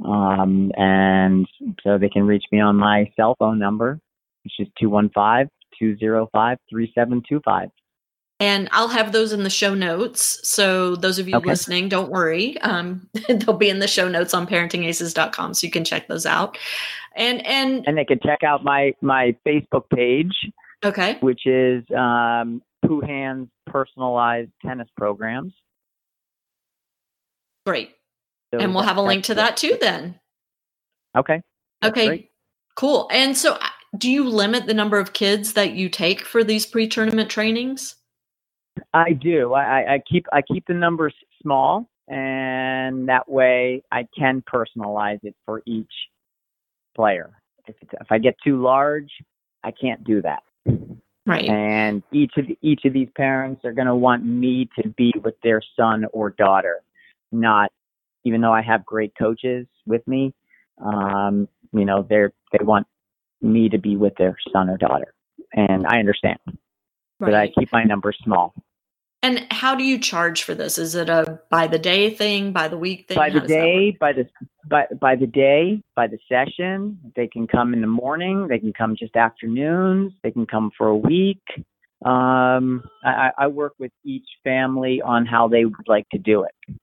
um, 0.03 0.73
and 0.75 1.47
so 1.85 1.99
they 1.99 2.09
can 2.09 2.27
reach 2.27 2.45
me 2.51 2.61
on 2.61 2.77
my 2.77 3.13
cell 3.15 3.37
phone 3.39 3.59
number, 3.59 4.01
which 4.47 4.69
is 4.69 4.73
215 4.79 5.51
205 5.79 6.59
3725. 6.71 7.69
And 8.39 8.69
I'll 8.71 8.89
have 8.89 9.13
those 9.13 9.33
in 9.33 9.45
the 9.45 9.51
show 9.51 9.75
notes. 9.75 10.41
So 10.43 10.95
those 10.95 11.19
of 11.19 11.27
you 11.27 11.37
okay. 11.37 11.49
listening, 11.49 11.89
don't 11.89 12.11
worry. 12.11 12.59
Um, 12.61 13.09
they'll 13.29 13.57
be 13.57 13.71
in 13.71 13.79
the 13.79 13.89
show 13.89 14.09
notes 14.09 14.35
on 14.35 14.47
parentingaces.com 14.47 15.55
so 15.55 15.67
you 15.67 15.71
can 15.71 15.85
check 15.85 16.07
those 16.07 16.27
out. 16.27 16.59
And 17.17 17.45
and 17.47 17.85
and 17.87 17.97
they 17.97 18.05
can 18.05 18.21
check 18.23 18.43
out 18.43 18.63
my 18.63 18.93
my 19.01 19.35
Facebook 19.47 19.89
page. 19.95 20.35
Okay. 20.85 21.17
Which 21.21 21.47
is 21.47 21.83
um 21.97 22.63
Poohan's 22.85 23.49
personalized 23.67 24.51
tennis 24.65 24.89
programs. 24.97 25.55
Great. 27.65 27.91
So 28.53 28.61
and 28.61 28.75
we'll 28.75 28.85
have 28.85 28.99
a 28.99 29.03
link 29.03 29.25
to 29.25 29.35
that 29.35 29.57
too 29.57 29.79
then. 29.81 30.21
Okay. 31.17 31.41
okay. 31.83 32.07
Great. 32.07 32.31
Cool. 32.77 33.09
And 33.11 33.35
so 33.35 33.59
do 33.99 34.11
you 34.11 34.29
limit 34.29 34.67
the 34.67 34.75
number 34.75 34.99
of 34.99 35.13
kids 35.13 35.53
that 35.55 35.73
you 35.73 35.89
take 35.89 36.25
for 36.25 36.45
these 36.45 36.67
pre-tournament 36.67 37.31
trainings? 37.31 37.97
I 38.93 39.13
do. 39.13 39.55
I, 39.55 39.95
I 39.95 40.03
keep 40.11 40.27
I 40.33 40.43
keep 40.43 40.67
the 40.67 40.75
numbers 40.75 41.15
small, 41.43 41.89
and 42.09 43.09
that 43.09 43.29
way 43.29 43.83
I 43.91 44.07
can 44.17 44.43
personalize 44.43 45.21
it 45.23 45.35
for 45.45 45.63
each 45.67 45.93
player. 46.95 47.31
If, 47.67 47.77
if 47.83 48.07
I 48.11 48.19
get 48.19 48.37
too 48.45 48.61
large, 48.63 49.11
I 49.65 49.71
can't 49.71 50.05
do 50.05 50.23
that. 50.23 50.43
Right. 51.27 51.49
And 51.49 52.03
each 52.13 52.33
of 52.37 52.47
the, 52.47 52.59
each 52.63 52.85
of 52.85 52.93
these 52.93 53.09
parents 53.17 53.65
are 53.65 53.73
going 53.73 53.89
to 53.89 53.97
want 53.97 54.25
me 54.25 54.69
to 54.81 54.89
be 54.91 55.13
with 55.25 55.35
their 55.43 55.61
son 55.77 56.05
or 56.13 56.31
daughter, 56.31 56.83
not 57.33 57.73
even 58.25 58.41
though 58.41 58.53
I 58.53 58.63
have 58.63 58.87
great 58.87 59.13
coaches 59.19 59.67
with 59.87 60.07
me. 60.07 60.35
Um, 60.85 61.49
you 61.73 61.85
know, 61.85 62.07
they're 62.09 62.33
they 62.53 62.65
want 62.65 62.87
me 63.41 63.69
to 63.69 63.79
be 63.79 63.97
with 63.97 64.15
their 64.17 64.37
son 64.53 64.69
or 64.69 64.77
daughter, 64.77 65.15
and 65.53 65.87
I 65.87 65.99
understand. 65.99 66.39
Right. 66.47 66.57
But 67.19 67.35
I 67.35 67.49
keep 67.49 67.73
my 67.73 67.85
numbers 67.85 68.17
small. 68.23 68.55
And 69.23 69.47
how 69.51 69.75
do 69.75 69.83
you 69.83 69.99
charge 69.99 70.43
for 70.43 70.55
this? 70.55 70.79
Is 70.79 70.95
it 70.95 71.09
a 71.09 71.41
by 71.51 71.67
the 71.67 71.79
day 71.79 72.11
thing, 72.11 72.53
by 72.53 72.69
the 72.69 72.77
week 72.77 73.09
thing? 73.09 73.17
By 73.17 73.31
the 73.31 73.41
day, 73.41 73.97
by 73.99 74.13
the 74.13 74.29
by 74.69 74.87
by 75.01 75.17
the 75.17 75.27
day, 75.27 75.83
by 75.97 76.07
the 76.07 76.19
session. 76.29 77.01
They 77.17 77.27
can 77.27 77.47
come 77.47 77.75
in 77.75 77.81
the 77.81 77.87
morning. 77.87 78.47
They 78.49 78.59
can 78.59 78.73
come 78.73 78.95
just 78.97 79.17
afternoons. 79.17 80.13
They 80.23 80.31
can 80.31 80.47
come 80.47 80.71
for 80.77 80.87
a 80.89 80.97
week. 80.97 81.43
Um, 82.05 82.85
I, 83.03 83.31
I 83.39 83.47
work 83.49 83.73
with 83.79 83.91
each 84.05 84.29
family 84.45 85.01
on 85.01 85.25
how 85.27 85.49
they 85.49 85.65
would 85.65 85.89
like 85.89 86.09
to 86.11 86.19
do 86.19 86.45
it. 86.45 86.77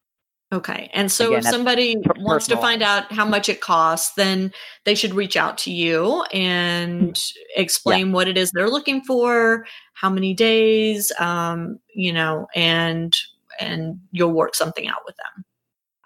Okay. 0.53 0.87
And 0.93 1.11
so 1.11 1.29
Again, 1.29 1.39
if 1.39 1.45
somebody 1.45 1.97
wants 2.17 2.45
to 2.47 2.57
find 2.57 2.83
out 2.83 3.11
how 3.11 3.25
much 3.25 3.49
it 3.49 3.59
costs, 3.59 4.13
then 4.15 4.53
they 4.85 4.93
should 4.93 5.15
reach 5.15 5.35
out 5.35 5.57
to 5.59 5.71
you 5.71 6.23
and 6.31 7.19
explain 7.55 8.07
yeah. 8.07 8.13
what 8.13 8.27
it 8.27 8.37
is 8.37 8.51
they're 8.51 8.69
looking 8.69 9.01
for, 9.03 9.65
how 9.95 10.11
many 10.11 10.35
days, 10.35 11.11
um, 11.19 11.79
you 11.95 12.13
know, 12.13 12.45
and 12.53 13.15
and 13.59 13.99
you'll 14.11 14.31
work 14.31 14.53
something 14.53 14.87
out 14.87 15.01
with 15.07 15.15
them. 15.15 15.45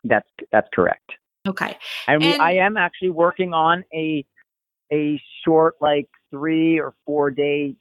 That's 0.06 0.30
that's 0.50 0.70
correct. 0.74 1.12
Okay. 1.46 1.78
And, 2.08 2.24
and 2.24 2.42
I 2.42 2.54
am 2.54 2.78
actually 2.78 3.10
working 3.10 3.54
on 3.54 3.84
a 3.94 4.26
a 4.94 5.22
short 5.44 5.76
like 5.82 6.08
3 6.32 6.80
or 6.80 6.94
4 7.06 7.32
day 7.32 7.76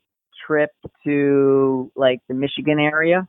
trip 0.44 0.70
to 1.04 1.92
like 1.94 2.18
the 2.28 2.34
Michigan 2.34 2.80
area 2.80 3.28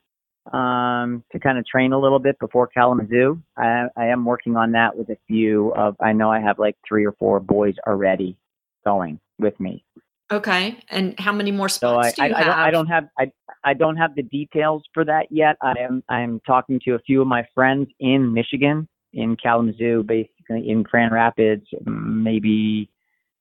um, 0.53 1.23
to 1.31 1.39
kind 1.39 1.57
of 1.57 1.65
train 1.65 1.93
a 1.93 1.99
little 1.99 2.19
bit 2.19 2.39
before 2.39 2.67
Kalamazoo. 2.67 3.41
I, 3.57 3.85
I 3.95 4.07
am 4.07 4.25
working 4.25 4.55
on 4.55 4.71
that 4.73 4.97
with 4.97 5.09
a 5.09 5.17
few 5.27 5.73
of. 5.73 5.95
I 5.99 6.13
know 6.13 6.31
I 6.31 6.39
have 6.39 6.59
like 6.59 6.75
three 6.87 7.05
or 7.05 7.13
four 7.13 7.39
boys 7.39 7.75
already 7.85 8.37
going 8.85 9.19
with 9.39 9.59
me. 9.59 9.83
Okay, 10.31 10.77
and 10.89 11.17
how 11.19 11.31
many 11.31 11.51
more 11.51 11.69
So 11.69 11.97
I, 11.97 12.09
spots 12.09 12.15
do 12.15 12.25
you 12.27 12.33
I, 12.33 12.39
I, 12.39 12.43
don't, 12.43 12.47
have? 12.53 12.67
I 12.67 12.71
don't 12.71 12.87
have 12.87 13.03
I, 13.17 13.31
I 13.63 13.73
don't 13.73 13.97
have 13.97 14.15
the 14.15 14.23
details 14.23 14.83
for 14.93 15.05
that 15.05 15.27
yet. 15.29 15.55
I 15.61 15.75
am 15.79 16.03
I 16.09 16.21
am 16.21 16.41
talking 16.45 16.79
to 16.85 16.95
a 16.95 16.99
few 16.99 17.21
of 17.21 17.27
my 17.27 17.47
friends 17.55 17.87
in 17.99 18.33
Michigan, 18.33 18.87
in 19.13 19.37
Kalamazoo, 19.37 20.03
basically 20.03 20.69
in 20.69 20.83
Grand 20.83 21.13
Rapids, 21.13 21.65
maybe 21.85 22.89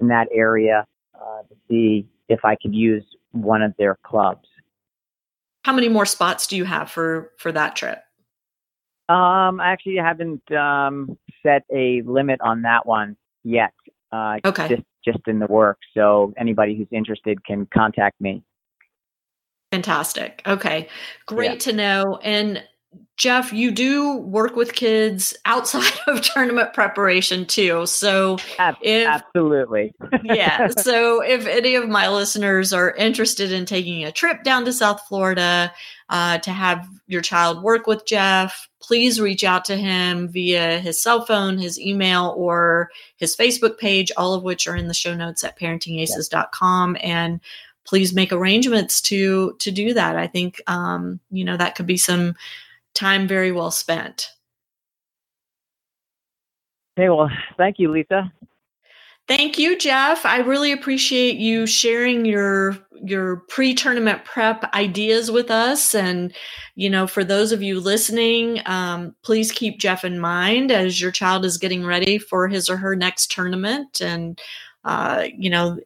in 0.01 0.09
that 0.09 0.29
area, 0.33 0.87
uh, 1.15 1.43
to 1.49 1.55
see 1.69 2.07
if 2.29 2.45
I 2.45 2.57
could 2.61 2.75
use 2.75 3.05
one 3.33 3.63
of 3.63 3.75
their 3.79 3.99
clubs. 4.05 4.49
How 5.67 5.73
many 5.73 5.89
more 5.89 6.07
spots 6.07 6.47
do 6.47 6.57
you 6.57 6.65
have 6.65 6.89
for 6.93 7.33
for 7.39 7.51
that 7.51 7.75
trip? 7.75 7.99
Um, 9.09 9.59
I 9.61 9.73
actually 9.73 9.97
haven't 9.97 10.53
um, 10.53 11.19
set 11.43 11.65
a 11.75 12.03
limit 12.03 12.41
on 12.41 12.63
that 12.63 12.87
one 12.87 13.17
yet. 13.43 13.73
Uh, 14.13 14.39
Okay. 14.45 14.69
Just 14.69 14.85
just 15.05 15.19
in 15.27 15.41
the 15.41 15.47
works. 15.47 15.85
So 15.93 16.33
anybody 16.39 16.77
who's 16.77 16.87
interested 16.93 17.45
can 17.45 17.67
contact 17.75 18.21
me. 18.21 18.45
Fantastic. 19.73 20.41
Okay. 20.47 20.87
Great 21.27 21.59
to 21.61 21.73
know. 21.73 22.21
And 22.23 22.63
Jeff, 23.17 23.51
you 23.53 23.71
do 23.71 24.19
work 24.19 24.57
with 24.57 24.75
kids 24.75 25.35
outside 25.47 25.93
of 26.07 26.21
tournament 26.21 26.75
preparation 26.75 27.47
too. 27.47 27.87
So, 27.87 28.37
If- 28.59 29.09
Absolutely. 29.09 29.95
yeah. 30.23 30.69
So, 30.69 31.23
if 31.23 31.47
any 31.47 31.75
of 31.77 31.89
my 31.89 32.09
listeners 32.09 32.73
are 32.73 32.95
interested 32.95 33.53
in 33.53 33.65
taking 33.65 34.05
a 34.05 34.13
trip 34.13 34.43
down 34.45 34.65
to 34.67 34.73
South 34.73 35.01
Florida 35.09 35.73
uh, 36.11 36.39
to 36.39 36.51
have 36.51 36.87
your 37.07 37.23
child 37.23 37.63
work 37.63 37.87
with 37.87 38.07
Jeff, 38.07 38.69
please 38.81 39.21
reach 39.21 39.45
out 39.45 39.65
to 39.65 39.77
him 39.77 40.29
via 40.29 40.79
his 40.79 41.01
cell 41.03 41.25
phone, 41.25 41.59
his 41.59 41.81
email, 41.81 42.35
or 42.37 42.91
his 43.17 43.35
Facebook 43.35 43.79
page, 43.79 44.13
all 44.17 44.35
of 44.35 44.43
which 44.43 44.69
are 44.69 44.77
in 44.77 44.89
the 44.89 44.95
show 44.95 45.15
notes 45.15 45.43
at 45.43 45.59
parentingaces.com. 45.59 46.97
And 47.01 47.41
please 47.87 48.13
make 48.13 48.33
arrangements 48.33 49.01
to 49.01 49.55
to 49.61 49.71
do 49.71 49.95
that. 49.95 50.17
I 50.17 50.27
think 50.27 50.61
um, 50.67 51.21
you 51.31 51.45
know 51.45 51.57
that 51.57 51.77
could 51.77 51.87
be 51.87 51.97
some 51.97 52.35
time 52.97 53.29
very 53.29 53.53
well 53.53 53.71
spent. 53.71 54.29
Hey, 56.97 57.11
well, 57.11 57.31
thank 57.59 57.79
you, 57.79 57.91
Lisa. 57.93 58.33
Thank 59.29 59.59
you, 59.59 59.77
Jeff. 59.77 60.25
I 60.25 60.39
really 60.39 60.71
appreciate 60.71 61.37
you 61.37 61.67
sharing 61.67 62.25
your 62.25 62.79
your 63.05 63.37
pre-tournament 63.49 64.25
prep 64.25 64.65
ideas 64.73 65.31
with 65.31 65.51
us. 65.51 65.95
And 65.95 66.33
you 66.77 66.89
know, 66.89 67.07
for 67.07 67.25
those 67.25 67.53
of 67.53 67.63
you 67.63 67.81
listening, 67.81 68.61
um, 68.67 69.15
please 69.23 69.51
keep 69.51 69.79
Jeff 69.79 70.05
in 70.05 70.21
mind 70.21 70.71
as 70.71 71.01
your 71.01 71.11
child 71.11 71.45
is 71.45 71.59
getting 71.59 71.85
ready 71.85 72.19
for 72.19 72.49
his 72.49 72.71
or 72.71 72.77
her 72.77 72.95
next 72.95 73.31
tournament. 73.31 74.01
And 74.01 74.41
uh, 74.85 75.27
you 75.37 75.51
know, 75.51 75.79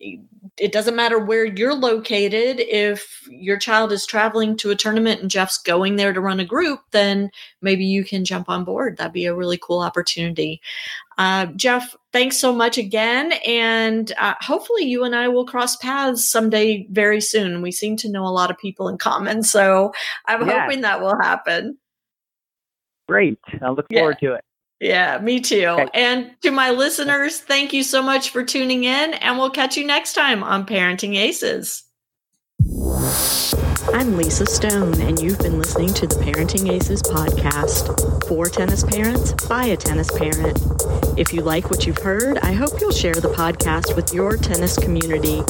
it 0.61 0.73
doesn't 0.73 0.95
matter 0.95 1.19
where 1.19 1.45
you're 1.47 1.75
located. 1.75 2.61
If 2.61 3.27
your 3.31 3.59
child 3.59 3.93
is 3.93 4.05
traveling 4.05 4.57
to 4.59 4.71
a 4.71 4.77
tournament 4.77 5.23
and 5.23 5.31
Jeff's 5.31 5.57
going 5.57 5.97
there 5.97 6.13
to 6.13 6.21
run 6.21 6.39
a 6.39 6.45
group, 6.45 6.81
then 6.91 7.31
maybe 7.63 7.87
you 7.87 8.05
can 8.05 8.27
jump 8.27 8.51
on 8.51 8.65
board. 8.65 8.99
That'd 8.99 9.15
be 9.15 9.25
a 9.25 9.35
really 9.35 9.59
cool 9.59 9.81
opportunity. 9.81 10.61
Uh, 11.17 11.47
Jeff, 11.57 11.97
thanks 12.13 12.37
so 12.37 12.53
much 12.55 12.77
again. 12.77 13.33
And 13.47 14.13
uh, 14.19 14.35
hopefully, 14.41 14.85
you 14.85 15.03
and 15.05 15.17
I 15.17 15.29
will 15.29 15.47
cross 15.47 15.77
paths 15.77 16.25
someday 16.25 16.87
very 16.91 17.23
soon. 17.23 17.63
We 17.63 17.73
seem 17.73 17.97
to 17.97 18.11
know 18.11 18.27
a 18.27 18.29
lot 18.29 18.51
of 18.51 18.59
people 18.59 18.89
in 18.89 18.99
common. 18.99 19.43
So 19.43 19.93
I'm 20.27 20.47
Yes. 20.47 20.61
hoping 20.61 20.83
that 20.83 21.01
will 21.01 21.17
happen. 21.19 21.79
Great. 23.09 23.39
I 23.63 23.71
look 23.71 23.87
Yeah. 23.89 24.01
forward 24.01 24.19
to 24.21 24.35
it. 24.35 24.45
Yeah, 24.81 25.19
me 25.19 25.41
too. 25.41 25.67
Okay. 25.67 25.89
And 25.93 26.31
to 26.41 26.51
my 26.51 26.71
listeners, 26.71 27.39
thank 27.39 27.75
you 27.75 27.83
so 27.83 28.03
much 28.03 28.31
for 28.31 28.43
tuning 28.43 28.85
in. 28.85 29.13
And 29.15 29.39
we'll 29.39 29.51
catch 29.51 29.77
you 29.77 29.87
next 29.87 30.15
time 30.15 30.43
on 30.43 30.65
Parenting 30.65 31.17
Aces. 31.17 31.85
I'm 33.93 34.17
Lisa 34.17 34.47
Stone, 34.47 35.01
and 35.03 35.21
you've 35.21 35.39
been 35.39 35.59
listening 35.59 35.93
to 35.95 36.07
the 36.07 36.15
Parenting 36.17 36.71
Aces 36.71 37.03
podcast. 37.03 38.27
For 38.27 38.47
tennis 38.47 38.83
parents, 38.85 39.33
by 39.47 39.67
a 39.67 39.77
tennis 39.77 40.11
parent. 40.17 40.59
If 41.19 41.35
you 41.35 41.43
like 41.43 41.71
what 41.71 41.87
you've 41.87 41.99
heard, 41.99 42.39
I 42.39 42.53
hope 42.53 42.81
you'll 42.81 42.91
share 42.93 43.15
the 43.15 43.29
podcast 43.29 43.97
with 43.97 44.15
your 44.15 44.37
tennis 44.39 44.79
community. 44.79 45.43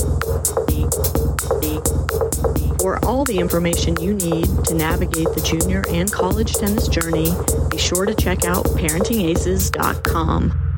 For 2.81 2.98
all 3.05 3.24
the 3.24 3.39
information 3.39 4.01
you 4.01 4.15
need 4.15 4.47
to 4.65 4.74
navigate 4.74 5.28
the 5.35 5.43
junior 5.43 5.85
and 5.90 6.11
college 6.11 6.55
tennis 6.55 6.89
journey, 6.89 7.31
sure 7.81 8.07
to 8.07 8.15
check 8.15 8.44
out 8.44 8.65
parentingaces.com. 8.66 10.70